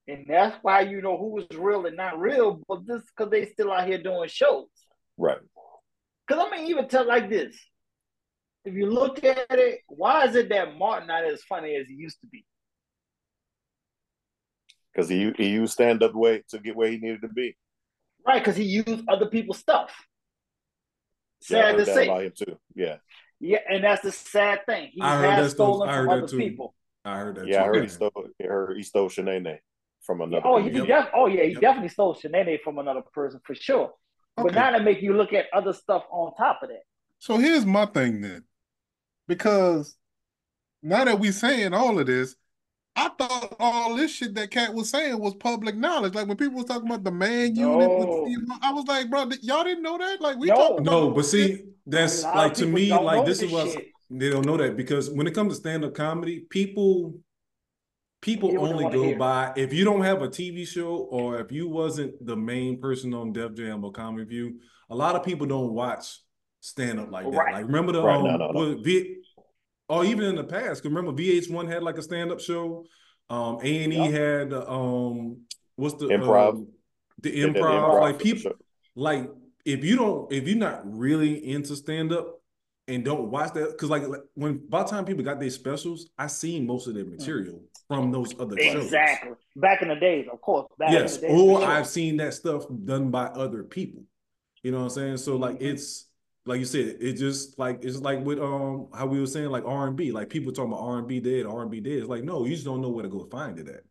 and 0.08 0.26
that's 0.28 0.58
why 0.64 0.82
you 0.82 1.02
know 1.02 1.18
who 1.18 1.30
was 1.30 1.48
real 1.58 1.86
and 1.86 1.96
not 1.96 2.20
real, 2.20 2.62
but 2.68 2.86
this 2.86 3.02
because 3.06 3.32
they 3.32 3.46
still 3.48 3.72
out 3.72 3.88
here 3.88 3.98
doing 3.98 4.28
shows. 4.30 4.68
right. 5.18 5.40
Because 6.28 6.46
I 6.48 6.56
mean, 6.56 6.68
even 6.70 6.88
tell 6.88 7.06
like 7.06 7.30
this. 7.30 7.58
If 8.64 8.74
you 8.76 8.86
look 8.90 9.24
at 9.24 9.48
it, 9.50 9.80
why 9.88 10.26
is 10.26 10.36
it 10.36 10.50
that 10.50 10.78
Martin 10.78 11.08
not 11.08 11.24
as 11.24 11.42
funny 11.44 11.76
as 11.76 11.88
he 11.88 11.96
used 11.96 12.20
to 12.22 12.28
be? 12.28 12.46
Because 14.94 15.10
he 15.10 15.32
he 15.38 15.48
used 15.50 15.74
stand 15.74 16.04
up 16.04 16.14
way 16.14 16.44
to 16.50 16.60
get 16.60 16.76
where 16.76 16.90
he 16.92 16.98
needed 16.98 17.22
to 17.22 17.30
be. 17.30 17.56
Right, 18.26 18.40
because 18.40 18.56
he 18.56 18.64
used 18.66 19.04
other 19.08 19.26
people's 19.28 19.58
stuff. 19.58 19.92
Yeah, 21.50 21.58
I 21.58 21.62
Sad 21.62 21.72
heard 21.72 21.80
to 21.80 21.86
that 21.86 21.96
say. 21.96 22.04
about 22.06 22.24
him 22.24 22.32
too. 22.38 22.58
Yeah, 22.76 22.98
Yeah, 23.40 23.60
and 23.68 23.84
that's 23.84 24.04
the 24.04 24.12
sad 24.12 24.60
thing. 24.68 24.90
He 24.94 25.02
I 25.02 25.18
heard 25.18 25.30
has 25.38 25.46
that 25.46 25.50
stuff. 25.52 25.56
stolen 25.56 25.90
I 25.90 25.94
from 25.94 26.08
heard 26.08 26.10
that 26.10 26.18
other 26.24 26.28
too. 26.28 26.38
people. 26.38 26.76
I 27.04 27.18
heard 27.18 27.36
that. 27.38 27.48
yeah. 27.48 27.64
I 27.64 27.66
heard 27.66 27.76
he 27.76 27.82
man. 27.82 27.90
stole. 27.90 28.26
I 28.40 28.44
heard 28.46 28.78
he 28.78 28.84
stole 28.84 29.10
Shanae 29.10 29.58
from 30.04 30.22
another. 30.22 30.46
Oh, 30.46 30.62
he 30.62 30.70
dude. 30.70 30.88
def- 30.88 31.10
oh 31.16 31.26
yeah, 31.28 31.44
he 31.46 31.54
Yep. 31.54 31.62
definitely 31.62 31.90
stole 31.90 32.14
Shanae 32.16 32.62
from 32.62 32.78
another 32.78 33.02
person 33.14 33.40
for 33.44 33.56
sure. 33.56 33.94
But 34.36 34.46
Okay. 34.48 34.56
now 34.56 34.78
they 34.78 34.84
make 34.84 35.02
you 35.02 35.14
look 35.14 35.34
at 35.34 35.46
other 35.54 35.74
stuff 35.74 36.04
on 36.12 36.34
top 36.36 36.60
of 36.64 36.70
that. 36.70 36.84
So 37.20 37.38
here's 37.38 37.66
my 37.66 37.86
thing 37.88 38.22
then, 38.22 38.44
because 39.28 39.96
now 40.84 41.06
that 41.06 41.20
we're 41.20 41.32
saying 41.32 41.74
all 41.74 42.00
of 42.00 42.08
this, 42.08 42.36
I 42.96 43.10
thought 43.18 43.56
all 43.60 43.96
this 43.96 44.12
shit 44.12 44.36
that 44.36 44.52
Katt 44.52 44.74
was 44.74 44.90
saying 44.90 45.18
was 45.18 45.34
public 45.36 45.78
knowledge. 45.78 46.14
Like 46.14 46.28
when 46.28 46.38
people 46.38 46.58
was 46.58 46.66
talking 46.66 46.88
about 46.88 47.04
the 47.04 47.12
man 47.12 47.56
unit, 47.56 47.90
with 47.98 48.10
No. 48.10 48.26
Steve 48.26 48.40
I 48.62 48.74
was 48.74 48.86
like, 48.86 49.10
bro, 49.10 49.30
y'all 49.42 49.64
didn't 49.64 49.84
know 49.84 49.98
that. 49.98 50.20
Like 50.22 50.38
we 50.38 50.48
No. 50.48 50.56
talked 50.56 50.80
about 50.82 50.92
No, 50.92 51.12
but 51.12 51.26
see, 51.26 51.64
that's 51.86 52.24
A 52.24 52.26
lot 52.26 52.36
of 52.36 52.42
like 52.44 52.54
to 52.56 52.66
me, 52.66 52.90
like 52.90 53.20
know 53.20 53.26
this 53.26 53.42
is 53.42 53.52
what 53.52 53.78
they 54.10 54.30
don't 54.30 54.46
know 54.46 54.58
that 54.58 54.76
because 54.76 55.10
when 55.10 55.26
it 55.26 55.34
comes 55.34 55.54
to 55.54 55.60
stand-up 55.60 55.94
comedy, 55.94 56.42
people 56.50 57.16
people 58.22 58.50
Hear 58.50 58.60
what 58.60 58.68
they 58.68 58.74
only 58.86 58.98
go 58.98 59.04
hear. 59.06 59.18
by 59.18 59.54
if 59.56 59.74
you 59.74 59.86
don't 59.86 60.04
have 60.04 60.22
a 60.22 60.28
TV 60.28 60.68
show 60.68 60.96
or 60.96 61.40
if 61.40 61.52
you 61.52 61.70
wasn't 61.70 62.24
the 62.26 62.36
main 62.36 62.80
person 62.80 63.14
on 63.14 63.32
Def 63.32 63.54
Jam 63.54 63.84
or 63.84 63.92
Comedy 63.92 64.26
View, 64.26 64.60
a 64.90 64.96
lot 64.96 65.16
of 65.16 65.24
people 65.24 65.48
don't 65.48 65.74
watch 65.74 66.20
stand-up 66.62 67.12
like 67.12 67.26
that. 67.30 67.38
Right. 67.38 67.54
Like 67.56 67.66
remember 67.66 67.92
the 67.92 68.02
Right, 68.04 68.18
um 68.18 68.24
no, 68.24 68.38
no, 68.38 68.52
no. 68.52 68.82
V 68.82 69.18
or 69.90 70.06
even 70.06 70.24
in 70.26 70.36
the 70.36 70.44
past, 70.46 70.82
'cause 70.82 70.86
remember 70.92 71.12
VH1 71.12 71.68
had 71.68 71.84
like 71.84 71.98
a 71.98 72.02
stand-up 72.02 72.40
show. 72.40 72.86
Um 73.30 73.60
A 73.62 73.84
and 73.84 73.94
E 73.94 73.98
had 74.12 74.54
um 74.54 75.42
what's 75.76 75.96
the 75.96 76.06
Improv. 76.08 76.50
um, 76.54 76.68
the 77.22 77.30
They 77.32 77.40
did 77.42 77.56
improv, 77.56 78.02
like 78.02 78.20
people 78.20 78.52
show. 78.52 78.58
like 78.96 79.30
if 79.66 79.84
you 79.84 79.96
don't 79.96 80.32
if 80.32 80.48
you're 80.48 80.58
not 80.58 80.82
really 80.86 81.46
into 81.52 81.76
stand 81.76 82.12
up 82.14 82.42
and 82.88 83.06
don't 83.06 83.30
watch 83.30 83.54
that 83.54 83.72
because 83.72 83.90
like 83.90 84.08
like, 84.08 84.22
when 84.34 84.58
by 84.68 84.84
the 84.84 84.90
time 84.90 85.06
people 85.06 85.24
got 85.24 85.40
their 85.40 85.50
specials 85.52 86.10
i 86.18 86.26
seen 86.28 86.66
most 86.66 86.88
of 86.88 86.96
their 86.96 87.06
material 87.06 87.62
from 87.88 88.12
those 88.12 88.34
other 88.40 88.58
shows 88.60 88.86
Exactly. 88.86 89.32
Back 89.56 89.82
in 89.84 89.90
the 89.90 89.96
days, 89.96 90.28
of 90.32 90.42
course. 90.42 90.68
Back 90.80 90.92
yes 90.94 91.16
in 91.18 91.22
the 91.22 91.28
days, 91.28 91.42
or 91.42 91.60
sure. 91.62 91.70
i've 91.70 91.88
seen 91.88 92.18
that 92.18 92.34
stuff 92.34 92.66
done 92.86 93.12
by 93.12 93.26
other 93.28 93.64
people 93.64 94.04
you 94.64 94.72
know 94.72 94.78
what 94.80 94.84
i'm 94.86 94.90
saying 94.90 95.18
so 95.18 95.36
like 95.38 95.60
Mhm. 95.60 95.74
it's 95.74 96.08
like 96.46 96.60
you 96.60 96.66
said 96.66 96.98
it 97.00 97.14
just 97.14 97.58
like 97.60 97.84
it's 97.84 98.00
like 98.00 98.24
with 98.26 98.40
um 98.40 98.88
how 98.94 99.06
we 99.06 99.20
were 99.20 99.28
saying 99.28 99.50
like 99.50 99.64
r&b 99.66 100.12
like 100.12 100.30
people 100.30 100.52
talking 100.52 100.72
about 100.72 100.82
r&b 100.84 101.20
dead 101.20 101.46
r&b 101.46 101.80
dead 101.80 101.94
it's 102.00 102.08
like 102.08 102.24
no 102.24 102.46
you 102.46 102.54
just 102.54 102.66
don't 102.66 102.82
know 102.82 102.90
where 102.90 103.04
to 103.04 103.10
go 103.10 103.26
find 103.26 103.60
it 103.60 103.68
at 103.68 103.82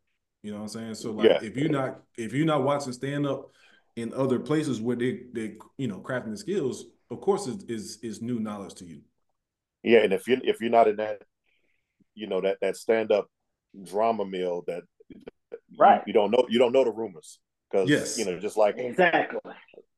you 0.43 0.51
know 0.51 0.57
what 0.59 0.63
i'm 0.63 0.69
saying 0.69 0.95
so 0.95 1.13
like 1.13 1.27
Yeah. 1.29 1.39
if 1.43 1.57
you're 1.57 1.69
not 1.71 2.01
if 2.19 2.33
you're 2.33 2.47
not 2.47 2.65
watching 2.65 2.93
stand 2.93 3.27
up 3.27 3.51
in 3.97 4.13
other 4.15 4.39
places 4.41 4.81
where 4.81 4.97
they 4.97 5.21
they 5.33 5.57
you 5.79 5.87
know 5.89 6.01
crafting 6.01 6.31
the 6.31 6.37
skills 6.37 6.87
of 7.11 7.21
course 7.21 7.47
is 7.47 7.63
is 7.65 7.99
is 8.03 8.21
new 8.23 8.41
knowledge 8.41 8.75
to 8.75 8.85
you 8.85 9.01
Yeah, 9.83 10.01
and 10.01 10.13
if 10.13 10.27
you 10.29 10.41
if 10.43 10.61
you're 10.61 10.71
not 10.71 10.89
in 10.89 10.97
that, 10.97 11.23
you 12.15 12.27
know 12.27 12.41
that 12.41 12.59
that 12.63 12.77
stand 12.77 13.13
up 13.13 13.29
drama 13.85 14.25
mill 14.25 14.65
that 14.67 14.83
you- 15.09 15.21
Right. 15.79 16.03
you, 16.07 16.13
don't 16.13 16.31
know 16.31 16.47
you 16.49 16.59
don't 16.59 16.73
know 16.73 16.85
the 16.85 16.91
rumors 16.93 17.39
because 17.71 17.89
Yes. 17.89 18.19
you 18.19 18.25
know 18.25 18.39
just 18.39 18.57
like 18.57 18.77
Exactly. 18.79 19.41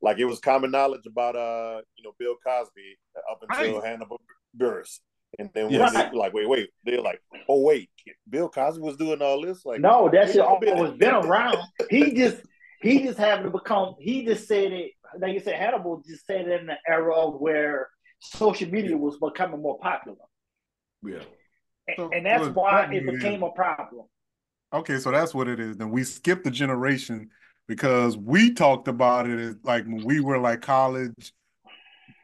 Like 0.02 0.18
it 0.18 0.24
was 0.24 0.40
common 0.40 0.70
knowledge 0.70 1.06
about 1.06 1.36
uh 1.36 1.80
you 1.96 2.02
know 2.04 2.12
Bill 2.18 2.36
Cosby 2.44 2.96
up 3.30 3.40
until 3.48 3.76
Right. 3.80 3.84
Hannibal 3.88 4.20
Buress, 4.56 5.00
and 5.38 5.48
then 5.54 5.64
when 5.66 5.72
Yes. 5.74 5.92
they, 5.92 6.10
like 6.16 6.32
wait 6.34 6.48
wait 6.48 6.70
they're 6.84 7.00
like 7.00 7.20
oh 7.48 7.62
wait 7.62 7.88
Bill 8.28 8.48
Cosby 8.48 8.82
was 8.82 8.96
doing 8.96 9.22
all 9.22 9.40
this 9.40 9.64
like 9.64 9.80
No, 9.80 10.08
that 10.12 10.26
shit 10.26 10.36
Bill 10.36 10.58
been- 10.60 10.76
always 10.76 10.92
been 10.98 11.14
around. 11.14 11.58
He 11.88 12.12
just 12.14 12.38
he 12.80 13.02
just 13.04 13.18
happened 13.18 13.52
to 13.52 13.58
become 13.58 13.94
he 13.98 14.24
just 14.24 14.46
said 14.48 14.72
it 14.72 14.92
like 15.18 15.34
you 15.34 15.40
said, 15.40 15.56
Hannibal 15.56 16.02
just 16.06 16.26
said 16.26 16.48
it 16.48 16.60
in 16.60 16.66
the 16.66 16.76
era 16.88 17.14
of 17.14 17.38
where 17.40 17.88
social 18.20 18.70
media 18.70 18.96
was 18.96 19.18
becoming 19.18 19.60
more 19.60 19.78
popular. 19.78 20.16
yeah 21.04 21.18
And, 21.86 21.96
So, 21.96 22.10
and 22.12 22.24
that's 22.24 22.44
look, 22.46 22.56
why 22.56 22.84
it 22.92 23.04
became 23.04 23.42
a 23.42 23.50
problem. 23.50 24.06
Okay, 24.72 24.98
so 24.98 25.10
that's 25.10 25.34
what 25.34 25.48
it 25.48 25.60
is. 25.60 25.76
Then 25.76 25.90
we 25.90 26.02
skip 26.02 26.42
the 26.44 26.50
generation 26.50 27.28
because 27.68 28.16
we 28.16 28.52
talked 28.55 28.89
about 28.89 29.28
it 29.28 29.39
as 29.39 29.56
like 29.62 29.84
when 29.84 30.02
we 30.05 30.20
were 30.20 30.39
like 30.39 30.60
college, 30.62 31.32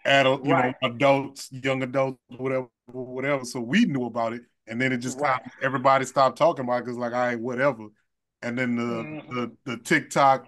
adult, 0.05 0.45
you 0.45 0.53
Right. 0.53 0.75
know, 0.83 0.89
adults, 0.89 1.49
young 1.53 1.83
adults, 1.83 2.19
whatever, 2.37 2.69
whatever. 2.87 3.45
So 3.45 3.61
we 3.61 3.85
knew 3.85 4.07
about 4.07 4.33
it, 4.33 4.43
and 4.67 4.81
then 4.81 4.93
it 4.93 4.99
just 4.99 5.19
Right. 5.19 5.33
kind 5.33 5.41
of, 5.45 5.53
everybody 5.63 6.05
stopped 6.05 6.39
talking 6.39 6.65
about 6.65 6.79
it 6.79 6.85
because 6.85 6.99
like, 6.99 7.13
all 7.13 7.19
right, 7.21 7.39
whatever. 7.41 7.89
And 8.43 8.57
then 8.59 8.77
the 8.77 8.83
Mhm. 8.83 9.29
the 9.31 9.57
the 9.65 9.77
TikTok 9.79 10.47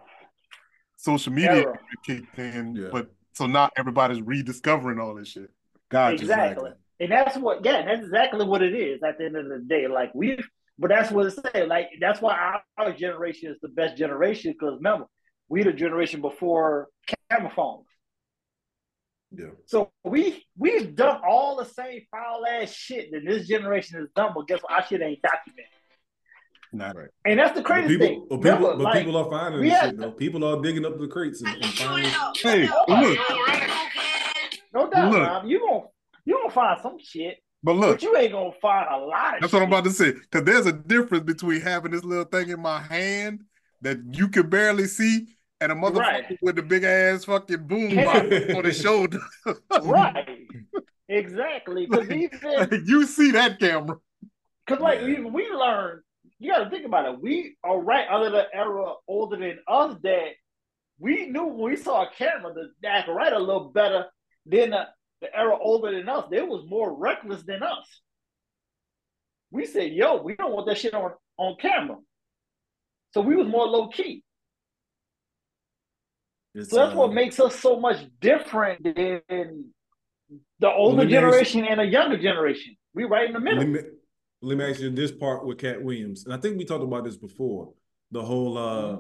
social 0.97 1.33
media 1.33 1.63
Era. 1.63 1.79
kicked 2.05 2.39
in, 2.39 2.77
Yeah. 2.77 2.89
but 2.93 3.11
so 3.33 3.47
now 3.47 3.71
everybody's 3.77 4.21
rediscovering 4.23 4.99
all 5.01 5.15
this 5.15 5.29
shit. 5.29 5.51
Gotcha. 5.89 6.15
Exactly. 6.15 6.71
And 7.01 7.11
that's 7.11 7.37
what, 7.39 7.65
yeah, 7.65 7.83
that's 7.87 8.03
exactly 8.03 8.45
what 8.45 8.63
it 8.63 8.75
is 8.75 9.03
at 9.03 9.17
the 9.17 9.25
end 9.25 9.37
of 9.37 9.49
the 9.49 9.59
day. 9.61 9.89
Like 9.89 10.15
we, 10.15 10.39
but 10.81 10.89
that's 10.89 11.13
what 11.13 11.27
it 11.27 11.39
said. 11.53 11.69
Like 11.69 11.91
that's 12.01 12.21
why 12.23 12.35
our, 12.35 12.63
our 12.79 12.93
generation 12.93 13.51
is 13.53 13.59
the 13.61 13.69
best 13.69 13.97
generation 13.99 14.53
because 14.53 14.77
remember, 14.77 15.05
we 15.49 15.63
the 15.63 15.73
generation 15.73 16.23
before 16.23 16.89
camera 17.31 17.53
phones. 17.55 17.87
yeah 19.31 19.51
So 19.67 19.93
we 20.03 20.43
we've 20.57 20.97
done 20.97 21.21
all 21.25 21.57
the 21.57 21.67
same 21.67 22.01
foul 22.11 22.47
ass 22.47 22.73
shit 22.73 23.13
that 23.13 23.23
this 23.27 23.47
generation 23.47 24.01
has 24.01 24.09
done, 24.17 24.33
but 24.35 24.49
guess 24.49 24.61
what? 24.63 24.73
Our 24.73 24.87
shit 24.87 25.03
ain't 25.03 25.21
documented. 25.21 25.67
Not 26.73 26.97
right 26.97 27.11
And 27.27 27.39
that's 27.39 27.55
the 27.55 27.63
crazy 27.63 27.99
people 27.99 28.07
thing. 28.07 28.27
but 28.31 28.37
people, 28.37 28.39
Remember, 28.39 28.77
but 28.77 28.79
like, 28.85 28.99
people 29.05 29.17
are 29.19 29.31
finding 29.31 29.61
this 29.61 29.81
shit 29.81 29.99
though 29.99 30.13
people 30.13 30.45
are 30.45 30.63
digging 30.63 30.87
up 30.87 30.99
the 30.99 31.09
crates 31.09 31.43
and, 31.43 31.55
and 31.63 31.75
finding 31.75 32.11
Hey, 32.37 32.69
look, 32.89 33.19
no 34.73 34.89
doubt, 34.89 35.11
Look. 35.13 35.21
Rob, 35.21 35.45
you 35.47 35.59
gon' 35.61 35.83
You 36.25 36.39
gonna 36.41 36.55
find 36.55 36.81
some 36.81 36.99
shit, 36.99 37.39
But 37.63 37.77
look, 37.77 37.97
but 37.97 38.03
you 38.03 38.17
ain't 38.17 38.33
gonna 38.33 38.53
find 38.63 38.87
a 38.91 38.97
lot. 38.97 39.35
That's 39.41 39.53
what 39.53 39.63
I'm 39.63 39.69
about 39.69 39.85
to 39.85 39.91
say. 39.91 40.13
Because 40.13 40.45
there's 40.45 40.67
a 40.67 40.73
difference 40.73 41.25
between 41.25 41.61
having 41.61 41.93
this 41.93 42.05
little 42.05 42.25
thing 42.25 42.49
in 42.49 42.61
my 42.61 42.81
hand 42.81 43.45
that 43.83 43.99
you 44.13 44.29
can 44.29 44.49
barely 44.49 44.87
see 44.87 45.27
and 45.61 45.71
a 45.73 45.75
motherfucker 45.75 45.97
Right. 45.99 46.39
with 46.41 46.57
the 46.57 46.63
big 46.63 46.85
ass 46.85 47.25
fucking 47.25 47.67
boom 47.67 47.95
box 48.05 48.21
on 48.55 48.65
his 48.65 48.81
shoulder. 48.81 49.21
Right. 49.83 50.27
Exactly. 51.13 51.87
Because 51.87 52.09
even 52.09 52.85
you 52.87 53.05
see 53.05 53.33
that 53.33 53.59
camera. 53.59 53.97
because 54.65 54.81
like 54.81 55.01
even 55.03 55.33
we 55.33 55.51
learned, 55.51 56.03
you 56.39 56.53
got 56.53 56.63
to 56.63 56.71
think 56.71 56.87
about 56.87 57.05
it. 57.13 57.21
We 57.21 57.57
are 57.65 57.81
right 57.81 58.07
under 58.09 58.31
the 58.31 58.45
era 58.55 58.93
older 59.09 59.37
than 59.37 59.59
us 59.67 59.97
that 60.05 60.29
we 61.01 61.27
knew 61.27 61.47
when 61.47 61.73
we 61.73 61.77
saw 61.77 62.03
a 62.05 62.11
camera 62.17 62.55
to 62.55 62.89
act 62.89 63.09
right 63.09 63.33
a 63.33 63.39
little 63.41 63.71
better 63.71 64.07
than 64.47 64.71
the, 64.71 64.87
the 65.21 65.35
era 65.37 65.57
older 65.59 65.93
than 65.93 66.09
us. 66.09 66.27
They 66.31 66.43
was 66.43 66.65
more 66.69 66.95
reckless 66.97 67.43
than 67.43 67.63
us. 67.63 67.87
We 69.51 69.67
said, 69.67 69.93
"Yo, 69.93 70.23
we 70.23 70.37
don't 70.37 70.53
want 70.53 70.67
that 70.67 70.79
shit 70.79 70.95
on 70.95 71.13
on 71.37 71.57
camera." 71.61 71.97
So 73.13 73.21
we 73.21 73.37
was 73.37 73.49
more 73.49 73.67
low 73.67 73.89
key. 73.89 74.23
It's, 76.55 76.71
So 76.71 76.77
that's 76.77 76.95
uh, 76.95 76.99
what 76.99 77.13
makes 77.13 77.39
us 77.41 77.57
so 77.57 77.79
much 77.79 77.99
different 78.21 78.83
than 78.83 79.73
the 80.59 80.71
older 80.71 80.99
let 80.99 81.07
me 81.09 81.17
ask 81.17 81.23
you- 81.25 81.31
generation 81.31 81.65
and 81.65 81.81
the 81.81 81.87
younger 81.87 82.19
generation. 82.19 82.77
We 82.95 83.05
right 83.05 83.27
in 83.27 83.33
the 83.33 83.41
middle. 83.41 83.59
Let 83.61 83.69
me, 83.69 83.81
let 84.43 84.59
me 84.59 84.65
ask 84.65 84.81
you 84.81 84.91
this 84.91 85.13
part 85.13 85.47
with 85.47 85.59
Katt 85.59 85.83
Williams, 85.83 86.25
and 86.25 86.35
I 86.35 86.39
think 86.39 86.59
we 86.59 86.65
talked 86.65 86.83
about 86.83 87.05
this 87.05 87.17
before. 87.17 87.73
The 88.11 88.23
whole 88.23 88.59
uh, 88.59 88.97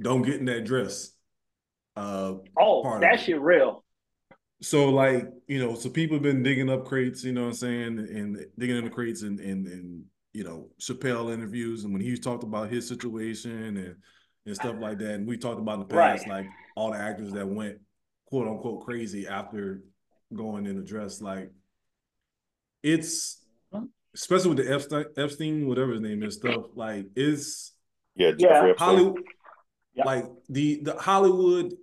don't 0.00 0.22
get 0.22 0.36
in 0.36 0.46
that 0.46 0.64
dress. 0.64 1.12
Uh, 1.96 2.34
oh, 2.58 2.98
that 3.00 3.20
shit 3.20 3.40
real. 3.40 3.83
So 4.62 4.88
like 4.90 5.28
you 5.46 5.58
know, 5.58 5.74
so 5.74 5.90
people 5.90 6.16
have 6.16 6.22
been 6.22 6.42
digging 6.42 6.70
up 6.70 6.84
crates, 6.86 7.24
you 7.24 7.32
know 7.32 7.42
what 7.42 7.48
I'm 7.48 7.54
saying, 7.54 7.98
and 7.98 8.46
digging 8.58 8.76
in 8.76 8.84
the 8.84 8.90
crates 8.90 9.22
and 9.22 9.38
and 9.40 9.66
and 9.66 10.04
you 10.32 10.44
know 10.44 10.68
Chappelle 10.80 11.32
interviews, 11.32 11.84
and 11.84 11.92
when 11.92 12.02
he 12.02 12.16
talked 12.16 12.44
about 12.44 12.70
his 12.70 12.88
situation 12.88 13.76
and 13.76 13.96
and 14.46 14.54
stuff 14.54 14.76
like 14.78 14.98
that, 14.98 15.14
and 15.14 15.26
we 15.26 15.36
talked 15.36 15.60
about 15.60 15.74
in 15.74 15.80
the 15.80 15.86
past, 15.86 16.26
Right. 16.26 16.44
like 16.44 16.46
all 16.76 16.92
the 16.92 16.98
actors 16.98 17.32
that 17.32 17.46
went 17.48 17.78
quote 18.26 18.48
unquote 18.48 18.84
crazy 18.84 19.26
after 19.26 19.82
going 20.34 20.66
in 20.66 20.76
the 20.76 20.82
dress, 20.84 21.20
like 21.20 21.50
it's 22.82 23.40
especially 24.14 24.50
with 24.54 24.58
the 24.64 24.72
Epstein, 24.72 25.06
Epstein, 25.16 25.66
whatever 25.66 25.92
his 25.92 26.00
name 26.00 26.22
is, 26.22 26.36
stuff 26.36 26.66
like 26.74 27.06
it's 27.16 27.72
Yeah, 28.16 28.32
Yeah. 28.38 28.72
Hollywood, 28.78 29.22
Yeah. 29.94 30.04
like 30.04 30.24
the 30.48 30.80
the 30.82 30.94
Hollywood 30.94 31.74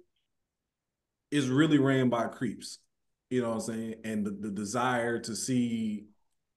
is 1.31 1.49
really 1.49 1.79
ran 1.79 2.09
by 2.09 2.27
creeps. 2.27 2.79
You 3.29 3.41
know 3.41 3.49
what 3.49 3.55
I'm 3.55 3.61
saying? 3.61 3.95
And 4.03 4.25
the, 4.25 4.31
the 4.31 4.51
desire 4.51 5.17
to 5.19 5.35
see 5.35 6.05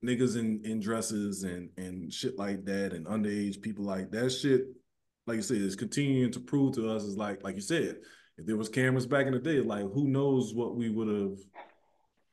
niggas 0.04 0.36
in, 0.36 0.60
in 0.64 0.80
dresses 0.80 1.44
and 1.44 1.70
and 1.78 2.12
shit 2.12 2.36
like 2.36 2.64
that 2.66 2.92
and 2.92 3.06
underage 3.06 3.62
people 3.62 3.84
like 3.84 4.10
that 4.10 4.30
shit, 4.30 4.66
like 5.26 5.36
you 5.36 5.42
said, 5.42 5.58
is 5.58 5.76
continuing 5.76 6.32
to 6.32 6.40
prove 6.40 6.74
to 6.74 6.90
us 6.90 7.04
is 7.04 7.16
like 7.16 7.42
like 7.44 7.54
you 7.54 7.60
said, 7.60 7.96
if 8.36 8.46
there 8.46 8.56
was 8.56 8.68
cameras 8.68 9.06
back 9.06 9.26
in 9.26 9.32
the 9.32 9.38
day, 9.38 9.60
like 9.60 9.90
who 9.92 10.08
knows 10.08 10.52
what 10.52 10.74
we 10.74 10.90
would 10.90 11.08
have 11.08 11.38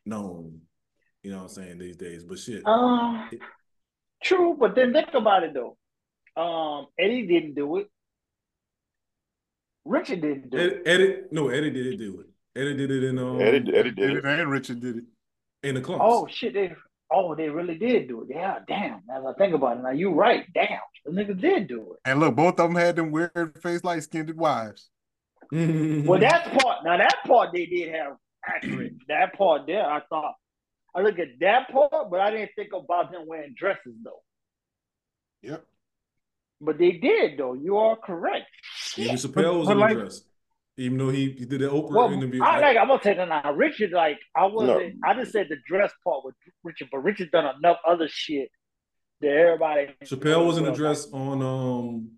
known, 0.06 0.62
you 1.24 1.32
know 1.32 1.38
what 1.38 1.44
I'm 1.44 1.50
saying, 1.50 1.78
these 1.78 1.98
days. 1.98 2.24
But 2.24 2.40
shit. 2.40 2.66
Um, 2.66 3.30
true, 4.24 4.58
but 4.60 4.76
then 4.76 4.92
think 4.92 5.14
about 5.14 5.44
it 5.44 5.54
though. 5.54 5.78
Um, 6.36 6.88
Eddie 6.98 7.28
didn't 7.28 7.56
do 7.56 7.78
it. 7.78 7.88
Richard 9.86 10.22
didn't 10.22 10.50
do 10.50 10.58
it. 10.58 10.82
Eddie, 10.86 11.18
no, 11.32 11.50
Eddie 11.50 11.72
didn't 11.72 11.98
do 11.98 12.22
it. 12.22 12.28
Eddie 12.56 12.76
did 12.76 12.92
it 12.92 13.04
in 13.04 13.18
um 13.20 13.40
Eddie, 13.42 13.74
Eddie 13.76 13.92
did 13.92 14.18
it. 14.18 14.26
And 14.26 14.52
Richard 14.52 14.80
did 14.82 14.98
it. 14.98 15.04
in 15.64 15.76
the 15.76 15.82
clubs. 15.82 16.02
Oh 16.04 16.28
shit, 16.30 16.54
they 16.54 16.74
oh 17.12 17.34
they 17.36 17.50
really 17.50 17.78
did 17.78 18.08
do 18.08 18.22
it. 18.22 18.28
Yeah, 18.30 18.60
damn. 18.68 19.02
As 19.14 19.24
I 19.26 19.34
think 19.38 19.54
about 19.54 19.78
it, 19.78 19.84
now 19.84 19.92
you're 19.92 20.14
right. 20.14 20.46
Damn, 20.54 20.80
the 21.06 21.12
nigga 21.12 21.40
did 21.40 21.68
do 21.68 21.94
it. 21.94 22.00
And 22.06 22.20
look, 22.20 22.36
both 22.36 22.60
of 22.60 22.70
them 22.70 22.76
had 22.76 22.96
them 22.98 23.12
weird 23.12 23.58
face 23.62 23.84
light 23.84 24.04
skinned 24.04 24.34
wives. 24.36 24.90
Well, 25.54 26.20
that 26.20 26.46
part 26.60 26.84
now 26.86 26.98
that 26.98 27.18
part 27.26 27.50
they 27.54 27.66
did 27.66 27.94
have 27.94 28.14
accurate. 28.46 28.94
that 29.08 29.34
part 29.38 29.68
there, 29.68 29.86
I 29.86 30.02
thought. 30.10 30.36
I 30.96 31.02
look 31.02 31.20
at 31.20 31.40
that 31.40 31.70
part, 31.72 32.10
but 32.12 32.20
I 32.20 32.32
didn't 32.32 32.52
think 32.56 32.70
about 32.74 33.12
them 33.12 33.24
wearing 33.28 33.54
dresses 33.58 33.94
though. 34.04 34.22
Yep. 35.42 35.66
But 36.62 36.78
they 36.78 36.92
did 36.92 37.38
though. 37.38 37.54
You 37.54 37.78
are 37.78 37.96
correct. 37.96 38.46
Even 38.98 39.16
Chappelle 39.16 39.58
was 39.60 39.68
but 39.68 39.74
in 39.74 39.80
like- 39.80 39.94
the 39.96 40.00
dress, 40.02 40.22
even 40.82 40.98
though 40.98 41.10
he, 41.10 41.32
he 41.32 41.46
did 41.46 41.62
the 41.62 41.68
Oprah 41.68 41.92
Well, 41.92 42.12
interview. 42.12 42.44
I 42.44 42.60
like. 42.60 42.78
I'm 42.78 42.88
gonna 42.88 43.02
take 43.02 43.18
that 43.18 43.28
now. 43.30 43.54
Richard, 43.54 43.92
like, 43.92 44.20
I 44.36 44.46
wasn't. 44.46 44.96
No. 44.98 45.10
I 45.10 45.14
just 45.14 45.32
said 45.32 45.48
the 45.50 45.58
dress 45.68 45.92
part 46.04 46.26
with 46.26 46.36
Richard, 46.64 46.90
but 46.92 47.00
Richard 47.00 47.32
done 47.32 47.54
enough 47.58 47.78
other 47.88 48.08
shit 48.10 48.50
that 49.22 49.30
everybody. 49.32 49.88
Chappelle 50.04 50.46
was 50.46 50.58
in 50.58 50.64
the 50.66 50.72
dress 50.72 51.08
on 51.12 51.42
um. 51.42 52.12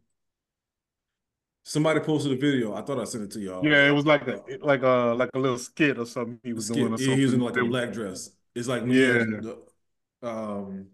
Somebody 1.66 2.02
posted 2.02 2.34
a 2.34 2.36
video. 2.36 2.74
I 2.74 2.82
thought 2.82 3.00
I 3.00 3.06
sent 3.06 3.24
it 3.24 3.32
to 3.32 3.40
y'all. 3.40 3.66
Yeah, 3.66 3.88
it 3.88 3.92
was 3.92 4.06
like 4.06 4.28
a 4.28 4.42
like 4.62 4.84
a 4.84 5.14
like 5.18 5.30
a 5.34 5.40
little 5.40 5.58
skit 5.58 5.98
or 5.98 6.06
something 6.06 6.38
he 6.44 6.52
was 6.52 6.66
Skit. 6.66 6.76
doing 6.78 6.88
or 6.88 6.98
Yeah, 6.98 7.06
something. 7.06 7.18
he 7.20 7.24
was 7.26 7.34
in 7.34 7.40
like 7.40 7.56
a 7.58 7.64
black 7.64 7.94
dress. 7.94 8.32
It's 8.54 8.68
like 8.68 8.84
Yeah. 8.86 8.92
yeah. 8.92 9.40
The, 9.42 9.58
um, 10.28 10.88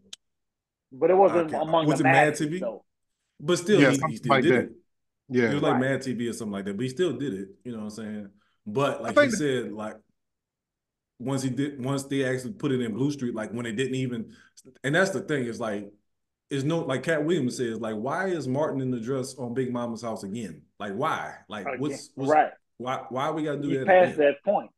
but 0.92 1.10
it 1.10 1.16
wasn't 1.16 1.48
I 1.48 1.52
can't- 1.52 1.64
among 1.70 1.88
was 1.88 2.00
the 2.00 2.04
it 2.08 2.12
Mad 2.12 2.30
masses, 2.30 2.48
TV? 2.48 2.60
though. 2.60 2.84
but 3.40 3.58
still, 3.58 3.82
Yeah, 3.82 3.92
he, 3.92 4.00
he 4.10 4.18
still 4.18 4.30
like 4.30 4.44
did 4.44 4.54
that. 4.54 4.64
it. 4.66 4.72
Yeah. 5.30 5.52
It 5.52 5.54
was 5.56 5.64
like 5.64 5.74
Right. 5.74 5.82
Mad 5.82 6.02
TV 6.02 6.30
or 6.30 6.34
something 6.34 6.54
like 6.54 6.66
that, 6.66 6.76
but 6.78 6.84
he 6.84 6.90
still 6.90 7.14
did 7.14 7.34
it. 7.34 7.50
You 7.64 7.72
know 7.72 7.80
what 7.80 7.84
I'm 7.86 7.90
saying? 7.92 8.30
But 8.66 9.02
like 9.02 9.18
I 9.18 9.26
he 9.26 9.32
said, 9.32 9.72
like 9.72 9.96
once 11.20 11.44
he 11.44 11.50
did, 11.50 11.84
once 11.84 12.04
they 12.04 12.24
actually 12.26 12.54
put 12.54 12.72
it 12.72 12.82
in 12.82 12.94
Blue 12.94 13.12
Streak, 13.12 13.36
like 13.36 13.52
when 13.52 13.66
they 13.66 13.72
didn't 13.74 13.96
even, 13.96 14.34
and 14.84 14.96
that's 14.96 15.12
the 15.12 15.22
thing 15.22 15.46
is 15.46 15.60
like, 15.60 15.92
is 16.50 16.64
no 16.64 16.80
like 16.80 17.04
Katt 17.04 17.24
Williams 17.26 17.58
says, 17.58 17.80
like 17.80 17.96
why 17.96 18.28
is 18.28 18.48
Martin 18.48 18.82
in 18.82 18.90
the 18.92 19.00
dress 19.00 19.36
on 19.36 19.54
Big 19.54 19.72
Momma's 19.72 20.02
house 20.02 20.24
again? 20.24 20.64
Like 20.80 20.94
why? 20.94 21.36
Like 21.48 21.68
Again, 21.68 21.80
what's, 21.80 22.10
what's 22.16 22.32
right? 22.32 22.52
why 22.78 23.06
why 23.10 23.30
we 23.32 23.44
gotta 23.44 23.62
do 23.62 23.70
You 23.70 23.80
that? 23.80 23.88
passed 23.88 24.14
again? 24.16 24.34
that 24.34 24.44
point. 24.44 24.72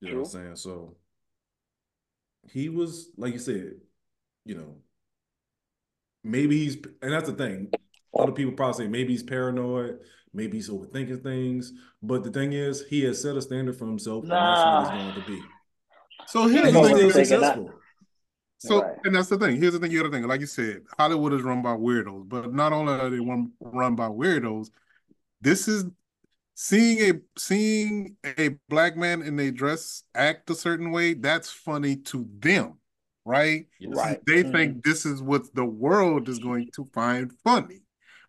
You 0.00 0.10
know 0.10 0.14
what 0.20 0.26
I'm 0.26 0.30
saying? 0.30 0.56
So 0.56 0.96
he 2.52 2.68
was 2.68 3.10
like 3.16 3.32
you 3.32 3.38
said, 3.38 3.72
you 4.44 4.54
know, 4.54 4.76
maybe 6.24 6.56
he's 6.64 6.76
and 7.02 7.12
that's 7.12 7.28
the 7.28 7.34
thing. 7.36 7.70
Other 8.18 8.32
people 8.32 8.52
probably 8.54 8.84
say 8.84 8.88
maybe 8.88 9.12
he's 9.12 9.22
paranoid, 9.22 9.98
maybe 10.32 10.56
he's 10.56 10.70
overthinking 10.70 11.22
things. 11.22 11.72
But 12.02 12.24
the 12.24 12.30
thing 12.30 12.52
is, 12.52 12.84
he 12.88 13.02
has 13.04 13.20
set 13.22 13.36
a 13.36 13.42
standard 13.42 13.76
for 13.76 13.86
himself, 13.86 14.22
and 14.24 14.32
that's 14.32 14.64
what 14.64 14.94
he's 14.94 15.02
going 15.02 15.24
to 15.24 15.30
be. 15.30 15.42
So 16.26 16.46
here's 16.48 16.72
the 16.72 16.72
he's 16.72 16.74
thing. 16.74 16.84
still 16.84 16.84
thinking 16.84 17.06
that- 17.08 17.26
successful. 17.26 17.70
So, 18.58 18.80
Right. 18.82 18.96
and 19.04 19.14
that's 19.14 19.28
the 19.28 19.36
thing. 19.38 19.60
Here's 19.60 19.74
the 19.74 19.78
thing. 19.78 19.90
Here's 19.90 20.04
the 20.04 20.10
thing. 20.10 20.26
Like 20.26 20.40
you 20.40 20.46
said, 20.46 20.84
Hollywood 20.98 21.34
is 21.34 21.42
run 21.42 21.60
by 21.60 21.72
weirdos. 21.76 22.26
But 22.26 22.54
not 22.54 22.72
only 22.72 22.94
are 22.94 23.10
they 23.10 23.18
run, 23.20 23.52
run 23.60 23.94
by 23.94 24.06
weirdos, 24.08 24.70
this 25.42 25.68
is 25.68 25.84
seeing 26.54 27.10
a 27.10 27.20
seeing 27.38 28.16
a 28.38 28.50
black 28.70 28.96
man 28.96 29.20
in 29.20 29.38
a 29.38 29.50
dress 29.50 30.04
act 30.14 30.48
a 30.48 30.54
certain 30.54 30.92
way. 30.92 31.12
That's 31.12 31.50
funny 31.50 31.96
to 31.96 32.26
them, 32.38 32.78
right? 33.24 33.66
Yes. 33.78 33.96
Right. 33.96 34.20
They 34.26 34.44
Mhm. 34.44 34.52
think 34.52 34.84
this 34.84 35.06
is 35.06 35.22
what 35.22 35.54
the 35.54 35.64
world 35.64 36.28
is 36.28 36.38
going 36.38 36.70
to 36.72 36.84
find 36.92 37.32
funny 37.44 37.80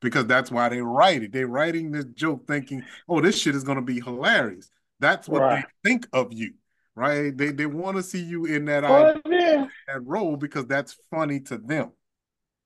because 0.01 0.25
that's 0.27 0.51
why 0.51 0.69
they 0.69 0.81
write 0.81 1.23
it. 1.23 1.31
They're 1.31 1.47
writing 1.47 1.91
this 1.91 2.05
joke 2.05 2.47
thinking, 2.47 2.83
"Oh, 3.07 3.21
this 3.21 3.37
shit 3.37 3.55
is 3.55 3.63
going 3.63 3.77
to 3.77 3.81
be 3.81 3.99
hilarious." 3.99 4.69
That's 4.99 5.27
what 5.27 5.41
Right. 5.41 5.65
they 5.83 5.89
think 5.89 6.07
of 6.13 6.31
you, 6.33 6.53
right? 6.95 7.35
They 7.35 7.51
they 7.51 7.65
want 7.65 7.97
to 7.97 8.03
see 8.03 8.23
you 8.23 8.45
in 8.45 8.65
that 8.65 8.83
Well, 8.83 9.21
yeah, 9.29 9.67
that 9.87 10.03
role 10.05 10.37
because 10.37 10.67
that's 10.67 10.93
funny 11.11 11.39
to 11.41 11.57
them. 11.57 11.91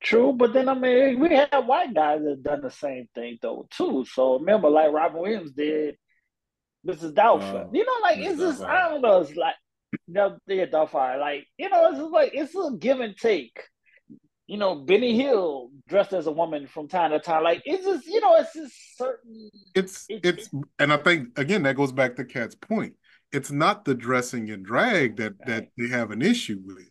true. 0.01 0.33
But 0.33 0.53
then 0.53 0.69
I 0.69 0.73
mean, 0.75 1.19
we 1.19 1.29
have 1.35 1.65
white 1.65 1.93
guys 1.93 2.21
that 2.23 2.43
done 2.43 2.61
the 2.61 2.71
same 2.71 3.07
thing 3.15 3.39
though 3.41 3.67
too. 3.71 4.05
So 4.05 4.39
remember, 4.39 4.69
like 4.69 4.91
Robin 4.91 5.21
Williams 5.21 5.51
did, 5.51 5.97
Mrs. 6.85 7.13
Doubtfire. 7.13 7.67
Uh, 7.67 7.69
you 7.73 7.85
know, 7.85 7.95
like 8.01 8.17
Mrs. 8.19 8.29
it's 8.31 8.39
just 8.39 8.61
I 8.63 8.89
don't 8.89 9.01
know. 9.01 9.21
It's 9.21 9.35
like 9.35 9.55
no, 10.07 10.37
yeah, 10.47 10.65
Doubtfire. 10.65 11.19
Like 11.19 11.45
you 11.57 11.69
know, 11.69 11.89
it's 11.89 11.97
just 11.99 12.11
like 12.11 12.31
it's 12.33 12.55
a 12.55 12.71
give 12.77 12.99
and 12.99 13.15
take. 13.17 13.61
You 14.47 14.57
know, 14.57 14.73
Benny 14.75 15.15
Hill 15.15 15.69
dressed 15.87 16.11
as 16.13 16.25
a 16.25 16.31
woman 16.31 16.65
from 16.65 16.87
time 16.87 17.11
to 17.11 17.19
time. 17.19 17.43
Like 17.43 17.61
it's 17.65 17.83
just 17.85 18.07
you 18.07 18.19
know, 18.19 18.35
it's 18.37 18.53
just 18.53 18.97
certain. 18.97 19.49
It's 19.75 20.05
It- 20.09 20.25
it's 20.25 20.49
and 20.79 20.91
I 20.91 20.97
think 20.97 21.37
again 21.37 21.63
that 21.63 21.75
goes 21.75 21.91
back 21.91 22.15
to 22.15 22.25
Katt's 22.25 22.55
point. 22.55 22.93
It's 23.31 23.51
not 23.51 23.85
the 23.85 23.93
dressing 23.93 24.49
and 24.49 24.65
drag 24.65 25.17
that 25.17 25.33
that 25.45 25.67
they 25.77 25.87
have 25.89 26.09
an 26.11 26.21
issue 26.23 26.59
with. 26.65 26.89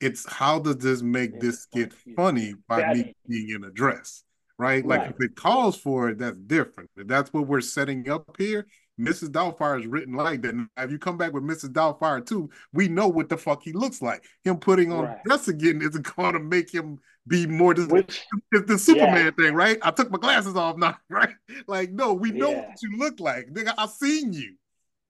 It's 0.00 0.30
how 0.30 0.58
does 0.60 0.78
this 0.78 1.02
make 1.02 1.40
this 1.40 1.62
skit 1.62 1.86
Exactly. 1.92 2.14
funny 2.14 2.54
by 2.68 2.78
me 2.78 3.00
Exactly. 3.00 3.14
being 3.28 3.48
in 3.50 3.64
a 3.64 3.70
dress, 3.70 4.22
right? 4.58 4.84
Like 4.86 5.00
Right. 5.00 5.10
if 5.10 5.16
it 5.20 5.34
calls 5.36 5.76
for 5.76 6.08
it, 6.10 6.18
that's 6.18 6.38
different. 6.38 6.90
If 6.96 7.08
that's 7.08 7.32
what 7.32 7.46
we're 7.48 7.60
setting 7.60 8.08
up 8.08 8.36
here. 8.38 8.66
Mrs. 9.00 9.30
Doubtfire 9.30 9.80
is 9.80 9.86
written 9.86 10.14
like 10.14 10.42
that. 10.42 10.54
Now, 10.54 10.66
if 10.78 10.90
you 10.90 10.98
come 10.98 11.16
back 11.16 11.32
with 11.32 11.42
Mrs. 11.42 11.70
Doubtfire 11.72 12.24
too, 12.24 12.50
we 12.72 12.88
know 12.88 13.08
what 13.08 13.28
the 13.28 13.36
fuck 13.36 13.62
he 13.62 13.72
looks 13.72 14.02
like. 14.02 14.24
Him 14.44 14.58
putting 14.58 14.92
on 14.92 15.04
Right. 15.06 15.24
dress 15.24 15.48
again 15.48 15.80
isn't 15.82 16.14
going 16.16 16.34
to 16.34 16.40
make 16.40 16.72
him 16.72 16.98
be 17.26 17.46
more. 17.46 17.72
Dis- 17.74 17.86
Which 17.86 18.24
it's 18.52 18.66
the 18.68 18.78
Superman 18.78 19.32
thing, 19.34 19.54
right? 19.54 19.78
I 19.82 19.90
took 19.92 20.10
my 20.10 20.18
glasses 20.18 20.56
off 20.56 20.76
now, 20.76 20.96
right? 21.08 21.34
Like, 21.66 21.90
no, 21.90 22.12
we 22.12 22.32
know 22.32 22.50
Yeah. 22.50 22.68
what 22.68 22.82
you 22.82 22.96
look 22.98 23.18
like. 23.20 23.46
Nigga, 23.48 23.72
I 23.78 23.86
seen 23.86 24.32
you. 24.32 24.54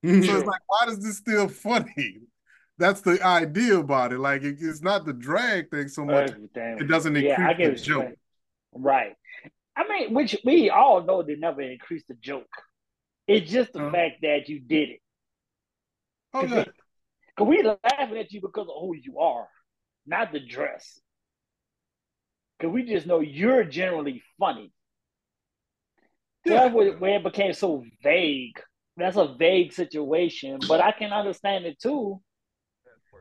So 0.05 0.37
it's 0.37 0.45
like, 0.45 0.61
why 0.67 0.87
is 0.89 0.99
this 1.03 1.17
still 1.17 1.47
funny? 1.49 2.17
That's 2.77 3.01
the 3.01 3.23
idea 3.25 3.77
about 3.77 4.11
it. 4.13 4.19
Like 4.19 4.43
it, 4.43 4.57
it's 4.59 4.81
not 4.81 5.05
the 5.05 5.13
drag 5.13 5.69
thing 5.71 5.87
so 5.87 6.03
much. 6.05 6.31
Oh, 6.31 6.33
Everything. 6.33 6.77
It 6.79 6.87
doesn't 6.87 7.15
Yeah, 7.15 7.35
I 7.39 7.51
increase 7.51 7.57
get 7.57 7.77
the 7.77 7.83
joke. 7.83 8.13
Right. 8.73 9.13
I 9.75 9.87
mean, 9.87 10.13
which 10.13 10.35
we 10.43 10.69
all 10.69 11.03
know 11.03 11.21
they 11.23 11.35
never 11.35 11.61
increase 11.61 12.03
the 12.07 12.15
joke. 12.15 12.47
It's 13.27 13.51
just 13.51 13.73
the 13.73 13.79
Uh-huh. 13.79 13.91
fact 13.91 14.21
that 14.21 14.49
you 14.49 14.59
did 14.59 14.89
it. 14.89 15.01
Oh 16.33 16.43
yeah. 16.45 16.65
Cause 17.37 17.47
we 17.47 17.63
laughing 17.63 18.17
at 18.17 18.31
you 18.31 18.41
because 18.41 18.67
of 18.67 18.75
who 18.79 18.95
you 18.95 19.19
are, 19.19 19.47
not 20.05 20.31
the 20.31 20.39
dress. 20.39 20.99
Cause 22.61 22.71
we 22.71 22.83
just 22.83 23.07
know 23.07 23.19
you're 23.21 23.63
generally 23.63 24.21
funny. 24.39 24.71
Yeah. 26.45 26.69
that's 26.69 26.75
where, 26.75 27.15
it 27.15 27.23
became 27.23 27.53
so 27.53 27.83
vague. 28.03 28.59
That's 28.97 29.17
a 29.17 29.33
vague 29.39 29.73
situation, 29.73 30.59
but 30.67 30.79
I 30.81 30.91
can 30.91 31.11
understand 31.11 31.65
it 31.65 31.79
too. 31.79 32.21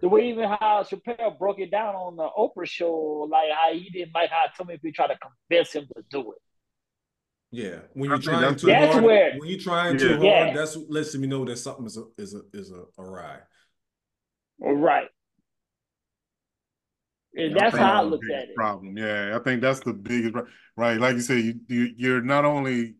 The 0.03 0.09
way 0.09 0.29
even 0.29 0.49
how 0.49 0.83
Chappelle 0.83 1.39
broke 1.39 1.61
it 1.61 1.71
down 1.71 1.95
on 1.95 2.17
the 2.17 2.29
Oprah 2.37 2.67
show, 2.67 3.29
like 3.31 3.51
how 3.57 3.73
he 3.73 3.89
didn't 3.89 4.13
like 4.15 4.31
how 4.31 4.65
many 4.65 4.79
people 4.79 4.93
try 4.95 5.07
to 5.07 5.19
convince 5.49 5.73
him 5.73 5.87
to 5.97 6.03
do 6.11 6.33
it. 6.33 6.39
Yeah, 7.55 7.81
when 7.93 8.09
you're 8.09 8.19
trying 8.19 8.41
that's- 8.41 8.61
too 8.63 8.67
That's 8.69 8.93
hard, 8.93 9.05
where- 9.05 9.37
when 9.39 9.49
you're 9.49 9.59
trying 9.59 9.99
Yeah. 9.99 10.09
hard, 10.09 10.23
Yeah. 10.23 10.53
that's 10.55 10.75
what 10.77 10.91
lets 10.91 11.15
me 11.15 11.27
know 11.29 11.45
that 11.45 11.57
something 11.59 11.85
is 11.85 11.99
a 11.99 12.05
is 12.17 12.35
a 12.35 12.41
is 12.55 12.73
a 12.73 12.85
awry. 12.99 13.41
All 14.63 14.73
right. 14.75 15.09
And 17.35 17.55
that's 17.57 17.75
think 17.75 17.83
how 17.87 18.01
I 18.01 18.05
the 18.05 18.11
looked 18.11 18.31
at 18.31 18.49
it. 18.51 18.55
Problem. 18.55 18.97
Yeah, 18.97 19.37
I 19.39 19.43
think 19.43 19.61
that's 19.63 19.81
the 19.81 19.93
biggest 19.95 20.35
right. 20.77 20.99
Like 21.01 21.15
you 21.15 21.21
said, 21.21 21.39
you, 21.45 21.61
you 21.69 21.95
you're 21.97 22.21
not 22.23 22.45
only 22.45 22.95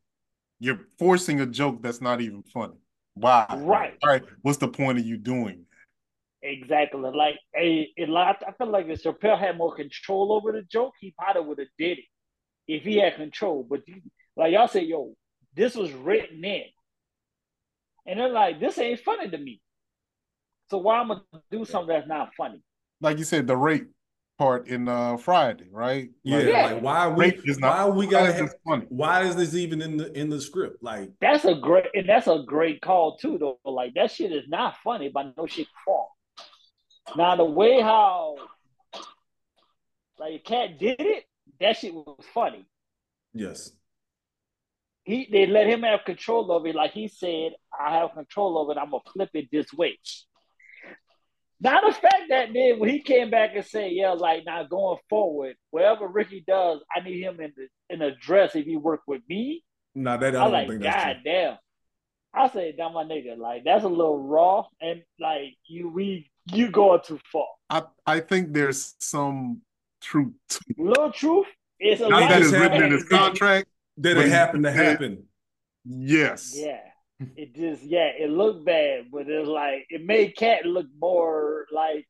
you're 0.61 0.81
forcing 0.99 1.41
a 1.41 1.47
joke 1.47 1.83
that's 1.83 2.01
not 2.01 2.21
even 2.21 2.43
funny. 2.45 2.77
Why? 3.15 3.47
Right. 3.59 3.99
Right. 4.05 4.23
What's 4.43 4.59
the 4.59 4.69
point 4.69 4.99
of 4.99 5.05
you 5.05 5.17
doing? 5.19 5.67
Exactly. 6.43 7.01
Like 7.11 7.37
a, 7.57 7.93
it, 7.97 8.09
like 8.09 8.37
I 8.47 8.53
feel 8.53 8.69
like 8.69 8.87
if 8.89 9.03
Chappelle 9.03 9.39
had 9.39 9.57
more 9.59 9.75
control 9.75 10.33
over 10.33 10.53
the 10.53 10.63
joke, 10.63 10.95
he 11.01 11.15
probably 11.19 11.43
would 11.43 11.59
have 11.59 11.69
did 11.79 11.99
it 11.99 12.05
if 12.69 12.83
he 12.85 12.97
had 12.97 13.17
control. 13.17 13.65
But 13.69 13.87
you, 13.87 14.01
like 14.37 14.53
y'all 14.53 14.69
say, 14.69 14.83
yo, 14.85 15.15
this 15.55 15.75
was 15.75 15.93
written 15.93 16.45
in, 16.45 16.65
and 18.07 18.19
they're 18.19 18.29
like, 18.31 18.61
this 18.61 18.79
ain't 18.79 19.01
funny 19.01 19.29
to 19.31 19.39
me. 19.39 19.61
So 20.71 20.79
why 20.79 20.99
I'm 21.01 21.09
gonna 21.09 21.23
do 21.51 21.65
something 21.65 21.95
that's 21.95 22.09
not 22.09 22.35
funny? 22.37 22.63
Like 23.01 23.19
you 23.19 23.25
said, 23.25 23.47
the 23.47 23.57
rape 23.57 23.89
part 24.39 24.69
in 24.69 24.89
uh 24.89 25.17
Friday, 25.19 25.69
right? 25.71 26.09
Yeah, 26.23 26.39
Like, 26.39 26.47
Yeah. 26.47 26.63
like 26.75 26.83
why 26.83 27.09
we 27.09 27.25
rape 27.27 27.41
is 27.45 27.59
not 27.59 27.89
why 27.91 27.95
we 27.97 28.07
why 28.07 28.11
gotta 28.11 28.29
is 28.31 28.35
have, 28.37 28.47
this 28.47 28.55
funny. 28.67 28.87
why 28.89 29.23
is 29.25 29.37
this 29.37 29.55
even 29.55 29.83
in 29.83 29.97
the 29.99 30.11
in 30.19 30.31
the 30.31 30.41
script? 30.41 30.83
Like 30.83 31.11
That's 31.21 31.45
a 31.45 31.55
great, 31.55 31.87
and 31.95 32.09
that's 32.09 32.27
a 32.27 32.43
great 32.47 32.81
call 32.81 33.19
too, 33.19 33.37
though. 33.39 33.59
Like 33.71 33.93
that 33.95 34.11
shit 34.11 34.33
is 34.33 34.49
not 34.49 34.77
funny 34.83 35.11
by 35.11 35.31
no 35.37 35.47
shit 35.47 35.67
form. 35.85 36.07
Now 37.17 37.37
the 37.37 37.45
way 37.45 37.81
how 37.83 38.37
like 40.19 40.35
a 40.35 40.39
Katt 40.39 40.79
did 40.79 41.01
it, 41.01 41.25
that 41.61 41.77
shit 41.77 41.93
was 41.93 42.25
funny. 42.33 42.65
yes, 43.35 43.73
he 45.05 45.29
they 45.31 45.47
let 45.47 45.67
him 45.67 45.83
have 45.83 46.05
control 46.05 46.51
of 46.53 46.67
it. 46.67 46.75
Like 46.75 46.93
he 46.93 47.09
said, 47.09 47.53
I 47.79 47.97
have 47.99 48.13
control 48.15 48.59
of 48.63 48.77
it. 48.77 48.81
I'm 48.81 48.91
gonna 48.91 49.03
flip 49.13 49.31
it 49.35 49.49
this 49.51 49.73
way. 49.73 49.99
Now 51.61 51.81
the 51.81 51.93
fact 51.93 52.25
that 52.31 52.49
then 52.53 52.79
when 52.81 52.89
he 52.91 53.01
came 53.01 53.31
back 53.31 53.51
and 53.55 53.65
said, 53.65 53.93
yeah, 53.93 54.11
like 54.13 54.45
now 54.45 54.65
going 54.65 54.99
forward, 55.09 55.57
whatever 55.71 56.09
Rickey 56.09 56.43
does, 56.47 56.81
I 56.95 57.01
need 57.01 57.21
him 57.23 57.41
in 57.41 57.53
the 57.57 57.69
in 57.95 58.03
a 58.03 58.15
dress 58.17 58.57
if 58.57 58.67
he 58.67 58.77
work 58.77 59.03
with 59.07 59.23
me. 59.29 59.63
nah, 59.95 60.17
that 60.17 60.35
I 60.35 60.41
I 60.41 60.51
don't 60.51 60.53
like, 60.53 60.69
think 60.69 60.83
God 60.83 60.93
that's 60.93 61.23
true. 61.23 61.33
damn. 61.33 61.59
I 62.35 62.49
say, 62.49 62.75
damn 62.77 62.95
my 62.95 63.05
nigga, 63.05 63.37
like 63.39 63.63
that's 63.65 63.85
a 63.85 63.89
little 63.89 64.19
raw 64.19 64.65
and 64.81 65.03
like 65.21 65.55
you 65.67 65.89
we 65.89 66.31
you 66.47 66.71
going 66.71 67.01
too 67.05 67.21
far. 67.31 67.47
I 67.71 67.83
I 68.07 68.21
think 68.21 68.53
there's 68.53 68.95
some 69.01 69.63
truth. 70.01 70.33
Little 70.79 71.13
truth, 71.13 71.47
it's 71.79 72.01
a 72.01 72.09
Not 72.09 72.23
lot 72.23 72.31
that 72.31 72.43
it's 72.43 72.53
written 72.53 72.83
in 72.83 72.91
his 72.91 73.05
contract. 73.05 73.69
That 73.99 74.15
But 74.15 74.23
it 74.23 74.27
he 74.27 74.31
happened 74.31 74.65
to 74.65 74.73
said- 74.73 74.87
happen. 74.87 75.25
Yes. 75.85 76.55
Yeah. 76.57 76.81
It 77.37 77.55
just 77.55 77.83
yeah, 77.85 78.09
it 78.19 78.31
looked 78.31 78.65
bad, 78.67 79.05
but 79.13 79.29
it's 79.29 79.47
like 79.49 79.87
it 79.91 80.05
made 80.05 80.35
Katt 80.37 80.65
look 80.67 80.87
more 80.99 81.67
like 81.73 82.07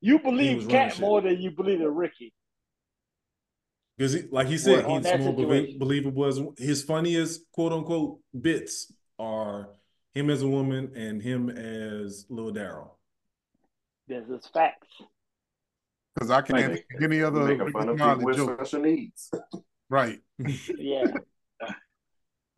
you 0.00 0.18
believe 0.18 0.66
Katt 0.68 0.98
more 0.98 1.20
than 1.20 1.40
you 1.42 1.50
believe 1.50 1.80
in 1.82 1.94
Rickey. 1.94 2.32
Because, 3.98 4.14
he, 4.14 4.22
like 4.30 4.46
he 4.46 4.56
said, 4.56 4.84
on 4.86 5.02
he's 5.02 5.04
more 5.04 5.12
situation. 5.18 5.36
belie- 5.36 5.76
believable. 5.78 6.24
As 6.24 6.40
his 6.58 6.82
funniest 6.84 7.42
quote 7.52 7.72
unquote 7.72 8.20
bits 8.38 8.90
are 9.18 9.68
him 10.14 10.30
as 10.30 10.40
a 10.42 10.48
woman 10.48 10.92
and 10.96 11.20
him 11.22 11.50
as 11.50 12.24
Lil 12.30 12.52
Daryl. 12.52 12.90
This 14.08 14.26
is 14.28 14.46
facts. 14.54 14.88
Because 16.14 16.30
I 16.30 16.40
can't 16.40 16.72
think 16.72 16.86
of 16.94 17.02
any 17.02 17.22
other 17.22 17.44
making 17.44 17.72
fun 17.72 17.90
of 17.90 17.96
people 17.98 18.16
with 18.24 18.38
special 18.38 18.80
needs. 18.80 19.30
Right. 19.90 20.20
Yeah. 20.78 21.04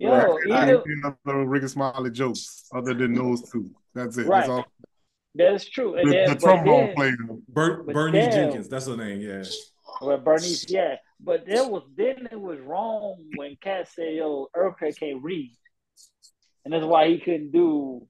Yeah. 0.01 0.11
I 0.11 0.27
Yo, 0.29 0.39
can't 0.47 0.71
even 0.71 0.83
think 0.85 1.05
of 1.07 1.17
any 1.27 1.35
other 1.41 1.47
Rickey 1.49 1.67
Smiley 1.67 2.11
jokes 2.13 2.69
other 2.73 2.95
than 2.95 3.15
those 3.15 3.51
two. 3.51 3.69
That's 3.97 4.17
it. 4.17 4.29
Right. 4.29 4.39
That's 4.43 4.49
all. 4.49 4.65
that's 5.35 5.69
true. 5.69 5.97
And 5.97 6.09
The, 6.09 6.13
then 6.13 6.29
the 6.29 6.35
trombone 6.37 6.87
then, 6.87 6.95
player. 6.95 7.17
Bert, 7.49 7.85
But 7.85 7.95
Bernice 7.97 8.27
damn. 8.27 8.33
Jenkins, 8.33 8.69
that's 8.69 8.87
her 8.87 8.97
name. 8.97 9.21
Yeah, 9.21 9.43
well, 10.01 10.19
Bernice, 10.19 10.71
yeah. 10.71 10.97
But 11.19 11.47
there 11.47 11.67
was 11.67 11.83
then 11.97 12.29
it 12.31 12.41
was 12.41 12.61
wrong 12.61 13.25
when 13.35 13.57
Katt 13.61 13.89
said, 13.89 14.15
yo, 14.15 14.47
Urkel 14.57 14.97
can't 14.97 15.21
read. 15.21 15.57
And 16.65 16.73
that's 16.73 16.87
why 16.87 17.09
he 17.09 17.19
couldn't 17.19 17.51
do 17.51 18.07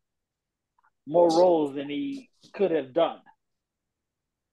more 1.07 1.29
roles 1.31 1.75
than 1.75 1.89
he 1.89 2.29
could 2.53 2.71
have 2.71 2.93
done. 2.93 3.21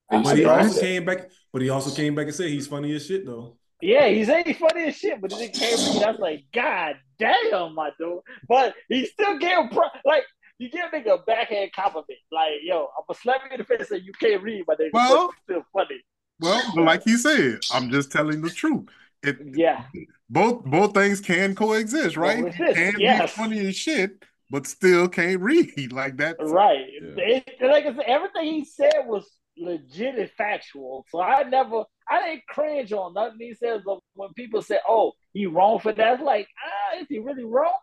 But 0.08 0.38
he 0.38 0.44
also 0.46 0.80
came 0.80 1.04
back. 1.04 1.28
But 1.52 1.60
he 1.60 1.68
also 1.68 1.94
came 1.94 2.14
back 2.14 2.28
and 2.28 2.34
said 2.34 2.48
he's 2.48 2.66
funny 2.66 2.94
as 2.94 3.04
shit 3.04 3.26
though. 3.26 3.58
Yeah, 3.82 4.08
he's 4.08 4.28
ain't 4.28 4.56
funny 4.56 4.84
as 4.84 4.96
shit, 4.96 5.20
but 5.20 5.32
it 5.32 5.52
can't 5.52 5.94
read. 5.94 6.02
I 6.02 6.10
was 6.12 6.20
like, 6.20 6.44
God 6.54 6.96
damn, 7.18 7.74
my 7.74 7.90
dude. 7.98 8.20
But 8.48 8.74
he 8.88 9.06
still 9.06 9.38
gave 9.38 9.58
him 9.58 9.68
pro- 9.68 9.88
like 10.04 10.22
you 10.58 10.70
give 10.70 10.86
a 10.92 10.96
nigga 10.96 11.14
a 11.20 11.22
backhand 11.22 11.72
compliment. 11.74 12.18
Like, 12.32 12.52
yo, 12.62 12.84
I'm 12.96 13.04
gonna 13.06 13.18
slap 13.20 13.42
you 13.44 13.50
in 13.52 13.58
the 13.58 13.64
face 13.64 13.80
and 13.80 13.88
say 13.88 13.96
you 13.98 14.12
can't 14.12 14.42
read, 14.42 14.64
my 14.66 14.74
nigga. 14.74 14.90
Well- 14.92 15.26
but 15.26 15.34
it's 15.34 15.42
still 15.44 15.62
funny. 15.72 16.00
Well, 16.38 16.84
like 16.84 17.02
he 17.04 17.16
said, 17.16 17.60
I'm 17.72 17.90
just 17.90 18.12
telling 18.12 18.42
the 18.42 18.50
truth. 18.50 18.88
It 19.22 19.38
Yeah, 19.54 19.84
both 20.28 20.64
both 20.66 20.92
things 20.92 21.20
can 21.20 21.54
coexist, 21.54 22.16
right? 22.18 22.36
You 22.38 22.44
Coexist, 22.44 22.74
can 22.76 22.94
yes. 23.00 23.22
be 23.22 23.26
funny 23.42 23.66
as 23.66 23.74
shit, 23.76 24.22
but 24.50 24.66
still 24.66 25.08
can't 25.08 25.40
read. 25.40 25.92
Like 25.92 26.18
that. 26.18 26.36
right. 26.40 26.84
Yeah. 27.16 27.24
It- 27.24 27.54
like 27.62 27.86
I 27.86 27.94
said, 27.94 28.04
everything 28.06 28.44
he 28.44 28.64
said 28.66 28.92
was 29.06 29.26
legit 29.58 30.16
and 30.16 30.30
factual. 30.30 31.04
So 31.10 31.20
I 31.20 31.42
never, 31.44 31.84
I 32.08 32.26
didn't 32.26 32.46
cringe 32.48 32.92
on 32.92 33.14
nothing 33.14 33.38
he 33.38 33.54
says. 33.54 33.82
When 34.14 34.32
people 34.34 34.62
say, 34.62 34.78
"Oh, 34.88 35.12
he 35.32 35.46
wrong 35.46 35.78
for 35.78 35.92
that," 35.92 36.22
like, 36.22 36.48
ah, 36.64 37.00
is 37.00 37.06
he 37.08 37.18
really 37.18 37.44
wrong? 37.44 37.78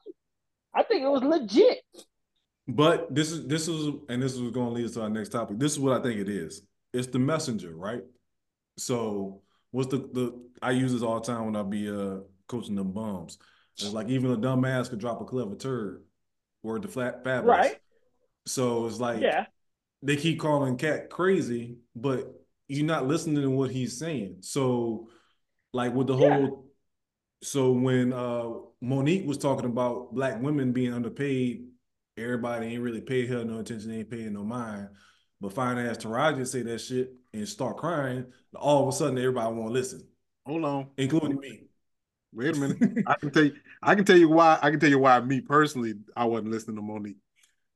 I 0.73 0.83
think 0.83 1.03
it 1.03 1.09
was 1.09 1.23
legit. 1.23 1.79
But 2.67 3.13
this 3.13 3.31
is 3.31 3.45
this 3.47 3.67
is 3.67 3.93
and 4.09 4.21
this 4.21 4.33
is 4.33 4.39
going 4.51 4.67
to 4.67 4.73
lead 4.73 4.85
us 4.85 4.93
to 4.93 5.01
our 5.01 5.09
next 5.09 5.29
topic. 5.29 5.59
This 5.59 5.73
is 5.73 5.79
what 5.79 5.99
I 5.99 6.01
think 6.01 6.19
it 6.19 6.29
is. 6.29 6.61
It's 6.93 7.07
the 7.07 7.19
messenger, 7.19 7.75
right? 7.75 8.01
So 8.77 9.41
what's 9.71 9.89
the 9.89 9.97
the 9.97 10.41
I 10.61 10.71
use 10.71 10.93
this 10.93 11.01
all 11.01 11.19
the 11.19 11.25
time 11.25 11.45
when 11.45 11.55
I 11.55 11.63
be 11.63 11.89
uh 11.89 12.19
coaching 12.47 12.75
them 12.75 12.91
bums. 12.91 13.37
It's 13.75 13.91
like 13.91 14.07
even 14.09 14.31
a 14.31 14.37
dumb 14.37 14.65
ass 14.65 14.89
could 14.89 14.99
drop 14.99 15.19
a 15.19 15.25
clever 15.25 15.55
turd. 15.55 16.03
Word 16.61 16.83
to 16.83 16.87
flat 16.87 17.23
fabulous. 17.23 17.57
Right. 17.57 17.77
So 18.45 18.85
it's 18.85 18.99
like 18.99 19.21
Yeah. 19.21 19.45
They 20.03 20.17
keep 20.17 20.39
calling 20.39 20.77
Katt 20.77 21.09
crazy, 21.09 21.77
but 21.95 22.31
you're 22.67 22.85
not 22.85 23.07
listening 23.07 23.41
to 23.41 23.49
what 23.49 23.71
he's 23.71 23.97
saying. 23.97 24.37
So, 24.41 25.07
like 25.71 25.93
with 25.93 26.07
the 26.07 26.13
Yeah. 26.13 26.19
whole, 26.19 26.67
so 27.41 27.71
when 27.71 28.13
uh 28.13 28.49
Mo'Nique 28.81 29.25
was 29.25 29.37
talking 29.37 29.65
about 29.65 30.13
black 30.13 30.41
women 30.41 30.73
being 30.73 30.93
underpaid, 30.93 31.65
everybody 32.17 32.67
ain't 32.67 32.83
really 32.83 33.01
paid 33.01 33.29
her 33.29 33.43
no 33.45 33.59
attention, 33.59 33.91
ain't 33.91 34.09
paying 34.11 34.33
no 34.33 34.43
mind. 34.43 34.89
But 35.39 35.53
fine 35.53 35.77
ass 35.77 35.97
Taraji 35.97 36.45
say 36.47 36.61
that 36.63 36.79
shit 36.79 37.13
and 37.33 37.47
start 37.47 37.77
crying, 37.77 38.25
all 38.55 38.83
of 38.83 38.89
a 38.89 38.97
sudden 38.97 39.17
everybody 39.17 39.55
want 39.55 39.69
to 39.69 39.73
listen, 39.73 40.07
Hold 40.45 40.65
on. 40.65 40.87
including 40.97 41.39
me. 41.39 41.61
Wait 42.33 42.55
a 42.55 42.59
minute. 42.59 42.77
I 43.07 43.15
can 43.15 43.31
tell 43.31 43.43
you. 43.43 43.55
I 43.81 43.95
can 43.95 44.05
tell 44.05 44.17
you 44.17 44.29
why. 44.29 44.57
I 44.61 44.69
can 44.71 44.79
tell 44.79 44.89
you 44.89 44.99
why. 44.99 45.19
Me 45.21 45.39
personally, 45.41 45.93
I 46.15 46.25
wasn't 46.25 46.51
listening 46.51 46.77
to 46.77 46.81
Mo'Nique 46.81 47.17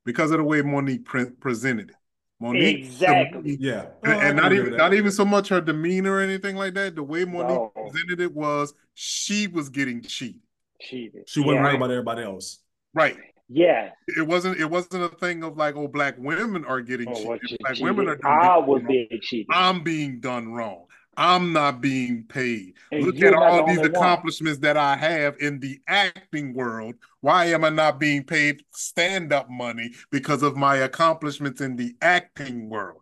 because 0.06 0.32
of 0.32 0.38
the 0.38 0.44
way 0.44 0.62
Mo'Nique 0.62 1.06
pre- 1.06 1.30
presented 1.30 1.90
it. 1.92 1.96
Mo'Nique, 2.42 2.78
Exactly. 2.78 3.58
yeah, 3.60 3.88
and, 4.04 4.14
and 4.22 4.38
not 4.38 4.54
even 4.54 4.66
with 4.72 4.78
not 4.78 4.94
even 4.94 5.12
so 5.12 5.26
much 5.26 5.50
her 5.50 5.60
demeanor 5.60 6.14
or 6.14 6.20
anything 6.22 6.56
like 6.56 6.76
that. 6.76 6.96
The 6.96 7.04
way 7.04 7.26
Mo'Nique 7.26 7.48
No. 7.50 7.72
presented 7.76 8.20
it 8.22 8.34
was 8.34 8.74
she 8.94 9.48
was 9.48 9.70
getting 9.70 10.02
cheated. 10.04 10.42
Cheated. 10.80 11.28
She 11.28 11.40
wasn't 11.40 11.56
yeah. 11.58 11.64
worried 11.64 11.76
about 11.78 11.92
everybody 11.92 12.22
else. 12.24 12.60
Right. 12.94 13.18
Yeah. 13.50 13.90
It 14.08 14.28
wasn't. 14.28 14.60
It 14.60 14.66
wasn't 14.70 15.04
a 15.04 15.16
thing 15.16 15.44
of 15.44 15.58
like, 15.58 15.76
oh, 15.76 15.88
black 15.88 16.16
women 16.20 16.64
are 16.66 16.82
getting 16.82 17.08
Oh, 17.10 17.14
cheated. 17.14 17.58
Black 17.62 17.74
cheated. 17.76 17.84
women 17.84 18.08
are. 18.10 18.20
I 18.24 18.58
was 18.60 18.82
wrong. 18.84 18.88
being 18.88 19.20
cheated. 19.22 19.48
I'm 19.50 19.84
being 19.84 20.20
done 20.20 20.50
wrong. 20.54 20.86
I'm 21.18 21.52
not 21.52 21.82
being 21.82 22.24
paid. 22.24 22.76
And 22.92 23.04
Look 23.06 23.22
at 23.22 23.34
all 23.34 23.58
the 23.58 23.64
these 23.64 23.80
only 23.80 23.90
one. 23.90 23.92
accomplishments 23.92 24.60
that 24.60 24.78
I 24.78 24.96
have 24.96 25.36
in 25.40 25.60
the 25.60 25.80
acting 25.88 26.54
world. 26.54 26.96
Why 27.22 27.46
am 27.46 27.64
I 27.66 27.70
not 27.70 28.00
being 28.00 28.24
paid 28.24 28.64
stand 28.72 29.34
up 29.34 29.50
money 29.50 29.92
because 30.12 30.44
of 30.44 30.56
my 30.56 30.78
accomplishments 30.78 31.60
in 31.62 31.76
the 31.76 31.96
acting 32.02 32.70
world? 32.70 33.02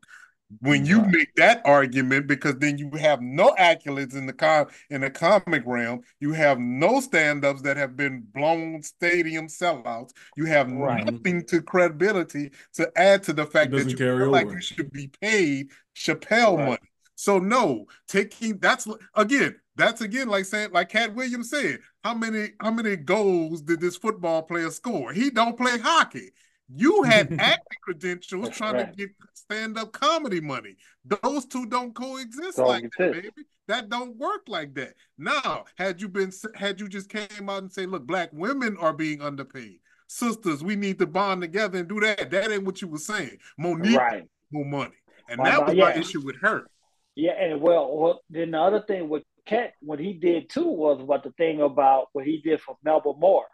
When 0.62 0.86
you 0.86 1.02
Right. 1.02 1.12
make 1.12 1.36
that 1.36 1.62
argument, 1.66 2.28
because 2.28 2.56
then 2.58 2.78
you 2.78 2.90
have 2.92 3.20
no 3.22 3.54
accolades 3.60 4.14
in 4.16 4.28
the 4.28 4.34
com 4.34 4.68
in 4.90 5.02
the 5.02 5.10
comic 5.10 5.64
realm, 5.66 6.02
you 6.20 6.34
have 6.34 6.60
no 6.60 7.02
stand-ups 7.02 7.64
that 7.64 7.78
have 7.78 7.98
been 7.98 8.22
blown 8.34 8.82
stadium 8.84 9.48
sellouts. 9.48 10.12
You 10.36 10.46
have 10.46 10.70
Right. 10.70 11.04
nothing 11.04 11.44
to 11.48 11.62
credibility 11.62 12.52
to 12.76 12.92
add 12.96 13.24
to 13.24 13.34
the 13.34 13.46
fact 13.46 13.72
that 13.76 13.90
you 13.90 13.98
carry 13.98 14.20
feel 14.20 14.32
like 14.32 14.52
you 14.52 14.62
should 14.62 14.92
be 14.92 15.08
paid 15.20 15.72
Chappelle 15.96 16.58
Right. 16.58 16.66
money. 16.68 16.78
So 17.16 17.40
no, 17.40 17.86
taking 18.08 18.58
that's 18.60 18.88
again, 19.16 19.56
that's 19.76 20.02
again 20.02 20.28
like 20.28 20.46
saying 20.46 20.72
like 20.72 20.90
Katt 20.90 21.16
Williams 21.16 21.50
said, 21.50 21.80
how 22.04 22.14
many 22.14 22.50
how 22.60 22.72
many 22.72 22.96
goals 22.98 23.62
did 23.62 23.80
this 23.82 23.96
football 23.98 24.44
player 24.44 24.70
score? 24.70 25.12
He 25.14 25.30
don't 25.30 25.58
play 25.58 25.78
hockey. 25.80 26.32
You 26.74 27.04
had 27.04 27.34
acting 27.40 27.78
credentials 27.84 28.46
That's 28.46 28.58
trying 28.58 28.76
right. 28.76 28.92
to 28.92 28.98
get 28.98 29.10
stand-up 29.34 29.92
comedy 29.92 30.42
money. 30.42 30.76
Those 31.06 31.46
two 31.46 31.68
don't 31.68 31.94
coexist 31.94 32.58
Don't 32.58 32.68
like 32.68 32.92
that, 32.98 33.14
baby. 33.14 33.30
That 33.68 33.90
don't 33.90 34.16
work 34.18 34.44
like 34.48 34.74
that. 34.76 34.94
Now, 35.18 35.66
had 35.78 36.02
you 36.02 36.10
been 36.10 36.32
had 36.56 36.80
you 36.80 36.88
just 36.88 37.10
came 37.10 37.50
out 37.50 37.62
and 37.64 37.72
say, 37.72 37.86
look, 37.86 38.06
black 38.06 38.30
women 38.34 38.78
are 38.78 38.94
being 38.94 39.22
underpaid. 39.22 39.80
Sisters, 40.08 40.64
we 40.64 40.76
need 40.76 41.00
to 41.00 41.08
bond 41.08 41.42
together 41.42 41.80
and 41.80 41.88
do 41.88 42.00
that. 42.00 42.30
That 42.30 42.52
ain't 42.52 42.64
what 42.66 42.82
you 42.82 42.88
were 42.88 42.98
saying. 43.00 43.38
Mo'Nique 43.60 43.98
Right. 43.98 44.24
more 44.52 44.66
money. 44.66 44.96
And 45.28 45.40
Right, 45.40 45.52
that 45.52 45.66
was 45.66 45.76
my 45.76 45.94
yeah. 45.94 46.00
issue 46.00 46.22
with 46.22 46.36
her. 46.42 46.68
Yeah, 47.16 47.32
and 47.32 47.62
well, 47.62 47.96
well, 47.98 48.22
then 48.30 48.52
the 48.52 48.60
other 48.60 48.82
thing 48.82 49.08
with 49.10 49.24
Katt, 49.46 49.74
what 49.82 50.00
he 50.00 50.14
did 50.14 50.50
too 50.50 50.68
was 50.68 51.00
about 51.02 51.24
the 51.24 51.32
thing 51.32 51.62
about 51.62 52.08
what 52.14 52.26
he 52.26 52.42
did 52.42 52.60
for 52.62 52.78
Melba 52.84 53.14
Moore. 53.18 53.48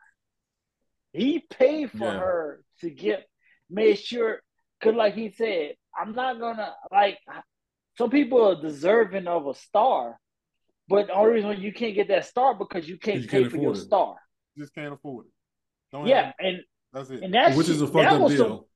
He 1.13 1.39
paid 1.39 1.91
for 1.91 1.97
Yeah. 2.05 2.19
her 2.19 2.63
to 2.79 2.89
get, 2.89 3.27
made 3.69 3.99
sure, 3.99 4.41
because 4.79 4.95
like 4.95 5.13
he 5.13 5.31
said, 5.31 5.75
I'm 5.97 6.13
not 6.15 6.39
gonna 6.39 6.73
like. 6.91 7.19
Some 7.97 8.09
people 8.09 8.41
are 8.47 8.59
deserving 8.61 9.27
of 9.27 9.45
a 9.47 9.53
star, 9.53 10.17
but 10.87 11.07
the 11.07 11.13
only 11.13 11.33
reason 11.33 11.61
you 11.61 11.73
can't 11.73 11.93
get 11.93 12.07
that 12.07 12.25
star 12.25 12.55
because 12.55 12.87
you 12.87 12.97
can't 12.97 13.21
You 13.21 13.27
pay 13.27 13.39
can't 13.41 13.51
for 13.51 13.57
your 13.57 13.73
it. 13.73 13.77
star. 13.77 14.15
Just 14.57 14.73
can't 14.73 14.93
afford 14.93 15.25
it. 15.27 15.31
Don't 15.91 16.07
Yeah, 16.07 16.31
and 16.39 16.61
that's 16.93 17.09
it. 17.09 17.21
and 17.21 17.33
that 17.33 17.55
Which 17.55 17.67
is 17.69 17.81
a 17.81 17.87
fucked 17.87 18.07
up 18.11 18.21
was 18.21 18.37
some- 18.37 18.47
deal. 18.47 18.67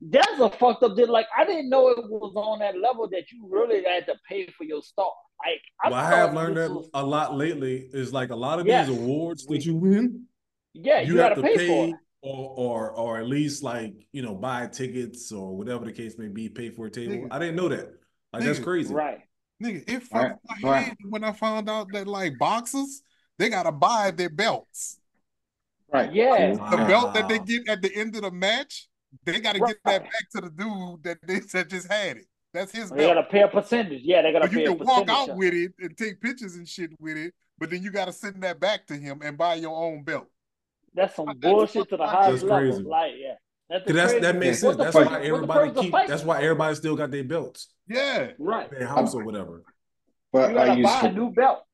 That's 0.00 0.38
a 0.40 0.50
fucked 0.50 0.82
up 0.82 0.96
deal. 0.96 1.10
Like 1.10 1.26
I 1.36 1.44
didn't 1.44 1.68
know 1.70 1.88
it 1.88 1.98
was 2.08 2.32
on 2.36 2.60
that 2.60 2.78
level 2.78 3.08
that 3.10 3.30
you 3.32 3.48
really 3.50 3.82
had 3.84 4.06
to 4.06 4.14
pay 4.28 4.46
for 4.56 4.64
your 4.64 4.82
star. 4.82 5.10
Like 5.44 5.60
I, 5.82 5.90
Well, 5.90 5.98
I 5.98 6.10
have 6.16 6.34
learned 6.34 6.56
that 6.56 6.70
was- 6.70 6.88
a 6.94 7.04
lot 7.04 7.36
lately. 7.36 7.88
Is 7.92 8.12
like 8.12 8.30
a 8.30 8.36
lot 8.36 8.60
of 8.60 8.66
Yes. 8.66 8.88
these 8.88 8.96
awards 8.98 9.46
that 9.46 9.64
you 9.64 9.74
win, 9.76 10.24
yeah, 10.72 11.00
you, 11.00 11.14
you, 11.14 11.18
have 11.20 11.30
gotta 11.36 11.42
pay, 11.42 11.56
pay, 11.56 11.66
for 11.68 11.88
it. 11.88 11.94
or 12.22 12.54
or 12.56 12.90
or 12.92 13.18
at 13.18 13.26
least 13.28 13.62
like 13.62 13.94
you 14.12 14.22
know 14.22 14.34
buy 14.34 14.66
tickets 14.66 15.30
or 15.32 15.56
whatever 15.56 15.84
the 15.84 15.92
case 15.92 16.18
may 16.18 16.28
be, 16.28 16.48
pay 16.48 16.70
for 16.70 16.86
a 16.86 16.90
table. 16.90 17.14
Nigga. 17.14 17.28
I 17.30 17.38
didn't 17.38 17.56
know 17.56 17.68
that. 17.68 17.88
Like 18.32 18.42
that's 18.44 18.58
crazy. 18.58 18.92
Right. 18.94 19.20
Nigga, 19.62 19.88
it 19.90 20.02
fucked 20.04 20.38
Right, 20.48 20.62
my 20.62 20.70
right. 20.70 20.84
head 20.86 20.96
when 21.08 21.24
I 21.24 21.32
found 21.32 21.68
out 21.70 21.88
that 21.92 22.06
like 22.06 22.38
boxers, 22.38 23.02
they 23.38 23.48
gotta 23.48 23.72
buy 23.72 24.12
their 24.12 24.28
belts. 24.30 24.98
Right. 25.92 26.12
Yeah. 26.12 26.52
The 26.52 26.76
belt 26.86 27.14
that 27.14 27.28
they 27.28 27.38
get 27.38 27.68
at 27.68 27.80
the 27.80 27.94
end 27.94 28.14
of 28.16 28.22
the 28.22 28.30
match, 28.30 28.87
they 29.24 29.40
gotta 29.40 29.58
get 29.58 29.76
that 29.84 30.02
back 30.04 30.30
to 30.34 30.40
the 30.42 30.50
dude 30.50 31.02
that 31.04 31.18
they 31.26 31.40
said 31.40 31.68
just 31.70 31.90
had 31.90 32.18
it. 32.18 32.26
That's 32.54 32.72
his 32.72 32.90
They 32.90 32.96
belt. 32.98 33.14
gotta 33.16 33.28
pay 33.28 33.42
a 33.42 33.48
percentage. 33.48 34.02
Yeah, 34.02 34.22
they 34.22 34.32
gotta 34.32 34.46
But 34.46 34.52
you 34.52 34.58
pay 34.58 34.64
a 34.64 34.74
can 34.76 34.86
walk 34.86 35.08
out 35.08 35.36
with 35.36 35.52
it 35.54 35.72
and 35.80 35.96
take 35.96 36.20
pictures 36.20 36.56
and 36.56 36.66
shit 36.68 36.90
with 37.00 37.16
it, 37.16 37.34
but 37.58 37.70
then 37.70 37.82
you 37.82 37.90
gotta 37.90 38.12
send 38.12 38.42
that 38.42 38.58
back 38.60 38.86
to 38.86 38.94
him 38.94 39.20
and 39.22 39.36
buy 39.36 39.54
your 39.56 39.76
own 39.76 40.02
belt. 40.02 40.26
That's 40.94 41.14
some 41.14 41.26
That's 41.26 41.38
bullshit 41.40 41.88
to 41.90 41.96
the 41.96 42.04
fucking 42.04 42.08
highest 42.08 42.30
That's 42.32 42.42
level. 42.50 42.70
crazy. 42.72 42.82
Like, 42.84 43.12
yeah. 43.18 43.34
That's, 43.68 43.84
that's 43.92 44.12
crazy- 44.12 44.20
that 44.20 44.36
makes 44.36 44.60
sense. 44.60 44.76
That's 44.78 44.96
purpose- 44.96 45.10
why 45.12 45.22
everybody 45.22 45.68
purpose 45.68 45.76
of 45.78 45.84
keep. 45.84 46.08
That's 46.08 46.24
why 46.24 46.42
everybody 46.42 46.74
still 46.74 46.96
got 46.96 47.10
their 47.10 47.24
belts, 47.24 47.68
Yeah. 47.86 48.30
Right. 48.38 48.70
their 48.70 48.86
house 48.86 49.14
or 49.14 49.22
whatever. 49.24 49.62
But 50.32 50.52
You 50.52 50.58
are 50.58 50.76
you 50.76 50.84
buy 50.84 51.00
a 51.02 51.12
new 51.12 51.30
belt. 51.30 51.64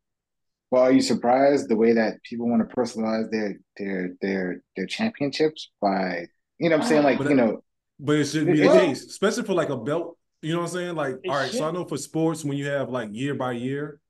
well, 0.72 0.82
are 0.82 0.92
you 0.92 1.00
surprised 1.02 1.68
the 1.68 1.76
way 1.76 1.92
that 1.92 2.20
people 2.24 2.48
want 2.48 2.68
to 2.68 2.74
personalize 2.76 3.30
their 3.30 3.58
their 3.76 4.14
their 4.20 4.62
their 4.76 4.86
championships 4.86 5.70
by 5.80 6.26
you 6.58 6.68
know 6.68 6.76
what 6.76 6.82
I'm 6.84 6.88
saying 6.88 7.02
like 7.02 7.18
But 7.18 7.30
you 7.30 7.36
know 7.36 7.62
But 7.98 8.16
it 8.16 8.24
shouldn't 8.26 8.52
be 8.52 8.60
the 8.60 8.68
case, 8.68 9.04
especially 9.04 9.44
for 9.44 9.54
like 9.54 9.70
a 9.70 9.76
belt. 9.76 10.16
You 10.42 10.52
know 10.52 10.60
what 10.60 10.66
I'm 10.66 10.72
saying? 10.72 10.94
Like, 10.94 11.16
It 11.22 11.30
all 11.30 11.36
right, 11.36 11.50
so 11.50 11.66
I 11.66 11.70
know 11.70 11.84
for 11.84 11.96
sports, 11.96 12.44
when 12.44 12.58
you 12.58 12.66
have 12.66 12.90
like 12.90 13.08
year 13.12 13.34
by 13.34 13.52
year, 13.52 14.00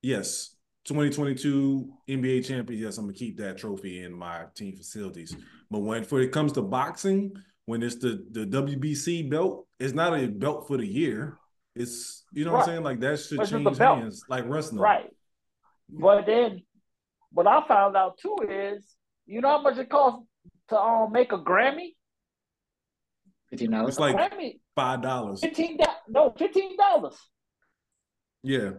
yes, 0.00 0.56
2022 0.84 1.92
NBA 2.08 2.46
champion, 2.46 2.80
yes, 2.80 2.96
I'm 2.96 3.04
gonna 3.04 3.14
keep 3.14 3.36
that 3.38 3.58
trophy 3.58 4.02
in 4.02 4.12
my 4.12 4.44
team 4.54 4.76
facilities. 4.76 5.36
But 5.70 5.80
when 5.80 6.04
for 6.04 6.20
it 6.20 6.32
comes 6.32 6.52
to 6.52 6.62
boxing, 6.62 7.32
when 7.66 7.82
it's 7.82 7.96
the 7.96 8.24
the 8.30 8.46
WBC 8.46 9.28
belt, 9.28 9.66
it's 9.78 9.92
not 9.92 10.18
a 10.18 10.26
belt 10.26 10.66
for 10.66 10.78
the 10.78 10.86
year. 10.86 11.36
It's 11.76 12.24
you 12.32 12.44
know 12.44 12.52
what 12.52 12.60
I'm 12.60 12.66
saying? 12.66 12.82
Like 12.82 13.00
that 13.00 13.20
should 13.20 13.40
It's 13.40 13.50
change 13.50 13.76
hands, 13.76 14.24
like 14.28 14.44
wrestling. 14.48 14.80
Right. 14.80 15.10
But 15.88 16.26
then 16.26 16.62
what 17.32 17.46
I 17.46 17.66
found 17.66 17.96
out 17.96 18.18
too 18.18 18.36
is 18.48 18.84
you 19.26 19.40
know 19.40 19.48
how 19.48 19.62
much 19.62 19.78
it 19.78 19.88
costs 19.88 20.24
to 20.70 20.78
um 20.80 21.12
make 21.12 21.32
a 21.32 21.38
Grammy? 21.38 21.94
fifteen 23.50 23.70
dollars. 23.72 23.90
It's 23.90 23.98
like 24.00 24.16
Grammy 24.16 24.60
five 24.74 25.02
dollars. 25.02 25.40
fifteen 25.40 25.76
dollars. 25.76 25.96
No, 26.08 26.34
fifteen 26.36 26.76
dollars. 26.76 27.16
Yeah. 28.42 28.70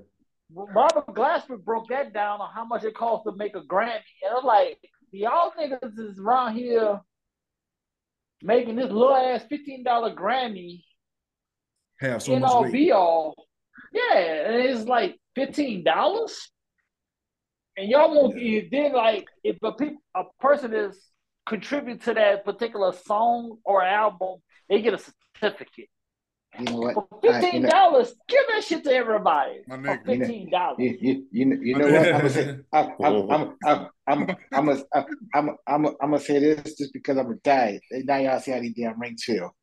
Robert 0.53 1.07
Glasper 1.07 1.63
broke 1.63 1.88
that 1.89 2.13
down 2.13 2.41
on 2.41 2.49
how 2.53 2.65
much 2.65 2.84
it 2.84 2.93
costs 2.95 3.23
to 3.26 3.35
make 3.38 3.55
a 3.55 3.61
Grammy. 3.61 4.01
And 4.26 4.38
I'm 4.38 4.43
like, 4.45 4.77
y'all 5.11 5.51
niggas 5.57 5.97
is 5.97 6.19
around 6.19 6.55
here 6.55 6.99
making 8.43 8.76
this 8.76 8.91
little 8.91 9.15
ass 9.15 9.45
$15 9.49 9.85
Grammy 10.15 10.84
Have 12.01 12.22
so 12.23 12.34
in 12.34 12.41
much 12.41 12.51
all 12.51 12.63
weight. 12.63 12.73
be 12.73 12.91
all. 12.91 13.34
Yeah, 13.93 14.18
and 14.18 14.55
it's 14.55 14.85
like 14.88 15.18
$15. 15.38 15.85
And 17.77 17.89
y'all 17.89 18.13
won't 18.13 18.38
you 18.38 18.68
then 18.69 18.91
like 18.91 19.26
if 19.45 19.57
a 19.63 19.72
peop, 19.72 19.93
a 20.15 20.23
person 20.41 20.73
is 20.73 20.99
contribute 21.52 22.02
to 22.03 22.14
that 22.14 22.45
particular 22.45 22.94
song 22.94 23.57
or 23.65 23.84
album, 23.84 24.38
they 24.69 24.82
get 24.82 24.94
a 24.94 24.99
certificate. 25.38 25.90
You 26.57 26.65
know 26.65 26.76
what? 26.78 26.94
For 26.95 27.07
I- 27.11 27.18
you 27.23 27.32
fifteen 27.41 27.61
know- 27.64 27.69
dollars, 27.69 28.14
give 28.28 28.41
that 28.49 28.64
shit 28.64 28.84
to 28.86 28.91
everybody. 28.94 29.60
My 29.68 29.76
For 29.76 29.82
nigga. 29.82 29.99
You 30.14 30.19
fifteen 30.19 30.49
dollars. 30.49 30.78
You, 30.80 30.98
you, 31.02 31.26
you, 31.32 31.45
know- 31.45 31.61
you 31.61 31.78
know 31.78 31.86
what? 31.91 32.07
I'm 32.07 32.11
gonna 32.18 32.30
say, 32.30 32.57
I'm, 32.73 32.90
I'm, 33.03 33.32
I'm, 33.32 33.56
I'm, 33.65 33.88
I'm, 34.07 34.36
I'm, 34.53 34.69
I'm, 34.69 34.86
I'm, 35.34 35.49
I'm, 35.68 35.86
I'm 35.86 36.11
gonna 36.11 36.19
say 36.19 36.40
this 36.40 36.76
just 36.76 36.94
because 36.94 37.18
I'm 37.18 37.32
a 37.32 37.36
guy. 37.36 37.80
Now 37.91 38.18
y'all 38.18 38.40
see 38.40 38.52
how 38.52 38.60
these 38.60 38.73
damn 38.76 38.99
rings 38.99 39.23
feel. 39.23 39.56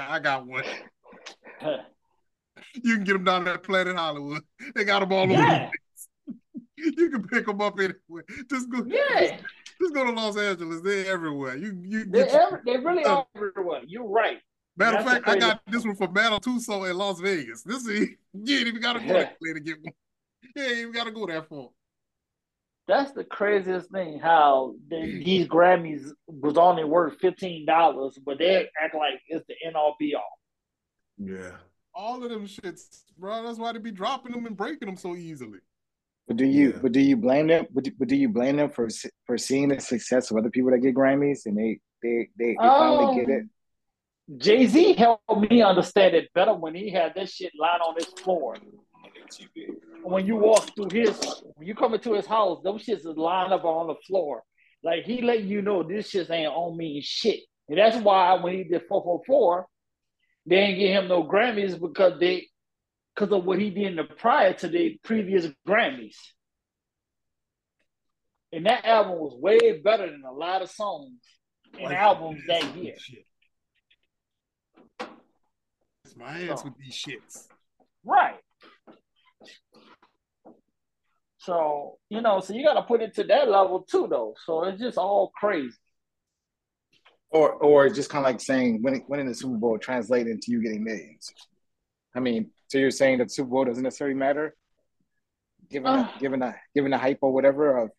I 0.00 0.18
got 0.18 0.46
one. 0.46 0.64
You 2.82 2.96
can 2.96 3.04
get 3.04 3.12
them 3.12 3.22
down 3.24 3.46
at 3.46 3.62
Planet 3.62 3.94
Hollywood. 3.96 4.42
They 4.74 4.84
got 4.84 4.98
them 5.00 5.12
all 5.12 5.22
over. 5.22 5.32
Yeah, 5.32 5.38
the 5.38 5.58
place. 5.66 5.70
You 6.96 7.10
can 7.10 7.22
pick 7.26 7.46
them 7.46 7.60
up 7.60 7.78
anywhere. 7.78 8.24
Just 8.48 8.70
go. 8.70 8.84
yeah. 8.86 9.38
Just 9.80 9.94
go 9.94 10.04
to 10.04 10.10
Los 10.12 10.36
Angeles. 10.36 10.80
They're 10.82 11.12
everywhere. 11.12 11.56
You 11.56 11.78
you 11.84 12.04
They, 12.04 12.24
get 12.24 12.32
you- 12.32 12.38
every, 12.38 12.60
they 12.64 12.76
really 12.78 13.04
are 13.04 13.26
everywhere. 13.36 13.82
You're 13.86 14.08
right. 14.08 14.38
Matter 14.76 14.98
of 14.98 15.04
fact, 15.04 15.28
I 15.28 15.36
got 15.38 15.60
this 15.66 15.84
one 15.84 15.96
from 15.96 16.12
Battle 16.12 16.38
Tuso 16.40 16.88
in 16.88 16.96
Las 16.96 17.18
Vegas. 17.20 17.62
This 17.62 17.84
is 17.86 18.08
you 18.32 18.58
ain't 18.58 18.68
even 18.68 18.80
gotta 18.80 19.00
go 19.00 19.06
Yeah. 19.06 19.30
way 19.40 19.52
to 19.54 19.60
get 19.60 19.76
one. 19.82 19.92
You 20.54 20.62
ain't 20.62 20.78
even 20.78 20.92
gotta 20.92 21.10
go 21.10 21.26
that 21.26 21.48
far. 21.48 21.68
That's 22.86 23.12
the 23.12 23.24
craziest 23.24 23.90
thing. 23.90 24.18
How 24.18 24.74
the, 24.88 25.22
these 25.22 25.46
Grammys 25.46 26.10
was 26.26 26.56
only 26.56 26.84
worth 26.84 27.18
fifteen 27.20 27.66
dollars, 27.66 28.18
but 28.24 28.38
they 28.38 28.68
act 28.82 28.94
like 28.94 29.20
it's 29.28 29.44
the 29.48 29.54
end 29.66 29.76
all 29.76 29.94
be 29.98 30.14
all. 30.14 30.38
Yeah. 31.18 31.50
All 31.94 32.22
of 32.22 32.30
them 32.30 32.46
shits, 32.46 33.02
bro. 33.18 33.42
That's 33.42 33.58
why 33.58 33.72
they 33.72 33.78
be 33.80 33.90
dropping 33.90 34.32
them 34.32 34.46
and 34.46 34.56
breaking 34.56 34.86
them 34.86 34.96
so 34.96 35.16
easily. 35.16 35.58
But 36.28 36.36
do 36.36 36.44
you, 36.44 36.72
Yeah. 36.72 36.78
but 36.82 36.92
do 36.92 37.00
you 37.00 37.16
blame 37.16 37.46
them? 37.46 37.66
But 37.72 37.84
do, 37.84 37.92
but 37.98 38.08
do 38.08 38.14
you 38.14 38.28
blame 38.28 38.56
them 38.56 38.70
for 38.70 38.88
for 39.24 39.38
seeing 39.38 39.68
the 39.70 39.80
success 39.80 40.30
of 40.30 40.36
other 40.36 40.50
people 40.50 40.70
that 40.70 40.78
get 40.78 40.94
Grammys 40.94 41.46
and 41.46 41.56
they 41.56 41.80
they 42.02 42.28
they, 42.38 42.52
they 42.60 42.68
finally 42.68 43.16
get 43.16 43.30
it? 43.30 43.40
Um, 43.40 43.50
Jay 44.36 44.66
Z 44.66 44.92
helped 44.92 45.50
me 45.50 45.62
understand 45.62 46.14
it 46.14 46.30
better 46.34 46.52
when 46.52 46.74
he 46.74 46.90
had 46.90 47.14
this 47.14 47.32
shit 47.32 47.52
lying 47.58 47.80
on 47.80 47.94
his 47.96 48.08
floor. 48.22 48.56
When 50.02 50.26
you 50.26 50.36
walk 50.36 50.74
through 50.76 50.90
his, 50.90 51.18
when 51.54 51.66
you 51.66 51.74
come 51.74 51.94
into 51.94 52.12
his 52.12 52.26
house, 52.26 52.60
those 52.62 52.84
shits 52.84 53.06
is 53.06 53.16
lined 53.16 53.54
up 53.54 53.64
on 53.64 53.86
the 53.86 53.94
floor. 54.06 54.42
Like 54.84 55.04
he 55.04 55.22
letting 55.22 55.48
you 55.48 55.62
know 55.62 55.82
this 55.82 56.10
shit 56.10 56.30
ain't 56.30 56.52
on 56.52 56.76
me 56.76 57.00
shit. 57.00 57.40
And 57.70 57.78
that's 57.78 57.96
why 57.96 58.34
when 58.34 58.52
he 58.52 58.64
did 58.64 58.82
444, 58.86 59.66
they 60.46 60.56
didn't 60.56 60.78
give 60.78 60.90
him 60.90 61.08
no 61.08 61.24
Grammys 61.24 61.80
because 61.80 62.20
they 62.20 62.48
because 63.18 63.36
of 63.36 63.44
what 63.44 63.58
he 63.58 63.70
did 63.70 63.86
in 63.86 63.96
the 63.96 64.04
prior 64.04 64.52
to 64.52 64.68
the 64.68 64.98
previous 65.02 65.48
Grammys. 65.66 66.16
And 68.52 68.66
that 68.66 68.84
album 68.84 69.18
was 69.18 69.34
way 69.34 69.80
better 69.80 70.08
than 70.08 70.22
a 70.24 70.32
lot 70.32 70.62
of 70.62 70.70
songs 70.70 71.20
and 71.78 71.92
albums 71.92 72.40
that 72.46 72.76
year. 72.76 72.94
It's 76.04 76.16
my 76.16 76.48
ass 76.48 76.64
with 76.64 76.74
these 76.78 76.94
shits. 76.94 77.48
Right. 78.04 78.38
So, 81.38 81.98
you 82.08 82.20
know, 82.20 82.40
so 82.40 82.54
you 82.54 82.64
got 82.64 82.74
to 82.74 82.82
put 82.82 83.02
it 83.02 83.14
to 83.16 83.24
that 83.24 83.48
level 83.48 83.82
too, 83.82 84.06
though. 84.08 84.34
So 84.46 84.64
it's 84.64 84.80
just 84.80 84.96
all 84.96 85.32
crazy. 85.34 85.76
Or, 87.30 87.52
or 87.52 87.90
just 87.90 88.10
kind 88.10 88.24
of 88.24 88.30
like 88.30 88.40
saying 88.40 88.82
winning, 88.82 89.04
winning 89.08 89.26
the 89.26 89.34
Super 89.34 89.56
Bowl 89.56 89.78
translate 89.78 90.28
into 90.28 90.52
you 90.52 90.62
getting 90.62 90.84
millions. 90.84 91.32
I 92.14 92.20
mean, 92.20 92.50
so 92.68 92.78
you're 92.78 92.90
saying 92.90 93.18
that 93.18 93.30
Super 93.30 93.48
Bowl 93.50 93.64
doesn't 93.64 93.82
necessarily 93.82 94.14
matter, 94.16 94.54
given 95.70 95.86
Uh. 95.92 96.10
the, 96.14 96.20
given 96.20 96.42
a 96.42 96.54
given 96.74 96.92
a 96.92 96.98
hype 96.98 97.18
or 97.22 97.32
whatever 97.32 97.78
of, 97.78 97.90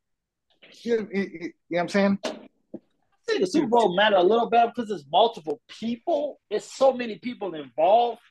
you 0.83 0.97
know, 0.97 1.07
you, 1.11 1.21
you 1.21 1.39
know 1.41 1.51
what 1.69 1.79
I'm 1.81 1.89
saying? 1.89 2.19
I 2.25 2.29
think 3.27 3.41
the 3.41 3.47
Super 3.47 3.67
Bowl 3.67 3.95
matter 3.95 4.15
a 4.15 4.23
little 4.23 4.49
bit 4.49 4.67
because 4.73 4.89
there's 4.89 5.05
multiple 5.11 5.61
people. 5.67 6.39
It's 6.49 6.65
so 6.75 6.93
many 6.93 7.17
people 7.19 7.53
involved. 7.55 8.21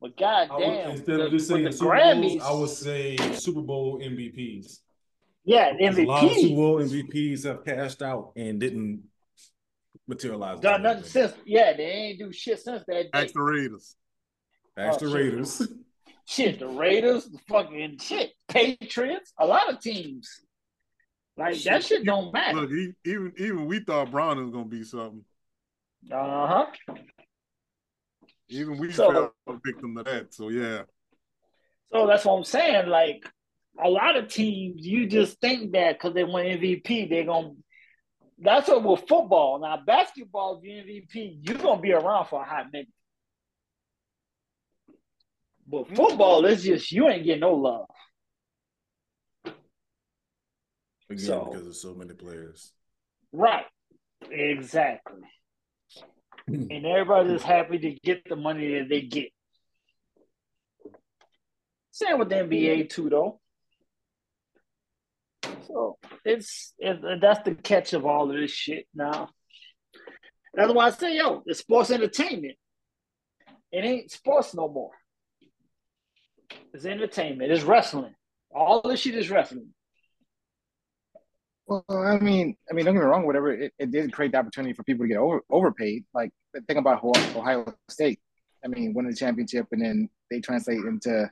But 0.00 0.12
I 0.22 0.46
would- 0.48 0.48
goddamn, 0.60 0.90
instead 0.92 1.20
of 1.20 1.30
just 1.30 1.46
saying 1.48 1.64
the 1.64 1.72
Super 1.72 1.90
Grammys, 1.90 2.38
Bowls, 2.38 2.42
I 2.42 2.52
would 2.52 2.70
say 2.70 3.16
Super 3.34 3.60
Bowl 3.60 4.00
MVPs. 4.00 4.80
yeah, 5.44 5.72
'Cause 5.78 5.98
A 5.98 6.04
lot 6.04 6.24
of 6.24 6.32
Super 6.32 6.54
Bowl 6.56 6.80
MVPs 6.80 7.44
have 7.44 7.64
cashed 7.64 8.00
out 8.02 8.32
and 8.34 8.58
didn't 8.58 9.04
materialize. 10.08 10.58
done 10.60 10.82
nothing 10.82 11.04
since. 11.04 11.34
Yeah, 11.44 11.74
they 11.76 11.84
ain't 11.84 12.18
do 12.18 12.32
shit 12.32 12.58
since 12.60 12.82
that 12.86 13.04
day. 13.04 13.10
Ask 13.12 13.34
the 13.34 13.42
Raiders. 13.42 13.94
Ask 14.76 15.00
the 15.00 15.06
Oh, 15.06 15.08
shit. 15.08 15.16
Raiders. 15.16 15.68
Shit, 16.26 16.60
the 16.60 16.68
Raiders, 16.68 17.24
the 17.24 17.38
fucking 17.48 17.98
shit, 17.98 18.30
Patriots, 18.46 19.32
a 19.36 19.44
lot 19.44 19.68
of 19.68 19.80
teams. 19.80 20.30
Like 21.36 21.60
that 21.64 21.82
shit 21.84 22.04
don't 22.04 22.32
matter. 22.32 22.60
Look, 22.60 22.70
e- 22.70 22.94
even 23.04 23.32
even 23.36 23.66
we 23.66 23.80
thought 23.80 24.12
Brown 24.12 24.40
was 24.40 24.52
gonna 24.52 24.66
be 24.66 24.84
something. 24.84 25.24
Uh 26.12 26.46
huh. 26.46 26.66
Even 28.48 28.78
we 28.78 28.92
So- 28.92 29.10
fell 29.12 29.34
a 29.48 29.52
victim 29.64 29.96
to 29.96 30.04
that. 30.04 30.32
So 30.32 30.50
yeah, 30.50 30.82
So 31.92 32.06
that's 32.06 32.24
what 32.24 32.34
I'm 32.34 32.44
saying. 32.44 32.88
Like 32.88 33.28
a 33.82 33.88
lot 33.88 34.14
of 34.16 34.28
teams, 34.28 34.86
you 34.86 35.06
just 35.08 35.40
think 35.40 35.72
that 35.72 35.98
because 35.98 36.14
they 36.14 36.22
won 36.22 36.44
MVP, 36.44 37.08
they're 37.08 37.24
gonna. 37.24 37.54
That's 38.38 38.68
what 38.68 38.84
with 38.84 39.08
football. 39.08 39.58
Now 39.60 39.78
basketball, 39.84 40.60
if 40.62 40.64
you 40.64 41.02
MVP, 41.02 41.38
you're 41.42 41.58
gonna 41.58 41.80
be 41.80 41.92
around 41.92 42.26
for 42.26 42.40
a 42.40 42.44
hot 42.44 42.66
minute. 42.72 42.86
But 45.70 45.94
football, 45.94 46.44
is 46.46 46.64
just 46.64 46.90
you 46.90 47.08
ain't 47.08 47.24
getting 47.24 47.40
no 47.40 47.54
love. 47.54 47.86
Again, 51.08 51.18
So- 51.18 51.44
because 51.44 51.66
of 51.66 51.76
so 51.76 51.94
many 51.94 52.14
players. 52.14 52.72
Right. 53.32 53.66
Exactly. 54.30 55.22
Hmm. 56.48 56.66
and 56.70 56.86
everybody's 56.86 57.42
happy 57.42 57.78
to 57.78 57.90
get 58.02 58.24
the 58.28 58.34
money 58.34 58.78
that 58.78 58.88
they 58.88 59.02
get. 59.02 59.30
Same 61.90 62.18
with 62.18 62.28
the 62.28 62.36
NBA 62.36 62.88
too, 62.90 63.08
though. 63.10 63.40
So 65.66 65.98
it's 66.24 66.72
it, 66.78 67.20
that's 67.20 67.44
the 67.44 67.54
catch 67.54 67.92
of 67.92 68.04
all 68.06 68.30
of 68.30 68.36
this 68.36 68.50
shit 68.50 68.86
now. 68.94 69.28
That's 70.54 70.72
why 70.72 70.86
I 70.86 70.90
say, 70.90 71.16
yo, 71.16 71.42
it's 71.46 71.60
sports 71.60 71.90
entertainment. 71.90 72.56
It 73.70 73.84
ain't 73.84 74.10
sports 74.10 74.54
no 74.54 74.68
more. 74.68 74.90
It's 76.72 76.84
entertainment. 76.84 77.50
It's 77.50 77.64
wrestling. 77.64 78.14
All 78.54 78.80
this 78.82 79.00
shit 79.00 79.14
is 79.14 79.30
wrestling. 79.30 79.68
Well, 81.66 81.84
I 81.88 82.18
mean, 82.18 82.56
I 82.68 82.74
mean, 82.74 82.84
don't 82.84 82.94
get 82.94 83.00
me 83.00 83.06
wrong. 83.06 83.26
Whatever, 83.26 83.52
it, 83.52 83.72
it 83.78 83.90
did 83.92 84.12
create 84.12 84.32
the 84.32 84.38
opportunity 84.38 84.74
for 84.74 84.82
people 84.82 85.04
to 85.04 85.08
get 85.08 85.18
over 85.18 85.40
overpaid. 85.50 86.04
Like 86.12 86.30
think 86.66 86.78
about 86.78 87.02
Ohio, 87.04 87.38
Ohio 87.38 87.74
State. 87.88 88.18
I 88.64 88.68
mean, 88.68 88.92
winning 88.92 89.12
the 89.12 89.16
championship 89.16 89.66
and 89.72 89.80
then 89.80 90.08
they 90.30 90.40
translate 90.40 90.78
into, 90.78 91.08
you 91.10 91.14
know 91.16 91.28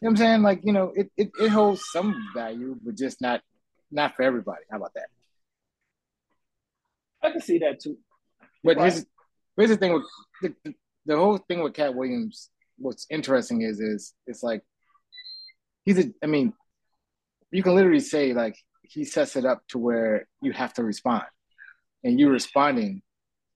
what 0.00 0.10
I'm 0.10 0.16
saying? 0.16 0.42
Like, 0.42 0.60
you 0.64 0.72
know, 0.72 0.92
it, 0.96 1.10
it, 1.16 1.30
it 1.38 1.48
holds 1.48 1.82
some 1.92 2.14
value, 2.34 2.76
but 2.82 2.96
just 2.96 3.20
not 3.20 3.42
not 3.90 4.16
for 4.16 4.22
everybody. 4.22 4.62
How 4.70 4.78
about 4.78 4.94
that? 4.94 5.08
I 7.22 7.30
can 7.30 7.40
see 7.40 7.58
that 7.58 7.80
too. 7.80 7.98
But 8.62 8.78
Right. 8.78 8.92
here's, 8.92 9.06
here's 9.56 9.70
the 9.70 9.76
thing 9.76 9.92
with 9.92 10.04
the, 10.42 10.54
the, 10.64 10.74
the 11.06 11.16
whole 11.16 11.36
thing 11.38 11.62
with 11.62 11.74
Katt 11.74 11.94
Williams. 11.94 12.50
What's 12.76 13.06
interesting 13.10 13.62
is 13.62 13.80
is 13.80 14.14
it's 14.26 14.42
like 14.42 14.62
he's 15.84 15.98
a. 15.98 16.10
I 16.22 16.26
mean, 16.26 16.52
you 17.50 17.62
can 17.62 17.74
literally 17.74 18.00
say 18.00 18.32
like 18.32 18.56
he 18.82 19.04
sets 19.04 19.36
it 19.36 19.44
up 19.44 19.62
to 19.68 19.78
where 19.78 20.26
you 20.42 20.52
have 20.52 20.74
to 20.74 20.84
respond, 20.84 21.24
and 22.02 22.18
you 22.18 22.28
responding 22.30 23.02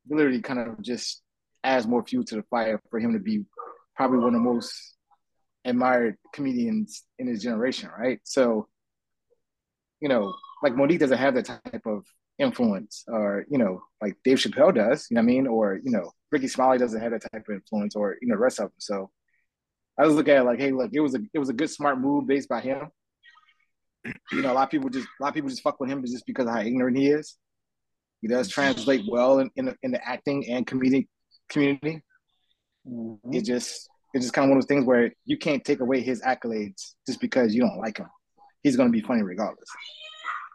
literally 0.09 0.40
kind 0.40 0.61
of 0.61 0.81
just 0.82 1.23
adds 1.65 1.86
more 1.86 2.05
fuel 2.05 2.24
to 2.24 2.36
the 2.36 2.43
fire 2.45 2.81
for 2.90 2.99
him 2.99 3.12
to 3.12 3.19
be 3.19 3.45
probably 3.97 4.19
one 4.19 4.28
of 4.28 4.35
the 4.35 4.39
most 4.39 4.73
admired 5.65 6.16
comedians 6.32 7.03
in 7.19 7.27
his 7.27 7.43
generation, 7.43 7.90
right? 7.99 8.20
So, 8.24 8.69
you 10.01 10.09
know, 10.09 10.32
like 10.62 10.74
Mo'Nique 10.74 11.01
doesn't 11.01 11.19
have 11.19 11.35
that 11.35 11.45
type 11.47 11.86
of 11.86 12.05
influence, 12.39 13.05
or 13.09 13.44
you 13.48 13.59
know, 13.59 13.82
like 14.01 14.16
Dave 14.24 14.39
Chappelle 14.39 14.74
does, 14.74 15.06
you 15.10 15.15
know 15.15 15.20
what 15.20 15.24
I 15.24 15.27
mean? 15.27 15.47
Or 15.47 15.78
you 15.82 15.90
know, 15.90 16.10
Rickey 16.31 16.48
Smiley 16.48 16.78
doesn't 16.78 17.01
have 17.01 17.12
that 17.12 17.23
type 17.32 17.44
of 17.48 17.55
influence, 17.55 17.97
or 17.97 18.16
you 18.20 18.28
know, 18.28 18.35
the 18.35 18.40
rest 18.40 18.59
of 18.59 18.66
them. 18.66 18.73
So, 18.78 19.10
I 19.98 20.06
was 20.06 20.15
looking 20.15 20.35
at 20.35 20.43
it 20.43 20.44
like, 20.44 20.60
hey, 20.60 20.70
look, 20.70 20.90
it 20.93 21.01
was 21.01 21.15
a 21.15 21.20
it 21.35 21.39
was 21.39 21.48
a 21.48 21.55
good 21.55 21.70
smart 21.70 22.01
move 22.01 22.27
based 22.27 22.48
by 22.48 22.60
him. 22.60 22.89
You 24.32 24.43
know, 24.43 24.52
a 24.52 24.55
lot 24.55 24.65
of 24.65 24.70
people 24.70 24.89
just 24.89 25.06
a 25.06 25.23
lot 25.23 25.28
of 25.28 25.35
people 25.35 25.51
just 25.51 25.62
fuck 25.62 25.81
with 25.81 25.90
him 25.90 26.02
just 26.05 26.27
because 26.27 26.47
of 26.47 26.52
how 26.52 26.60
ignorant 26.60 26.97
he 26.97 27.09
is. 27.09 27.36
He 28.23 28.28
does 28.28 28.48
translate 28.48 29.02
well 29.09 29.40
in 29.40 29.51
in 29.56 29.66
the, 29.66 29.77
in 29.82 29.90
the 29.90 30.09
acting 30.09 30.48
and 30.48 30.66
comedic 30.66 31.09
community. 31.48 32.02
Mm-hmm. 32.86 33.35
It 33.35 33.44
just 33.44 33.89
it's 34.15 34.24
just 34.24 34.32
kind 34.32 34.44
of 34.44 34.51
one 34.51 34.59
of 34.59 34.62
those 34.62 34.69
things 34.69 34.85
where 34.85 35.12
you 35.24 35.36
can't 35.36 35.65
take 35.65 35.81
away 35.81 36.01
his 36.01 36.23
accolades 36.23 36.94
just 37.06 37.20
because 37.20 37.55
you 37.55 37.60
don't 37.60 37.78
like 37.78 37.98
him. 37.98 38.06
He's 38.62 38.77
going 38.77 38.89
to 38.89 38.93
be 38.93 39.06
funny 39.06 39.23
regardless. 39.23 39.69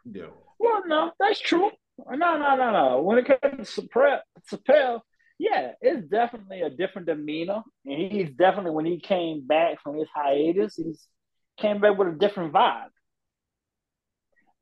Yeah. 0.04 0.26
Well, 0.58 0.82
no, 0.86 1.12
that's 1.18 1.40
true. 1.40 1.70
No, 1.98 2.14
no, 2.16 2.56
no, 2.56 2.70
no. 2.70 3.02
When 3.02 3.18
it 3.18 3.26
comes 3.26 3.74
to 3.74 3.82
Chappelle, 3.82 4.20
Chappelle, 4.50 5.00
yeah, 5.38 5.72
it's 5.80 6.06
definitely 6.08 6.62
a 6.62 6.70
different 6.70 7.06
demeanor, 7.06 7.62
and 7.84 8.12
he's 8.12 8.30
definitely 8.30 8.70
when 8.70 8.86
he 8.86 9.00
came 9.00 9.46
back 9.46 9.82
from 9.82 9.98
his 9.98 10.08
hiatus, 10.14 10.76
he's 10.76 11.06
came 11.56 11.80
back 11.80 11.96
with 11.96 12.08
a 12.08 12.18
different 12.18 12.52
vibe. 12.52 12.88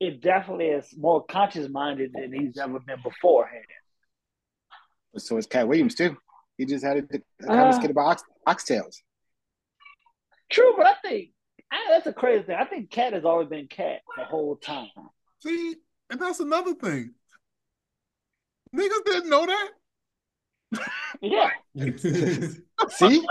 It 0.00 0.20
definitely 0.20 0.66
is 0.66 0.86
more 0.96 1.24
conscious 1.24 1.68
minded 1.68 2.12
than 2.12 2.32
he's 2.32 2.58
ever 2.58 2.80
been 2.80 3.00
beforehand. 3.02 3.64
So 5.16 5.36
is 5.36 5.46
Katt 5.46 5.68
Williams 5.68 5.94
too. 5.94 6.16
He 6.58 6.64
just 6.64 6.84
had 6.84 6.96
a, 6.98 7.50
a 7.50 7.52
Uh, 7.52 7.72
skit 7.72 7.90
about 7.90 8.06
ox, 8.06 8.24
oxtails. 8.46 8.96
True, 10.50 10.74
but 10.76 10.86
I 10.86 10.94
think 11.02 11.30
I, 11.70 11.76
that's 11.90 12.06
a 12.06 12.12
crazy 12.12 12.44
thing. 12.44 12.56
I 12.58 12.64
think 12.64 12.90
Katt 12.90 13.12
has 13.12 13.24
always 13.24 13.48
been 13.48 13.68
Katt 13.68 14.00
the 14.16 14.24
whole 14.24 14.56
time. 14.56 14.88
See, 15.42 15.76
and 16.10 16.20
that's 16.20 16.40
another 16.40 16.74
thing. 16.74 17.14
Niggas 18.74 19.04
didn't 19.04 19.30
know 19.30 19.46
that. 19.46 19.70
Yeah, 21.20 21.50
See, 22.88 23.22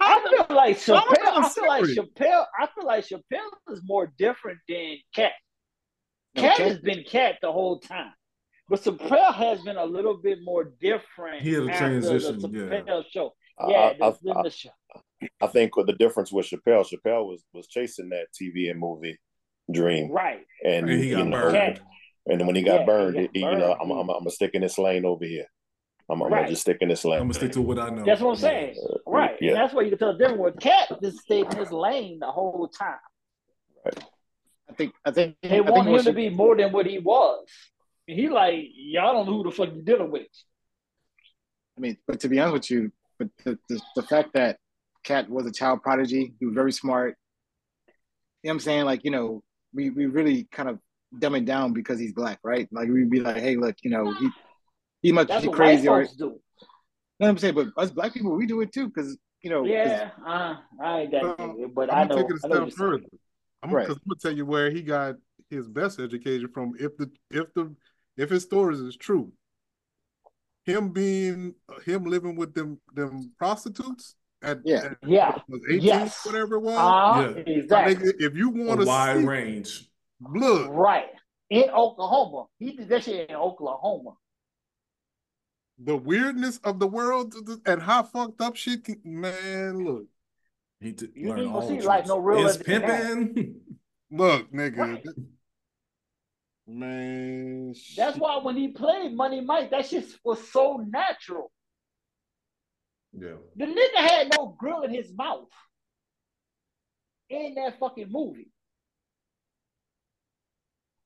I 0.00 0.20
feel 0.30 0.46
like 0.54 0.76
Chappelle. 0.78 1.10
that 1.10 1.32
a 1.34 1.40
I 1.40 1.48
feel 1.48 1.66
like? 1.66 1.84
Chappelle. 1.84 2.44
I 2.58 2.68
feel 2.72 2.86
like 2.86 3.04
Chappelle 3.04 3.72
is 3.72 3.80
more 3.84 4.12
different 4.16 4.58
than 4.68 4.96
Katt. 5.14 5.32
Katt 6.36 6.56
Katt- 6.56 6.66
has 6.68 6.78
been 6.78 7.02
Katt 7.02 7.36
the 7.42 7.50
whole 7.50 7.80
time, 7.80 8.12
but 8.68 8.80
Chappelle 8.80 9.34
has 9.34 9.60
been 9.62 9.76
a 9.76 9.84
little 9.84 10.18
bit 10.18 10.38
more 10.44 10.72
different. 10.80 11.42
He 11.42 11.52
had 11.54 11.64
a 11.64 11.76
transition, 11.76 12.38
The 12.38 12.48
yeah. 12.48 12.60
Chappelle 12.80 13.04
show. 13.10 13.32
I- 13.58 13.70
Yeah, 13.70 13.92
I, 14.00 14.10
the, 14.10 14.16
the, 14.22 14.42
the 14.44 14.50
show. 14.50 14.70
I 15.40 15.46
think 15.48 15.76
what 15.76 15.86
the 15.86 15.94
difference 15.94 16.30
with 16.30 16.46
Chappelle, 16.46 16.86
Chappelle 16.88 17.26
was 17.26 17.42
was 17.52 17.66
chasing 17.66 18.10
that 18.10 18.26
TV 18.40 18.70
and 18.70 18.78
movie 18.78 19.18
dream, 19.70 20.10
right. 20.10 20.40
and, 20.64 20.88
And 20.88 21.02
he 21.02 21.10
got 21.10 21.26
know, 21.26 21.30
burned. 21.50 21.80
And 22.28 22.46
when 22.46 22.56
he 22.56 22.62
got 22.62 22.74
Yeah, 22.74 22.80
he 22.80 22.86
burned, 22.86 23.14
got 23.14 23.30
he- 23.32 23.40
you 23.40 23.56
know. 23.56 23.76
I'm, 23.80 23.90
I'm, 23.90 23.98
I'm 24.10 24.18
gonna 24.18 24.30
stick 24.30 24.50
in 24.54 24.62
this 24.62 24.78
lane 24.78 25.04
over 25.04 25.24
here. 25.24 25.46
I'm, 26.08 26.22
I'm 26.22 26.32
Right. 26.32 26.40
gonna 26.40 26.48
just 26.50 26.62
stick 26.62 26.78
in 26.80 26.88
this 26.88 27.04
lane. 27.04 27.20
I'm 27.20 27.26
gonna 27.26 27.34
stick 27.34 27.52
to 27.52 27.62
what 27.62 27.78
I 27.78 27.90
know. 27.90 28.04
That's 28.04 28.20
what 28.20 28.30
I'm 28.30 28.36
saying. 28.36 28.76
Uh, 28.82 28.96
right. 29.06 29.36
Yeah. 29.40 29.50
And 29.50 29.56
that's 29.60 29.74
why 29.74 29.82
you 29.82 29.90
can 29.90 29.98
tell 29.98 30.12
the 30.12 30.18
difference 30.18 30.40
with 30.42 30.60
Katt 30.60 30.88
just 31.02 31.18
stayed 31.20 31.46
in 31.52 31.56
his 31.58 31.72
lane 31.72 32.18
the 32.20 32.26
whole 32.30 32.68
time. 32.68 32.98
I 34.68 34.72
think 34.74 34.92
I 35.04 35.10
think 35.12 35.36
They 35.42 35.58
I 35.58 35.60
want 35.60 35.74
think 35.74 35.86
him 35.86 35.92
what 35.92 36.04
to 36.04 36.12
be 36.12 36.28
more 36.28 36.56
than 36.56 36.72
what 36.72 36.86
he 36.86 36.98
was. 36.98 37.46
And 38.08 38.18
he 38.18 38.28
like, 38.28 38.54
y'all 38.74 39.12
don't 39.12 39.26
know 39.26 39.38
who 39.42 39.44
the 39.44 39.50
fuck 39.50 39.74
you 39.74 39.82
dealing 39.82 40.10
with. 40.10 40.26
I 41.76 41.80
mean, 41.80 41.96
but 42.06 42.20
to 42.20 42.28
be 42.28 42.38
honest 42.40 42.52
with 42.54 42.70
you, 42.70 42.92
but 43.18 43.28
the, 43.44 43.58
the, 43.68 43.80
the 43.96 44.02
fact 44.02 44.30
that 44.34 44.58
Katt 45.04 45.28
was 45.28 45.46
a 45.46 45.52
child 45.52 45.82
prodigy, 45.82 46.34
he 46.38 46.46
was 46.46 46.54
very 46.54 46.72
smart. 46.72 47.16
You 48.42 48.48
know 48.48 48.50
what 48.50 48.54
I'm 48.54 48.60
saying? 48.60 48.84
Like, 48.84 49.04
you 49.04 49.10
know, 49.10 49.42
we, 49.74 49.90
we 49.90 50.06
really 50.06 50.48
kind 50.50 50.68
of 50.68 50.78
dumb 51.18 51.34
it 51.34 51.44
down 51.44 51.72
because 51.72 51.98
he's 51.98 52.12
black, 52.12 52.38
right? 52.42 52.68
Like 52.72 52.88
we'd 52.88 53.10
be 53.10 53.20
like, 53.20 53.36
hey, 53.36 53.56
look, 53.56 53.76
you 53.82 53.90
know, 53.90 54.12
he 54.20 54.30
he 55.02 55.12
must 55.12 55.28
That's 55.28 55.42
be 55.46 55.50
crazy 55.50 55.88
white 55.88 55.98
or 55.98 56.02
you 56.02 56.08
do. 56.18 56.24
know 56.24 56.38
what 57.18 57.28
I'm 57.28 57.38
saying? 57.38 57.54
But 57.54 57.68
us 57.76 57.90
black 57.90 58.12
people, 58.14 58.32
we 58.32 58.46
do 58.46 58.60
it 58.60 58.72
too, 58.72 58.88
because 58.88 59.16
you 59.42 59.50
know. 59.50 59.64
Yeah, 59.64 60.10
uh, 60.26 60.56
I 60.82 61.00
ain't 61.00 61.10
that 61.12 61.22
Well, 61.22 61.36
nigga, 61.38 61.74
but 61.74 61.92
I 61.92 62.02
I'm 62.02 62.08
know. 62.08 62.14
gonna 62.16 62.24
take 62.24 62.30
it 62.30 62.36
a 62.36 62.40
step 62.40 62.70
further. 62.72 62.98
saying. 62.98 63.10
I'm, 63.62 63.70
Right. 63.72 63.86
cause 63.86 63.96
I'm 63.96 64.02
gonna 64.08 64.18
tell 64.20 64.36
you 64.36 64.46
where 64.46 64.70
he 64.70 64.82
got 64.82 65.16
his 65.50 65.68
best 65.68 66.00
education 66.00 66.48
from. 66.52 66.74
If 66.78 66.96
the 66.96 67.10
if 67.30 67.52
the 67.54 67.74
if 68.16 68.30
his 68.30 68.42
stories 68.42 68.80
is 68.80 68.96
true, 68.96 69.32
him 70.64 70.90
being 70.90 71.54
him 71.84 72.04
living 72.04 72.36
with 72.36 72.54
them 72.54 72.80
them 72.94 73.32
prostitutes 73.38 74.16
at, 74.46 74.58
Yeah. 74.64 74.84
at 74.84 74.96
Yeah. 75.02 75.38
18, 75.68 75.80
Yes. 75.82 76.24
whatever 76.24 76.54
it 76.56 76.60
was. 76.60 76.76
Uh, 76.78 77.34
Yeah. 77.36 77.42
exactly. 77.54 77.94
Nigga, 77.96 78.14
if 78.20 78.36
you 78.36 78.48
want 78.50 78.80
to 78.80 78.86
wide 78.86 79.18
see 79.18 79.24
range. 79.24 79.90
look 80.20 80.70
Right. 80.70 81.10
In 81.50 81.68
Oklahoma. 81.70 82.46
He 82.58 82.72
did 82.72 82.88
that 82.88 83.04
shit 83.04 83.28
in 83.28 83.36
Oklahoma. 83.36 84.16
the 85.78 85.94
weirdness 85.94 86.56
of 86.64 86.78
the 86.78 86.86
world 86.86 87.34
and 87.66 87.82
how 87.82 88.02
fucked 88.02 88.40
up 88.40 88.56
shit 88.56 88.82
can, 88.84 88.98
man, 89.04 89.84
look. 89.84 90.06
He 90.80 90.92
did 90.92 91.12
You 91.14 91.28
learn 91.28 91.38
ain't 91.40 91.52
gonna 91.52 91.64
all 91.64 91.68
see 91.68 91.80
like 91.82 92.06
no 92.06 92.16
real 92.18 92.46
It's 92.46 92.56
pimping. 92.56 93.60
Look, 94.10 94.50
nigga. 94.52 94.76
Right. 94.78 95.04
Man, 96.66 97.68
That's 97.68 97.80
shit. 98.14 98.16
why 98.22 98.38
when 98.38 98.56
he 98.56 98.68
played 98.68 99.14
Money 99.14 99.40
Mike, 99.40 99.70
that 99.70 99.86
shit 99.86 100.06
was 100.24 100.46
so 100.50 100.78
natural. 100.88 101.52
Yeah. 103.18 103.36
The 103.56 103.64
nigga 103.64 103.96
had 103.96 104.32
no 104.36 104.54
grill 104.58 104.82
in 104.82 104.92
his 104.92 105.12
mouth 105.12 105.48
in 107.30 107.54
that 107.54 107.78
fucking 107.78 108.10
movie. 108.10 108.50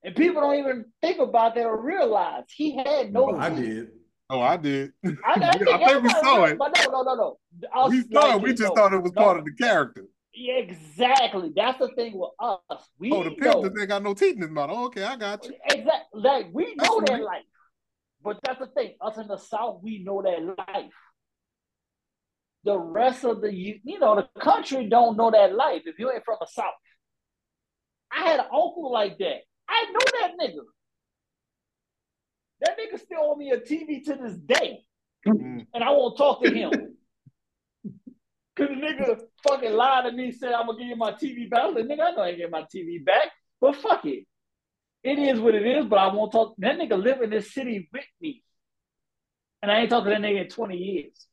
And 0.03 0.15
people 0.15 0.41
don't 0.41 0.57
even 0.57 0.85
think 1.01 1.19
about 1.19 1.55
that 1.55 1.65
or 1.65 1.79
realize 1.79 2.43
he 2.55 2.75
had 2.75 3.13
no. 3.13 3.31
But 3.31 3.39
I 3.39 3.49
did. 3.49 3.89
Oh, 4.29 4.41
I 4.41 4.57
did. 4.57 4.93
I, 5.05 5.09
I 5.25 5.57
think, 5.57 5.69
I 5.69 5.87
think 5.87 6.03
we 6.03 6.09
saw 6.09 6.45
it. 6.45 6.57
But 6.57 6.75
no, 6.77 6.91
no, 6.91 7.01
no, 7.03 7.15
no. 7.15 7.37
Us 7.73 7.91
we 7.91 8.01
saw 8.01 8.19
like 8.19 8.35
it. 8.37 8.41
We 8.41 8.49
just 8.53 8.69
no, 8.69 8.75
thought 8.75 8.93
it 8.93 9.03
was 9.03 9.13
no. 9.13 9.21
part 9.21 9.37
of 9.37 9.45
the 9.45 9.53
character. 9.53 10.05
Yeah, 10.33 10.55
exactly. 10.55 11.51
That's 11.55 11.77
the 11.79 11.89
thing 11.89 12.13
with 12.17 12.31
us. 12.39 12.89
We 12.97 13.11
Oh, 13.11 13.23
the 13.23 13.31
know. 13.31 13.61
pimp 13.61 13.73
that 13.73 13.79
ain't 13.79 13.89
got 13.89 14.03
no 14.03 14.13
teeth 14.13 14.35
in 14.35 14.41
his 14.41 14.49
mouth. 14.49 14.69
Oh, 14.71 14.85
okay, 14.85 15.03
I 15.03 15.17
got 15.17 15.45
you. 15.45 15.53
Exactly. 15.65 16.21
Like 16.21 16.47
we 16.53 16.73
That's 16.77 16.89
know 16.89 17.01
that 17.01 17.13
right. 17.13 17.21
life. 17.21 17.43
But 18.23 18.39
that's 18.43 18.59
the 18.59 18.67
thing. 18.67 18.95
Us 19.01 19.17
in 19.17 19.27
the 19.27 19.37
South, 19.37 19.81
we 19.83 20.03
know 20.03 20.21
that 20.21 20.55
life. 20.57 20.93
The 22.63 22.77
rest 22.77 23.23
of 23.23 23.41
the 23.41 23.53
you, 23.53 23.79
know, 23.99 24.15
the 24.15 24.41
country 24.41 24.87
don't 24.87 25.17
know 25.17 25.31
that 25.31 25.55
life 25.55 25.83
if 25.85 25.97
you 25.97 26.11
ain't 26.11 26.23
from 26.23 26.37
the 26.39 26.47
South. 26.47 26.73
I 28.11 28.23
had 28.23 28.39
an 28.39 28.45
uncle 28.45 28.91
like 28.91 29.17
that. 29.17 29.41
I 29.67 29.85
know 29.91 29.99
that 30.19 30.31
nigga. 30.39 30.61
That 32.61 32.77
nigga 32.77 32.99
still 32.99 33.19
owe 33.21 33.35
me 33.35 33.51
a 33.51 33.57
TV 33.57 34.03
to 34.05 34.15
this 34.15 34.37
day. 34.37 34.83
Mm. 35.27 35.65
And 35.73 35.83
I 35.83 35.89
won't 35.91 36.17
talk 36.17 36.43
to 36.43 36.53
him. 36.53 36.71
Cause 38.55 38.67
the 38.67 38.75
nigga 38.75 39.21
fucking 39.47 39.73
lied 39.73 40.05
to 40.05 40.11
me, 40.11 40.31
said 40.31 40.53
I'm 40.53 40.67
gonna 40.67 40.77
give 40.77 40.87
you 40.87 40.95
my 40.95 41.13
TV 41.13 41.49
back. 41.49 41.61
I 41.61 41.65
was 41.67 41.75
like, 41.75 41.85
nigga, 41.85 42.05
I 42.05 42.11
know 42.11 42.21
I 42.21 42.29
ain't 42.29 42.37
get 42.37 42.51
my 42.51 42.63
TV 42.63 43.03
back, 43.03 43.31
but 43.59 43.77
fuck 43.77 44.05
it. 44.05 44.25
It 45.03 45.17
is 45.17 45.39
what 45.39 45.55
it 45.55 45.65
is, 45.65 45.85
but 45.85 45.97
I 45.97 46.13
won't 46.13 46.31
talk. 46.31 46.55
That 46.59 46.77
nigga 46.77 47.01
live 47.01 47.21
in 47.21 47.29
this 47.29 47.53
city 47.53 47.89
with 47.91 48.05
me. 48.19 48.43
And 49.61 49.71
I 49.71 49.79
ain't 49.79 49.89
talked 49.89 50.05
to 50.05 50.11
that 50.11 50.19
nigga 50.19 50.43
in 50.43 50.49
20 50.49 50.77
years. 50.77 51.27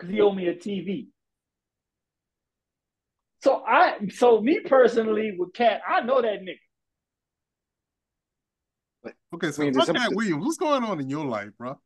Cause 0.00 0.10
he 0.10 0.20
owed 0.20 0.36
me 0.36 0.48
a 0.48 0.54
TV. 0.54 1.06
So 3.42 3.62
I 3.66 3.98
so 4.08 4.40
me 4.40 4.60
personally 4.60 5.34
with 5.38 5.52
Katt, 5.52 5.82
I 5.88 6.00
know 6.00 6.20
that 6.22 6.40
nigga. 6.40 6.58
Okay, 9.34 9.50
so 9.50 9.62
I 9.62 9.66
mean, 9.66 9.74
fuck 9.74 9.86
Katt 9.86 9.96
some- 10.06 10.14
Williams. 10.14 10.44
What's 10.44 10.56
going 10.56 10.82
on 10.84 11.00
in 11.00 11.08
your 11.10 11.24
life, 11.26 11.50
bro? 11.58 11.78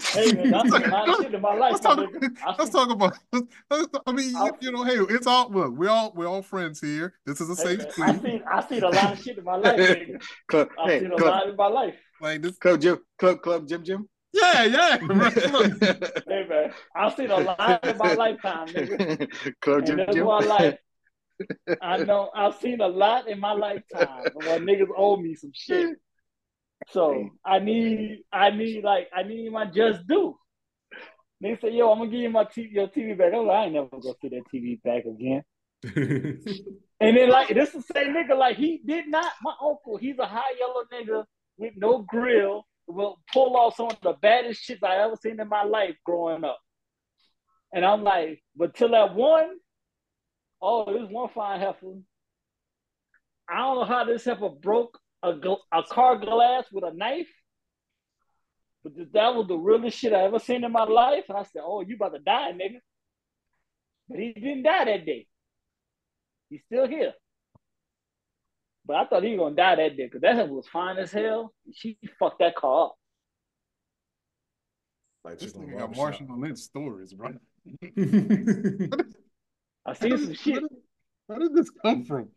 Hey 0.00 0.32
man, 0.32 0.54
I've 0.54 0.70
seen 0.70 0.82
a 0.84 0.88
lot 0.88 1.08
of 1.08 1.16
shit 1.22 1.34
in 1.34 1.40
my 1.42 1.54
life. 1.54 1.72
Let's 1.72 1.84
talk, 1.84 1.98
nigga. 1.98 2.30
I 2.46 2.54
let's 2.58 2.70
talk 2.70 2.90
about. 2.90 3.18
let's- 3.70 3.88
I 4.06 4.12
mean, 4.12 4.34
I- 4.34 4.50
you 4.60 4.72
know, 4.72 4.82
hey, 4.84 4.96
it's 5.14 5.26
all 5.26 5.50
look. 5.50 5.76
We 5.76 5.86
all 5.86 6.12
we're 6.16 6.26
all 6.26 6.40
friends 6.42 6.80
here. 6.80 7.12
This 7.26 7.40
is 7.42 7.50
a 7.50 7.62
hey, 7.68 7.76
safe 7.76 7.98
man, 7.98 8.08
I 8.08 8.12
space. 8.14 8.22
seen 8.22 8.42
I 8.50 8.66
seen 8.66 8.82
a 8.82 8.88
lot 8.88 9.12
of 9.12 9.22
shit 9.22 9.38
in 9.38 9.44
my 9.44 9.56
life, 9.56 9.76
nigga. 9.78 10.22
Club, 10.48 10.68
I've 10.82 10.90
hey, 10.90 11.00
seen 11.00 11.12
a 11.12 11.16
club, 11.16 11.30
lot 11.30 11.48
in 11.48 11.56
my 11.56 11.66
life. 11.68 11.94
Like 12.20 12.40
this. 12.42 12.56
club, 12.56 12.80
Jim, 12.80 12.98
club, 13.18 13.42
club, 13.42 13.68
Jim, 13.68 13.84
Jim. 13.84 14.08
Yeah, 14.32 14.64
yeah. 14.64 14.98
Look, 15.52 15.72
Hey 16.28 16.46
man, 16.48 16.72
I've 16.96 17.14
seen 17.14 17.30
a 17.30 17.38
lot 17.38 17.84
in 17.84 17.98
my 17.98 18.14
lifetime, 18.14 18.68
nigga. 18.68 19.28
club, 19.60 19.78
And 19.78 19.86
Jim, 19.86 19.96
that's 19.98 20.12
Jim. 20.12 20.26
why 20.26 20.40
I 20.40 20.44
like 20.44 20.78
I 21.82 21.98
know 21.98 22.30
I've 22.34 22.54
seen 22.56 22.80
a 22.80 22.86
lot 22.88 23.28
in 23.28 23.40
my 23.40 23.52
lifetime 23.52 24.24
where 24.34 24.58
niggas 24.58 24.88
owe 24.96 25.16
me 25.16 25.34
some 25.34 25.52
shit. 25.52 25.96
So 26.90 27.30
I 27.44 27.58
need 27.58 28.20
I 28.32 28.50
need 28.50 28.84
like 28.84 29.08
I 29.14 29.22
need 29.22 29.50
my 29.52 29.66
just 29.66 30.06
due. 30.06 30.38
They 31.40 31.56
say, 31.60 31.72
yo, 31.72 31.90
I'm 31.90 31.98
gonna 31.98 32.10
give 32.10 32.20
you 32.20 32.30
my 32.30 32.44
TV 32.44 32.72
your 32.72 32.88
TV 32.88 33.18
back. 33.18 33.32
I'm 33.34 33.46
like, 33.46 33.56
I 33.56 33.64
ain't 33.64 33.74
never 33.74 33.88
gonna 33.90 34.14
see 34.22 34.28
that 34.28 34.44
TV 34.52 34.80
back 34.82 35.04
again. 35.04 35.42
And 37.00 37.16
then 37.16 37.30
like 37.30 37.48
this 37.48 37.74
is 37.74 37.84
the 37.84 37.92
same 37.94 38.14
nigga, 38.14 38.36
like 38.38 38.56
he 38.56 38.80
did 38.86 39.08
not 39.08 39.32
my 39.42 39.52
uncle, 39.60 39.96
he's 39.96 40.18
a 40.18 40.26
high 40.26 40.54
yellow 40.58 40.84
nigga 40.92 41.24
with 41.56 41.72
no 41.76 41.98
grill, 42.02 42.64
will 42.86 43.18
pull 43.32 43.56
off 43.56 43.76
some 43.76 43.86
of 43.86 43.98
the 44.02 44.14
baddest 44.20 44.62
shit 44.62 44.82
I 44.82 45.04
ever 45.04 45.16
seen 45.16 45.40
in 45.40 45.48
my 45.48 45.64
life 45.64 45.96
growing 46.04 46.44
up. 46.44 46.58
And 47.72 47.84
I'm 47.84 48.02
like, 48.02 48.42
but 48.56 48.74
till 48.74 48.90
that 48.90 49.14
one, 49.14 49.48
oh, 50.60 50.92
this 50.92 51.10
one 51.10 51.28
fine 51.34 51.60
heifer. 51.60 51.94
I 53.48 53.58
don't 53.58 53.76
know 53.76 53.84
how 53.84 54.04
this 54.04 54.24
heifer 54.24 54.50
broke 54.50 54.98
a, 55.22 55.34
a 55.72 55.82
car 55.84 56.18
glass 56.18 56.64
with 56.72 56.84
a 56.84 56.92
knife, 56.94 57.28
but 58.82 58.94
th- 58.94 59.08
that 59.12 59.34
was 59.34 59.46
the 59.48 59.56
realest 59.56 59.98
shit 59.98 60.12
I 60.12 60.24
ever 60.24 60.38
seen 60.38 60.64
in 60.64 60.72
my 60.72 60.84
life. 60.84 61.24
And 61.28 61.38
I 61.38 61.44
said, 61.44 61.62
oh, 61.64 61.80
you 61.80 61.96
about 61.96 62.12
to 62.12 62.18
die, 62.18 62.52
nigga. 62.52 62.80
But 64.08 64.18
he 64.18 64.32
didn't 64.32 64.64
die 64.64 64.84
that 64.84 65.06
day. 65.06 65.26
He's 66.50 66.62
still 66.66 66.86
here. 66.86 67.14
But 68.84 68.96
I 68.96 69.04
thought 69.06 69.22
he 69.22 69.30
was 69.30 69.38
gonna 69.38 69.54
die 69.54 69.76
that 69.76 69.96
day 69.96 70.06
because 70.06 70.22
that 70.22 70.34
heifer 70.36 70.52
was 70.52 70.66
fine 70.68 70.98
as 70.98 71.12
hell. 71.12 71.54
She 71.72 71.98
fucked 72.18 72.40
that 72.40 72.56
car 72.56 72.86
up. 72.86 72.96
like 75.24 75.38
this 75.38 75.52
just 75.52 75.56
on 75.56 75.66
nigga 75.66 75.78
got. 75.78 75.92
Marshawn 75.92 76.40
Lynch 76.40 76.58
stories, 76.58 77.12
bro. 77.12 77.28
I 79.86 79.94
seen 79.94 80.18
some 80.18 80.34
shit. 80.34 80.62
Where 81.26 81.38
did 81.38 81.54
this 81.54 81.70
come 81.70 82.04
from? 82.04 82.28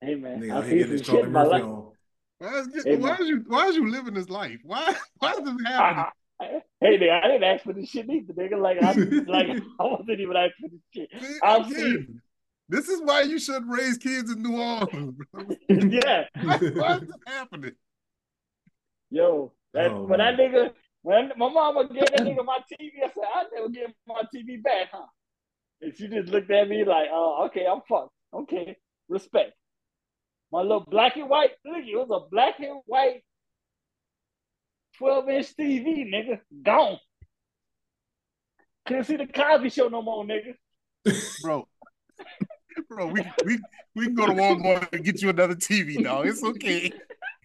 Hey 0.00 0.14
man, 0.14 0.40
Nigga, 0.40 0.52
I 0.52 0.56
out 0.58 0.64
here 0.64 0.70
seen 0.70 0.78
getting 0.80 1.04
some 1.04 1.14
shit 1.16 1.24
in 1.26 1.32
my 1.32 1.42
life. 1.42 1.62
on. 1.64 1.92
Why 2.38 2.58
is, 2.60 2.84
Hey, 2.84 2.96
why 2.96 3.10
man. 3.10 3.22
is 3.22 3.28
you 3.28 3.44
why 3.46 3.66
is 3.66 3.76
you 3.76 3.90
living 3.90 4.14
this 4.14 4.28
life? 4.30 4.58
Why 4.62 4.94
why 5.18 5.32
is 5.32 5.38
this 5.38 5.54
happening? 5.66 6.04
I, 6.40 6.40
I, 6.40 6.62
hey, 6.80 6.98
nigga, 6.98 7.22
I 7.22 7.26
didn't 7.26 7.44
ask 7.44 7.64
for 7.64 7.72
this 7.72 7.88
shit 7.90 8.08
either, 8.08 8.32
nigga. 8.32 8.58
Like, 8.60 8.80
I, 8.80 8.92
like, 9.26 9.48
I 9.80 9.82
wasn't 9.82 10.20
even 10.20 10.36
asking 10.36 10.68
for 10.68 10.68
this 10.70 10.80
shit. 10.94 11.42
I've 11.42 11.66
again, 11.66 11.74
seen, 11.74 12.22
This 12.68 12.88
is 12.88 13.00
why 13.02 13.22
you 13.22 13.38
should 13.38 13.66
raise 13.66 13.96
kids 13.96 14.30
in 14.30 14.42
New 14.42 14.60
Orleans. 14.60 15.16
bro. 15.32 15.46
yeah, 15.68 16.24
why, 16.42 16.58
why 16.58 17.00
happening? 17.26 17.72
yo, 19.10 19.52
that 19.72 19.90
Oh, 19.90 20.04
when 20.04 20.18
that 20.18 20.36
nigga, 20.36 20.72
when 21.02 21.32
my 21.36 21.48
mama 21.48 21.88
gave 21.88 22.06
that 22.06 22.20
nigga 22.20 22.44
my 22.44 22.58
TV, 22.70 22.90
I 23.02 23.08
said, 23.08 23.24
I 23.34 23.44
never 23.54 23.68
give 23.70 23.90
my 24.06 24.22
TV 24.34 24.62
back, 24.62 24.88
huh? 24.92 25.06
And 25.80 25.96
she 25.96 26.08
just 26.08 26.28
looked 26.28 26.50
at 26.50 26.68
me 26.68 26.84
like, 26.84 27.08
oh, 27.10 27.46
okay, 27.46 27.66
I'm 27.66 27.80
fucked. 27.88 28.12
Okay, 28.34 28.76
respect. 29.08 29.52
My 30.52 30.60
little 30.60 30.84
black 30.88 31.16
and 31.16 31.28
white, 31.28 31.52
look, 31.64 31.84
it 31.84 31.96
was 31.96 32.08
a 32.10 32.28
black 32.30 32.58
and 32.58 32.80
white 32.86 33.22
12 34.98 35.28
inch 35.28 35.56
TV, 35.56 36.12
nigga, 36.12 36.40
gone. 36.62 36.98
Couldn't 38.86 39.04
see 39.04 39.16
the 39.16 39.26
Cosby 39.26 39.70
show 39.70 39.88
no 39.88 40.02
more, 40.02 40.24
nigga. 40.24 40.54
Bro. 41.42 41.68
Bro, 42.88 43.08
we 43.08 43.22
we 43.44 43.58
we 43.94 44.04
can 44.06 44.14
go 44.14 44.26
to 44.26 44.32
Walmart 44.32 44.92
and 44.92 45.04
get 45.04 45.20
you 45.22 45.28
another 45.30 45.54
TV, 45.54 46.02
dog. 46.02 46.26
It's 46.26 46.42
okay. 46.42 46.92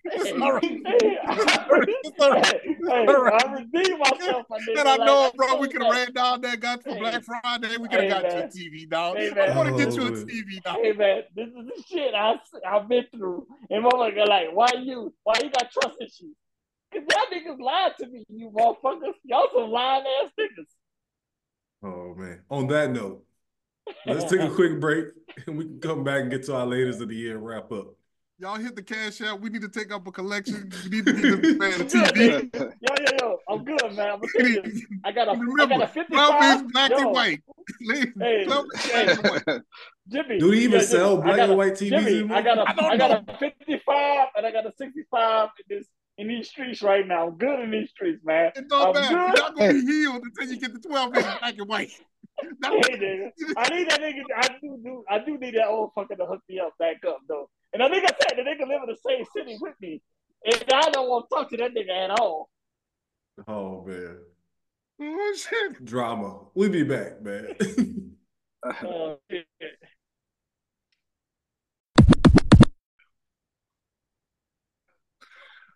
It's 0.06 0.32
all 0.42 0.54
right. 0.54 0.64
Hey, 0.64 1.18
It's 2.04 2.20
all 2.20 2.32
right. 2.32 2.62
hey, 2.64 3.06
all 3.08 3.22
right. 3.24 3.46
I 3.46 3.54
redeemed 3.54 4.00
myself, 4.00 4.46
my 4.50 4.58
nigga. 4.58 4.80
And 4.80 4.90
I 4.90 4.96
Like, 4.98 5.06
know, 5.08 5.26
I 5.26 5.32
bro, 5.36 5.56
we 5.60 5.68
you 5.68 5.74
could 5.74 5.82
have 5.82 5.92
ran 5.94 6.14
down 6.14 6.42
there, 6.42 6.58
got 6.58 6.84
for 6.84 6.94
Hey. 6.94 7.00
Black 7.00 7.24
Friday. 7.24 7.78
We 7.78 7.88
could 7.88 7.92
have 7.94 8.02
Hey, 8.02 8.10
got 8.10 8.24
man. 8.24 8.38
you 8.38 8.44
a 8.44 8.72
TV, 8.72 8.90
dog. 8.90 9.18
Hey, 9.18 9.32
I 9.32 9.56
want 9.58 9.70
to 9.70 9.76
man. 9.76 9.86
get 9.90 9.96
you 9.98 10.04
a 10.04 10.08
Oh, 10.08 10.26
TV, 10.26 10.62
dog. 10.64 10.78
Hey 10.82 10.92
man, 10.94 11.24
this 11.36 11.48
is 11.48 11.54
the 11.54 11.84
shit 11.88 12.14
I 12.14 12.36
I've 12.68 12.88
been 12.90 13.06
through. 13.16 13.48
And 13.70 13.84
motherfucker 13.86 14.28
like, 14.28 14.48
why 14.54 14.68
you 14.82 15.14
why 15.24 15.36
you 15.42 15.50
got 15.50 15.72
trust 15.72 15.98
issues? 16.02 16.36
Cause 16.94 17.02
y'all 17.10 17.26
niggas 17.34 17.60
lied 17.60 17.94
to 18.02 18.08
me, 18.08 18.24
you 18.30 18.52
motherfuckers. 18.56 19.14
Y'all 19.24 19.48
some 19.54 19.72
lying 19.72 20.04
ass 20.24 20.32
niggas. 20.40 20.68
Oh 21.84 22.14
man. 22.16 22.42
On 22.50 22.68
that 22.68 22.92
note, 22.92 23.24
let's 24.06 24.30
take 24.32 24.42
a 24.42 24.50
quick 24.50 24.80
break 24.80 25.06
and 25.48 25.58
we 25.58 25.66
can 25.66 25.80
come 25.80 26.04
back 26.04 26.22
and 26.22 26.32
get 26.32 26.44
to 26.46 26.56
our 26.56 26.66
latest 26.66 27.02
of 27.02 27.10
the 27.10 27.16
year 27.16 27.36
and 27.36 27.46
wrap 27.46 27.72
up. 27.72 27.96
Y'all 28.40 28.56
hit 28.56 28.76
the 28.76 28.82
cash 28.82 29.22
out. 29.22 29.40
We 29.40 29.50
need 29.50 29.62
to 29.62 29.70
take 29.70 29.94
up 29.94 30.06
a 30.08 30.12
collection. 30.12 30.72
We 30.86 30.90
need 30.90 31.06
to 31.06 31.14
get 31.14 31.42
this 31.42 31.56
man 31.58 31.82
a 31.82 31.84
TV. 31.86 32.56
Yo, 32.56 32.66
yo, 32.82 33.18
yo, 33.22 33.38
I'm 33.48 33.64
good, 33.64 33.82
man. 33.96 34.12
I'm 34.12 34.20
gonna 34.20 34.28
tell 34.38 34.48
you 34.48 34.62
this. 34.64 34.86
I 35.06 35.12
got 35.12 35.28
a 35.28 35.32
I 35.32 35.34
Remember, 35.36 35.78
got 35.78 35.90
a 35.90 35.94
12 35.94 35.94
55. 35.94 36.60
inch 36.62 36.74
black 36.74 36.92
yo, 36.92 36.98
and 36.98 37.12
white. 37.12 37.40
Hey, 37.90 38.06
hey. 38.20 38.44
and 38.44 39.18
white. 39.20 39.62
Jimmy. 40.10 40.40
Do 40.40 40.52
they 40.52 40.58
even 40.58 40.80
yeah, 40.80 40.86
sell 40.86 41.20
I 41.22 41.24
black 41.24 41.38
got 41.38 41.44
and 41.44 41.54
a- 41.54 41.56
white 41.56 41.74
TVs 41.74 41.90
Jimmy, 41.90 42.12
anymore? 42.20 42.38
I 42.38 42.42
got 42.42 42.58
a 42.58 42.84
I 42.86 42.98
got 42.98 43.12
a 43.30 43.38
55 43.38 44.28
and 44.36 44.46
I 44.46 44.52
got 44.52 44.66
a 44.66 44.72
65 44.78 45.50
in 45.70 45.78
this 45.78 45.88
in 46.18 46.28
these 46.28 46.50
streets 46.50 46.82
right 46.82 47.08
now. 47.08 47.28
I'm 47.28 47.38
good 47.38 47.60
in 47.60 47.72
these 47.72 47.92
streets, 47.92 48.24
man. 48.26 48.52
It 48.56 48.68
don't 48.68 48.88
I'm 48.98 49.02
matter. 49.02 49.14
You're 49.16 49.28
not 49.28 49.56
gonna 49.56 49.74
be 49.74 49.82
healed 49.86 50.24
until 50.24 50.54
you 50.54 50.60
get 50.60 50.74
the 50.74 50.80
12 50.80 51.16
inch 51.16 51.40
black 51.40 51.58
and 51.58 51.68
white. 51.70 51.92
Hey, 52.42 52.48
nigga. 52.98 53.32
I 53.58 53.76
need 53.76 53.90
that 53.90 54.02
nigga. 54.02 54.24
I 54.36 54.48
do, 54.62 54.80
do. 54.84 55.04
I 55.10 55.20
do 55.20 55.38
need 55.38 55.56
that 55.56 55.68
old 55.68 55.92
fucker 55.96 56.18
to 56.18 56.26
hook 56.26 56.42
me 56.50 56.60
up 56.60 56.74
back 56.80 56.98
up 57.08 57.20
though. 57.28 57.50
And 57.74 57.82
the 57.82 57.86
nigga 57.86 58.08
said 58.08 58.38
the 58.38 58.42
nigga 58.42 58.68
live 58.68 58.82
in 58.84 58.90
the 58.90 58.98
same 59.08 59.26
city 59.36 59.58
with 59.62 59.76
me, 59.82 60.02
and 60.46 60.64
I 60.74 60.90
don't 60.90 61.10
want 61.10 61.26
to 61.30 61.36
talk 61.36 61.50
to 61.52 61.58
that 61.58 61.72
nigga 61.74 62.06
at 62.06 62.20
all. 62.20 62.50
Oh 63.48 63.84
man. 63.86 64.18
Oh 65.02 65.34
shit. 65.36 65.84
Drama. 65.86 66.40
We'll 66.54 66.70
be 66.70 66.84
back, 66.84 67.22
man. 67.22 67.56
Uh, 68.66 69.16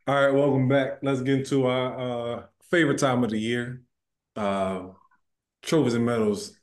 All 0.08 0.16
right, 0.16 0.34
welcome 0.34 0.70
back. 0.70 1.00
Let's 1.04 1.20
get 1.20 1.40
into 1.40 1.66
our 1.66 2.00
uh, 2.00 2.44
favorite 2.72 2.98
time 2.98 3.26
of 3.26 3.32
the 3.32 3.38
year. 3.38 3.82
Uh, 4.38 4.92
Trophies 5.68 5.96
and 5.96 6.06
Medals 6.06 6.58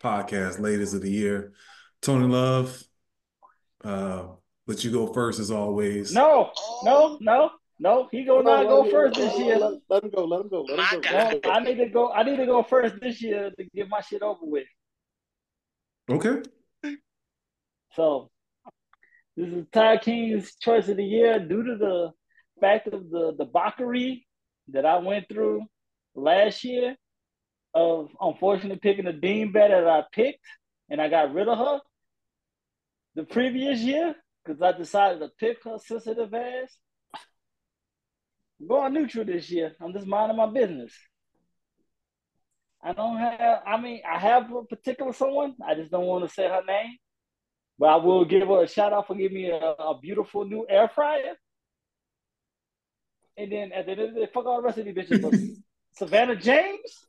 podcast, 0.00 0.60
ladies 0.60 0.94
of 0.94 1.02
the 1.02 1.10
year. 1.10 1.54
Tony 2.00 2.28
Love, 2.28 2.84
uh, 3.82 4.26
let 4.68 4.84
you 4.84 4.92
go 4.92 5.12
first 5.12 5.40
as 5.40 5.50
always. 5.50 6.14
no, 6.14 6.52
no, 6.84 7.18
no, 7.20 7.50
no. 7.80 8.08
He 8.12 8.24
gonna 8.24 8.44
not 8.44 8.68
go 8.68 8.88
first 8.88 9.16
this 9.16 9.36
year. 9.40 9.58
Let, 9.58 9.80
let 9.90 10.04
him 10.04 10.10
go. 10.14 10.24
Let 10.24 10.42
him 10.42 10.48
go. 10.50 10.62
Let 10.62 10.92
him 10.92 11.00
go. 11.00 11.10
No, 11.10 11.50
I 11.50 11.64
need 11.64 11.78
to 11.78 11.88
go. 11.88 12.12
I 12.12 12.22
need 12.22 12.36
to 12.36 12.46
go 12.46 12.62
first 12.62 13.00
this 13.00 13.20
year 13.20 13.50
to 13.58 13.64
get 13.74 13.88
my 13.88 14.02
shit 14.02 14.22
over 14.22 14.38
with. 14.42 14.68
Okay. 16.08 16.42
So 17.94 18.30
this 19.36 19.48
is 19.48 19.64
Ty 19.72 19.96
King's 19.96 20.54
choice 20.60 20.86
of 20.86 20.96
the 20.96 21.04
year 21.04 21.40
due 21.40 21.64
to 21.64 21.76
the 21.76 22.12
fact 22.60 22.86
of 22.86 23.10
the 23.10 23.34
debauchery 23.36 24.28
that 24.68 24.86
I 24.86 24.98
went 24.98 25.28
through 25.28 25.62
last 26.14 26.62
year 26.62 26.94
of 27.74 28.10
unfortunately 28.20 28.78
picking 28.78 29.04
the 29.04 29.12
dean 29.12 29.52
bet 29.52 29.70
that 29.70 29.86
I 29.86 30.04
picked 30.12 30.44
and 30.90 31.00
I 31.00 31.08
got 31.08 31.32
rid 31.34 31.48
of 31.48 31.58
her 31.58 31.80
the 33.14 33.24
previous 33.24 33.80
year 33.80 34.14
because 34.44 34.62
I 34.62 34.72
decided 34.72 35.20
to 35.20 35.30
pick 35.38 35.62
her 35.64 35.78
sensitive 35.78 36.32
ass. 36.32 36.76
I'm 38.60 38.68
going 38.68 38.92
neutral 38.92 39.24
this 39.24 39.50
year. 39.50 39.74
I'm 39.80 39.92
just 39.92 40.06
minding 40.06 40.36
my 40.36 40.46
business. 40.46 40.92
I 42.82 42.92
don't 42.92 43.16
have, 43.18 43.62
I 43.66 43.80
mean, 43.80 44.02
I 44.08 44.18
have 44.18 44.52
a 44.52 44.62
particular 44.64 45.12
someone. 45.12 45.54
I 45.66 45.74
just 45.74 45.90
don't 45.90 46.06
want 46.06 46.24
to 46.24 46.32
say 46.32 46.48
her 46.48 46.62
name. 46.66 46.96
But 47.78 47.86
I 47.86 47.96
will 47.96 48.24
give 48.24 48.48
her 48.48 48.62
a 48.62 48.68
shout 48.68 48.92
out 48.92 49.06
for 49.06 49.14
giving 49.14 49.36
me 49.36 49.50
a, 49.50 49.56
a 49.56 49.98
beautiful 50.00 50.44
new 50.44 50.66
air 50.68 50.88
fryer. 50.88 51.34
And 53.36 53.52
then 53.52 53.72
at 53.72 53.86
the 53.86 53.92
end 53.92 54.00
of 54.00 54.14
the 54.14 54.20
day, 54.20 54.28
fuck 54.32 54.46
all 54.46 54.56
the 54.56 54.66
rest 54.66 54.78
of 54.78 54.84
these 54.84 54.94
bitches. 54.94 55.56
Savannah 55.94 56.36
James? 56.36 57.07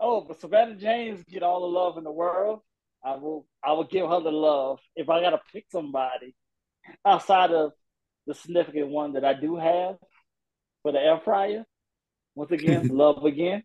Oh, 0.00 0.22
but 0.22 0.40
Savannah 0.40 0.76
James 0.76 1.22
get 1.30 1.42
all 1.42 1.60
the 1.60 1.66
love 1.66 1.98
in 1.98 2.04
the 2.04 2.10
world. 2.12 2.60
I 3.04 3.16
will 3.16 3.46
I 3.64 3.72
will 3.72 3.84
give 3.84 4.08
her 4.08 4.20
the 4.20 4.30
love. 4.32 4.78
If 4.96 5.08
I 5.08 5.20
gotta 5.20 5.40
pick 5.52 5.66
somebody 5.70 6.34
outside 7.04 7.50
of 7.50 7.72
the 8.26 8.34
significant 8.34 8.88
one 8.88 9.12
that 9.14 9.24
I 9.24 9.34
do 9.34 9.56
have 9.56 9.96
for 10.82 10.92
the 10.92 10.98
air 11.00 11.20
fryer, 11.24 11.64
once 12.34 12.50
again, 12.50 12.88
love 12.92 13.24
again. 13.24 13.62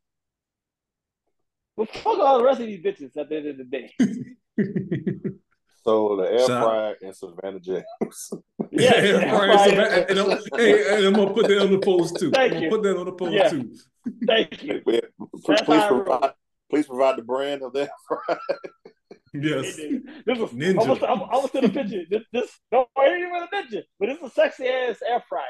But 1.77 1.89
fuck 1.89 2.19
all 2.19 2.37
the 2.37 2.43
rest 2.45 2.61
of 2.61 2.67
these 2.67 2.81
bitches 2.83 3.15
at 3.17 3.27
the 3.29 3.37
end 3.37 3.47
of 3.47 3.57
the 3.57 3.63
day. 3.63 3.93
So 5.83 6.15
the 6.15 6.23
air 6.23 6.39
Shout- 6.47 6.63
fryer 6.63 6.95
and 7.03 7.15
Savannah 7.15 7.59
James. 7.59 7.83
Yeah, 8.71 8.95
air 8.95 9.21
air 9.21 9.29
fryer, 9.29 9.53
fryer. 9.53 9.69
Savannah- 9.69 10.05
and 10.09 10.19
I'm, 10.19 10.39
hey, 10.55 10.97
and 10.97 11.05
I'm 11.05 11.13
gonna 11.13 11.33
put 11.33 11.47
that 11.47 11.61
on 11.61 11.71
the 11.71 11.77
post 11.77 12.17
too. 12.19 12.31
Thank 12.31 12.53
I'm 12.53 12.63
you. 12.63 12.69
gonna 12.71 12.81
put 12.81 12.83
that 12.89 12.97
on 12.99 13.05
the 13.05 13.11
post 13.11 13.33
Yeah. 13.33 13.49
too. 13.49 13.71
Thank 14.27 14.63
you. 14.63 14.81
please, 14.83 15.01
please 15.43 15.61
how 15.61 15.73
I 15.73 15.89
roll. 15.89 16.01
provide. 16.03 16.31
Please 16.69 16.87
provide 16.87 17.17
the 17.17 17.23
brand 17.23 17.61
of 17.63 17.73
that. 17.73 17.89
Yes. 19.41 19.75
This 19.75 20.39
was 20.39 20.51
Ninja. 20.51 20.85
I 20.85 20.89
was 20.89 21.03
I 21.03 21.13
was, 21.13 21.29
I 21.31 21.37
was 21.37 21.51
to 21.51 21.61
the 21.61 21.69
picture. 21.69 22.03
This 22.09 22.23
this 22.31 22.49
no 22.71 22.87
I 22.97 23.05
ain't 23.05 23.19
even 23.19 23.35
a 23.35 23.47
ninja, 23.47 23.83
but 23.99 24.09
it's 24.09 24.23
a 24.23 24.29
sexy 24.29 24.67
ass 24.67 24.99
air 25.07 25.23
fryer. 25.27 25.43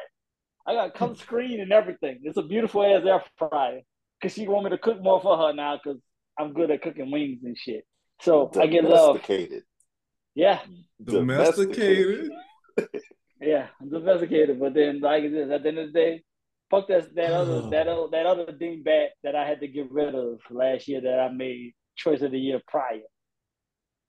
I 0.65 0.73
got 0.73 0.95
come 0.95 1.15
screen 1.27 1.59
and 1.59 1.71
everything. 1.71 2.21
It's 2.23 2.37
a 2.37 2.43
beautiful 2.43 2.83
ass 2.83 3.03
air 3.05 3.23
fryer. 3.37 3.81
Cause 4.21 4.33
she 4.33 4.47
want 4.47 4.63
me 4.63 4.69
to 4.71 4.77
cook 4.77 5.01
more 5.01 5.21
for 5.21 5.37
her 5.37 5.53
now 5.53 5.77
because 5.83 6.01
I'm 6.39 6.53
good 6.53 6.71
at 6.71 6.81
cooking 6.81 7.11
wings 7.11 7.41
and 7.43 7.57
shit. 7.57 7.85
So 8.21 8.49
I 8.59 8.65
get 8.67 8.85
love. 8.85 9.17
Domesticated. 9.17 9.63
Yeah, 10.33 10.59
Domesticated. 11.03 12.31
yeah, 13.41 13.67
I'm 13.79 13.89
domesticated. 13.89 14.59
But 14.59 14.73
then 14.73 14.99
like 15.01 15.23
this, 15.31 15.51
at 15.51 15.63
the 15.63 15.69
end 15.69 15.79
of 15.79 15.87
the 15.87 15.93
day, 15.93 16.23
fuck 16.69 16.87
that 16.87 17.13
that 17.15 17.31
other 17.31 17.61
that 17.71 17.87
other 17.87 18.07
that 18.11 18.25
other 18.25 18.51
ding 18.51 18.83
bat 18.83 19.11
that 19.23 19.35
I 19.35 19.47
had 19.47 19.59
to 19.61 19.67
get 19.67 19.91
rid 19.91 20.15
of 20.15 20.39
last 20.49 20.87
year 20.87 21.01
that 21.01 21.19
I 21.19 21.29
made 21.29 21.73
choice 21.95 22.21
of 22.21 22.31
the 22.31 22.39
year 22.39 22.61
prior. 22.67 23.01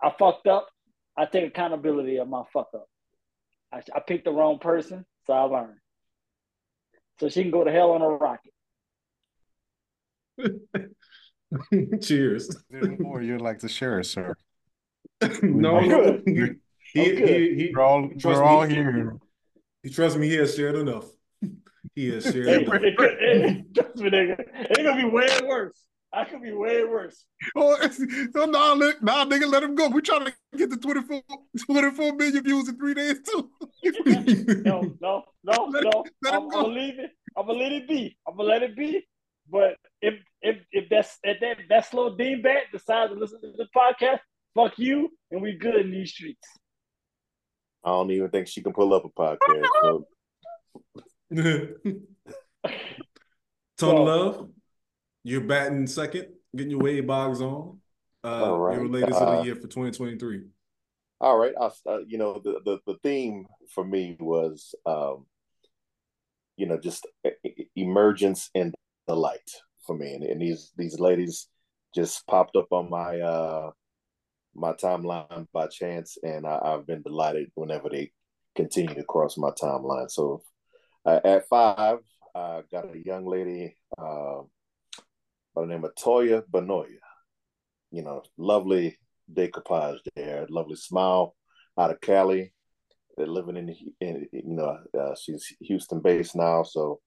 I 0.02 0.12
fucked 0.18 0.46
up. 0.46 0.68
I 1.16 1.24
take 1.24 1.46
accountability 1.46 2.18
of 2.18 2.28
my 2.28 2.42
fuck 2.52 2.68
up. 2.74 2.88
I, 3.72 3.80
I 3.94 4.00
picked 4.06 4.24
the 4.24 4.32
wrong 4.32 4.58
person, 4.58 5.06
so 5.26 5.32
I 5.32 5.42
learned. 5.42 5.78
So 7.18 7.28
she 7.30 7.42
can 7.42 7.50
go 7.50 7.64
to 7.64 7.72
hell 7.72 7.92
on 7.92 8.02
a 8.02 8.08
rocket. 8.08 8.52
Cheers. 12.02 12.54
There's 12.70 12.98
more 12.98 13.22
you'd 13.22 13.40
like 13.40 13.60
to 13.60 13.68
share, 13.68 14.02
sir. 14.02 14.34
no, 15.42 15.78
I'm 15.78 16.22
he, 16.26 16.50
he, 16.92 17.16
he, 17.16 17.54
he, 17.54 17.72
We're 17.74 17.82
all, 17.82 18.10
we're 18.22 18.44
all 18.44 18.66
me. 18.66 18.74
here. 18.74 19.16
he 19.82 19.88
trust 19.90 20.18
me, 20.18 20.28
he 20.28 20.34
has 20.34 20.54
shared 20.54 20.74
enough. 20.74 21.06
He 21.96 22.08
is 22.08 22.24
serious. 22.24 22.48
It, 22.48 22.62
enough. 22.62 22.82
it 22.82 22.96
could, 22.96 23.10
it, 23.18 23.74
trust 23.74 23.96
me, 23.96 24.10
nigga. 24.10 24.36
It's 24.70 24.82
gonna 24.82 25.02
be 25.02 25.08
way 25.08 25.28
worse. 25.48 25.80
I 26.12 26.24
could 26.24 26.42
be 26.42 26.52
way 26.52 26.84
worse. 26.84 27.24
Oh, 27.56 27.76
so 27.90 28.44
nah, 28.44 28.74
let, 28.74 29.02
nah, 29.02 29.24
nigga, 29.24 29.50
let 29.50 29.62
him 29.62 29.74
go. 29.74 29.88
We're 29.88 30.02
trying 30.02 30.26
to 30.26 30.34
get 30.56 30.70
the 30.70 30.76
24, 30.76 31.22
24 31.66 32.12
million 32.14 32.44
views 32.44 32.68
in 32.68 32.76
three 32.76 32.94
days 32.94 33.20
too. 33.22 33.50
No, 34.64 34.82
no, 35.00 35.24
no, 35.42 35.64
Let 35.72 35.84
it- 35.84 35.90
no. 35.92 36.04
let 36.22 36.34
I'm, 36.34 36.42
him 36.42 36.44
I'm 36.44 36.48
gonna 36.50 36.68
leave 36.68 36.98
it. 36.98 37.10
I'm 37.36 37.46
gonna 37.46 37.58
let 37.58 37.72
it 37.72 37.88
be. 37.88 38.16
I'm 38.28 38.36
gonna 38.36 38.48
let 38.48 38.62
it 38.62 38.76
be. 38.76 39.06
But 39.50 39.76
if 40.02 40.14
if 40.42 40.56
if 40.72 40.88
that's 40.90 41.18
if 41.22 41.40
that 41.40 41.58
that 41.70 41.90
slow 41.90 42.16
dean 42.16 42.42
bat 42.42 42.64
decides 42.72 43.12
to 43.12 43.18
listen 43.18 43.40
to 43.40 43.52
the 43.56 43.66
podcast, 43.74 44.18
fuck 44.54 44.78
you, 44.78 45.08
and 45.30 45.40
we 45.40 45.56
good 45.56 45.76
in 45.76 45.90
these 45.90 46.10
streets. 46.12 46.46
I 47.84 47.90
don't 47.90 48.10
even 48.10 48.28
think 48.30 48.48
she 48.48 48.62
can 48.62 48.72
pull 48.72 48.92
up 48.92 49.04
a 49.04 49.08
podcast. 49.08 49.66
So 49.82 50.06
Tony 51.34 51.98
Well- 53.80 54.04
Love, 54.04 54.48
you're 55.24 55.40
batting 55.42 55.86
second, 55.86 56.28
getting 56.54 56.70
your 56.70 56.80
Wade 56.80 57.06
Boggs 57.06 57.40
on. 57.40 57.80
Uh, 58.22 58.44
All 58.52 58.58
right. 58.58 58.76
Your 58.76 58.88
latest 58.88 59.20
of 59.20 59.28
Uh, 59.28 59.38
the 59.38 59.44
year 59.44 59.54
for 59.54 59.68
2023. 59.68 60.44
All 61.20 61.38
right, 61.38 61.54
I, 61.58 61.70
uh, 61.88 61.98
you 62.06 62.18
know 62.18 62.38
the, 62.44 62.60
the 62.64 62.78
the 62.86 62.98
theme 63.02 63.46
for 63.70 63.82
me 63.84 64.16
was, 64.20 64.74
um, 64.84 65.24
you 66.58 66.66
know, 66.66 66.78
just 66.78 67.06
emergence 67.74 68.50
in 68.54 68.74
the 69.06 69.16
light 69.16 69.50
for 69.86 69.96
me, 69.96 70.12
and, 70.14 70.24
and 70.24 70.40
these 70.42 70.72
these 70.76 71.00
ladies 71.00 71.48
just 71.94 72.26
popped 72.26 72.54
up 72.56 72.70
on 72.70 72.90
my 72.90 73.18
uh 73.20 73.70
my 74.54 74.72
timeline 74.74 75.46
by 75.54 75.66
chance, 75.68 76.18
and 76.22 76.46
I, 76.46 76.58
I've 76.62 76.86
been 76.86 77.00
delighted 77.02 77.50
whenever 77.54 77.88
they 77.88 78.12
continue 78.54 78.94
to 78.94 79.04
cross 79.04 79.38
my 79.38 79.50
timeline. 79.50 80.10
So 80.10 80.42
uh, 81.06 81.20
at 81.24 81.48
five, 81.48 81.98
I 82.34 82.62
got 82.70 82.94
a 82.94 82.98
young 82.98 83.26
lady 83.26 83.76
uh, 83.96 84.40
by 85.54 85.62
the 85.62 85.66
name 85.66 85.84
of 85.84 85.94
Toya 85.94 86.42
Benoya. 86.50 86.98
You 87.90 88.02
know, 88.02 88.22
lovely 88.36 88.98
decoupage 89.32 89.98
there, 90.14 90.46
lovely 90.50 90.76
smile 90.76 91.34
out 91.78 91.92
of 91.92 92.00
Cali. 92.00 92.52
They're 93.16 93.26
living 93.26 93.56
in, 93.56 93.74
in 94.00 94.28
you 94.32 94.42
know, 94.44 94.78
uh, 94.98 95.14
she's 95.20 95.54
Houston 95.60 96.00
based 96.00 96.36
now, 96.36 96.64
so 96.64 97.00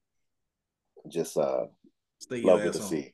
just 1.07 1.37
uh, 1.37 1.65
Stay 2.19 2.41
lovely 2.41 2.71
to 2.71 2.81
on. 2.81 2.87
see. 2.87 3.13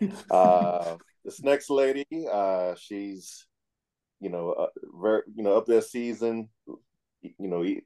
Uh, 0.30 0.94
this 1.24 1.42
next 1.42 1.68
lady, 1.70 2.06
uh, 2.30 2.72
she's 2.78 3.48
you 4.20 4.30
know, 4.30 4.52
uh, 4.52 4.66
very 5.00 5.22
you 5.34 5.42
know, 5.42 5.54
up 5.56 5.66
there 5.66 5.80
season, 5.80 6.48
you 7.22 7.48
know, 7.48 7.64
e- 7.64 7.82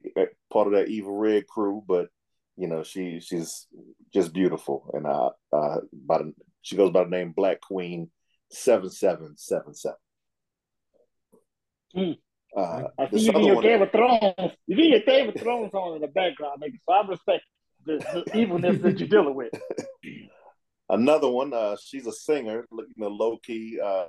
part 0.51 0.67
of 0.67 0.73
that 0.73 0.87
evil 0.89 1.15
red 1.15 1.47
crew, 1.47 1.83
but 1.87 2.07
you 2.55 2.67
know, 2.67 2.83
she 2.83 3.19
she's 3.19 3.67
just 4.13 4.33
beautiful, 4.33 4.89
and 4.93 5.05
uh, 5.07 5.29
uh, 5.51 5.77
by 5.91 6.19
the, 6.19 6.33
she 6.61 6.75
goes 6.75 6.91
by 6.91 7.03
the 7.03 7.09
name 7.09 7.33
Black 7.35 7.61
Queen 7.61 8.09
seven 8.51 8.89
seven 8.89 9.33
seven 9.37 9.73
seven. 9.73 9.97
Hmm. 11.95 12.11
Uh, 12.55 12.83
I 12.99 13.09
see 13.09 13.21
you 13.25 13.29
other 13.31 13.39
get 13.39 13.45
your 13.45 13.55
one- 13.55 13.63
Game 13.63 13.81
of 13.81 13.91
Thrones. 13.91 14.51
You 14.67 14.75
get 14.75 14.85
your 14.87 14.99
Game 14.99 15.29
of 15.29 15.35
Thrones 15.35 15.73
on 15.73 15.95
in 15.95 16.01
the 16.01 16.07
background, 16.07 16.61
nigga. 16.61 16.77
So 16.87 16.93
I 16.93 17.07
respect 17.07 17.43
the, 17.85 18.23
the 18.25 18.37
evilness 18.37 18.81
that 18.81 18.99
you're 18.99 19.09
dealing 19.09 19.35
with. 19.35 19.51
Another 20.89 21.29
one, 21.29 21.53
uh, 21.53 21.75
she's 21.83 22.05
a 22.05 22.11
singer, 22.11 22.65
you 22.71 22.85
know, 22.97 23.07
low 23.07 23.37
key, 23.37 23.79
uh, 23.83 24.05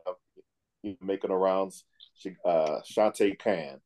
making 1.00 1.30
the 1.30 1.36
rounds. 1.36 1.84
She, 2.16 2.32
uh, 2.44 2.80
Shantae 2.90 3.38
Khan. 3.38 3.80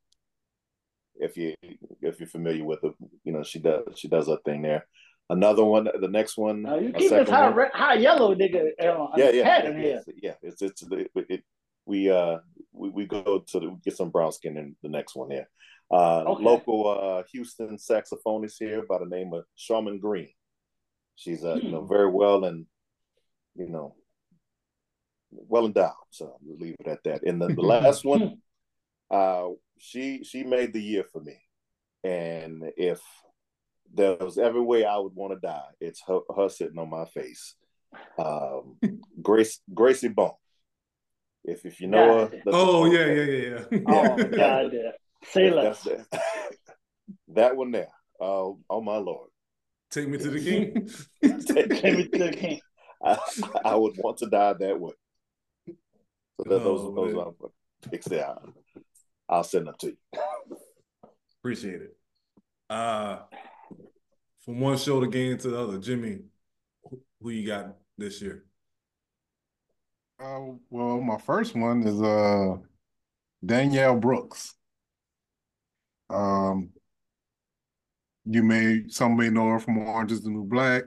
If 1.19 1.37
you 1.37 1.53
if 2.01 2.19
you're 2.19 2.27
familiar 2.27 2.63
with 2.63 2.81
her, 2.83 2.91
you 3.23 3.33
know 3.33 3.43
she 3.43 3.59
does 3.59 3.83
she 3.95 4.07
does 4.07 4.27
her 4.27 4.37
thing 4.45 4.61
there. 4.61 4.85
Another 5.29 5.63
one, 5.63 5.87
the 6.01 6.07
next 6.07 6.37
one, 6.37 6.63
Now 6.63 6.79
you 6.79 6.91
keep 6.91 7.11
this 7.11 7.29
high, 7.29 7.49
red, 7.49 7.71
high 7.71 7.93
yellow 7.95 8.33
nigga 8.33 8.69
uh, 8.81 9.07
yeah, 9.15 9.29
yeah, 9.29 9.63
yeah, 9.63 9.77
yeah, 9.77 9.99
yeah. 10.23 10.33
It's 10.41 10.61
it's 10.61 10.81
it, 10.91 11.11
it, 11.15 11.43
we 11.85 12.09
uh 12.09 12.37
we, 12.71 12.89
we 12.89 13.05
go 13.05 13.43
to 13.47 13.59
the, 13.59 13.77
get 13.83 13.95
some 13.95 14.09
brown 14.09 14.31
skin 14.31 14.57
in 14.57 14.75
the 14.81 14.89
next 14.89 15.15
one 15.15 15.29
here. 15.29 15.47
Uh, 15.91 16.23
Okay. 16.23 16.43
local 16.43 16.87
uh, 16.87 17.23
Houston 17.31 17.77
saxophonist 17.77 18.55
here 18.59 18.83
by 18.87 18.97
the 18.99 19.05
name 19.05 19.33
of 19.33 19.43
Sharman 19.55 19.99
Green. 19.99 20.29
She's 21.15 21.43
uh, 21.43 21.55
you 21.61 21.69
know 21.69 21.81
Hmm. 21.81 21.89
very 21.89 22.09
well 22.09 22.45
and 22.45 22.65
you 23.55 23.67
know, 23.67 23.95
well 25.31 25.65
endowed. 25.65 25.93
So 26.11 26.37
we'll 26.41 26.57
leave 26.57 26.75
it 26.79 26.87
at 26.87 27.03
that. 27.03 27.23
And 27.23 27.41
the, 27.41 27.47
the 27.47 27.61
last 27.75 28.05
one, 28.05 28.37
uh, 29.11 29.47
she 29.79 30.23
she 30.23 30.43
made 30.43 30.73
the 30.73 30.81
year 30.81 31.03
for 31.03 31.21
me. 31.21 31.41
And 32.03 32.71
if 32.77 33.01
there 33.93 34.15
was 34.15 34.37
every 34.37 34.61
way 34.61 34.85
I 34.85 34.97
would 34.97 35.15
want 35.15 35.33
to 35.33 35.39
die, 35.39 35.71
it's 35.79 36.01
her, 36.07 36.19
her 36.35 36.49
sitting 36.49 36.77
on 36.77 36.89
my 36.89 37.05
face. 37.05 37.55
Um, 38.17 38.77
Grace 39.21 39.59
Gracie 39.73 40.07
Bone. 40.09 40.31
If 41.43 41.65
if 41.65 41.81
you 41.81 41.87
know 41.87 42.27
her, 42.27 42.41
oh 42.47 42.85
yeah, 42.85 43.05
yeah, 43.05 43.23
yeah, 43.23 43.59
yeah. 43.71 43.79
oh 43.87 44.17
my 44.17 44.23
God, 44.23 44.71
yeah. 44.73 44.91
Say 45.23 45.51
less. 45.51 45.87
that 47.29 47.55
one 47.55 47.71
there. 47.71 47.89
Oh, 48.19 48.59
oh 48.69 48.81
my 48.81 48.97
lord. 48.97 49.29
Take 49.89 50.07
me 50.07 50.17
to 50.17 50.29
the 50.29 50.39
king. 50.39 50.89
Take 51.21 51.83
me 51.83 52.07
to 52.07 52.19
the 52.19 52.31
king. 52.31 52.59
I, 53.03 53.17
I 53.65 53.75
would 53.75 53.97
want 53.97 54.17
to 54.17 54.27
die 54.27 54.53
that 54.53 54.79
way. 54.79 54.91
So 55.67 56.43
that, 56.43 56.63
those 56.63 56.81
oh, 56.81 56.95
those 56.95 57.15
are 57.15 57.89
picks 57.89 58.07
there. 58.07 58.35
I'll 59.29 59.43
send 59.43 59.67
them 59.67 59.75
to 59.79 59.87
you. 59.87 59.97
Appreciate 61.39 61.81
it. 61.81 61.97
Uh 62.69 63.19
from 64.43 64.59
one 64.59 64.77
show 64.77 64.83
shoulder 64.83 65.07
game 65.07 65.37
to 65.37 65.49
the 65.49 65.59
other, 65.59 65.77
Jimmy, 65.77 66.19
who 67.21 67.29
you 67.29 67.45
got 67.45 67.75
this 67.97 68.21
year? 68.21 68.45
Uh, 70.19 70.53
well, 70.69 70.99
my 70.99 71.17
first 71.17 71.55
one 71.55 71.83
is 71.83 72.01
uh 72.01 72.57
Danielle 73.45 73.97
Brooks. 73.97 74.55
Um, 76.09 76.71
you 78.25 78.43
may 78.43 78.83
some 78.87 79.15
may 79.15 79.29
know 79.29 79.49
her 79.49 79.59
from 79.59 79.77
Orange 79.77 80.11
is 80.11 80.23
the 80.23 80.29
New 80.29 80.45
Black. 80.45 80.83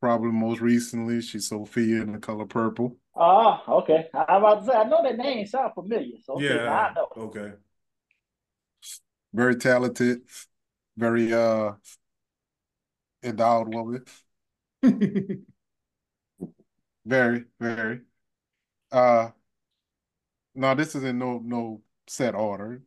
Probably 0.00 0.30
most 0.30 0.60
recently, 0.60 1.20
she's 1.20 1.48
Sophia 1.48 2.02
in 2.02 2.12
the 2.12 2.18
color 2.18 2.46
purple. 2.46 2.96
Oh, 3.22 3.60
okay. 3.80 4.06
I 4.14 4.38
about 4.38 4.60
to 4.60 4.66
say 4.66 4.72
I 4.72 4.84
know 4.84 5.02
that 5.02 5.18
name 5.18 5.46
sound 5.46 5.74
familiar. 5.74 6.16
So 6.24 6.34
okay, 6.36 6.54
yeah, 6.54 6.72
I 6.72 6.94
know. 6.94 7.08
Okay. 7.16 7.52
Very 9.34 9.56
talented, 9.56 10.22
very 10.96 11.32
uh 11.32 11.72
endowed 13.22 13.74
woman. 13.74 14.04
very, 17.04 17.44
very. 17.60 18.00
Uh 18.90 19.30
no, 20.54 20.74
this 20.74 20.94
is 20.94 21.04
in 21.04 21.18
no 21.18 21.38
no 21.44 21.82
set 22.06 22.34
order, 22.34 22.82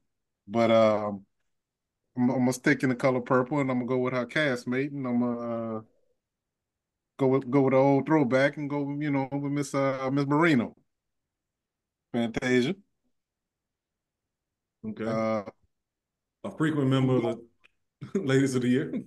but 0.48 0.72
um 0.72 1.26
I'm, 2.18 2.30
I'm 2.30 2.40
gonna 2.40 2.54
stick 2.54 2.84
in 2.84 2.90
the 2.90 2.96
color 2.96 3.22
purple 3.22 3.60
and 3.60 3.70
I'm 3.72 3.80
gonna 3.80 3.88
go 3.88 3.98
with 4.00 4.14
her 4.14 4.26
castmate 4.26 4.92
and 4.92 5.08
I'm 5.08 5.20
gonna 5.20 5.78
uh, 5.78 5.82
go 7.18 7.28
with 7.28 7.50
go 7.50 7.62
with 7.62 7.74
the 7.74 7.78
old 7.78 8.06
throwback 8.06 8.58
and 8.58 8.70
go, 8.70 8.96
you 9.00 9.12
know, 9.12 9.28
with 9.32 9.52
Miss 9.52 9.74
uh 9.74 10.10
Miss 10.12 10.26
Barrino. 10.26 10.74
Fantasia. 12.14 12.76
Okay. 14.86 15.06
Uh, 15.06 15.44
a 16.44 16.52
frequent 16.58 16.90
member 16.90 17.16
of 17.16 17.40
the 18.14 18.20
ladies 18.20 18.54
of 18.56 18.62
the 18.62 18.68
year. 18.68 18.92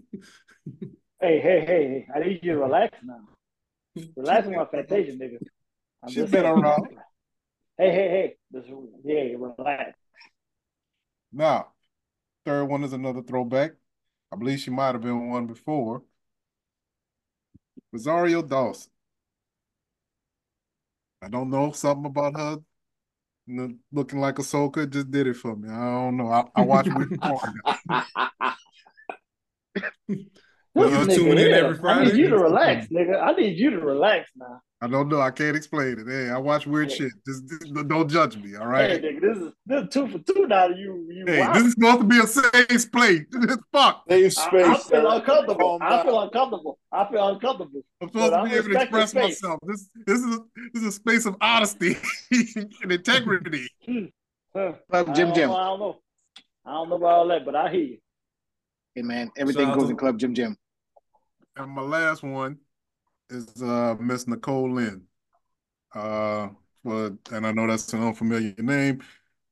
hey, 1.21 1.41
hey, 1.41 1.65
hey, 1.67 2.07
I 2.15 2.19
need 2.21 2.41
you 2.43 2.53
to 2.53 2.59
relax 2.59 2.99
now. 3.05 3.21
Relax 4.17 4.47
on 4.47 4.57
my 4.57 4.65
Fantasia, 4.65 5.13
nigga. 5.13 5.39
I'm 6.03 6.11
She's 6.11 6.31
been 6.31 6.47
around. 6.47 6.89
Hey, 7.79 7.91
hey, 7.91 8.09
hey. 8.09 8.37
This, 8.51 8.65
yeah, 9.05 9.35
relax. 9.39 9.93
Now, 11.33 11.69
third 12.45 12.65
one 12.65 12.85
is 12.85 12.93
another 12.93 13.23
throwback. 13.23 13.73
I 14.33 14.37
believe 14.37 14.61
she 14.61 14.71
might 14.71 14.95
have 14.95 15.03
been 15.03 15.29
one 15.29 15.47
before. 15.47 16.03
Rosario 17.97 18.43
Dawson. 18.43 18.93
I 21.23 21.29
don't 21.29 21.49
know 21.49 21.73
something 21.73 22.05
about 22.05 22.37
her 22.37 22.59
looking 23.91 24.21
like 24.21 24.35
Ahsoka 24.37 24.89
just 24.91 25.11
did 25.11 25.27
it 25.27 25.37
for 25.37 25.57
me. 25.57 25.71
I 25.71 26.05
don't 26.05 26.19
know. 26.19 26.29
I, 26.29 26.45
I 26.55 26.61
watch 26.61 26.89
with 26.95 27.19
Well, 30.75 31.07
tune 31.07 31.39
in 31.39 31.55
every 31.55 31.79
Friday. 31.79 32.01
I 32.01 32.05
need 32.05 32.17
you 32.17 32.29
to 32.29 32.39
relax, 32.39 32.89
nigga. 32.89 33.23
I 33.23 33.33
need 33.33 33.57
you 33.59 33.71
to 33.71 33.79
relax 33.79 34.31
now. 34.37 34.61
I 34.83 34.89
don't 34.89 35.09
know. 35.09 35.21
I 35.21 35.31
can't 35.31 35.57
explain 35.57 35.99
it. 35.99 36.07
Hey, 36.07 36.29
I 36.29 36.37
watch 36.37 36.67
weird 36.67 36.93
shit. 36.93 37.11
Just, 37.27 37.49
just, 37.49 37.89
don't 37.89 38.09
judge 38.09 38.37
me. 38.37 38.57
All 38.57 38.67
right. 38.67 38.91
Hey, 38.91 38.99
nigga, 39.01 39.21
this 39.23 39.39
is 39.39 39.53
this 39.65 39.83
is 39.85 39.89
two 39.89 40.07
for 40.09 40.19
two 40.19 40.47
now. 40.47 40.67
You, 40.67 41.09
you. 41.11 41.25
Hey, 41.27 41.51
this 41.55 41.65
is 41.65 41.73
supposed 41.73 42.01
to 42.01 42.05
be 42.05 42.19
a 42.19 42.27
safe 42.27 42.93
place. 42.93 43.23
Fuck. 43.73 44.05
Safe 44.07 44.33
space. 44.35 44.67
I, 44.67 44.75
I 44.75 44.79
feel 44.79 45.11
uncomfortable. 45.11 45.79
I 45.81 46.03
feel 46.03 46.21
uncomfortable. 46.21 46.79
I 46.93 47.09
feel 47.11 47.29
uncomfortable. 47.29 47.83
I'm 48.03 48.09
supposed 48.09 48.33
to 48.35 48.45
be 48.45 48.55
able 48.55 48.69
to 48.69 48.81
express 48.83 49.15
myself. 49.15 49.61
This 49.67 49.89
this 50.07 50.21
is 50.21 50.41
this 50.75 50.83
is 50.83 50.89
a 50.89 50.93
space 50.93 51.25
of 51.25 51.37
honesty 51.41 51.97
and 52.31 52.93
integrity. 52.93 53.69
Hmm. 53.87 54.05
Club 54.53 55.15
Jim 55.15 55.33
Jim. 55.33 55.51
I 55.51 55.65
don't 55.65 55.81
know. 55.81 55.97
I 56.67 56.73
don't 56.73 56.91
know 56.91 56.97
about 56.97 57.13
all 57.13 57.29
that, 57.29 57.47
but 57.47 57.57
I 57.57 57.71
hear 57.71 57.81
you. 57.81 57.99
Hey 58.95 59.03
man, 59.03 59.31
everything 59.39 59.73
goes 59.73 59.89
in 59.89 59.97
Club 59.97 60.19
Jim 60.19 60.35
Jim. 60.35 60.57
And 61.57 61.71
my 61.71 61.83
last 61.83 62.23
one 62.23 62.59
is 63.31 63.63
uh, 63.63 63.97
Miss 64.01 64.27
Nicole 64.27 64.73
Lynn. 64.73 65.03
Uh, 65.95 66.49
but 66.85 67.13
and 67.33 67.47
I 67.47 67.53
know 67.53 67.67
that's 67.67 67.93
an 67.93 68.03
unfamiliar 68.03 68.55
name, 68.59 69.03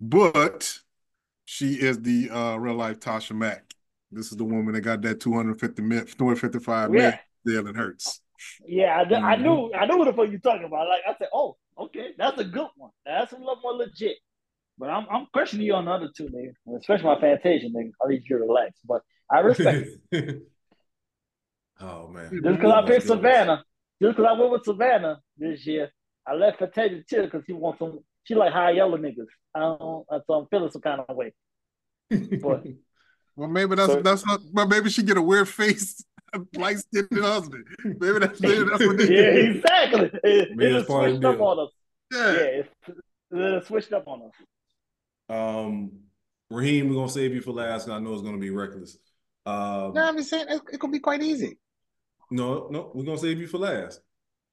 but 0.00 0.78
she 1.44 1.74
is 1.74 2.00
the 2.00 2.30
uh, 2.30 2.56
real 2.56 2.74
life 2.74 3.00
Tasha 3.00 3.34
Mack. 3.34 3.64
This 4.10 4.30
is 4.30 4.36
the 4.36 4.44
woman 4.44 4.74
that 4.74 4.82
got 4.82 5.02
that 5.02 5.20
250 5.20 5.82
mil, 5.82 6.04
255 6.04 6.94
yeah. 6.94 7.18
million 7.44 7.74
Hurts. 7.74 8.20
Yeah, 8.66 9.00
I, 9.00 9.04
mm-hmm. 9.04 9.24
I 9.24 9.36
knew 9.36 9.72
I 9.72 9.86
knew 9.86 9.98
what 9.98 10.04
the 10.04 10.12
fuck 10.12 10.30
you 10.30 10.38
talking 10.38 10.64
about. 10.64 10.88
Like 10.88 11.02
I 11.08 11.14
said, 11.18 11.28
oh, 11.32 11.56
okay, 11.78 12.10
that's 12.16 12.38
a 12.38 12.44
good 12.44 12.68
one. 12.76 12.90
That's 13.04 13.32
a 13.32 13.36
little 13.36 13.58
more 13.62 13.74
legit. 13.74 14.16
But 14.78 14.90
I'm 14.90 15.06
I'm 15.10 15.26
questioning 15.32 15.66
you 15.66 15.74
on 15.74 15.86
the 15.86 15.92
other 15.92 16.10
two, 16.16 16.28
nigga. 16.28 16.78
Especially 16.78 17.06
my 17.06 17.20
Fantasia, 17.20 17.68
nigga. 17.68 17.90
I 18.04 18.08
need 18.08 18.22
you 18.28 18.38
to 18.38 18.44
relax. 18.44 18.78
But 18.86 19.02
I 19.30 19.40
respect 19.40 19.88
Oh 21.80 22.08
man. 22.08 22.30
Just 22.30 22.42
because 22.42 22.72
I 22.72 22.86
picked 22.86 23.06
Savannah, 23.06 23.64
just 24.00 24.16
because 24.16 24.30
I 24.30 24.38
went 24.38 24.52
with 24.52 24.64
Savannah 24.64 25.20
this 25.36 25.66
year, 25.66 25.90
I 26.26 26.34
left 26.34 26.58
Fantasia 26.58 27.02
chill 27.08 27.24
because 27.24 27.42
he 27.46 27.52
wants 27.52 27.78
some. 27.78 28.00
She 28.24 28.34
like 28.34 28.52
high 28.52 28.70
yellow 28.70 28.96
niggas. 28.96 29.26
I 29.54 29.60
don't. 29.60 30.06
So 30.26 30.34
I'm 30.34 30.46
feeling 30.46 30.70
some 30.70 30.82
kind 30.82 31.02
of 31.06 31.16
way. 31.16 31.32
But 32.10 32.64
well, 33.36 33.48
maybe 33.48 33.74
that's 33.74 33.92
so, 33.92 34.02
that's 34.02 34.26
not. 34.26 34.40
Well, 34.52 34.66
maybe 34.66 34.90
she 34.90 35.02
get 35.02 35.16
a 35.16 35.22
weird 35.22 35.48
face. 35.48 36.04
Light 36.56 36.78
skinned 36.78 37.08
husband. 37.12 37.64
Maybe 37.84 38.18
that's 38.18 38.40
maybe 38.40 38.64
that's 38.64 38.86
what. 38.86 38.98
They 38.98 39.08
yeah, 39.14 39.50
exactly. 39.50 40.10
It, 40.24 40.60
it 40.60 40.86
switched 40.86 41.24
up 41.24 41.40
on 41.40 41.58
us. 41.60 41.70
Yeah, 42.12 42.32
yeah 42.32 42.40
it, 42.40 42.70
it 43.30 43.66
switched 43.66 43.92
up 43.92 44.08
on 44.08 44.22
us. 44.22 44.32
Um, 45.28 45.92
Raheem, 46.50 46.88
we're 46.88 46.96
gonna 46.96 47.08
save 47.08 47.34
you 47.34 47.40
for 47.40 47.52
last. 47.52 47.88
I 47.88 47.98
know 47.98 48.14
it's 48.14 48.22
gonna 48.22 48.38
be 48.38 48.50
reckless. 48.50 48.98
Um, 49.46 49.92
no, 49.92 50.08
I'm 50.08 50.16
just 50.16 50.30
saying 50.30 50.46
it, 50.48 50.62
it 50.72 50.80
could 50.80 50.92
be 50.92 51.00
quite 51.00 51.22
easy. 51.22 51.58
No, 52.34 52.66
no, 52.68 52.90
we're 52.92 53.04
gonna 53.04 53.16
save 53.16 53.38
you 53.38 53.46
for 53.46 53.58
last. 53.58 54.00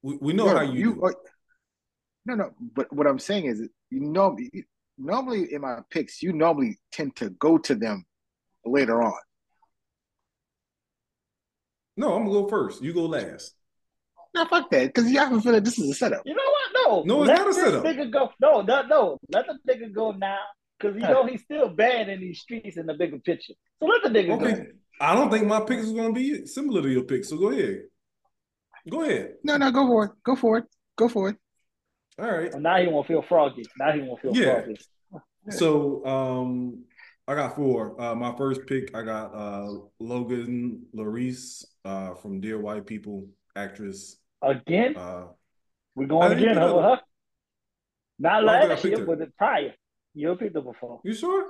We, 0.03 0.15
we 0.21 0.33
know 0.33 0.45
no, 0.45 0.55
how 0.55 0.61
you, 0.61 0.93
you 0.93 1.03
are, 1.03 1.15
No, 2.27 2.35
no, 2.35 2.51
but 2.75 2.93
what 2.93 3.07
I'm 3.07 3.17
saying 3.17 3.45
is, 3.45 3.59
you 3.89 4.01
know, 4.01 4.37
normally 4.99 5.51
in 5.51 5.61
my 5.61 5.79
picks, 5.89 6.21
you 6.21 6.31
normally 6.31 6.77
tend 6.91 7.15
to 7.15 7.31
go 7.31 7.57
to 7.57 7.73
them 7.73 8.05
later 8.63 9.01
on. 9.01 9.19
No, 11.97 12.13
I'm 12.13 12.27
gonna 12.27 12.41
go 12.41 12.47
first. 12.47 12.83
You 12.83 12.93
go 12.93 13.07
last. 13.07 13.55
No, 14.35 14.45
fuck 14.45 14.69
that, 14.69 14.93
because 14.93 15.09
you 15.09 15.17
have 15.17 15.31
to 15.31 15.41
feel 15.41 15.53
that 15.53 15.63
this 15.63 15.79
is 15.79 15.89
a 15.89 15.95
setup. 15.95 16.21
You 16.23 16.35
know 16.35 16.43
what? 16.43 17.05
No, 17.07 17.15
no, 17.15 17.23
it's 17.23 17.29
let 17.29 17.37
not 17.39 17.49
a 17.49 17.53
setup. 17.53 17.83
Nigga 17.83 18.11
go. 18.11 18.29
No, 18.39 18.61
no, 18.61 18.83
no. 18.83 19.17
Let 19.29 19.47
the 19.47 19.57
nigga 19.67 19.91
go 19.91 20.11
now, 20.11 20.37
because 20.79 20.95
you 20.97 21.01
know 21.01 21.25
he's 21.25 21.41
still 21.41 21.69
bad 21.69 22.09
in 22.09 22.19
these 22.19 22.41
streets 22.41 22.77
in 22.77 22.85
the 22.85 22.93
bigger 22.93 23.17
picture. 23.17 23.53
So 23.79 23.87
let 23.87 24.03
the 24.03 24.09
nigga 24.09 24.39
okay. 24.39 24.53
go. 24.53 24.65
I 25.01 25.15
don't 25.15 25.31
think 25.31 25.47
my 25.47 25.61
picks 25.61 25.83
is 25.83 25.93
going 25.93 26.13
to 26.13 26.19
be 26.19 26.45
similar 26.45 26.81
to 26.83 26.89
your 26.89 27.03
picks. 27.03 27.29
So 27.29 27.37
go 27.37 27.49
ahead. 27.49 27.81
Go 28.89 29.03
ahead. 29.03 29.33
No, 29.43 29.57
no, 29.57 29.71
go 29.71 29.87
for 29.87 30.05
it. 30.05 30.11
Go 30.23 30.35
for 30.35 30.57
it. 30.59 30.65
Go 30.95 31.09
for 31.09 31.29
it. 31.29 31.37
All 32.19 32.31
right. 32.31 32.51
Well, 32.51 32.61
now 32.61 32.77
he 32.77 32.87
won't 32.87 33.07
feel 33.07 33.23
froggy. 33.23 33.65
Now 33.79 33.91
he 33.91 34.01
won't 34.01 34.21
feel 34.21 34.35
yeah. 34.35 34.61
froggy. 34.61 34.77
So 35.49 36.05
um 36.05 36.83
I 37.27 37.35
got 37.35 37.55
four. 37.55 37.99
Uh 37.99 38.13
my 38.13 38.35
first 38.37 38.61
pick, 38.67 38.95
I 38.95 39.01
got 39.01 39.33
uh 39.33 39.73
Logan 39.99 40.85
Laurice 40.93 41.65
uh 41.83 42.13
from 42.15 42.39
Dear 42.39 42.59
White 42.59 42.85
People, 42.85 43.27
actress. 43.55 44.17
Again? 44.41 44.95
Uh 44.95 45.27
we're 45.95 46.07
going 46.07 46.31
again, 46.31 46.57
huh? 46.57 46.97
Not 48.19 48.43
last 48.43 48.83
year, 48.83 49.03
but 49.05 49.17
the 49.17 49.27
prior. 49.37 49.73
You 50.13 50.35
picked 50.35 50.55
her 50.55 50.61
before. 50.61 51.01
You 51.03 51.13
sure? 51.13 51.47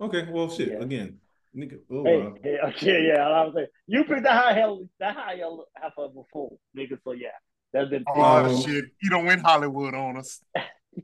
Okay, 0.00 0.26
well 0.30 0.48
shit, 0.48 0.68
yeah. 0.68 0.82
again. 0.82 1.18
Nigga, 1.56 1.78
oh, 1.90 2.04
hey, 2.04 2.18
wow. 2.18 2.34
hey, 2.42 2.58
okay, 2.68 3.06
yeah, 3.08 3.26
I 3.26 3.44
was 3.44 3.54
saying 3.54 3.66
you 3.86 4.04
picked 4.04 4.24
the 4.24 4.32
high 4.32 4.52
hell, 4.52 4.86
the 5.00 5.10
high 5.10 5.36
hell 5.36 5.66
half 5.74 5.92
of 5.96 6.10
a 6.16 6.22
fool, 6.30 6.60
nigga. 6.76 6.98
So 7.02 7.12
yeah, 7.12 7.28
that's 7.72 7.88
been. 7.88 8.04
Oh 8.14 8.44
um, 8.44 8.62
shit! 8.62 8.84
You 9.02 9.08
don't 9.10 9.24
win 9.24 9.40
Hollywood 9.40 9.94
on 9.94 10.18
us. 10.18 10.40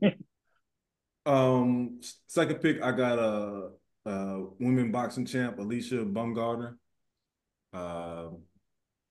um, 1.25 1.99
second 2.27 2.61
pick, 2.61 2.81
I 2.83 2.91
got 2.91 3.17
a, 3.17 3.69
a 4.05 4.43
women 4.59 4.91
boxing 4.91 5.25
champ, 5.25 5.57
Alicia 5.57 6.05
Baumgardner. 6.05 6.75
Uh, 7.73 8.29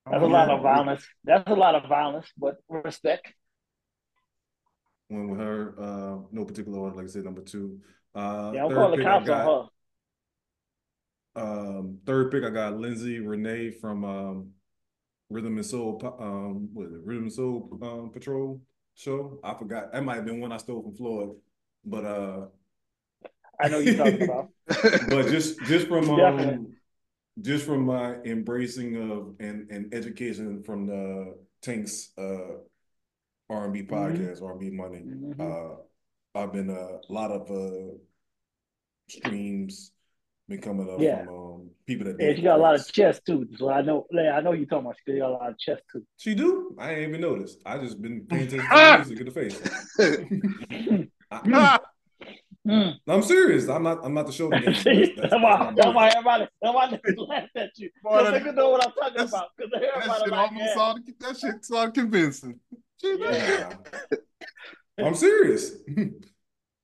that's 0.08 0.22
a 0.22 0.26
lot 0.26 0.48
of 0.48 0.62
violence. 0.62 1.04
That's 1.24 1.50
a 1.50 1.54
lot 1.54 1.74
of 1.74 1.88
violence, 1.88 2.26
but 2.36 2.56
respect. 2.68 3.32
went 5.08 5.28
with 5.28 5.40
her. 5.40 5.74
Uh, 5.78 6.18
no 6.30 6.44
particular 6.44 6.78
order, 6.78 6.96
like 6.96 7.06
I 7.06 7.08
said, 7.08 7.24
number 7.24 7.42
two. 7.42 7.80
Uh, 8.14 8.52
Yeah, 8.54 8.64
I'm 8.66 8.70
calling 8.72 8.98
pick, 8.98 9.06
I 9.06 9.10
cops 9.10 9.26
got- 9.26 9.46
on 9.48 9.64
her. 9.64 9.70
Um, 11.34 11.98
third 12.04 12.30
pick, 12.30 12.44
I 12.44 12.50
got 12.50 12.78
Lindsay 12.78 13.18
Renee 13.20 13.70
from 13.70 14.04
um, 14.04 14.50
Rhythm 15.30 15.56
and 15.56 15.66
Soul. 15.66 16.00
Um, 16.20 16.68
what 16.72 16.86
is 16.86 16.92
it? 16.92 17.00
Rhythm 17.04 17.24
and 17.24 17.32
Soul 17.32 17.78
um, 17.82 18.10
Patrol 18.10 18.60
show. 18.94 19.38
I 19.42 19.54
forgot. 19.54 19.92
That 19.92 20.04
might 20.04 20.16
have 20.16 20.26
been 20.26 20.40
one 20.40 20.52
I 20.52 20.58
stole 20.58 20.82
from 20.82 20.94
Floyd, 20.94 21.30
but 21.84 22.04
uh, 22.04 22.46
I 23.60 23.68
know 23.68 23.78
you're 23.78 23.94
talking 23.96 24.22
about. 24.22 24.48
but 25.08 25.28
just 25.28 25.60
just 25.64 25.88
from 25.88 26.10
um, 26.10 26.76
just 27.40 27.64
from 27.64 27.86
my 27.86 28.14
embracing 28.24 28.96
of 29.10 29.34
and 29.40 29.70
and 29.70 29.94
education 29.94 30.62
from 30.62 30.86
the 30.86 31.36
Tanks 31.62 32.10
uh 32.18 32.58
R 33.48 33.64
and 33.64 33.72
B 33.72 33.82
Mm-hmm. 33.82 33.94
podcast, 33.94 34.42
R 34.42 34.52
and 34.52 34.60
B 34.60 34.70
Money. 34.70 34.98
Mhm. 34.98 35.40
Uh, 35.40 35.76
I've 36.34 36.52
been 36.52 36.70
a 36.70 37.00
lot 37.12 37.30
of 37.30 37.50
uh 37.50 37.94
streams 39.08 39.92
been 40.48 40.60
coming 40.60 40.88
up 40.90 41.00
Yeah. 41.00 41.24
from 41.24 41.34
um 41.34 41.70
people 41.86 42.06
that 42.06 42.16
Yeah, 42.20 42.34
she 42.34 42.42
got 42.42 42.58
a 42.58 42.62
lot 42.62 42.74
of 42.74 42.92
chest 42.92 43.22
too. 43.26 43.46
So 43.56 43.70
I 43.70 43.82
know, 43.82 44.06
yeah, 44.10 44.36
I 44.36 44.40
know 44.40 44.52
you're 44.52 44.66
talking 44.66 44.86
about. 44.86 44.96
She 45.06 45.18
got 45.18 45.30
a 45.30 45.34
lot 45.34 45.50
of 45.50 45.58
chest 45.58 45.82
too. 45.90 46.04
She 46.18 46.34
do? 46.34 46.74
I 46.78 46.92
ain't 46.94 47.08
even 47.08 47.20
noticed. 47.20 47.60
I 47.64 47.78
just 47.78 48.00
been 48.02 48.26
paying 48.26 48.42
attention 48.48 48.68
to 48.68 48.74
Ah! 48.74 48.96
music 49.04 49.20
in 49.20 49.26
the 49.26 49.32
face. 49.32 51.08
I, 51.30 51.78
Mm. 52.64 52.94
I'm 53.08 53.22
serious. 53.22 53.68
I'm 53.68 53.82
not. 53.82 53.98
I'm 54.04 54.14
not 54.14 54.26
the 54.26 54.32
show. 54.32 54.48
That's 54.50 54.84
why, 54.84 55.72
that's 55.74 55.94
why 55.96 56.08
everybody, 56.10 56.46
that's 56.62 56.74
why 56.74 56.86
they 56.90 57.14
laugh 57.16 57.48
at 57.56 57.70
you. 57.76 57.90
Boy, 58.04 58.18
Because 58.18 58.32
that- 58.34 58.44
they 58.44 58.52
know 58.52 58.70
what 58.70 58.86
I'm 58.86 58.92
talking 58.92 59.14
that's- 59.16 59.30
about. 59.30 59.48
Because 59.56 59.72
that 59.72 59.82
everybody 59.82 60.20
shit 60.22 60.30
like, 60.30 60.40
almost 60.52 60.64
yeah. 60.64 60.74
sounded, 60.76 61.14
that 61.18 61.38
shit 61.38 61.64
sounded 61.64 61.94
convincing. 61.94 62.60
Shit, 63.00 63.18
Yeah. 63.18 63.72
I'm 64.98 65.16
serious. 65.16 65.72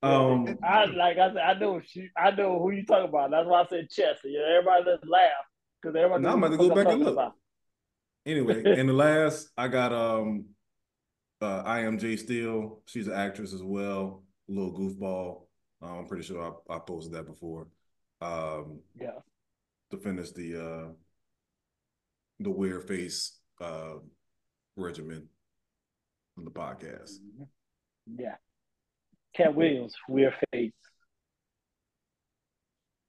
Um. 0.02 0.58
I 0.62 0.84
like 0.86 1.18
I 1.18 1.28
said, 1.28 1.38
I 1.38 1.54
know 1.58 1.80
she, 1.84 2.08
I 2.16 2.30
know 2.30 2.58
who 2.58 2.70
you 2.70 2.84
talking 2.84 3.08
about. 3.08 3.30
That's 3.30 3.46
why 3.46 3.62
I 3.62 3.66
said 3.68 3.90
chest. 3.90 4.20
Yeah, 4.24 4.40
everybody 4.58 4.84
just 4.84 5.08
laugh 5.08 5.30
because 5.80 5.96
everybody. 5.96 6.22
Now 6.22 6.32
I'm 6.32 6.42
about 6.42 6.50
to 6.50 6.56
go 6.56 6.74
back 6.74 6.86
and 6.86 7.02
look. 7.02 7.14
about. 7.14 7.32
Anyway, 8.26 8.62
in 8.78 8.86
the 8.86 8.92
last, 8.92 9.48
I 9.56 9.68
got 9.68 9.92
um, 9.92 10.46
uh, 11.40 11.62
I 11.64 11.80
am 11.80 11.98
Jay 11.98 12.16
Steele. 12.16 12.82
She's 12.86 13.08
an 13.08 13.14
actress 13.14 13.52
as 13.52 13.62
well. 13.62 14.24
A 14.48 14.52
little 14.52 14.72
goofball. 14.72 15.42
Uh, 15.82 15.98
I'm 15.98 16.06
pretty 16.06 16.24
sure 16.24 16.60
I, 16.70 16.74
I 16.74 16.78
posted 16.78 17.14
that 17.14 17.26
before. 17.26 17.68
Um, 18.20 18.80
Yeah, 19.00 19.20
to 19.90 19.96
finish 19.96 20.32
the 20.32 20.60
uh, 20.60 20.88
the 22.40 22.50
weird 22.50 22.86
face 22.86 23.38
uh 23.60 23.94
regimen 24.76 25.28
on 26.36 26.44
the 26.44 26.50
podcast. 26.50 27.18
yeah. 28.16 28.36
Katt 29.38 29.54
Williams, 29.54 29.94
weird 30.08 30.34
face. 30.52 30.72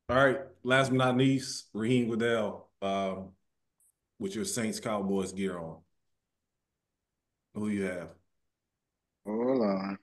All 0.08 0.16
right, 0.16 0.38
last 0.64 0.90
but 0.90 0.98
not 0.98 1.18
least, 1.18 1.70
Raheem 1.74 2.08
Goodell, 2.08 2.70
um, 2.84 3.30
with 4.20 4.36
your 4.36 4.46
Saints 4.46 4.80
Cowboys 4.80 5.34
gear 5.34 5.58
on. 5.58 5.78
Who 7.56 7.70
you 7.70 7.84
have 7.86 8.10
Hold 9.26 9.62
on. 9.64 9.98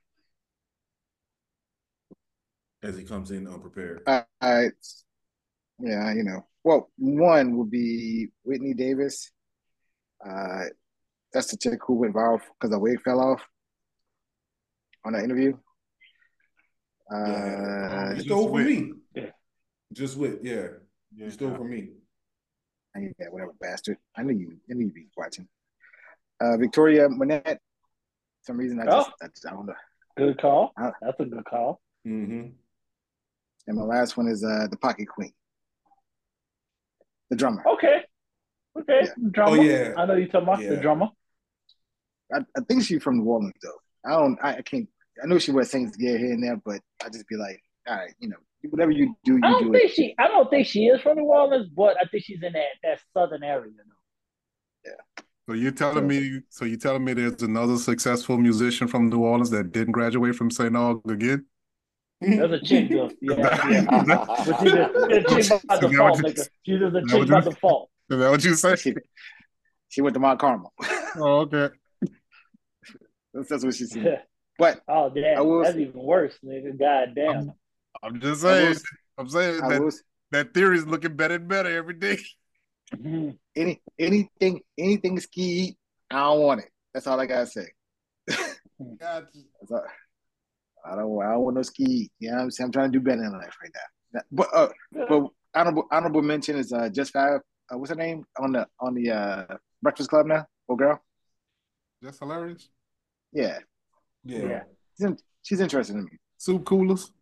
as 2.82 2.96
he 2.96 3.04
comes 3.04 3.30
in 3.30 3.46
unprepared? 3.46 4.02
All 4.06 4.26
right. 4.42 4.72
Yeah, 5.78 6.12
you 6.12 6.24
know. 6.24 6.44
Well, 6.64 6.90
one 6.98 7.56
would 7.56 7.70
be 7.70 8.28
Whitney 8.42 8.74
Davis. 8.74 9.30
Uh, 10.28 10.64
that's 11.32 11.52
the 11.52 11.56
chick 11.56 11.78
who 11.86 11.94
went 11.94 12.14
viral 12.14 12.40
because 12.58 12.70
the 12.70 12.78
wig 12.80 13.00
fell 13.02 13.20
off 13.20 13.46
on 15.04 15.12
that 15.12 15.22
interview. 15.22 15.56
Uh, 17.12 18.08
you 18.10 18.14
Just 18.16 18.26
stole 18.26 18.52
from 18.52 18.64
me. 18.64 18.92
Yeah. 19.14 19.30
Just 19.92 20.16
with, 20.16 20.38
yeah. 20.42 20.68
Yeah. 21.14 21.26
You 21.26 21.30
stole 21.30 21.54
from 21.54 21.70
me. 21.70 21.90
yeah, 22.96 23.26
whatever, 23.30 23.52
bastard. 23.60 23.98
I 24.16 24.22
knew 24.22 24.34
you. 24.34 24.56
I 24.70 24.74
knew 24.74 24.86
you'd 24.86 24.94
be 24.94 25.08
watching. 25.16 25.48
Uh, 26.40 26.56
Victoria 26.56 27.08
Monét. 27.08 27.58
some 28.42 28.56
reason, 28.58 28.80
I 28.80 28.84
just, 28.84 29.10
I, 29.22 29.26
just, 29.28 29.46
I 29.46 29.50
don't 29.50 29.66
know. 29.66 29.74
Good 30.16 30.40
call. 30.40 30.72
That's 30.76 31.20
a 31.20 31.24
good 31.24 31.44
call. 31.44 31.80
Mm-hmm. 32.06 32.48
And 33.68 33.76
my 33.76 33.84
last 33.84 34.16
one 34.16 34.28
is 34.28 34.44
uh, 34.44 34.66
the 34.70 34.76
Pocket 34.76 35.08
Queen, 35.08 35.32
the 37.30 37.36
drummer. 37.36 37.64
Okay. 37.66 38.02
Okay. 38.78 39.00
Yeah. 39.04 39.28
Drummer. 39.30 39.58
Oh, 39.58 39.62
yeah. 39.62 39.92
I 39.96 40.06
know 40.06 40.14
you're 40.14 40.28
talking 40.28 40.48
about 40.48 40.60
the 40.60 40.76
drummer. 40.76 41.08
I, 42.32 42.40
I 42.56 42.60
think 42.68 42.84
she's 42.84 43.02
from 43.02 43.18
New 43.18 43.24
Orleans 43.24 43.54
though. 43.62 43.78
I 44.04 44.10
don't. 44.10 44.38
I, 44.42 44.56
I 44.56 44.62
can't. 44.62 44.88
I 45.22 45.26
know 45.26 45.38
she 45.38 45.50
wears 45.52 45.70
Saints 45.70 45.96
gear 45.96 46.18
here 46.18 46.32
and 46.32 46.42
there, 46.42 46.56
but 46.64 46.80
I 47.04 47.08
just 47.08 47.26
be 47.28 47.36
like, 47.36 47.60
all 47.88 47.96
right, 47.96 48.12
you 48.18 48.28
know, 48.28 48.36
whatever 48.70 48.90
you 48.90 49.14
do, 49.24 49.34
you 49.34 49.40
I 49.44 49.58
do 49.58 49.64
don't 49.66 49.74
it. 49.74 49.78
think 49.78 49.92
she. 49.92 50.14
I 50.18 50.28
don't 50.28 50.50
think 50.50 50.66
she 50.66 50.86
is 50.86 51.00
from 51.00 51.16
New 51.18 51.24
Orleans, 51.24 51.68
but 51.74 51.96
I 52.00 52.04
think 52.10 52.24
she's 52.24 52.42
in 52.42 52.52
that 52.52 52.64
that 52.82 53.00
southern 53.14 53.42
area. 53.42 53.70
though. 54.84 54.92
So 55.48 55.54
you're 55.54 55.70
telling 55.72 56.06
me, 56.08 56.40
so 56.50 56.64
you're 56.64 56.76
telling 56.78 57.04
me 57.04 57.12
there's 57.12 57.40
another 57.42 57.76
successful 57.76 58.36
musician 58.36 58.88
from 58.88 59.08
New 59.08 59.20
Orleans 59.20 59.50
that 59.50 59.70
didn't 59.72 59.92
graduate 59.92 60.34
from 60.34 60.50
St. 60.50 60.72
Aug 60.72 61.08
again? 61.10 61.46
That's 62.20 62.52
a 62.52 62.60
chick 62.60 62.90
though. 62.90 63.10
Yeah, 63.20 63.68
yeah. 63.70 64.04
But 64.06 64.60
she's 64.60 64.72
a, 64.72 64.84
a 64.86 65.22
chick 65.22 65.28
by 65.28 65.36
Is 65.38 65.48
that 65.48 65.62
what 65.70 65.80
default, 65.80 66.18
you- 66.18 66.24
nigga. 66.24 66.48
She's 66.64 66.80
just 66.80 66.84
a 66.84 66.90
that 66.90 67.06
chick 67.08 67.18
what 67.18 67.28
by 67.28 67.40
default. 67.42 67.90
Is 68.10 68.18
that 68.18 68.30
what 68.30 68.44
you 68.44 68.54
say? 68.54 68.76
She, 68.76 68.94
she 69.88 70.00
went 70.02 70.14
to 70.14 70.20
Mount 70.20 70.40
Carmel. 70.40 70.72
Oh, 71.16 71.40
okay. 71.42 71.68
that's, 73.32 73.48
that's 73.48 73.64
what 73.64 73.74
she 73.74 73.84
said. 73.86 74.22
But 74.58 74.80
oh 74.88 75.06
I 75.06 75.08
damn, 75.20 75.46
will- 75.46 75.62
that's 75.62 75.76
even 75.76 76.00
worse, 76.02 76.38
nigga. 76.44 76.78
God 76.78 77.14
damn. 77.14 77.52
I'm 78.02 78.20
just 78.20 78.42
saying. 78.42 78.74
will- 78.74 78.80
I'm 79.18 79.28
saying 79.28 79.60
that 79.68 79.82
was 79.82 80.02
that 80.32 80.52
theory 80.54 80.78
is 80.78 80.86
looking 80.86 81.16
better 81.16 81.34
and 81.36 81.48
better 81.48 81.70
every 81.76 81.94
day. 81.94 82.18
Mhm. 82.94 83.36
any 83.56 83.80
anything 83.98 84.60
anything 84.78 85.18
ski. 85.20 85.76
I 86.10 86.20
don't 86.20 86.40
want 86.40 86.60
it. 86.60 86.70
That's 86.94 87.06
all 87.06 87.18
I 87.18 87.26
gotta 87.26 87.46
say. 87.46 87.66
God, 88.98 89.26
That's 89.60 89.72
all- 89.72 89.84
I 90.84 90.94
don't. 90.94 91.20
I 91.22 91.32
don't 91.32 91.40
want 91.42 91.56
no 91.56 91.62
ski. 91.62 92.10
You 92.20 92.30
know 92.30 92.36
what 92.36 92.42
I'm 92.44 92.50
saying? 92.52 92.66
I'm 92.66 92.72
trying 92.72 92.92
to 92.92 92.98
do 92.98 93.04
better 93.04 93.24
in 93.24 93.32
life 93.32 93.56
right 93.60 93.72
now. 93.74 94.20
But 94.30 94.48
uh, 94.54 94.68
but 94.92 95.28
honorable 95.54 95.88
honorable 95.90 96.22
mention 96.22 96.56
is 96.56 96.72
uh 96.72 96.88
just 96.88 97.12
five. 97.12 97.40
Uh, 97.72 97.78
what's 97.78 97.90
her 97.90 97.96
name 97.96 98.24
on 98.38 98.52
the 98.52 98.66
on 98.78 98.94
the 98.94 99.10
uh 99.10 99.56
Breakfast 99.82 100.08
Club 100.10 100.26
now? 100.26 100.46
Oh 100.68 100.76
girl. 100.76 101.00
that's 102.02 102.18
hilarious. 102.20 102.68
Yeah, 103.32 103.58
Yeah. 104.26 104.38
Yeah. 104.38 104.62
she's, 104.96 105.06
in, 105.06 105.18
she's 105.42 105.60
interested 105.60 105.96
in 105.96 106.04
me. 106.04 106.18
Soup 106.38 106.64
coolers. 106.64 107.12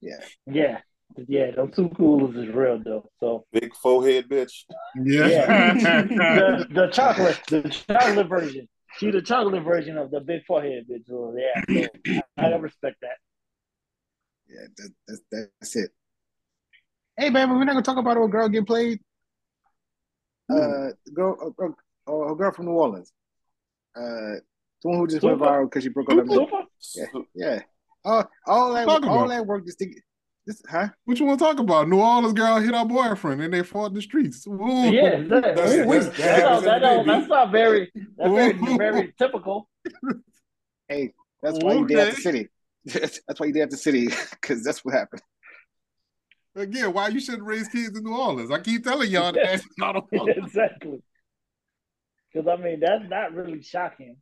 Yeah, 0.00 0.20
yeah. 0.46 0.80
Yeah, 1.26 1.50
those 1.56 1.74
two 1.74 1.88
coolers 1.96 2.36
is 2.36 2.54
real 2.54 2.80
though. 2.84 3.10
So 3.18 3.46
Big 3.52 3.74
forehead 3.74 4.28
bitch. 4.28 4.64
Yeah. 5.02 5.72
the, 5.74 6.66
the 6.70 6.86
chocolate, 6.88 7.40
the 7.48 7.62
chocolate 7.62 8.28
version. 8.28 8.68
She 8.98 9.10
the 9.10 9.22
chocolate 9.22 9.64
version 9.64 9.96
of 9.96 10.10
the 10.10 10.20
big 10.20 10.44
forehead 10.46 10.86
bitch. 10.90 11.06
So 11.06 11.34
yeah, 11.36 11.88
so 12.06 12.20
I, 12.36 12.46
I 12.46 12.56
respect 12.56 12.96
that. 13.02 13.16
Yeah, 14.48 14.66
that, 14.76 14.90
that's 15.06 15.20
that's 15.30 15.76
it. 15.76 15.90
Hey, 17.16 17.30
baby, 17.30 17.50
we're 17.52 17.64
not 17.64 17.72
gonna 17.72 17.82
talk 17.82 17.98
about 17.98 18.16
old 18.16 18.30
girl 18.30 18.48
getting 18.48 18.66
played. 18.66 19.00
Uh, 20.50 20.88
girl, 21.12 21.54
uh, 21.60 22.10
uh, 22.10 22.32
a 22.32 22.36
girl 22.36 22.52
from 22.52 22.66
New 22.66 22.72
Orleans. 22.72 23.12
Uh, 23.94 24.36
the 24.82 24.88
one 24.88 24.98
who 24.98 25.06
just 25.06 25.22
went 25.22 25.38
viral 25.38 25.64
because 25.64 25.82
she 25.82 25.88
broke 25.90 26.10
up. 26.10 26.18
with 26.24 26.30
Super? 26.32 26.62
Yeah, 26.94 27.20
yeah. 27.34 27.60
All, 28.04 28.30
all 28.46 28.74
that, 28.74 28.86
Talk 28.86 29.06
all 29.06 29.18
about. 29.24 29.28
that 29.30 29.46
work 29.46 29.66
just 29.66 29.78
to 29.80 29.86
get, 29.86 29.98
this, 30.46 30.62
huh? 30.70 30.88
What 31.04 31.18
you 31.18 31.26
want 31.26 31.38
to 31.40 31.44
talk 31.44 31.58
about? 31.58 31.88
New 31.88 32.00
Orleans 32.00 32.32
girl 32.32 32.58
hit 32.60 32.74
her 32.74 32.84
boyfriend 32.84 33.42
and 33.42 33.52
they 33.52 33.62
fought 33.62 33.86
in 33.86 33.94
the 33.94 34.02
streets. 34.02 34.46
Ooh. 34.46 34.90
Yeah, 34.90 35.20
that, 35.22 35.28
That's- 35.28 35.74
we- 35.74 35.84
we- 35.84 35.98
that's- 35.98 36.16
that 36.16 36.16
that's 36.16 36.48
not, 36.48 36.62
that 36.64 36.82
every 36.82 36.96
don't- 36.96 37.06
day, 37.06 37.12
that's 37.12 37.28
not 37.28 37.52
very, 37.52 37.92
that's 38.16 38.30
very, 38.30 38.76
very 38.78 39.14
typical. 39.18 39.68
Hey, 40.88 41.12
that's 41.42 41.58
why 41.62 41.74
you 41.74 41.86
did 41.86 41.98
at 41.98 42.14
the 42.14 42.20
city. 42.20 42.48
that's 42.84 43.20
why 43.36 43.46
you 43.46 43.52
did 43.52 43.62
at 43.62 43.70
the 43.70 43.76
city 43.76 44.08
because 44.30 44.62
that's 44.64 44.84
what 44.84 44.94
happened. 44.94 45.20
Again, 46.56 46.92
why 46.92 47.08
you 47.08 47.20
shouldn't 47.20 47.44
raise 47.44 47.68
kids 47.68 47.96
in 47.96 48.02
New 48.04 48.16
Orleans? 48.16 48.50
I 48.50 48.58
keep 48.60 48.82
telling 48.84 49.10
y'all 49.10 49.32
that 49.32 49.44
that's 49.44 49.66
not 49.76 49.96
a 49.96 50.02
exactly. 50.36 51.02
Because 52.32 52.48
I 52.48 52.56
mean, 52.62 52.80
that's 52.80 53.04
not 53.08 53.34
really 53.34 53.60
shocking. 53.62 54.16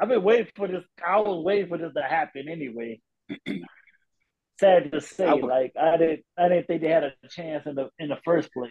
I've 0.00 0.08
been 0.08 0.22
waiting 0.22 0.46
for 0.54 0.68
this. 0.68 0.84
I 1.04 1.18
was 1.20 1.44
waiting 1.44 1.68
for 1.68 1.78
this 1.78 1.92
to 1.96 2.02
happen 2.02 2.48
anyway. 2.48 3.00
Sad 4.60 4.90
to 4.92 5.00
say, 5.00 5.26
I 5.26 5.34
would- 5.34 5.44
like 5.44 5.72
I 5.80 5.96
didn't, 5.96 6.24
I 6.36 6.48
didn't 6.48 6.66
think 6.66 6.82
they 6.82 6.88
had 6.88 7.04
a 7.04 7.12
chance 7.28 7.64
in 7.66 7.74
the 7.76 7.88
in 7.98 8.08
the 8.08 8.18
first 8.24 8.52
place. 8.52 8.70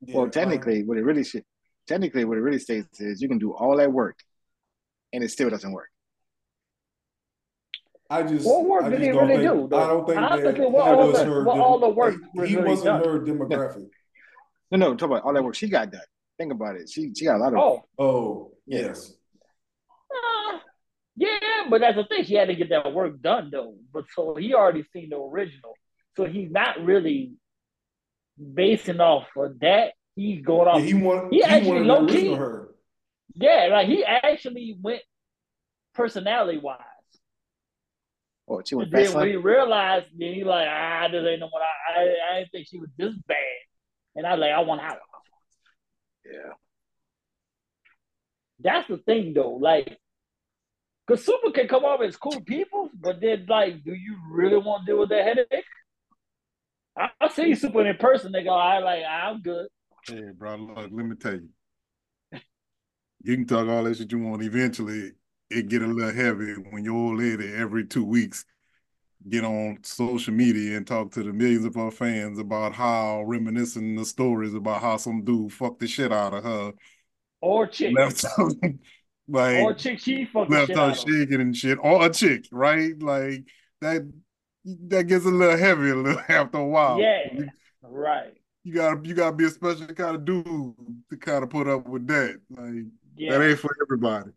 well, 0.00 0.28
technically, 0.28 0.84
what 0.84 0.98
it 0.98 1.02
really 1.04 1.24
should, 1.24 1.44
technically, 1.88 2.24
what 2.24 2.36
it 2.38 2.42
really 2.42 2.58
states 2.60 3.00
is 3.00 3.20
you 3.20 3.28
can 3.28 3.38
do 3.38 3.52
all 3.54 3.76
that 3.78 3.92
work, 3.92 4.16
and 5.12 5.24
it 5.24 5.30
still 5.30 5.50
doesn't 5.50 5.72
work. 5.72 5.88
I 8.10 8.22
just, 8.22 8.46
What 8.46 8.66
work 8.66 8.84
I 8.84 8.90
did 8.90 9.00
he 9.00 9.10
really 9.10 9.36
think, 9.38 9.42
do, 9.42 9.68
though? 9.68 9.78
I 9.78 9.86
don't 9.88 10.06
think 10.06 10.18
I 10.18 10.28
don't 10.28 10.42
that, 10.44 10.56
think 10.56 10.72
what 10.72 10.86
all 10.88 11.08
was 11.08 11.18
the- 11.18 11.24
her. 11.24 11.44
what 11.44 11.58
all 11.58 11.78
the 11.80 11.88
work 11.88 12.14
like, 12.14 12.34
was 12.34 12.48
he 12.50 12.56
really 12.56 12.68
wasn't 12.70 13.02
done. 13.02 13.04
her 13.04 13.20
demographic. 13.20 13.88
No, 14.70 14.78
no, 14.78 14.94
talk 14.94 15.08
about 15.10 15.22
all 15.22 15.32
that 15.32 15.42
work 15.42 15.54
she 15.54 15.68
got 15.68 15.90
done. 15.90 16.02
Think 16.38 16.52
about 16.52 16.76
it. 16.76 16.88
She 16.90 17.12
she 17.14 17.24
got 17.24 17.36
a 17.36 17.38
lot 17.38 17.52
of 17.54 17.58
Oh, 17.58 17.82
Oh, 17.98 18.52
Yeah. 18.66 18.80
yes. 18.80 19.14
Yeah, 21.16 21.38
Yeah, 21.40 21.70
but 21.70 21.80
that's 21.80 21.96
the 21.96 22.04
thing. 22.04 22.24
She 22.24 22.34
had 22.34 22.48
to 22.48 22.54
get 22.54 22.68
that 22.70 22.92
work 22.92 23.20
done 23.20 23.50
though. 23.52 23.74
But 23.92 24.04
so 24.14 24.34
he 24.34 24.54
already 24.54 24.84
seen 24.92 25.10
the 25.10 25.18
original. 25.18 25.74
So 26.16 26.24
he's 26.24 26.50
not 26.50 26.84
really 26.84 27.32
basing 28.38 29.00
off 29.00 29.26
of 29.36 29.58
that. 29.60 29.92
He's 30.16 30.44
going 30.44 30.68
off. 30.68 30.80
Yeah, 30.80 30.84
he 30.86 30.94
want 30.94 31.32
He 31.32 31.38
he, 31.38 31.42
actually 31.44 31.70
wanted 31.88 31.88
the 31.88 31.92
low 31.92 32.06
key- 32.06 32.34
her. 32.34 32.74
Yeah, 33.34 33.68
like 33.72 33.88
he 33.88 34.04
actually 34.04 34.76
went 34.80 35.02
personality 35.94 36.58
wise. 36.58 36.78
Oh, 38.46 38.62
she 38.64 38.74
went 38.74 38.88
And 38.88 38.96
then 38.98 39.04
fast. 39.06 39.16
when 39.16 39.28
he 39.28 39.36
realized, 39.36 40.06
then 40.16 40.34
he 40.34 40.44
like, 40.44 40.68
ah, 40.70 41.08
this 41.10 41.24
ain't 41.26 41.40
no 41.40 41.48
what 41.48 41.62
I, 41.62 42.00
I, 42.00 42.02
I 42.02 42.38
didn't 42.40 42.52
think 42.52 42.68
she 42.68 42.78
was 42.78 42.90
this 42.96 43.14
bad. 43.26 43.36
And 44.14 44.26
I 44.26 44.32
was 44.34 44.40
like, 44.40 44.52
I 44.52 44.60
want 44.60 44.82
out. 44.82 44.98
Yeah. 46.24 46.52
That's 48.60 48.86
the 48.88 48.98
thing 48.98 49.34
though. 49.34 49.52
Like, 49.54 49.98
cause 51.06 51.26
Supa 51.26 51.52
can 51.54 51.68
come 51.68 51.84
off 51.84 52.00
as 52.02 52.16
cool 52.16 52.40
people, 52.40 52.90
but 52.98 53.20
then 53.20 53.46
like, 53.48 53.84
do 53.84 53.94
you 53.94 54.16
really 54.30 54.56
want 54.56 54.86
to 54.86 54.92
deal 54.92 55.00
with 55.00 55.10
that 55.10 55.24
headache? 55.24 55.64
I, 56.96 57.08
I 57.20 57.28
see 57.28 57.52
Supa 57.52 57.88
in 57.88 57.96
person, 57.96 58.32
they 58.32 58.44
go, 58.44 58.54
I 58.54 58.78
like, 58.78 59.02
I'm 59.08 59.40
good. 59.42 59.68
Hey, 60.06 60.22
bro, 60.36 60.56
look, 60.56 60.76
let 60.76 60.90
me 60.92 61.16
tell 61.16 61.34
you. 61.34 61.48
You 63.22 63.36
can 63.36 63.46
talk 63.46 63.66
all 63.68 63.84
that 63.84 63.96
shit 63.96 64.12
you 64.12 64.18
want. 64.18 64.42
Eventually, 64.42 65.12
it 65.48 65.68
get 65.68 65.82
a 65.82 65.86
little 65.86 66.12
heavy 66.12 66.52
when 66.70 66.84
your 66.84 66.94
old 66.94 67.18
lady 67.18 67.52
every 67.54 67.86
two 67.86 68.04
weeks 68.04 68.44
get 69.26 69.44
on 69.44 69.78
social 69.82 70.34
media 70.34 70.76
and 70.76 70.86
talk 70.86 71.10
to 71.12 71.22
the 71.22 71.32
millions 71.32 71.64
of 71.64 71.74
her 71.74 71.90
fans 71.90 72.38
about 72.38 72.74
how 72.74 73.22
reminiscing 73.22 73.96
the 73.96 74.04
stories 74.04 74.52
about 74.52 74.82
how 74.82 74.98
some 74.98 75.24
dude 75.24 75.52
fucked 75.52 75.80
the 75.80 75.86
shit 75.86 76.12
out 76.12 76.34
of 76.34 76.44
her, 76.44 76.72
Or 77.40 77.66
chick. 77.66 77.94
left 77.94 78.22
her 78.36 78.48
like 79.28 79.58
or 79.62 79.74
chick, 79.74 80.00
she 80.00 80.24
fucking 80.26 80.52
left 80.54 80.68
shit 80.68 80.76
her 80.76 80.94
shaking 80.94 81.40
and 81.40 81.56
shit, 81.56 81.78
or 81.82 82.06
a 82.06 82.10
chick, 82.10 82.44
right? 82.52 83.00
Like 83.00 83.44
that. 83.80 84.10
That 84.66 85.04
gets 85.08 85.26
a 85.26 85.28
little 85.28 85.58
heavy 85.58 85.90
a 85.90 85.94
little 85.94 86.22
after 86.28 86.56
a 86.58 86.64
while. 86.66 86.98
Yeah. 87.00 87.18
You- 87.34 87.48
Right. 87.82 88.32
you 88.62 88.72
gotta 88.72 89.06
you 89.06 89.12
gotta 89.14 89.36
be 89.36 89.44
a 89.44 89.50
special 89.50 89.86
kind 89.88 90.16
of 90.16 90.24
dude 90.24 90.46
to 90.46 91.16
kind 91.18 91.44
of 91.44 91.50
put 91.50 91.68
up 91.68 91.86
with 91.86 92.06
that. 92.06 92.40
Like 92.48 92.86
Yeah. 93.14 93.36
that 93.36 93.46
ain't 93.46 93.58
for 93.58 93.76
everybody. 93.86 94.30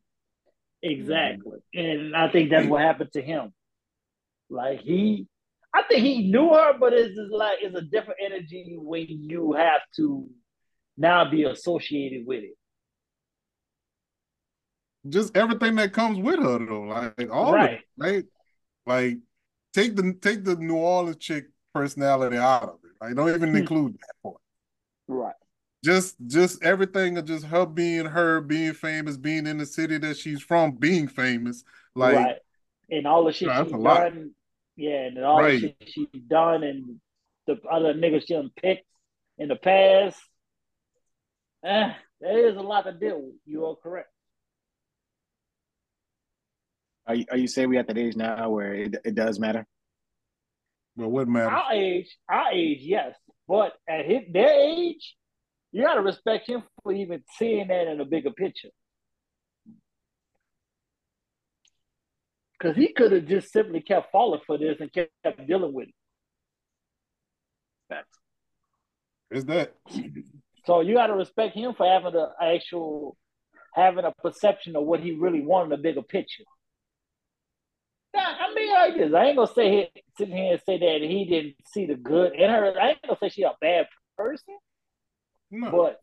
Exactly. 0.83 1.59
And 1.73 2.13
I 2.15 2.29
think 2.29 2.49
that's 2.49 2.67
what 2.67 2.81
happened 2.81 3.11
to 3.13 3.21
him. 3.21 3.53
Like 4.49 4.81
he 4.81 5.27
I 5.73 5.83
think 5.83 6.03
he 6.03 6.29
knew 6.29 6.49
her, 6.53 6.77
but 6.77 6.91
it's 6.93 7.15
just 7.15 7.31
like 7.31 7.59
it's 7.61 7.75
a 7.77 7.81
different 7.83 8.19
energy 8.21 8.75
when 8.77 9.05
you 9.07 9.53
have 9.53 9.81
to 9.95 10.27
now 10.97 11.29
be 11.29 11.43
associated 11.45 12.25
with 12.27 12.43
it. 12.43 12.57
Just 15.09 15.35
everything 15.37 15.75
that 15.75 15.93
comes 15.93 16.17
with 16.19 16.39
her 16.39 16.59
though, 16.59 16.81
like 16.83 17.29
all 17.31 17.53
right. 17.53 17.63
of 17.73 17.79
Right. 17.97 18.15
it, 18.15 18.25
right? 18.25 18.25
Like 18.85 19.17
take 19.73 19.95
the 19.95 20.13
take 20.21 20.43
the 20.43 20.55
New 20.55 20.75
Orleans 20.75 21.17
chick 21.17 21.45
personality 21.73 22.37
out 22.37 22.63
of 22.63 22.79
it. 22.83 22.91
Like 22.99 23.15
don't 23.15 23.29
even 23.29 23.49
Hmm. 23.49 23.55
include 23.57 23.93
that 23.93 24.13
part. 24.23 24.37
Right. 25.07 25.35
Just 25.83 26.15
just 26.27 26.63
everything 26.63 27.17
of 27.17 27.25
just 27.25 27.45
her 27.45 27.65
being 27.65 28.05
her, 28.07 28.41
being 28.41 28.73
famous, 28.73 29.15
being 29.17 29.45
in 29.47 29.57
the 29.57 29.65
city 29.65 29.97
that 29.99 30.17
she's 30.17 30.41
from, 30.41 30.71
being 30.71 31.07
famous. 31.07 31.63
Like 31.95 32.15
right. 32.15 32.35
And 32.89 33.05
all 33.05 33.25
the 33.25 33.33
shit 33.33 33.49
Nah, 33.49 33.63
she's 33.63 33.73
a 33.73 33.77
lot. 33.77 33.99
done. 34.13 34.31
Yeah, 34.75 35.05
and 35.07 35.19
all 35.23 35.39
Right. 35.39 35.59
the 35.61 35.75
shit 35.79 35.89
she's 35.89 36.21
done 36.27 36.63
and 36.63 36.99
the 37.45 37.59
other 37.69 37.93
niggas 37.93 38.27
she 38.27 38.33
done 38.33 38.51
picked 38.55 38.85
in 39.37 39.49
the 39.49 39.55
past. 39.55 40.19
Eh, 41.63 41.93
there 42.21 42.47
is 42.47 42.55
a 42.55 42.61
lot 42.61 42.83
to 42.85 42.93
deal 42.93 43.21
with. 43.21 43.35
You 43.45 43.65
are 43.65 43.75
correct. 43.75 44.09
Are 47.07 47.15
you, 47.15 47.25
are 47.31 47.37
you 47.37 47.47
saying 47.47 47.69
we 47.69 47.77
at 47.77 47.87
that 47.87 47.97
age 47.97 48.15
now 48.15 48.49
where 48.49 48.73
it, 48.73 48.95
it 49.05 49.15
does 49.15 49.39
matter? 49.39 49.65
well, 50.97 51.09
what 51.09 51.27
matters? 51.27 51.53
Our 51.53 51.73
age, 51.73 52.17
our 52.27 52.51
age, 52.51 52.79
yes. 52.81 53.15
But 53.47 53.73
at 53.87 54.05
his, 54.05 54.21
their 54.31 54.49
age, 54.49 55.15
you 55.71 55.83
gotta 55.83 56.01
respect 56.01 56.49
him 56.49 56.63
for 56.83 56.91
even 56.91 57.23
seeing 57.37 57.67
that 57.67 57.87
in 57.87 58.01
a 58.01 58.05
bigger 58.05 58.31
picture. 58.31 58.69
Cause 62.61 62.75
he 62.75 62.91
could 62.91 63.11
have 63.11 63.27
just 63.27 63.53
simply 63.53 63.81
kept 63.81 64.11
falling 64.11 64.41
for 64.47 64.57
this 64.57 64.77
and 64.79 64.91
kept, 64.91 65.11
kept 65.23 65.47
dealing 65.47 65.73
with 65.73 65.89
it. 65.89 65.93
Is 69.29 69.45
that 69.45 69.73
So 70.65 70.81
you 70.81 70.95
gotta 70.95 71.13
respect 71.13 71.55
him 71.55 71.73
for 71.75 71.85
having 71.85 72.13
the 72.13 72.29
actual 72.41 73.15
having 73.73 74.05
a 74.05 74.13
perception 74.23 74.75
of 74.75 74.83
what 74.85 75.01
he 75.01 75.11
really 75.11 75.41
wanted 75.41 75.77
a 75.77 75.81
bigger 75.81 76.01
picture. 76.01 76.43
Yeah, 78.13 78.35
I 78.39 78.53
mean 78.53 78.73
like 78.73 78.95
this. 78.97 79.13
I 79.13 79.25
ain't 79.25 79.37
gonna 79.37 79.51
say 79.53 79.69
he, 79.93 80.01
sit 80.17 80.27
here 80.29 80.53
and 80.53 80.61
say 80.65 80.77
that 80.79 81.01
he 81.01 81.25
didn't 81.25 81.55
see 81.65 81.85
the 81.85 81.95
good 81.95 82.33
in 82.33 82.49
her. 82.49 82.73
I 82.79 82.89
ain't 82.89 83.01
gonna 83.03 83.17
say 83.19 83.29
she 83.29 83.43
a 83.43 83.53
bad 83.61 83.87
person. 84.17 84.55
no. 85.51 85.71
But 85.71 85.99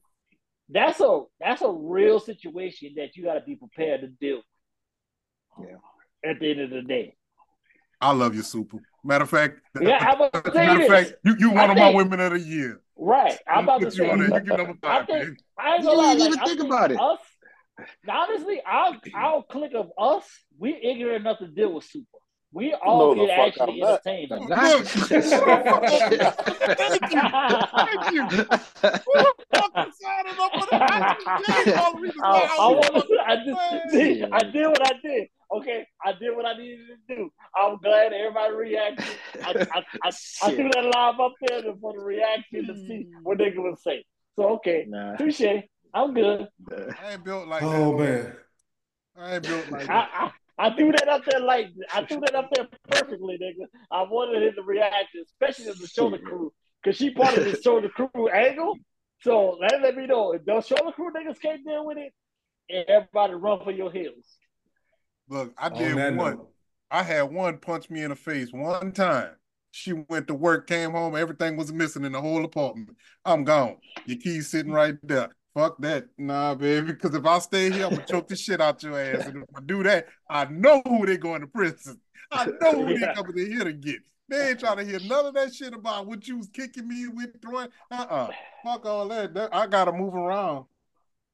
that's 0.68 1.00
a 1.00 1.22
that's 1.40 1.62
a 1.62 1.70
real 1.70 2.20
situation 2.20 2.94
that 2.96 3.16
you 3.16 3.24
got 3.24 3.34
to 3.34 3.40
be 3.42 3.56
prepared 3.56 4.00
to 4.02 4.08
deal 4.08 4.42
with. 5.58 5.68
Yeah. 5.68 6.30
At 6.30 6.40
the 6.40 6.50
end 6.50 6.60
of 6.60 6.70
the 6.70 6.82
day. 6.82 7.16
I 8.00 8.12
love 8.12 8.34
you, 8.34 8.42
Supa. 8.42 8.80
Matter 9.04 9.24
of 9.24 9.30
fact, 9.30 9.60
Yeah, 9.80 9.98
I'm 10.00 10.16
about 10.20 10.44
to 10.44 10.52
say 10.52 10.66
matter 10.66 10.82
of 10.82 10.88
this. 10.88 11.08
fact, 11.10 11.20
you 11.24 11.36
you 11.38 11.50
I 11.52 11.54
one 11.54 11.70
of 11.70 11.76
my 11.76 11.90
women 11.90 12.20
of 12.20 12.32
the 12.32 12.40
year. 12.40 12.80
Right. 12.96 13.38
I'm 13.46 13.64
about 13.64 13.80
to 13.80 13.86
Put 13.86 13.96
you 13.96 14.04
say. 14.04 14.10
on 14.10 14.18
there. 14.20 14.28
You 14.28 14.40
get 14.46 14.56
number 14.58 14.74
I 14.82 14.98
five, 14.98 15.06
think 15.06 15.24
baby. 15.24 15.36
I 15.58 15.74
ain't 15.74 15.82
You 15.82 15.88
gonna 15.88 15.98
lie. 15.98 16.14
didn't 16.14 16.20
Like, 16.20 16.28
even 16.28 16.40
I 16.40 16.44
think 16.44 16.58
think 16.60 16.70
about 16.72 16.92
it. 16.92 17.00
Us, 17.00 17.18
honestly, 18.08 18.60
I'll 18.66 18.96
I'll 19.14 19.42
click 19.42 19.72
of 19.74 19.90
us, 19.98 20.24
we 20.58 20.74
ignorant 20.82 21.16
enough 21.22 21.38
to 21.38 21.46
deal 21.48 21.72
with 21.74 21.84
super. 21.84 22.06
We 22.52 22.72
all 22.72 23.14
No, 23.16 23.22
the 23.22 23.26
can 23.26 23.40
actually 23.48 23.82
I'm 23.82 23.88
not. 23.90 24.00
entertain 24.06 24.28
them. 24.28 24.46
Thank 24.48 24.94
you. 25.10 25.20
Thank 26.78 28.12
you. 28.12 28.26
Fucking 29.54 29.92
sign 30.00 30.26
it 30.26 30.38
the 30.70 30.78
James 31.58 31.78
all 31.78 31.98
I, 32.22 32.30
why 32.30 32.48
I, 32.48 32.56
I 32.60 32.68
wanna- 32.68 33.04
I 33.26 33.36
just 33.44 33.92
did, 33.92 34.32
I 34.32 34.38
did 34.44 34.66
what 34.68 34.86
I 34.86 34.92
did. 35.02 35.28
Okay, 35.52 35.86
I 36.04 36.12
did 36.12 36.34
what 36.36 36.46
I 36.46 36.56
needed 36.56 36.86
to 37.08 37.14
do. 37.14 37.30
I'm 37.56 37.76
glad 37.78 38.12
everybody 38.12 38.54
reacted. 38.54 39.06
I, 39.44 39.66
I, 39.74 39.84
I, 40.04 40.08
I 40.42 40.50
threw 40.52 40.68
that 40.74 40.84
live 40.84 41.20
up 41.20 41.32
there 41.46 41.62
for 41.80 41.92
the 41.92 42.00
reaction 42.00 42.66
to 42.66 42.74
see 42.74 43.06
what 43.22 43.38
they're 43.38 43.54
gonna 43.54 43.76
say. 43.76 44.04
So 44.36 44.48
okay, 44.56 44.84
Nah. 44.88 45.16
touche. 45.16 45.42
I'm 45.94 46.12
good. 46.12 46.48
I 46.70 47.12
ain't 47.12 47.24
built 47.24 47.46
like 47.48 47.62
Oh 47.62 47.96
that. 47.96 48.04
man. 48.04 48.36
I 49.16 49.34
ain't 49.36 49.44
built 49.44 49.70
like 49.70 49.88
I, 49.88 49.94
that. 49.94 50.10
I, 50.12 50.30
I 50.66 50.76
threw 50.76 50.92
that 50.92 51.08
up 51.08 51.22
there 51.24 51.40
like 51.40 51.68
I 51.92 52.04
threw 52.04 52.20
that 52.20 52.34
up 52.34 52.50
there 52.54 52.68
perfectly, 52.88 53.38
nigga. 53.40 53.66
I 53.90 54.02
wanted 54.02 54.42
him 54.42 54.54
to 54.56 54.62
react, 54.62 55.16
especially 55.20 55.72
to 55.72 55.78
the 55.78 55.86
shoulder 55.86 56.18
crew, 56.18 56.52
because 56.82 56.96
she 56.96 57.10
part 57.10 57.34
of 57.38 57.44
the 57.44 57.60
shoulder 57.60 57.88
crew 57.88 58.28
angle. 58.28 58.76
So 59.22 59.58
that 59.60 59.80
let 59.82 59.96
me 59.96 60.06
know 60.06 60.32
if 60.32 60.44
those 60.44 60.66
shoulder 60.66 60.92
crew 60.92 61.10
niggas 61.12 61.40
can't 61.40 61.64
deal 61.64 61.86
with 61.86 61.98
it, 61.98 62.12
and 62.68 62.84
everybody 62.88 63.34
run 63.34 63.60
for 63.62 63.70
your 63.70 63.90
heels. 63.90 64.36
Look, 65.28 65.54
I 65.56 65.68
did 65.70 65.96
that 65.96 66.14
one. 66.14 66.36
note, 66.36 66.48
I 66.90 67.02
had 67.02 67.22
one 67.32 67.58
punch 67.58 67.88
me 67.88 68.02
in 68.02 68.10
the 68.10 68.16
face 68.16 68.52
one 68.52 68.92
time. 68.92 69.30
She 69.70 69.92
went 70.08 70.28
to 70.28 70.34
work, 70.34 70.68
came 70.68 70.92
home, 70.92 71.16
everything 71.16 71.56
was 71.56 71.72
missing 71.72 72.04
in 72.04 72.12
the 72.12 72.20
whole 72.20 72.44
apartment. 72.44 72.96
I'm 73.24 73.42
gone. 73.42 73.78
Your 74.06 74.18
keys 74.18 74.48
sitting 74.50 74.70
right 74.70 74.94
there. 75.02 75.30
Fuck 75.54 75.76
that. 75.78 76.06
Nah, 76.18 76.54
baby. 76.54 76.92
Because 76.92 77.14
if 77.14 77.24
I 77.24 77.38
stay 77.38 77.70
here, 77.70 77.84
I'm 77.86 77.94
gonna 77.94 78.06
choke 78.06 78.28
the 78.28 78.36
shit 78.36 78.60
out 78.60 78.82
your 78.82 78.98
ass. 79.00 79.26
And 79.26 79.44
if 79.44 79.48
I 79.56 79.60
do 79.64 79.82
that, 79.84 80.08
I 80.28 80.44
know 80.46 80.82
who 80.86 81.06
they 81.06 81.16
going 81.16 81.40
to 81.42 81.46
prison. 81.46 82.00
I 82.32 82.46
know 82.60 82.72
who 82.72 82.86
they 82.94 83.00
Yeah. 83.00 83.14
coming 83.14 83.38
in 83.38 83.52
here 83.52 83.64
to 83.64 83.72
get. 83.72 84.00
They 84.28 84.50
ain't 84.50 84.60
trying 84.60 84.78
to 84.78 84.84
hear 84.84 84.98
none 85.06 85.26
of 85.26 85.34
that 85.34 85.54
shit 85.54 85.72
about 85.74 86.06
what 86.06 86.26
you 86.26 86.38
was 86.38 86.48
kicking 86.48 86.88
me 86.88 87.06
with, 87.08 87.40
throwing. 87.40 87.68
Uh-uh. 87.90 88.30
Fuck 88.64 88.86
all 88.86 89.06
that. 89.08 89.34
That- 89.34 89.54
I 89.54 89.66
gotta 89.68 89.92
move 89.92 90.14
around. 90.14 90.64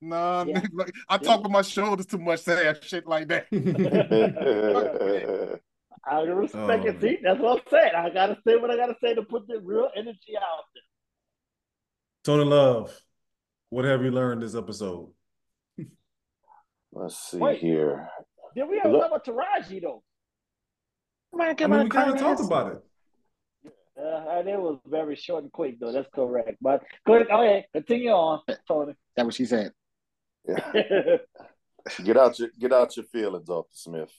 Nah, 0.03 0.45
Yeah. 0.45 0.63
like, 0.73 0.93
I 1.09 1.17
talk 1.17 1.43
with 1.43 1.53
my 1.53 1.63
shoulders 1.63 2.07
too 2.07 2.19
much 2.19 2.43
to 2.45 2.57
have 2.57 2.85
shit 2.85 3.07
like 3.07 3.29
that. 3.29 3.47
I 6.05 6.21
respect 6.23 6.85
Oh. 6.85 6.89
it. 6.89 7.01
See, 7.01 7.19
that's 7.23 7.41
what 7.41 7.59
I'm 7.59 7.63
saying. 7.71 7.95
I 7.95 8.11
gotta 8.11 8.37
say 8.47 8.57
what 8.57 8.71
I 8.71 8.77
gotta 8.77 8.97
say 9.03 9.15
to 9.15 9.23
put 9.23 9.47
the 9.47 9.61
real 9.61 9.89
energy 9.97 10.37
out 10.37 10.65
there. 10.75 10.83
Tony 12.25 12.45
Love, 12.45 12.93
what 13.71 13.85
have 13.85 14.03
you 14.05 14.11
learned 14.11 14.43
this 14.43 14.55
episode? 14.55 15.09
Let's 16.93 17.17
see 17.31 17.39
Wait. 17.39 17.61
here. 17.61 18.09
Did 18.55 18.69
we 18.69 18.79
have 18.83 18.91
Look- 18.91 19.03
talk 19.03 19.23
about 19.23 19.25
Taraji 19.25 19.81
though. 19.83 20.03
Man, 21.33 21.51
I 21.51 21.55
come 21.55 21.71
mean, 21.71 21.81
on, 21.81 21.85
we 21.87 21.91
kind 21.91 22.11
of 22.11 22.19
Carlos. 22.19 22.39
talked 22.41 22.47
about 22.53 22.73
it. 22.73 22.83
Uh, 23.97 24.39
and 24.39 24.49
it 24.49 24.61
was 24.61 24.81
very 24.87 25.15
short 25.15 25.45
and 25.45 25.53
quick 25.53 25.79
though. 25.79 25.93
That's 25.93 26.09
correct. 26.13 26.57
But 26.61 26.83
go 27.07 27.15
ahead, 27.15 27.29
go 27.29 27.43
ahead. 27.43 27.67
Continue 27.73 28.11
on, 28.11 28.41
Tony. 28.67 28.95
That 29.17 29.27
what 29.27 29.35
she 29.35 29.45
said. 29.45 29.73
Yeah. 30.49 30.73
Get 32.05 32.17
out 32.19 32.39
your 32.39 32.49
get 32.59 32.73
out 32.75 32.95
your 32.97 33.07
feelings, 33.07 33.49
Arthur 33.49 33.69
Smith. 33.73 34.13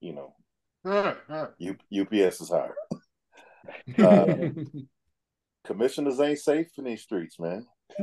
You 0.00 0.14
know, 0.14 0.34
Huh, 0.84 1.14
huh. 1.28 1.48
U, 1.58 1.76
UPS 2.00 2.40
is 2.40 2.50
higher. 2.50 2.74
Uh, 3.96 4.48
commissioners 5.64 6.18
ain't 6.20 6.38
safe 6.40 6.66
in 6.78 6.84
these 6.84 7.02
streets, 7.02 7.38
man. 7.38 7.64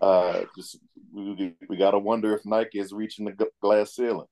Uh, 0.00 0.42
just 0.56 0.78
we, 1.12 1.54
we 1.68 1.76
got 1.76 1.92
to 1.92 1.98
wonder 1.98 2.34
if 2.34 2.44
Nike 2.44 2.80
is 2.80 2.92
reaching 2.92 3.24
the 3.24 3.46
glass 3.62 3.94
ceiling. 3.94 4.26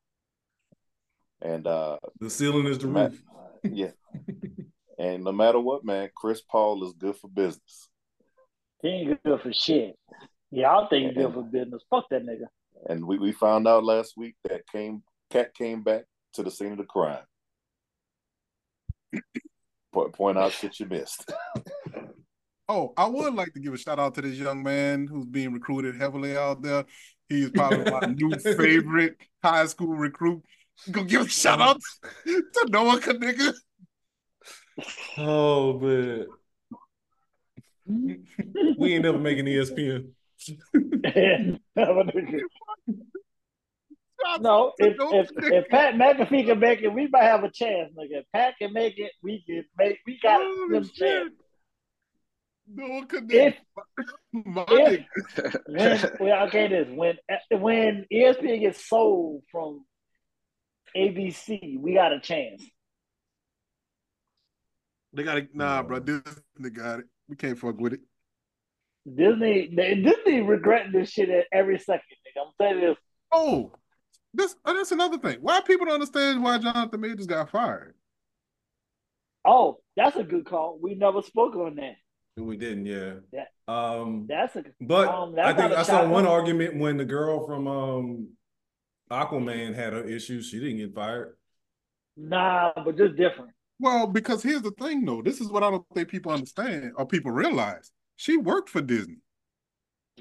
And 1.40 1.66
uh 1.66 1.98
The 2.20 2.28
ceiling 2.30 2.66
is 2.66 2.78
the 2.78 2.88
Ma- 2.88 3.04
roof. 3.04 3.22
yeah, 3.62 3.90
and 4.98 5.22
no 5.24 5.32
matter 5.32 5.60
what, 5.60 5.84
man, 5.84 6.10
Chris 6.14 6.40
Paul 6.40 6.84
is 6.86 6.92
good 6.94 7.16
for 7.16 7.28
business. 7.28 7.88
He 8.82 8.88
ain't 8.88 9.22
good 9.22 9.40
for 9.40 9.52
shit. 9.52 9.96
Yeah, 10.50 10.76
I 10.76 10.88
think 10.88 11.08
he's 11.08 11.16
good 11.24 11.34
for 11.34 11.42
business. 11.42 11.82
Fuck 11.90 12.06
that 12.10 12.24
nigga. 12.26 12.46
And 12.88 13.04
we, 13.06 13.18
we 13.18 13.32
found 13.32 13.68
out 13.68 13.84
last 13.84 14.14
week 14.16 14.34
that 14.48 14.66
came 14.70 15.02
Katt 15.30 15.54
came 15.54 15.82
back 15.82 16.04
to 16.34 16.42
the 16.42 16.50
scene 16.50 16.72
of 16.72 16.78
the 16.78 16.84
crime. 16.84 17.24
Point, 19.96 20.12
point 20.12 20.38
out 20.38 20.52
shit 20.52 20.78
you 20.78 20.86
missed. 20.86 21.32
Oh, 22.68 22.92
I 22.96 23.06
would 23.06 23.32
like 23.32 23.52
to 23.52 23.60
give 23.60 23.74
a 23.74 23.78
shout 23.78 24.00
out 24.00 24.16
to 24.16 24.22
this 24.22 24.36
young 24.36 24.60
man 24.60 25.06
who's 25.06 25.24
being 25.24 25.52
recruited 25.52 25.94
heavily 25.94 26.36
out 26.36 26.62
there. 26.62 26.84
He's 27.28 27.48
probably 27.50 27.88
my 27.88 28.00
new 28.12 28.36
favorite 28.40 29.18
high 29.40 29.66
school 29.66 29.94
recruit. 29.94 30.42
Go 30.90 31.04
give 31.04 31.26
a 31.26 31.28
shout 31.28 31.60
out 31.60 31.80
to 32.26 32.66
Noah 32.68 32.98
Nigga. 32.98 33.54
Oh 35.16 35.78
man. 35.78 36.26
we 38.76 38.94
ain't 38.94 39.04
never 39.04 39.18
making 39.18 39.44
ESPN. 39.44 40.08
no, 44.40 44.72
if, 44.78 44.96
if 44.98 45.30
if 45.52 45.68
Pat 45.68 45.94
McAfee 45.94 46.46
can 46.46 46.58
make 46.58 46.82
it, 46.82 46.88
we 46.88 47.06
might 47.08 47.24
have 47.24 47.44
a 47.44 47.50
chance, 47.50 47.92
nigga. 47.96 48.20
If 48.20 48.24
Pat 48.32 48.54
can 48.58 48.72
make 48.72 48.98
it, 48.98 49.12
we 49.22 49.42
can 49.46 49.64
make. 49.78 49.98
We 50.06 50.18
got 50.22 50.40
Oh, 50.42 50.68
them 50.70 50.84
shit. 50.84 50.94
chance. 50.94 51.30
Noah 52.68 53.06
Nigga. 53.06 53.54
If 54.32 54.44
My 54.44 54.64
if 54.68 55.04
nigga. 55.68 56.18
when 56.18 56.28
well, 56.28 56.46
okay, 56.48 56.68
this 56.68 56.88
when 56.90 57.18
when 57.50 58.06
ESPN 58.12 58.60
gets 58.60 58.84
sold 58.84 59.42
from 59.52 59.84
ABC, 60.96 61.78
we 61.80 61.94
got 61.94 62.12
a 62.12 62.20
chance. 62.20 62.64
They 65.12 65.22
got 65.22 65.38
it. 65.38 65.54
nah, 65.54 65.82
bro. 65.82 66.00
Disney 66.00 66.70
got 66.72 67.00
it. 67.00 67.06
We 67.28 67.36
can't 67.36 67.58
fuck 67.58 67.78
with 67.78 67.94
it. 67.94 68.00
Disney, 69.06 69.70
they, 69.74 69.94
Disney 69.94 70.40
regretting 70.40 70.92
this 70.92 71.10
shit 71.10 71.30
at 71.30 71.46
every 71.52 71.78
second, 71.78 72.02
nigga. 72.26 72.42
I'm 72.44 72.52
telling 72.60 72.82
you 72.82 72.88
this. 72.88 72.96
Oh, 73.30 73.72
this 74.36 74.54
oh, 74.64 74.74
that's 74.74 74.92
another 74.92 75.18
thing. 75.18 75.38
Why 75.40 75.60
people 75.60 75.86
don't 75.86 75.94
understand 75.94 76.42
why 76.42 76.58
Jonathan 76.58 77.00
Majors 77.00 77.26
got 77.26 77.50
fired? 77.50 77.94
Oh, 79.44 79.78
that's 79.96 80.16
a 80.16 80.24
good 80.24 80.44
call. 80.46 80.78
We 80.80 80.94
never 80.94 81.22
spoke 81.22 81.54
on 81.54 81.76
that. 81.76 81.96
We 82.36 82.56
didn't, 82.56 82.86
yeah. 82.86 83.14
Yeah. 83.32 83.44
Um, 83.68 84.26
That's 84.28 84.54
a 84.56 84.64
but 84.80 85.08
um, 85.08 85.34
that's 85.34 85.48
I 85.48 85.52
think 85.54 85.70
not 85.70 85.72
a 85.72 85.78
I 85.80 85.82
saw 85.82 85.92
shocker. 86.02 86.08
one 86.10 86.26
argument 86.26 86.76
when 86.78 86.96
the 86.98 87.04
girl 87.04 87.46
from 87.46 87.66
um 87.66 88.28
Aquaman 89.10 89.74
had 89.74 89.92
her 89.94 90.04
issues. 90.04 90.46
She 90.48 90.60
didn't 90.60 90.76
get 90.78 90.94
fired. 90.94 91.36
nah, 92.16 92.72
but 92.84 92.96
just 92.98 93.16
different. 93.16 93.50
Well, 93.80 94.06
because 94.06 94.42
here's 94.42 94.62
the 94.62 94.70
thing, 94.72 95.04
though. 95.04 95.22
This 95.22 95.40
is 95.40 95.48
what 95.48 95.62
I 95.62 95.70
don't 95.70 95.84
think 95.94 96.08
people 96.08 96.32
understand 96.32 96.92
or 96.96 97.06
people 97.06 97.30
realize. 97.30 97.90
She 98.16 98.36
worked 98.36 98.68
for 98.70 98.80
Disney, 98.80 99.16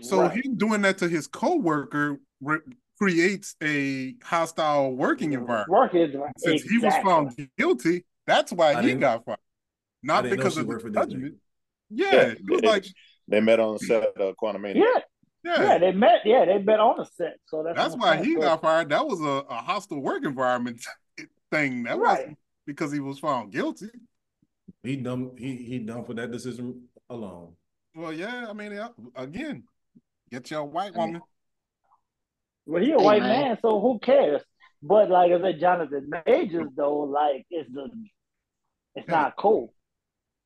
so 0.02 0.22
Right. 0.22 0.44
him 0.46 0.56
doing 0.56 0.82
that 0.84 0.98
to 1.00 1.08
his 1.10 1.28
coworker 1.28 2.20
re- 2.42 2.60
creates 2.98 3.56
a 3.62 4.16
hostile 4.24 4.94
working 4.96 5.34
environment. 5.34 5.70
Work 5.70 5.96
is 5.96 6.16
Since 6.38 6.64
he 6.64 6.78
was 6.78 6.94
found 7.04 7.36
guilty, 7.58 8.06
that's 8.26 8.52
why 8.52 8.74
I 8.74 8.82
he 8.82 8.96
got 8.96 9.26
fired, 9.26 9.38
not 10.04 10.24
because 10.24 10.58
of 10.58 10.68
the 10.68 10.80
for 10.80 10.90
Disney. 10.90 10.94
judgment. 11.14 11.36
Yeah, 11.90 12.14
Yeah, 12.14 12.22
it 12.22 12.42
was 12.50 12.62
it- 12.62 12.66
like 12.66 12.86
they 13.28 13.42
met 13.42 13.60
on 13.60 13.74
the 13.74 13.80
set 13.80 14.04
of 14.18 14.36
Quantumania. 14.42 14.76
Yeah, 14.76 14.84
yeah. 15.44 15.62
yeah, 15.64 15.78
they 15.78 15.92
met. 15.92 16.22
Yeah, 16.26 16.46
they 16.46 16.58
met 16.60 16.80
on 16.80 16.98
the 16.98 17.06
set. 17.06 17.38
So 17.48 17.64
that's 17.64 17.78
That's 17.78 17.96
why 17.96 18.18
he 18.18 18.24
saying. 18.34 18.40
got 18.40 18.62
fired. 18.62 18.90
That 18.90 19.06
was 19.06 19.20
a, 19.22 19.44
a 19.50 19.56
hostile 19.56 20.00
work 20.02 20.24
environment 20.26 20.82
thing. 21.52 21.84
That 21.84 21.98
Right. 21.98 22.20
wasn't 22.20 22.38
because 22.66 22.92
he 22.92 23.00
was 23.00 23.20
found 23.20 23.52
guilty. 23.52 23.90
He 24.84 24.96
done 24.96 25.32
he 25.38 25.56
he 25.58 25.80
done 25.80 26.04
for 26.06 26.14
that 26.16 26.32
decision 26.32 26.84
alone. 27.10 27.54
Well, 27.96 28.12
yeah, 28.14 28.48
I 28.50 28.54
mean, 28.54 28.78
again, 29.16 29.64
get 30.32 30.50
your 30.52 30.64
white 30.66 30.92
I 30.96 30.98
mean- 30.98 31.06
woman. 31.08 31.22
Well, 32.66 32.82
he 32.84 32.92
a 32.92 32.98
Hey, 32.98 33.04
white 33.04 33.22
man. 33.22 33.42
man, 33.42 33.58
so 33.62 33.80
who 33.80 34.00
cares? 34.00 34.42
But 34.82 35.10
like 35.10 35.32
I 35.32 35.42
said, 35.42 35.60
Jonathan 35.60 36.10
Majors 36.26 36.68
though, 36.76 37.00
like 37.02 37.46
it's 37.50 37.70
the, 37.74 37.90
it's 38.96 39.06
Hey. 39.08 39.12
not 39.12 39.36
cool. 39.38 39.74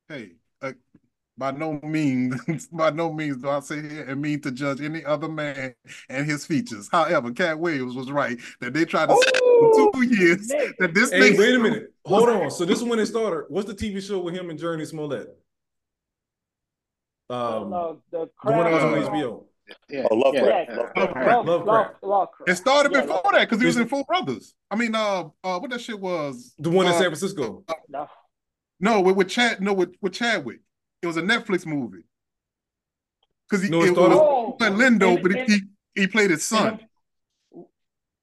Hey, 0.08 0.32
uh, 0.62 0.72
by 1.38 1.50
no 1.52 1.80
means, 1.82 2.66
by 2.72 2.90
no 2.90 3.12
means 3.12 3.38
do 3.38 3.48
I 3.48 3.60
sit 3.60 3.84
here 3.90 4.04
and 4.04 4.20
mean 4.20 4.40
to 4.42 4.50
judge 4.50 4.80
any 4.80 5.04
other 5.04 5.28
man 5.28 5.74
and 6.08 6.26
his 6.26 6.44
features. 6.44 6.88
However, 6.90 7.30
Katt 7.32 7.58
Williams 7.58 7.94
was 7.94 8.10
right 8.10 8.38
that 8.60 8.72
they 8.74 8.84
tried 8.84 9.08
to 9.08 9.14
say 9.16 9.38
for 9.38 9.90
two 9.92 10.02
years 10.06 10.48
nigga. 10.48 10.72
that 10.78 10.94
this 10.94 11.10
Hey, 11.10 11.36
wait 11.38 11.54
a 11.54 11.58
minute. 11.58 11.92
Hold 12.06 12.28
on. 12.28 12.50
So 12.50 12.64
this 12.64 12.78
is 12.78 12.84
when 12.84 12.98
it 12.98 13.06
started. 13.06 13.44
What's 13.48 13.68
the 13.68 13.74
TV 13.74 14.02
show 14.02 14.20
with 14.20 14.34
him 14.34 14.50
and 14.50 14.58
Jurnee 14.58 14.86
Smollett? 14.86 15.28
Um, 17.28 17.70
No, 17.70 18.02
the 18.10 18.28
the 18.44 18.50
one 18.50 18.64
that 18.64 18.72
was 18.72 18.82
on 18.82 18.92
crowd- 18.94 19.12
HBO. 19.14 19.44
Yeah, 19.88 20.06
Oh, 20.10 20.14
Lovecraft. 20.16 20.70
Yeah, 20.70 20.76
Lovecraft. 20.76 20.96
Love, 20.96 21.46
Lovecraft. 21.46 21.66
Love, 21.66 21.98
Lovecraft. 22.02 22.50
It 22.50 22.54
started 22.56 22.92
Yeah, 22.92 23.00
before 23.02 23.22
that 23.32 23.40
because 23.48 23.60
he 23.60 23.66
was 23.66 23.76
in 23.76 23.88
Four 23.88 24.04
Brothers. 24.04 24.54
I 24.70 24.76
mean, 24.76 24.94
uh, 24.94 25.24
uh, 25.44 25.58
what 25.58 25.70
that 25.70 25.80
shit 25.80 25.98
was? 25.98 26.54
The 26.58 26.70
one 26.70 26.86
in 26.86 26.92
Uh, 26.92 26.96
San 26.96 27.02
Francisco. 27.04 27.64
No. 27.88 28.08
No, 28.80 29.00
with, 29.00 29.16
with 29.16 29.28
Chad, 29.28 29.60
no, 29.60 29.72
with, 29.72 29.94
with 30.00 30.12
Chadwick. 30.14 30.60
It 31.02 31.06
was 31.06 31.16
a 31.16 31.22
Netflix 31.22 31.66
movie. 31.66 32.04
Because 33.48 33.64
he, 33.64 33.70
No, 33.70 33.82
it 33.82 33.88
it 33.90 33.92
started- 33.94 34.14
was 34.16 34.18
Oh, 34.22 34.52
played 34.52 34.72
Lindo, 34.72 35.14
and- 35.14 35.22
but 35.22 35.32
and- 35.36 35.50
he 35.50 35.60
he 35.94 36.06
played 36.06 36.30
his 36.30 36.44
son 36.44 36.80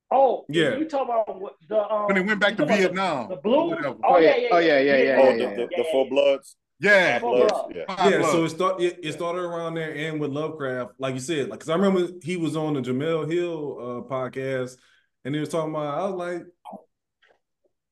Oh, 0.10 0.46
Yeah. 0.48 0.78
You 0.78 0.86
talking 0.88 1.14
about 1.14 1.52
the 1.68 1.92
um, 1.94 2.08
when 2.08 2.16
he 2.16 2.22
went 2.22 2.40
back 2.40 2.56
to 2.58 2.66
Vietnam. 2.66 3.28
The, 3.28 3.36
the 3.36 3.42
blue. 3.42 3.70
whatever. 3.72 3.98
Oh 4.06 4.18
yeah, 4.20 4.38
yeah, 4.38 4.48
Oh, 4.54 4.58
yeah, 4.60 4.80
yeah, 4.80 4.96
yeah, 4.98 5.18
Oh, 5.22 5.30
yeah, 5.30 5.32
the, 5.36 5.38
yeah. 5.44 5.56
the, 5.56 5.68
the 5.78 5.86
Full 5.92 6.10
Bloods. 6.10 6.56
Yeah, 6.80 7.20
Full 7.20 7.72
Yeah. 7.74 8.10
Yeah, 8.10 8.22
so 8.32 8.46
it 8.46 8.50
start 8.50 8.82
it, 8.82 9.00
it 9.02 9.14
started 9.14 9.42
around 9.42 9.74
there 9.74 9.96
and 9.96 10.20
with 10.20 10.32
Lovecraft, 10.32 10.94
like 11.00 11.16
you 11.16 11.20
said, 11.20 11.50
like 11.50 11.60
because 11.60 11.70
I 11.70 11.76
remember 11.76 12.12
he 12.22 12.38
was 12.38 12.56
on 12.56 12.74
the 12.76 12.82
Jemele 12.82 13.32
Hill 13.32 13.78
uh 13.80 14.10
podcast 14.10 14.78
and 15.26 15.34
he 15.34 15.40
was 15.40 15.50
talking 15.50 15.72
about 15.72 15.98
I 15.98 16.04
was 16.04 16.14
like, 16.14 16.44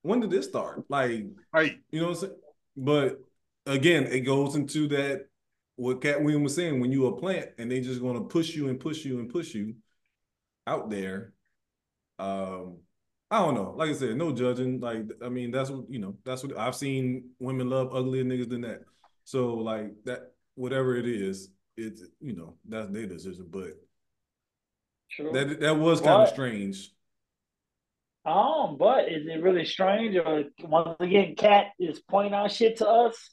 when 0.03 0.19
did 0.19 0.29
this 0.29 0.45
start? 0.45 0.83
Like, 0.87 1.25
right. 1.51 1.79
you 1.89 1.99
know 1.99 2.09
what 2.09 2.17
I'm 2.17 2.21
saying? 2.21 2.33
But 2.77 3.19
again, 3.65 4.03
it 4.05 4.19
goes 4.19 4.55
into 4.55 4.87
that 4.89 5.27
what 5.77 6.01
Katt 6.01 6.23
William 6.23 6.43
was 6.43 6.55
saying, 6.55 6.79
when 6.79 6.91
you 6.91 7.07
a 7.07 7.19
plant 7.19 7.49
and 7.57 7.71
they 7.71 7.81
just 7.81 8.01
gonna 8.01 8.21
push 8.21 8.55
you 8.55 8.69
and 8.69 8.79
push 8.79 9.03
you 9.03 9.19
and 9.19 9.29
push 9.29 9.55
you 9.55 9.75
out 10.67 10.89
there. 10.89 11.33
Um, 12.19 12.77
I 13.35 13.39
don't 13.39 13.55
know. 13.55 13.73
Like 13.75 13.89
I 13.89 13.93
said, 13.93 14.15
no 14.15 14.31
judging. 14.31 14.79
Like, 14.79 15.01
I 15.21 15.27
mean, 15.27 15.51
that's 15.51 15.69
what 15.69 15.89
you 15.89 15.99
know, 15.99 16.15
that's 16.23 16.41
what 16.41 16.57
I've 16.57 16.75
seen 16.75 17.31
women 17.37 17.69
love 17.69 17.93
uglier 17.93 18.23
niggas 18.23 18.47
than 18.47 18.61
that. 18.61 18.83
So 19.25 19.55
like 19.55 19.91
that 20.05 20.31
whatever 20.55 20.95
it 20.95 21.05
is, 21.05 21.49
it's 21.75 22.01
you 22.21 22.33
know, 22.33 22.55
that's 22.65 22.89
their 22.91 23.07
decision. 23.07 23.47
But 23.49 23.73
True. 25.11 25.31
that 25.33 25.59
that 25.59 25.75
was 25.77 25.99
kind 25.99 26.21
of 26.21 26.29
strange. 26.29 26.91
Um, 28.23 28.77
but 28.79 29.11
is 29.11 29.27
it 29.27 29.43
really 29.43 29.65
strange 29.65 30.15
or 30.15 30.45
once 30.63 30.95
again, 31.01 31.35
Katt 31.35 31.67
is 31.77 31.99
pointing 31.99 32.33
out 32.33 32.51
shit 32.51 32.77
to 32.77 32.87
us 32.87 33.31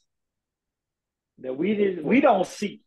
that 1.38 1.56
we 1.56 1.76
didn't 1.76 2.04
we 2.04 2.20
don't 2.20 2.46
see. 2.46 2.82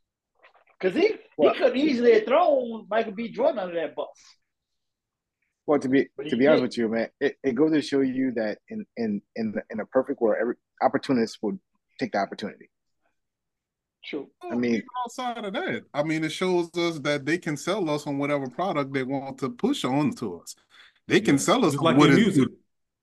Cause 0.81 0.93
he 0.93 1.13
Well- 1.37 1.53
he 1.53 1.59
could 1.59 1.77
easily 1.77 2.15
have 2.15 2.25
thrown 2.25 2.87
Michael 2.89 3.13
B. 3.13 3.29
Jordan 3.29 3.59
under 3.59 3.75
that 3.75 3.95
bus. 3.95 4.07
Well, 5.67 5.79
to 5.79 5.89
be 5.89 6.07
But 6.15 6.23
to 6.23 6.29
he 6.31 6.35
be 6.35 6.47
honest 6.47 6.61
with 6.61 6.77
you, 6.77 6.89
man, 6.89 7.09
it, 7.19 7.37
it 7.43 7.55
goes 7.55 7.71
to 7.71 7.81
show 7.81 8.01
you 8.01 8.31
that 8.35 8.59
in 8.69 8.85
in 8.97 9.21
in 9.35 9.51
the, 9.53 9.63
in 9.71 9.79
a 9.79 9.85
perfect 9.85 10.21
world, 10.21 10.37
every 10.39 10.55
opportunist 10.81 11.39
will 11.41 11.57
take 11.99 12.11
the 12.11 12.19
opportunity. 12.19 12.69
True. 14.03 14.29
I 14.43 14.53
mean- 14.55 14.75
even 14.75 14.85
outside 15.03 15.43
of 15.45 15.53
that, 15.53 15.83
I 15.93 16.03
mean, 16.03 16.23
it 16.23 16.31
shows 16.31 16.69
us 16.77 16.99
that 16.99 17.25
they 17.25 17.39
can 17.39 17.57
sell 17.57 17.89
us 17.89 18.05
on 18.05 18.19
whatever 18.19 18.47
product 18.47 18.93
they 18.93 19.03
want 19.03 19.39
to 19.39 19.49
push 19.49 19.83
on 19.83 20.11
to 20.15 20.39
us. 20.41 20.55
They 21.07 21.19
can 21.19 21.35
Yeah. 21.35 21.39
sell 21.41 21.65
us 21.65 21.73
Just 21.73 21.83
like 21.83 21.97
what 21.97 22.11
in 22.11 22.17
is 22.19 22.37
music. 22.37 22.49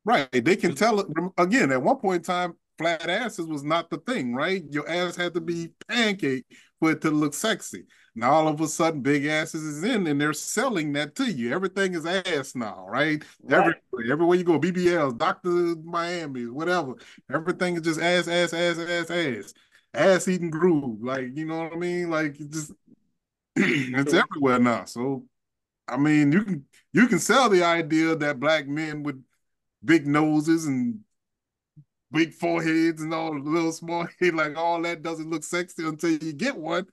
right. 0.04 0.28
They 0.32 0.56
can 0.56 0.74
tell 0.76 1.00
it 1.00 1.06
again. 1.38 1.72
At 1.72 1.82
one 1.82 1.96
point 1.96 2.18
in 2.18 2.22
time, 2.22 2.54
flat 2.78 3.08
asses 3.10 3.46
was 3.46 3.64
not 3.64 3.90
the 3.90 3.98
thing, 3.98 4.34
right? 4.34 4.62
Your 4.70 4.88
ass 4.88 5.16
had 5.16 5.34
to 5.34 5.40
be 5.40 5.70
pancake 5.88 6.44
for 6.82 6.90
it 6.90 7.00
to 7.00 7.12
look 7.12 7.32
sexy. 7.32 7.84
Now 8.16 8.32
all 8.32 8.48
of 8.48 8.60
a 8.60 8.66
sudden, 8.66 9.02
big 9.02 9.24
asses 9.26 9.62
is 9.62 9.84
in, 9.84 10.04
and 10.08 10.20
they're 10.20 10.32
selling 10.32 10.92
that 10.94 11.14
to 11.14 11.30
you. 11.30 11.54
Everything 11.54 11.94
is 11.94 12.04
ass 12.04 12.56
now, 12.56 12.84
right? 12.88 13.22
Right. 13.44 13.72
Every, 13.92 14.10
everywhere 14.10 14.36
you 14.36 14.42
go, 14.42 14.58
BBLs, 14.58 15.16
Doctor 15.16 15.76
Miami, 15.84 16.46
whatever. 16.46 16.94
Everything 17.32 17.76
is 17.76 17.82
just 17.82 18.00
ass, 18.00 18.26
ass, 18.26 18.52
ass, 18.52 18.78
ass, 18.80 19.10
ass, 19.12 19.54
ass 19.94 20.26
eating 20.26 20.50
groove. 20.50 21.00
Like 21.04 21.28
you 21.36 21.44
know 21.44 21.62
what 21.62 21.72
I 21.72 21.76
mean? 21.76 22.10
Like 22.10 22.40
it 22.40 22.50
just 22.50 22.72
it's 23.56 24.12
everywhere 24.12 24.58
now. 24.58 24.84
So 24.84 25.24
I 25.86 25.98
mean, 25.98 26.32
you 26.32 26.42
can 26.42 26.64
you 26.92 27.06
can 27.06 27.20
sell 27.20 27.48
the 27.48 27.62
idea 27.62 28.16
that 28.16 28.40
black 28.40 28.66
men 28.66 29.04
with 29.04 29.22
big 29.84 30.08
noses 30.08 30.66
and 30.66 30.98
big 32.12 32.34
foreheads 32.34 33.02
and 33.02 33.12
all 33.14 33.38
little 33.38 33.72
small 33.72 34.06
head, 34.20 34.34
like 34.34 34.56
all 34.56 34.80
that 34.82 35.02
doesn't 35.02 35.30
look 35.30 35.44
sexy 35.44 35.86
until 35.86 36.10
you 36.10 36.32
get 36.32 36.56
one. 36.56 36.86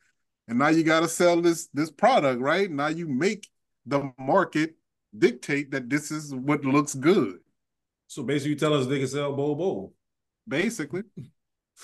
And 0.48 0.58
now 0.60 0.70
you 0.70 0.84
gotta 0.84 1.08
sell 1.08 1.42
this 1.42 1.68
this 1.74 1.92
product, 1.92 2.42
right? 2.42 2.70
Now 2.72 2.88
you 2.88 3.08
make 3.08 3.48
the 3.86 4.12
market 4.18 4.76
dictate 5.18 5.72
that 5.72 5.90
this 5.90 6.12
is 6.12 6.34
what 6.34 6.64
looks 6.66 6.96
good. 6.96 7.40
So 8.08 8.24
basically, 8.24 8.52
you 8.52 8.56
tell 8.58 8.74
us 8.74 8.88
they 8.88 8.98
can 9.00 9.08
sell 9.08 9.36
Bol 9.36 9.56
Bol. 9.56 9.94
Basically, 10.48 11.04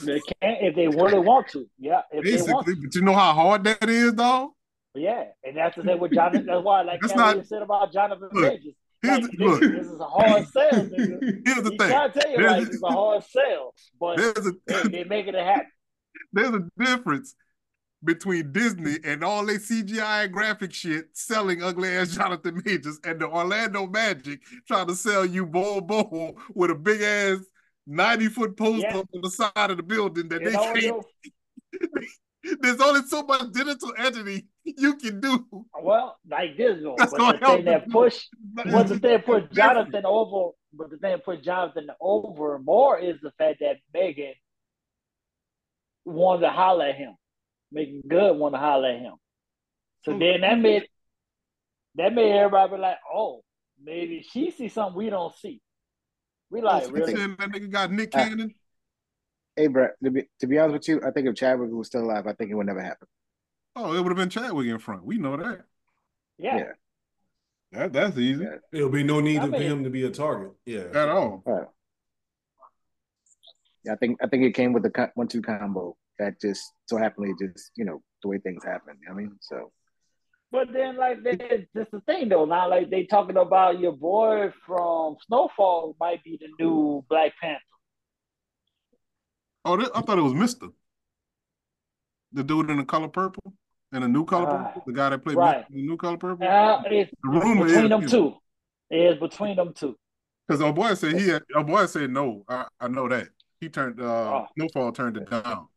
They 0.02 0.20
can 0.20 0.56
if 0.62 0.76
they 0.76 0.88
really 0.88 1.20
want 1.20 1.48
to. 1.50 1.68
Yeah, 1.78 2.02
if 2.12 2.24
they 2.24 2.52
want 2.52 2.66
basically, 2.66 2.76
to. 2.76 2.82
but 2.88 2.96
you 2.96 3.02
know 3.02 3.14
how 3.14 3.34
hard 3.34 3.64
that 3.66 3.88
is, 3.88 4.14
though. 4.16 4.56
Yeah, 4.96 5.26
and 5.44 5.56
that's 5.56 5.76
the 5.76 5.84
thing 5.84 6.00
with 6.00 6.14
Jonathan. 6.14 6.46
That's 6.48 6.64
why, 6.64 6.82
like 6.82 7.02
That's 7.02 7.14
Katt 7.14 7.18
not- 7.20 7.28
Williams 7.28 7.50
said 7.50 7.62
about 7.62 7.94
Jonathan 7.94 8.30
Look, 8.32 8.44
Majors. 8.54 8.74
Here's 9.06 9.22
Like, 9.22 9.32
the- 9.32 9.38
this, 9.38 9.48
look. 9.48 9.62
this 9.62 9.88
is 9.88 10.00
a 10.00 10.06
hard 10.06 10.48
sell, 10.48 10.72
nigga. 10.72 11.42
Here's 11.46 11.64
the 11.64 11.72
He 11.72 11.78
thing. 11.78 11.90
to 11.90 12.12
tell 12.20 12.32
you 12.32 12.38
There's- 12.38 12.52
like 12.60 12.68
it's 12.68 12.84
a 12.84 12.88
hard 12.88 13.24
sell, 13.24 13.74
but 14.00 14.20
a 14.20 14.54
they, 14.68 14.82
they 14.90 15.04
making 15.06 15.36
it 15.36 15.46
happen. 15.46 15.68
there's 16.34 16.54
a 16.54 16.68
difference 16.78 17.36
between 18.04 18.52
Disney 18.52 18.98
and 19.04 19.24
all 19.24 19.46
their 19.46 19.58
CGI 19.58 20.26
and 20.26 20.34
graphic 20.34 20.72
shit 20.74 21.06
selling 21.14 21.64
ugly 21.64 21.90
ass 21.90 22.16
Jonathan 22.16 22.62
Majors 22.64 23.00
and 23.04 23.20
the 23.20 23.28
Orlando 23.28 23.88
Magic 23.88 24.42
trying 24.68 24.88
to 24.88 24.96
sell 24.96 25.26
you 25.26 25.46
Bol 25.46 25.82
Bol 25.82 26.38
with 26.54 26.70
a 26.72 26.76
big 26.76 27.02
ass 27.02 27.40
90 27.88 28.28
foot 28.30 28.58
poster 28.58 28.88
Yeah. 28.88 28.98
on 28.98 29.22
the 29.22 29.30
side 29.32 29.72
of 29.72 29.78
the 29.78 29.84
building 29.84 30.28
that 30.30 30.44
they 30.44 30.52
can't. 30.52 30.78
you- 32.44 32.58
There's 32.62 32.80
only 32.80 33.02
so 33.08 33.24
much 33.24 33.52
digital 33.52 33.94
entity 33.98 34.46
you 34.66 34.96
can 34.96 35.20
do. 35.20 35.46
well, 35.82 36.18
like 36.30 36.58
this 36.58 36.80
though. 36.82 36.96
That's 36.98 37.14
But 37.14 37.40
the 37.40 37.46
thing 37.46 37.66
that 37.66 37.86
you. 37.88 37.92
push, 37.92 38.26
but 38.54 38.66
the 38.88 39.00
thing 39.00 39.12
that 39.12 39.26
put 39.26 39.52
Jonathan 39.54 40.04
over, 40.06 40.52
but 40.74 40.90
the 40.90 40.98
thing 40.98 41.12
that 41.12 41.24
put 41.26 41.44
Jonathan 41.44 41.88
over 42.02 42.60
more 42.60 42.98
is 43.00 43.18
the 43.22 43.32
fact 43.38 43.60
that 43.62 43.78
Megan 43.94 44.34
wanted 46.06 46.42
to 46.42 46.50
holler 46.50 46.86
at 46.86 46.96
him. 46.96 47.16
Meagan 47.72 48.02
Good 48.08 48.38
wanted 48.38 48.58
to 48.58 48.64
holler 48.64 48.90
at 48.90 49.00
him. 49.00 49.14
So 50.04 50.14
Oh, 50.14 50.20
then 50.20 50.42
that 50.42 50.60
made 50.60 50.88
that 51.96 52.14
made 52.14 52.32
everybody 52.32 52.76
be 52.76 52.82
like, 52.82 52.98
oh, 53.14 53.44
maybe 53.84 54.26
she 54.30 54.52
see 54.52 54.68
something 54.68 54.96
we 54.98 55.10
don't 55.10 55.36
see. 55.36 55.62
We 56.50 56.62
like 56.62 56.92
really. 56.92 57.14
that 57.14 57.38
nigga 57.40 57.70
got 57.70 57.92
Nick 57.92 58.12
Ah. 58.14 58.20
Cannon? 58.20 58.54
Hey, 59.56 59.68
bro. 59.68 59.88
To 60.04 60.12
be, 60.12 60.24
to 60.42 60.48
be 60.48 60.60
honest 60.60 60.74
with 60.74 60.88
you, 60.90 61.02
I 61.08 61.12
think 61.12 61.28
if 61.28 61.36
Chadwick 61.36 61.72
was 61.72 61.88
still 61.88 62.04
alive, 62.04 62.28
I 62.28 62.34
think 62.34 62.52
it 62.52 62.56
would 62.56 62.66
never 62.68 62.82
happen. 62.82 63.08
Oh, 63.76 63.94
it 63.94 64.02
would 64.02 64.10
have 64.10 64.18
been 64.18 64.30
Chadwick 64.30 64.68
in 64.68 64.80
front. 64.80 65.04
We 65.04 65.18
know 65.18 65.36
that. 65.38 65.66
Yeah. 66.38 66.58
Yeah. 66.58 66.72
That 67.72 67.94
that's 67.94 68.18
easy. 68.18 68.44
Yeah. 68.44 68.58
There'll 68.72 68.90
be 68.90 69.04
no 69.04 69.20
need 69.20 69.40
I 69.40 69.46
for 69.46 69.52
mean- 69.52 69.62
him 69.64 69.84
to 69.84 69.90
be 69.90 70.04
a 70.06 70.10
target. 70.10 70.52
Yeah. 70.66 70.86
At 70.94 71.10
all. 71.10 71.44
Right. 71.46 71.68
Yeah, 73.84 73.94
I 73.94 73.96
think 73.98 74.18
I 74.24 74.28
think 74.28 74.44
it 74.44 74.54
came 74.54 74.74
with 74.74 74.84
the 74.84 75.12
one-two 75.16 75.42
combo 75.42 75.96
that 76.18 76.40
just 76.42 76.74
so 76.88 76.98
happily 76.98 77.34
just 77.40 77.72
you 77.76 77.86
know 77.86 78.02
the 78.24 78.30
way 78.30 78.38
things 78.40 78.64
happen. 78.64 78.98
You 79.02 79.10
know 79.10 79.14
what 79.16 79.22
I 79.22 79.24
mean, 79.26 79.38
so 79.42 79.72
But 80.52 80.72
then, 80.74 80.96
like, 80.98 81.22
they, 81.22 81.68
that's 81.74 81.92
the 81.92 82.00
thing, 82.02 82.30
though. 82.30 82.46
Now, 82.46 82.70
like, 82.70 82.90
they 82.90 83.04
talking 83.06 83.36
about 83.38 83.80
your 83.80 83.92
boy 83.92 84.52
from 84.66 85.18
Snowfall 85.28 85.96
might 86.00 86.24
be 86.24 86.40
the 86.40 86.48
new 86.60 87.04
Black 87.10 87.34
Panther. 87.42 87.62
Oh, 89.66 89.76
that, 89.78 89.92
I 89.94 90.02
thought 90.02 90.18
it 90.18 90.22
was 90.22 90.34
Mister. 90.34 90.68
The 92.32 92.44
dude 92.44 92.70
in 92.70 92.78
the 92.78 92.86
color 92.86 93.08
purple 93.08 93.54
and 93.96 94.04
the 94.04 94.08
new 94.10 94.26
color 94.26 94.48
Ah, 94.50 94.64
purple. 94.68 94.84
The 94.88 94.94
guy 94.94 95.10
that 95.10 95.24
played 95.24 95.38
right. 95.38 95.66
The 95.70 95.82
new 95.82 95.98
color 95.98 96.18
purple. 96.18 96.46
Uh, 96.48 96.82
it's 96.86 97.12
The 97.24 97.30
rumor 97.30 97.66
between 97.66 97.84
is 97.86 97.90
them 97.90 98.06
two. 98.08 98.34
It's 98.90 99.20
between 99.20 99.56
them 99.56 99.74
two. 99.74 99.96
Because 100.48 100.62
our 100.62 100.74
boy 100.74 100.94
said 100.94 101.18
he 101.20 101.30
had, 101.30 101.42
our 101.56 101.64
boy 101.64 101.86
said 101.88 102.10
no. 102.12 102.44
I, 102.48 102.66
I 102.80 102.88
know 102.88 103.08
that. 103.10 103.30
He 103.60 103.70
turned 103.70 104.00
uh 104.02 104.04
Oh. 104.06 104.48
Snowfall 104.58 104.92
turned 104.92 105.18
it 105.18 105.30
down. 105.30 105.68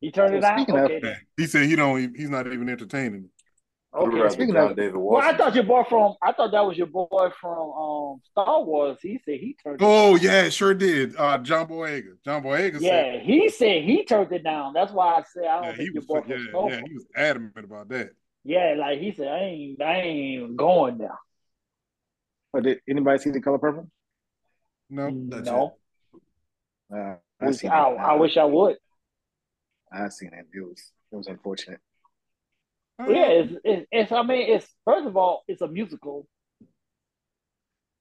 He 0.00 0.10
turned 0.12 0.34
it 0.34 0.42
Well, 0.42 0.50
out. 0.52 0.58
speaking 0.58 0.76
of- 0.78 0.84
Okay. 0.84 1.14
He 1.36 1.46
said 1.46 1.64
he 1.66 1.74
don't 1.76 2.14
he's 2.14 2.30
not 2.30 2.46
even 2.46 2.68
entertaining. 2.68 3.30
Okay. 3.94 4.28
Speaking 4.30 4.56
of- 4.56 4.74
David 4.74 4.96
Well, 4.96 5.20
I 5.20 5.36
thought 5.36 5.54
your 5.54 5.64
boy 5.64 5.82
from. 5.86 6.14
I 6.22 6.32
thought 6.32 6.50
that 6.52 6.64
was 6.64 6.78
your 6.78 6.86
boy 6.86 7.28
from 7.38 7.70
um 7.72 8.22
Star 8.30 8.62
Wars. 8.62 8.98
He 9.02 9.20
said 9.24 9.34
he 9.38 9.54
turned. 9.62 9.82
it 9.82 9.84
Oh 9.84 10.16
down. 10.16 10.24
yeah, 10.24 10.48
sure 10.48 10.72
did. 10.72 11.14
Uh 11.16 11.36
John 11.38 11.68
Boyega. 11.68 12.14
John 12.24 12.42
Boyega 12.42 12.80
said 12.80 12.82
Yeah, 12.82 13.18
he 13.20 13.50
said 13.50 13.82
he 13.84 14.04
turned 14.04 14.32
it 14.32 14.44
down. 14.44 14.72
That's 14.72 14.92
why 14.92 15.16
I 15.16 15.22
said 15.30 15.44
I 15.44 15.54
don't 15.56 15.64
yeah, 15.64 15.70
he 15.72 15.76
think 15.76 15.94
your 15.94 16.00
was 16.00 16.06
boy 16.06 16.16
yeah, 16.16 16.22
from 16.22 16.30
yeah, 16.44 16.50
Snowfall. 16.50 16.88
he 16.88 16.94
was 16.94 17.06
adamant 17.14 17.64
about 17.64 17.88
that. 17.90 18.10
Yeah, 18.44 18.74
like 18.78 18.98
he 18.98 19.12
said, 19.12 19.28
I 19.28 19.38
ain't, 19.40 19.82
I 19.82 19.94
ain't 20.00 20.56
going 20.56 20.98
there. 20.98 21.18
but 22.52 22.62
did 22.64 22.80
anybody 22.88 23.18
see 23.18 23.30
the 23.30 23.40
color 23.40 23.58
purple? 23.58 23.88
No. 24.90 25.10
Not 25.10 25.44
no, 25.44 25.76
Uh, 26.92 27.16
I 27.40 27.46
Which 27.46 27.64
I, 27.64 27.90
it. 27.92 27.98
I 27.98 28.14
wish 28.14 28.36
I 28.36 28.44
would. 28.44 28.76
I 29.92 30.08
seen 30.08 30.30
it. 30.32 30.46
It 30.54 30.60
was 30.60 30.92
it 31.12 31.16
was 31.16 31.26
unfortunate. 31.28 31.80
Uh, 33.00 33.10
Yeah, 33.10 33.28
it's, 33.28 33.52
it's, 33.64 33.86
it's. 33.90 34.12
I 34.12 34.22
mean, 34.22 34.54
it's 34.54 34.66
first 34.84 35.06
of 35.06 35.16
all, 35.16 35.44
it's 35.48 35.62
a 35.62 35.68
musical, 35.68 36.26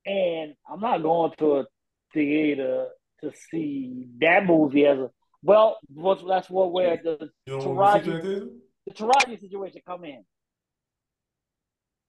and 0.05 0.53
I'm 0.69 0.79
not 0.79 1.01
going 1.01 1.31
to 1.37 1.59
a 1.59 1.65
theater 2.13 2.87
to 3.21 3.31
see 3.49 4.07
that 4.19 4.45
movie 4.45 4.85
as 4.85 4.99
a. 4.99 5.09
Well, 5.43 5.77
what's 5.93 6.23
that's 6.27 6.49
what 6.49 6.71
where 6.71 6.97
the 7.03 7.29
You 7.45 7.59
don't 7.59 7.75
want 7.75 8.03
to 8.03 8.11
see 8.11 8.27
Taraji, 8.27 8.49
the 8.87 8.93
Taraji 8.93 9.41
situation 9.41 9.81
come 9.85 10.05
in. 10.05 10.23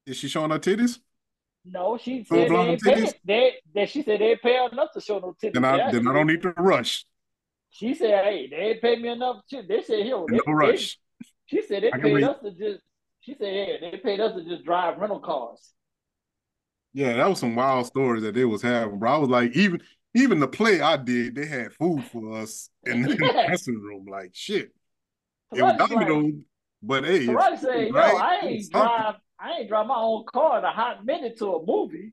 Is 0.07 0.17
she 0.17 0.29
showing 0.29 0.51
her 0.51 0.59
titties? 0.59 0.99
No, 1.65 1.97
she 1.97 2.25
said 2.25 2.51
they 2.51 2.77
pay. 2.77 3.13
They, 3.25 3.53
they 3.73 3.87
she 3.87 4.03
said 4.03 4.21
they 4.21 4.37
pay 4.37 4.67
enough 4.71 4.93
to 4.95 5.01
show 5.01 5.19
no 5.21 5.37
titties. 5.41 5.55
Then 5.55 5.65
I 5.65 5.91
then 5.91 6.09
I 6.09 6.13
don't 6.13 6.27
need 6.27 6.43
to 6.43 6.51
rush. 6.59 7.05
She 7.71 7.95
said, 7.95 8.25
"Hey, 8.25 8.49
they 8.49 8.79
pay 8.83 8.97
me 8.97 9.09
enough." 9.09 9.47
Too. 9.49 9.63
They 9.67 9.83
said, 9.83 10.07
"Yo, 10.07 10.27
they, 10.29 10.41
No 10.45 10.53
rush. 10.53 10.99
She 11.53 11.63
said 11.63 11.83
they 11.83 11.91
paid 11.91 12.15
read. 12.15 12.25
us 12.25 12.37
to 12.43 12.51
just. 12.51 12.83
She 13.21 13.35
said, 13.35 13.55
"Yeah, 13.55 13.91
they 13.91 13.99
paid 13.99 14.21
us 14.21 14.35
to 14.35 14.43
just 14.43 14.65
drive 14.65 14.97
rental 14.99 15.21
cars." 15.21 15.73
Yeah, 16.95 17.13
that 17.15 17.29
was 17.29 17.39
some 17.41 17.55
wild 17.55 17.87
stories 17.87 18.23
that 18.23 18.35
they 18.35 18.45
was 18.47 18.63
having, 18.63 18.99
bro. 18.99 19.11
I 19.13 19.19
was 19.19 19.29
like, 19.29 19.55
even 19.55 19.83
even 20.15 20.41
the 20.41 20.49
play 20.49 20.81
I 20.81 20.97
did, 20.97 21.35
they 21.35 21.45
had 21.47 21.73
food 21.75 22.05
for 22.07 22.39
us 22.39 22.71
in, 22.85 23.03
the 23.03 23.11
Yeah. 23.17 23.47
dressing 23.49 23.79
room. 23.81 24.07
Like 24.11 24.31
shit. 24.33 24.73
It 25.55 25.63
was 25.63 25.73
Taraji's 25.75 25.79
like- 25.93 26.09
Domino, 26.09 26.33
but 26.83 27.05
hey, 27.05 27.27
it's 27.29 27.61
said, 27.63 27.89
"Yo, 27.89 27.93
right? 27.93 28.15
I 28.43 28.47
ain't 28.47 28.71
drive. 28.71 29.15
I 29.39 29.51
ain't 29.59 29.69
drive 29.69 29.87
my 29.87 29.97
own 29.99 30.25
car 30.33 30.59
in 30.59 30.65
a 30.65 30.73
hot 30.73 31.05
minute 31.05 31.37
to 31.41 31.55
a 31.57 31.67
movie. 31.67 32.13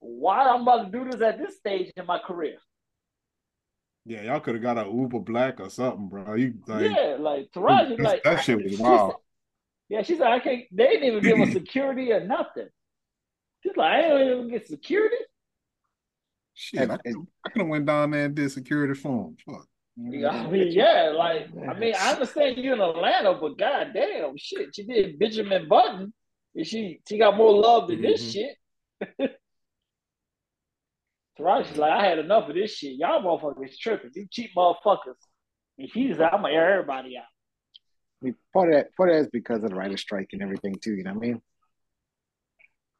Why 0.00 0.48
I'm 0.48 0.62
about 0.62 0.90
to 0.90 0.98
do 0.98 1.10
this 1.10 1.20
at 1.20 1.38
this 1.38 1.56
stage 1.58 1.92
in 1.96 2.06
my 2.06 2.18
career?" 2.18 2.56
Yeah, 4.06 4.22
y'all 4.22 4.40
could 4.40 4.54
have 4.54 4.62
got 4.62 4.78
a 4.78 4.90
Uber 4.90 5.20
Black 5.20 5.60
or 5.60 5.68
something, 5.70 6.08
bro. 6.08 6.34
You 6.34 6.54
like 6.66 6.90
yeah, 6.90 7.16
like 7.18 7.50
Taraji, 7.52 7.98
like 8.00 8.22
that 8.24 8.42
shit 8.42 8.62
was 8.64 8.78
wild. 8.78 9.12
said- 9.12 9.16
yeah, 9.88 10.02
she 10.02 10.16
said, 10.16 10.28
"I 10.28 10.38
can't." 10.38 10.64
They 10.72 10.86
didn't 10.86 11.04
even 11.04 11.22
give 11.22 11.48
us 11.48 11.52
security 11.60 12.12
or 12.12 12.24
nothing. 12.24 12.68
She's 13.62 13.76
like, 13.76 13.92
"I 13.92 14.00
ain't 14.00 14.30
even 14.30 14.48
get 14.48 14.66
security." 14.68 15.16
shit. 16.54 16.90
I, 16.90 16.98
And- 17.04 17.26
I 17.44 17.48
could 17.50 17.60
have 17.62 17.68
went 17.68 17.86
down 17.86 18.10
there 18.10 18.26
and 18.26 18.34
did 18.34 18.50
security 18.52 18.94
for 18.94 19.26
him. 19.28 19.36
Fuck. 19.46 19.66
Yeah, 19.96 20.28
I 20.30 20.46
mean, 20.50 20.68
yeah, 20.72 21.12
like 21.14 21.48
I 21.68 21.74
mean, 21.78 21.94
I 21.98 22.12
understand 22.12 22.56
you 22.56 22.72
in 22.72 22.80
Atlanta, 22.80 23.34
but 23.34 23.58
goddamn, 23.58 24.34
shit, 24.38 24.74
she 24.74 24.84
did 24.84 25.18
Benjamin 25.18 25.68
Button, 25.68 26.12
and 26.54 26.66
she 26.66 27.00
she 27.08 27.18
got 27.18 27.36
more 27.36 27.52
love 27.52 27.88
than 27.88 28.00
this 28.00 28.22
Mhm. 28.24 28.32
shit. 28.32 29.30
Taraji's 31.40 31.76
like, 31.76 31.92
I 31.92 32.06
had 32.06 32.18
enough 32.18 32.48
of 32.48 32.54
this 32.54 32.74
shit. 32.76 32.98
Y'all 32.98 33.22
motherfuckers 33.22 33.76
tripping. 33.78 34.10
You 34.14 34.26
cheap 34.30 34.50
motherfuckers. 34.56 35.16
And 35.78 35.90
she's 35.90 36.18
like, 36.18 36.32
I'm 36.32 36.42
gonna 36.42 36.54
air 36.54 36.74
everybody 36.74 37.16
out. 37.16 37.24
I 38.22 38.26
mean, 38.26 38.34
part 38.52 38.68
of 38.68 38.74
that 38.74 38.94
part 38.96 39.10
of 39.10 39.16
that 39.16 39.22
is 39.22 39.30
because 39.32 39.62
of 39.62 39.70
the 39.70 39.74
writer's 39.74 40.00
strike 40.00 40.30
and 40.32 40.42
everything 40.42 40.76
too. 40.82 40.94
You 40.94 41.04
know 41.04 41.14
what 41.14 41.24
I 41.24 41.26
mean? 41.26 41.42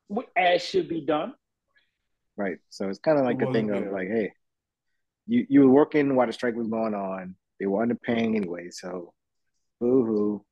What 0.08 0.26
As 0.36 0.64
should 0.64 0.88
be 0.88 1.02
done. 1.02 1.34
Right. 2.36 2.58
So 2.70 2.88
it's 2.88 2.98
kind 2.98 3.18
of 3.18 3.24
like 3.24 3.42
a 3.42 3.52
thing 3.52 3.68
yeah. 3.68 3.76
of 3.76 3.92
like, 3.92 4.08
hey, 4.08 4.32
you 5.26 5.46
you 5.48 5.60
were 5.60 5.70
working 5.70 6.14
while 6.16 6.26
the 6.26 6.32
strike 6.32 6.56
was 6.56 6.68
going 6.68 6.94
on. 6.94 7.36
They 7.58 7.66
were 7.66 7.86
underpaying 7.86 8.36
anyway, 8.36 8.70
so 8.70 9.12
boo 9.80 10.04
hoo. 10.04 10.44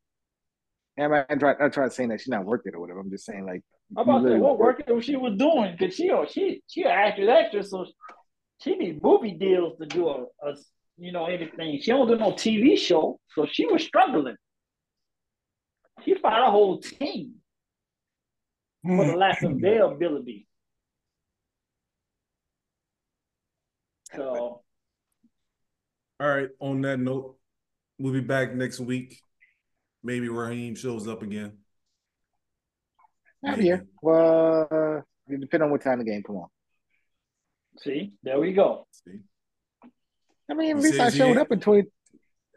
And 0.98 1.14
I 1.14 1.22
try 1.36 1.54
I'm 1.58 1.70
trying 1.70 1.88
to 1.88 1.94
saying 1.94 2.10
that 2.10 2.20
she's 2.20 2.28
not 2.28 2.44
working 2.44 2.74
or 2.74 2.80
whatever. 2.80 3.00
I'm 3.00 3.10
just 3.10 3.24
saying 3.24 3.46
like 3.46 3.62
I'm 3.96 4.08
about 4.08 4.22
to 4.22 4.28
say 4.28 4.38
what 4.38 4.58
work 4.58 4.82
she 5.00 5.16
was 5.16 5.36
doing 5.38 5.76
because 5.78 6.00
oh, 6.12 6.26
she 6.26 6.32
she 6.32 6.62
she 6.66 6.82
an 6.82 6.90
actress 6.90 7.28
actress, 7.28 7.70
so 7.70 7.86
she 8.62 8.76
need 8.76 9.02
movie 9.02 9.32
deals 9.32 9.78
to 9.78 9.86
do 9.86 10.08
a, 10.08 10.24
a 10.42 10.54
you 10.98 11.12
know 11.12 11.26
anything. 11.26 11.80
She 11.80 11.90
don't 11.90 12.06
do 12.06 12.16
no 12.16 12.32
TV 12.32 12.76
show, 12.78 13.18
so 13.34 13.46
she 13.50 13.66
was 13.66 13.82
struggling. 13.82 14.36
She 16.04 16.14
fired 16.14 16.48
a 16.48 16.50
whole 16.50 16.80
team 16.80 17.34
for 18.84 19.06
the 19.06 19.16
lack 19.16 19.42
of 19.42 19.60
their 19.60 19.84
ability. 19.92 20.46
So 24.14 24.62
All 26.20 26.28
right. 26.28 26.48
On 26.60 26.80
that 26.82 26.98
note, 26.98 27.36
we'll 27.98 28.12
be 28.12 28.20
back 28.20 28.54
next 28.54 28.80
week. 28.80 29.20
Maybe 30.02 30.28
Raheem 30.28 30.74
shows 30.74 31.06
up 31.08 31.22
again. 31.22 31.58
I'm 33.44 33.60
here. 33.60 33.86
Well, 34.02 34.66
uh, 34.70 35.00
it 35.32 35.40
depends 35.40 35.62
on 35.64 35.70
what 35.70 35.82
time 35.82 35.98
the 35.98 36.04
game 36.04 36.22
come 36.22 36.36
on. 36.36 36.48
see, 37.78 38.12
there 38.22 38.40
we 38.40 38.52
go. 38.52 38.86
See. 38.92 39.20
I 40.50 40.54
mean, 40.54 40.76
at 40.76 40.82
least 40.82 40.98
I 41.00 41.10
showed 41.10 41.36
up 41.36 41.52
in 41.52 41.60
twenty. 41.60 41.88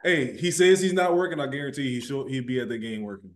Hey, 0.04 0.36
he 0.38 0.50
says 0.52 0.82
he's 0.82 0.94
not 0.94 1.16
working. 1.16 1.40
I 1.40 1.48
guarantee 1.48 1.94
he 1.94 2.02
should 2.02 2.28
he'd 2.30 2.48
be 2.48 2.60
at 2.60 2.70
the 2.70 2.78
game 2.78 3.04
working. 3.04 3.32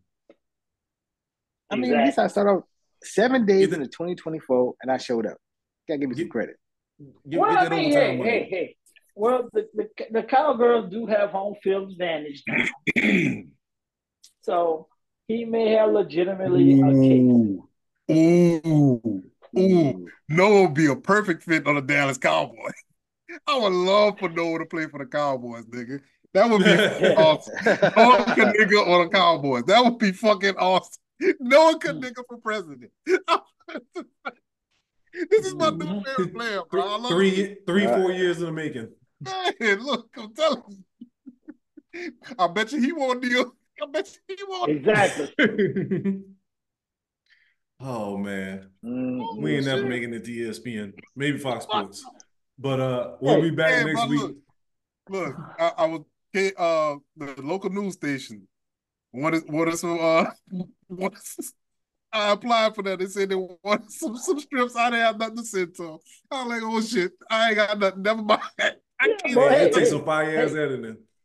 I 1.70 1.76
mean, 1.76 1.94
at 1.94 2.06
least 2.06 2.20
I 2.20 2.28
start 2.28 2.48
off 2.48 2.64
seven 3.04 3.46
days 3.46 3.62
Get 3.68 3.72
the- 3.72 3.76
into 3.78 3.88
2024, 3.90 4.76
and 4.82 4.92
I 4.92 4.98
showed 4.98 5.26
up. 5.28 5.38
Gotta 5.88 6.00
give 6.00 6.10
me 6.10 6.16
some 6.16 6.30
credit. 6.30 6.56
Get, 7.30 7.40
well, 7.40 7.58
I 7.58 7.70
mean, 7.70 7.92
hey, 7.92 8.18
money. 8.18 8.30
hey, 8.30 8.48
hey. 8.50 8.76
Well, 9.16 9.50
the, 9.54 9.68
the 9.76 9.90
the 10.12 10.24
Cowgirls 10.24 10.90
do 10.92 11.06
have 11.06 11.30
home 11.30 11.56
field 11.62 11.92
advantage 11.92 12.44
now, 12.48 12.66
so 14.42 14.88
he 15.28 15.46
may 15.46 15.72
have 15.72 15.92
legitimately 15.92 16.74
a 16.74 16.84
mm. 16.84 17.60
case. 18.08 18.16
Ooh, 18.16 19.02
ooh, 19.06 19.24
ooh. 19.58 20.08
Noah 20.30 20.62
would 20.64 20.74
be 20.74 20.88
a 20.88 20.96
perfect 20.96 21.44
fit 21.44 21.68
on 21.68 21.76
the 21.76 21.82
Dallas 21.82 22.18
Cowboys. 22.18 22.74
I 23.48 23.58
would 23.58 23.74
love 23.74 24.20
for 24.20 24.30
Noah 24.30 24.60
to 24.60 24.66
play 24.66 24.88
for 24.88 25.00
the 25.00 25.06
Cowboys, 25.06 25.66
nigga. 25.66 26.00
That 26.34 26.50
would 26.50 26.64
be 26.64 26.72
awesome. 27.18 27.56
Noah 27.66 28.26
Kaniga 28.26 28.88
on 28.88 29.06
the 29.06 29.10
Cowboys. 29.12 29.64
That 29.64 29.84
would 29.84 29.98
be 29.98 30.12
fucking 30.12 30.56
awesome. 30.58 31.02
Noah 31.40 31.80
Kaniga 31.80 32.24
for 32.28 32.38
president. 32.38 32.92
this 33.06 33.16
is 35.46 35.56
my 35.56 35.70
new 35.72 36.04
favorite 36.04 36.04
mm-hmm. 36.04 36.38
player, 36.38 36.62
bro. 36.70 36.82
I 36.84 36.98
love 36.98 37.06
it. 37.06 37.16
Three, 37.16 37.58
three, 37.66 37.88
four 37.88 38.12
years 38.12 38.40
in 38.40 38.46
the 38.46 38.52
making. 38.52 38.90
Man, 39.22 39.84
look, 39.84 40.10
I'm 40.18 40.34
telling 40.34 40.64
you. 40.68 40.84
I 42.38 42.48
bet 42.48 42.74
you 42.74 42.82
he 42.82 42.92
won't 42.92 43.22
deal. 43.22 43.54
I 43.82 43.86
bet 43.92 44.18
you 44.30 44.46
won't. 44.50 44.72
Exactly. 44.72 45.34
oh 47.80 48.18
man, 48.18 48.70
Mm, 48.84 49.42
we 49.42 49.56
ain't 49.56 49.66
shit. 49.66 49.76
never 49.76 49.88
making 49.88 50.14
it 50.14 50.24
to 50.26 50.32
ESPN. 50.32 50.94
Maybe 51.16 51.38
Fox 51.38 51.64
Sports, 51.66 52.04
but 52.58 52.80
uh, 52.80 53.12
we'll 53.20 53.42
be 53.42 53.52
back 53.52 53.74
Hey, 53.74 53.84
next 53.84 54.02
but 54.02 54.10
week. 54.10 54.22
Look, 54.22 54.36
look 55.10 55.36
I, 55.60 55.72
I 55.78 55.86
was 55.88 56.02
uh 56.58 56.96
the 57.18 57.42
local 57.42 57.70
news 57.70 57.94
station. 57.94 58.48
What 59.12 59.34
is 59.34 59.44
what 59.48 59.68
is 59.70 59.82
some 59.82 60.00
uh 60.00 60.26
what 60.88 61.14
is 61.14 61.54
I 62.12 62.32
applied 62.32 62.74
for 62.76 62.82
that. 62.84 63.00
They 63.00 63.08
said 63.08 63.30
they 63.30 63.36
wanted 63.36 63.92
some 63.92 64.16
some 64.16 64.40
strips. 64.40 64.76
I 64.76 64.90
didn't 64.90 65.06
have 65.06 65.20
nothing 65.20 65.38
to 65.38 65.44
send 65.44 65.76
to 65.76 65.84
them. 65.84 65.98
I 66.32 66.44
was 66.44 66.48
like, 66.54 66.62
oh 66.64 66.82
shit, 66.82 67.12
I 67.30 67.48
ain't 67.50 67.56
got 67.58 67.78
nothing. 67.80 68.02
Never 68.04 68.22
mind. 68.22 68.42
I 68.60 69.08
can't. 69.22 69.36
boy, 69.36 69.44
Yeah, 69.44 69.50
hey, 69.50 69.66
it 69.66 69.74
takes 69.74 69.90
hey, 69.90 69.96
some 69.98 70.06
fire 70.06 70.38
ass 70.38 70.52
hey. 70.52 70.60
editing. 70.64 70.98